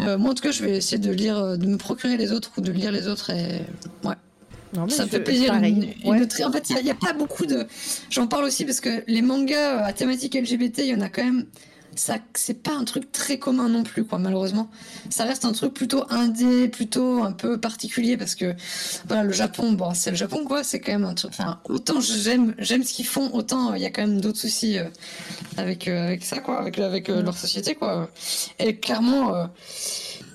[0.00, 2.60] moi, en tout cas, je vais essayer de lire, de me procurer les autres ou
[2.60, 3.30] de lire les autres.
[3.30, 3.62] Et
[4.04, 4.14] ouais
[4.88, 5.54] ça me fait plaisir.
[5.54, 7.66] En fait, il n'y a, pas beaucoup de.
[8.10, 11.24] J'en parle aussi parce que les mangas à thématique LGBT, il y en a quand
[11.24, 11.46] même.
[11.96, 14.70] Ça, c'est pas un truc très commun non plus, quoi, malheureusement.
[15.10, 18.54] Ça reste un truc plutôt indé, plutôt un peu particulier parce que,
[19.08, 21.32] voilà, le Japon, bon, c'est le Japon, quoi, c'est quand même un truc.
[21.32, 24.78] Enfin, autant j'aime, j'aime ce qu'ils font, autant il y a quand même d'autres soucis
[24.78, 24.84] euh,
[25.56, 28.10] avec, euh, avec ça, quoi, avec, avec euh, leur société, quoi.
[28.58, 29.48] Et clairement,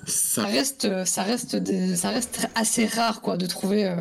[0.06, 1.58] ça reste, ça reste,
[1.96, 3.96] ça reste assez rare quoi de trouver euh,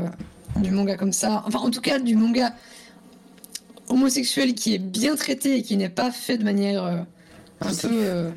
[0.58, 1.44] du manga comme ça.
[1.46, 2.54] Enfin, en tout cas, du manga
[3.90, 6.98] homosexuel qui est bien traité et qui n'est pas fait de manière euh,
[7.62, 7.90] un peu.
[7.92, 8.32] Euh,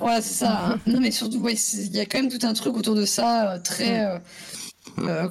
[0.00, 0.66] voilà, c'est ça.
[0.66, 0.80] Hein.
[0.86, 4.20] Non, mais surtout, il y a quand même tout un truc autour de ça très.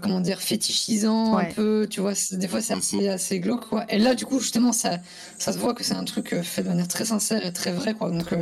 [0.02, 3.86] comment dire, fétichisant un peu, tu vois, des fois c'est assez, assez glauque, quoi.
[3.90, 5.00] Et là, du coup, justement, ça,
[5.38, 7.94] ça se voit que c'est un truc fait de manière très sincère et très vrai,
[7.94, 8.10] quoi.
[8.12, 8.34] Donc,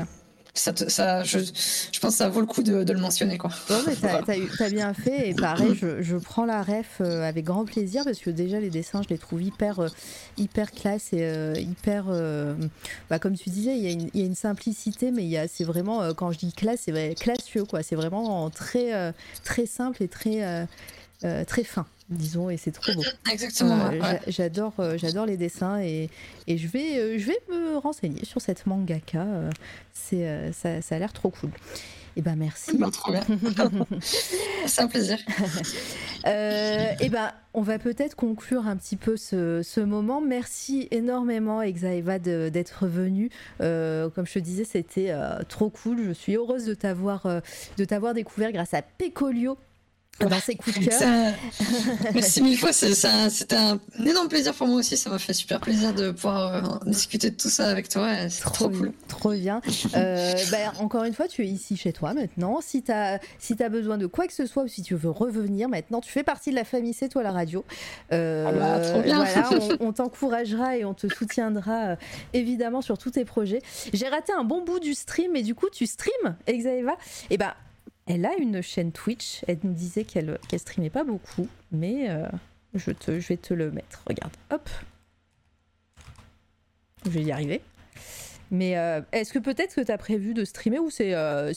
[0.55, 3.37] ça, ça je, je, pense que ça vaut le coup de, de le mentionner.
[3.37, 3.51] Quoi.
[3.69, 7.43] Ouais, mais t'as, as, bien fait, et pareil, je, je, prends la ref euh, avec
[7.43, 9.89] grand plaisir parce que déjà les dessins, je les trouve hyper, euh,
[10.37, 12.05] hyper classe et euh, hyper.
[13.09, 15.37] bah, comme tu disais, il y, a une, il y, a une simplicité, mais y
[15.37, 17.83] a, c'est vraiment, quand je dis classe, c'est vrai, classieux, quoi.
[17.83, 20.67] C'est vraiment très, très simple et très,
[21.47, 23.01] très fin disons, et c'est trop beau.
[23.31, 23.89] Exactement.
[24.27, 26.11] J'adore, j'adore les dessins et,
[26.45, 29.25] et je vais, je vais me renseigner sur cette mangaka.
[29.91, 31.49] c'est, ça, ça, a l'air trop cool.
[32.17, 32.77] Eh ben merci.
[32.77, 33.25] Bah, trop bien.
[34.65, 35.17] C'est un plaisir.
[36.25, 40.21] Euh, eh ben, on va peut-être conclure un petit peu ce, moment.
[40.21, 43.29] Merci énormément, Exaeva, d'être venu.
[43.61, 46.03] Euh, comme je te disais, c'était euh, trop cool.
[46.03, 47.27] Je suis heureuse de t'avoir
[47.77, 49.57] de t'avoir découvert grâce à Pecolio
[50.19, 51.33] dans ses coups de cœur.
[52.13, 55.93] Merci mille fois, c'était un, énorme plaisir pour moi aussi, ça m'a fait super plaisir
[55.93, 58.93] de pouvoir euh, discuter de tout ça avec toi, c'est trop, cool.
[59.07, 59.61] Trop bien.
[59.95, 63.55] Euh, bah, encore une fois, tu es ici chez toi maintenant, si tu as, si
[63.61, 66.23] as besoin de quoi que ce soit ou si tu veux revenir maintenant, tu fais
[66.23, 67.65] partie de la famille C'est toi la radio.
[68.13, 69.23] Euh, ah bah, trop bien.
[69.23, 71.97] Voilà, on, t'encouragera et on te soutiendra
[72.33, 73.61] évidemment sur tous tes projets.
[73.93, 76.93] J'ai raté un bon bout du stream et du coup tu streams, Exaeva.
[77.29, 77.53] Et eh ben
[78.07, 79.43] elle a une chaîne Twitch.
[79.47, 82.27] Elle nous disait qu'elle qu streamait pas beaucoup, mais euh,
[82.73, 84.03] je, te, je vais te le mettre.
[84.07, 84.69] Regarde, hop.
[87.05, 87.61] Je vais y arriver.
[88.51, 91.51] Mais euh, est-ce que peut-être que tu as prévu de streamer ou c'est euh,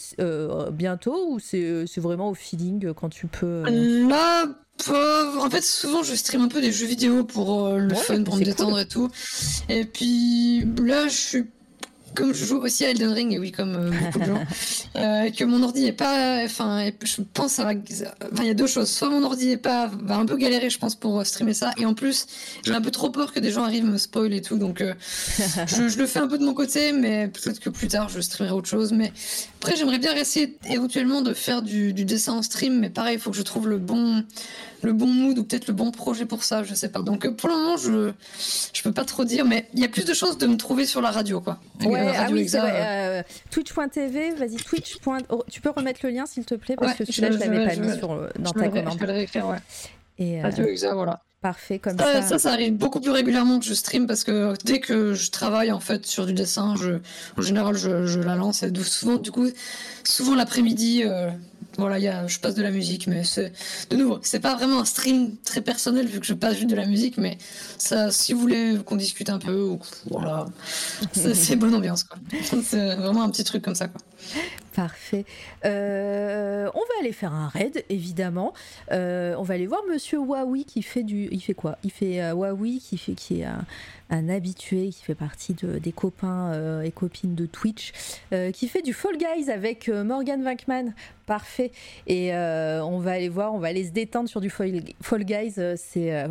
[0.72, 3.62] bientôt ou c'est vraiment au feeling quand tu peux
[4.08, 4.46] Là,
[4.88, 8.44] en fait, souvent je stream un peu des jeux vidéo pour le fun, pour me
[8.44, 9.10] détendre et tout.
[9.68, 11.44] Et puis là, je suis
[12.14, 14.44] comme je joue aussi à Elden Ring, et oui, comme euh, beaucoup de gens,
[14.96, 16.44] euh, que mon ordi est pas.
[16.44, 17.58] Enfin, je pense.
[17.58, 17.74] Enfin,
[18.38, 18.90] il y a deux choses.
[18.90, 21.72] Soit mon ordi est pas, va un peu galérer, je pense, pour euh, streamer ça,
[21.76, 22.26] et en plus,
[22.64, 24.82] j'ai un peu trop peur que des gens arrivent me spoil et tout, donc
[25.66, 28.20] je, je, le fais un peu de mon côté, mais peut-être que plus tard je
[28.20, 28.92] streamerai autre chose.
[28.92, 29.12] Mais
[29.58, 33.20] après, j'aimerais bien essayer éventuellement de faire du, du dessin en stream, mais pareil, il
[33.20, 34.24] faut que je trouve le bon
[34.82, 37.00] le bon mood ou peut-être le bon projet pour ça, je sais pas.
[37.02, 38.12] Donc euh, pour le moment, je
[38.72, 40.86] je peux pas trop dire, mais il y a plus de chances de me trouver
[40.86, 41.58] sur la radio, quoi.
[41.84, 42.72] Ouais, ah oui, c'est vrai.
[42.76, 44.98] Euh, Twitch.tv, vas-y, Twitch.
[45.28, 47.74] Oh, tu peux remettre le lien, s'il te plaît, parce que celui-là, je, l'avais pas
[47.74, 48.98] mis sur, dans ta commande.
[49.00, 49.58] Je vais le faire, ouais.
[50.18, 51.20] Et, euh, radio Exa, voilà.
[51.40, 52.22] Parfait, comme ça.
[52.22, 55.70] Ça, ça arrive beaucoup plus régulièrement que je stream parce que dès que je travaille
[55.70, 56.98] en fait sur du dessin, je,
[57.36, 58.62] en général, je, je la lance.
[58.62, 59.46] Et souvent, du coup,
[60.04, 61.04] souvent l'après-midi,
[61.78, 63.52] voilà, y a, je passe de la musique, mais c'est
[63.90, 66.74] de nouveau, c'est pas vraiment un stream très personnel vu que je passe juste de
[66.74, 67.38] la musique, mais
[67.78, 69.76] ça, si vous voulez qu'on discute un peu,
[70.10, 70.46] voilà,
[71.12, 72.04] c'est bonne ambiance.
[72.64, 73.86] C'est vraiment un petit truc comme ça.
[73.86, 74.00] Quoi.
[74.78, 75.24] Parfait.
[75.64, 78.54] Euh, on va aller faire un raid, évidemment.
[78.92, 81.78] Euh, on va aller voir Monsieur Huawei qui fait du, il fait quoi?
[81.82, 83.46] Il fait euh, Huawei qui fait qui est
[84.10, 87.92] un habitué qui fait partie de, des copains euh, et copines de Twitch,
[88.32, 90.94] euh, qui fait du Fall Guys avec euh, Morgan Wankman.
[91.26, 91.72] Parfait.
[92.06, 95.56] Et on va aller voir, on va aller se détendre sur du Fall, Guys.
[95.84, 96.26] c'est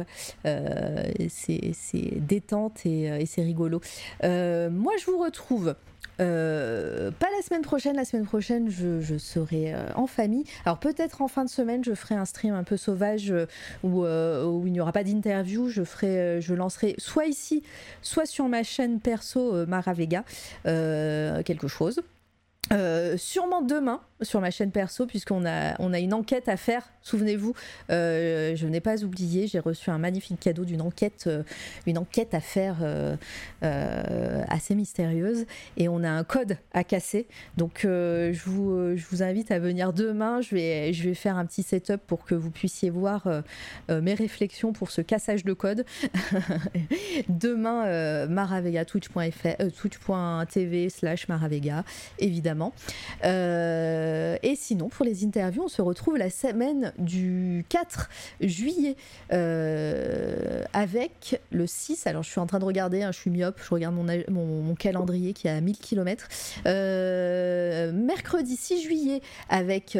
[2.15, 3.79] détente et c'est rigolo.
[4.23, 5.75] moi, je vous retrouve
[6.19, 10.45] euh, pas la semaine prochaine, la semaine prochaine je, serai euh, en famille.
[10.65, 13.45] Alors peut-être en fin de semaine je ferai un stream un peu sauvage euh,
[13.83, 15.69] où, où, il n'y aura pas d'interview.
[15.69, 17.63] Je je lancerai soit ici,
[18.01, 20.23] soit sur ma chaîne perso Mara Vega
[20.63, 22.01] quelque chose.
[23.17, 26.89] sûrement demain, sur ma chaîne perso puisqu'on a, on a une enquête à faire.
[27.01, 27.53] Souvenez-vous,
[27.89, 31.43] euh, je n'ai pas oublié, j'ai reçu un magnifique cadeau d'une enquête, euh,
[31.85, 33.15] une enquête à faire euh,
[34.49, 35.45] assez mystérieuse
[35.77, 37.27] et on a un code à casser.
[37.55, 40.41] Donc je, vous, invite à venir demain.
[40.41, 43.27] Je vais, je vais faire un petit setup pour que vous puissiez voir
[43.89, 45.85] mes réflexions pour ce cassage de code.
[47.29, 51.83] demain, maravega, twitch.tv twitch slash maravega,
[52.19, 52.73] évidemment.
[54.43, 58.09] Et sinon, pour les interviews, on se retrouve la semaine du 4
[58.41, 58.95] juillet
[59.33, 62.07] euh, avec le 6.
[62.07, 64.75] Alors, je suis en train de regarder, hein, je suis myope, je regarde mon, mon,
[64.75, 66.27] calendrier qui est à 1000 km.
[66.65, 69.97] Euh, mercredi 6 juillet avec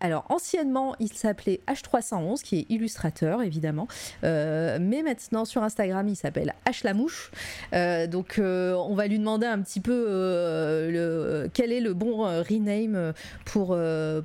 [0.00, 3.88] alors anciennement, il s'appelait H311, qui est illustrateur évidemment,
[4.22, 7.32] euh, mais maintenant sur Instagram, il s'appelle H la mouche.
[7.72, 13.12] Euh, donc euh, on va lui demander un petit peu quel est le bon rename
[13.44, 13.76] pour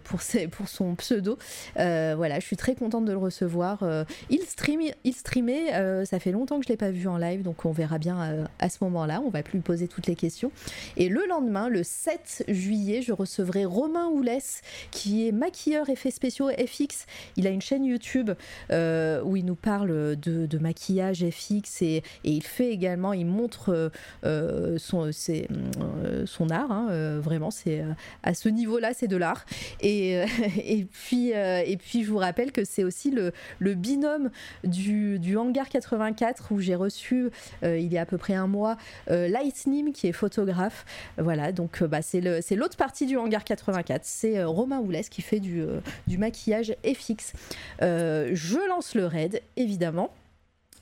[0.04, 0.22] pour,
[0.52, 1.38] pour son pseudo.
[1.76, 3.84] voilà, je suis très contente de le recevoir.
[4.30, 7.66] il stream, il streamait, ça fait longtemps que je l'ai pas vu en live, donc
[7.66, 9.22] on verra bien à ce moment-là.
[9.26, 10.52] On va plus lui poser toutes les questions.
[10.98, 14.62] Et le lendemain, le 7 juillet, je recevrai Romain Oulès,
[14.92, 17.06] qui est maquilleur effets spéciaux FX.
[17.38, 18.32] Il a une chaîne YouTube
[18.72, 23.92] euh, où il nous parle de, maquillage FX et, il fait également, il montre
[24.24, 26.72] euh, son, son art.
[26.72, 27.84] Hein, vraiment, c'est
[28.24, 29.46] à ce niveau-là, c'est de l'art.
[29.82, 30.14] Et,
[30.66, 33.34] et, puis, et puis, je vous rappelle que c'est aussi le,
[33.74, 34.30] binôme
[34.64, 37.30] du, du, Hangar 84 où j'ai reçu
[37.64, 38.78] il y a à peu près un mois
[39.08, 40.86] Lightning qui est photographe.
[41.18, 42.22] Voilà, donc bah, c'est
[42.56, 44.02] l'autre partie du Hangar 84.
[44.06, 47.34] C'est Romain Oulès qui fait du euh, du, maquillage FX.
[47.82, 50.12] Euh, je lance le raid, évidemment.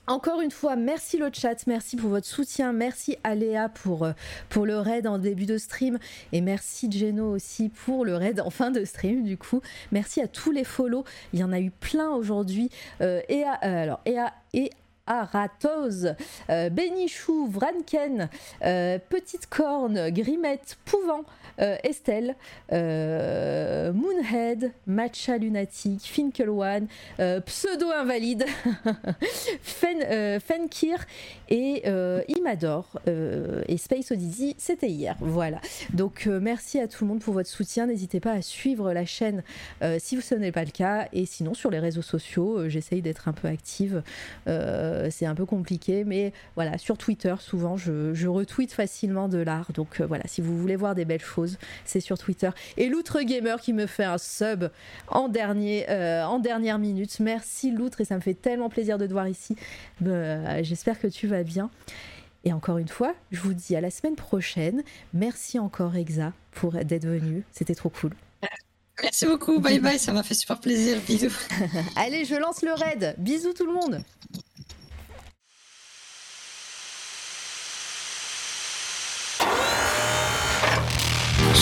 [0.07, 4.11] Encore une fois, merci le chat, merci pour votre soutien, merci à Léa pour, euh,
[4.49, 5.99] pour le raid en début de stream
[6.31, 9.61] et merci Geno aussi pour le raid en fin de stream du coup.
[9.91, 12.71] Merci à tous les follow, il y en a eu plein aujourd'hui.
[12.99, 14.33] Et à,
[15.11, 16.07] Aratos,
[16.49, 18.29] euh, Benichou, Vranken,
[18.63, 21.25] euh, Petite Corne, Grimette, Pouvant,
[21.59, 22.35] euh, Estelle,
[22.71, 26.87] euh, Moonhead, Matcha Lunatic, Finkelwan,
[27.45, 28.45] Pseudo Invalide,
[29.61, 31.05] Fen, Fenkir
[31.49, 31.83] et
[32.29, 35.17] Imador et Space Odyssey, c'était hier.
[35.19, 35.59] Voilà.
[35.93, 37.87] Donc merci à tout le monde pour votre soutien.
[37.87, 39.43] N'hésitez pas à suivre la chaîne
[39.99, 41.07] si ce n'est pas le cas.
[41.11, 44.03] Et sinon, sur les réseaux sociaux, j'essaye d'être un peu active.
[45.09, 49.71] C'est un peu compliqué, mais voilà, sur Twitter, souvent, je, je retweet facilement de l'art.
[49.73, 52.49] Donc euh, voilà, si vous voulez voir des belles choses, c'est sur Twitter.
[52.77, 54.65] Et Loutre Gamer qui me fait un sub
[55.07, 57.19] en, dernier, euh, en dernière minute.
[57.19, 59.55] Merci Loutre, et ça me fait tellement plaisir de te voir ici.
[60.01, 61.69] J'espère que tu vas bien.
[62.43, 64.83] Et encore une fois, je vous dis à la semaine prochaine.
[65.13, 67.43] Merci encore Exa pour d'être venu.
[67.51, 68.11] C'était trop cool.
[69.01, 71.31] Merci beaucoup, bye bye, ça m'a fait super plaisir, bisous.
[71.95, 73.15] Allez, je lance le raid.
[73.17, 74.03] Bisous tout le monde.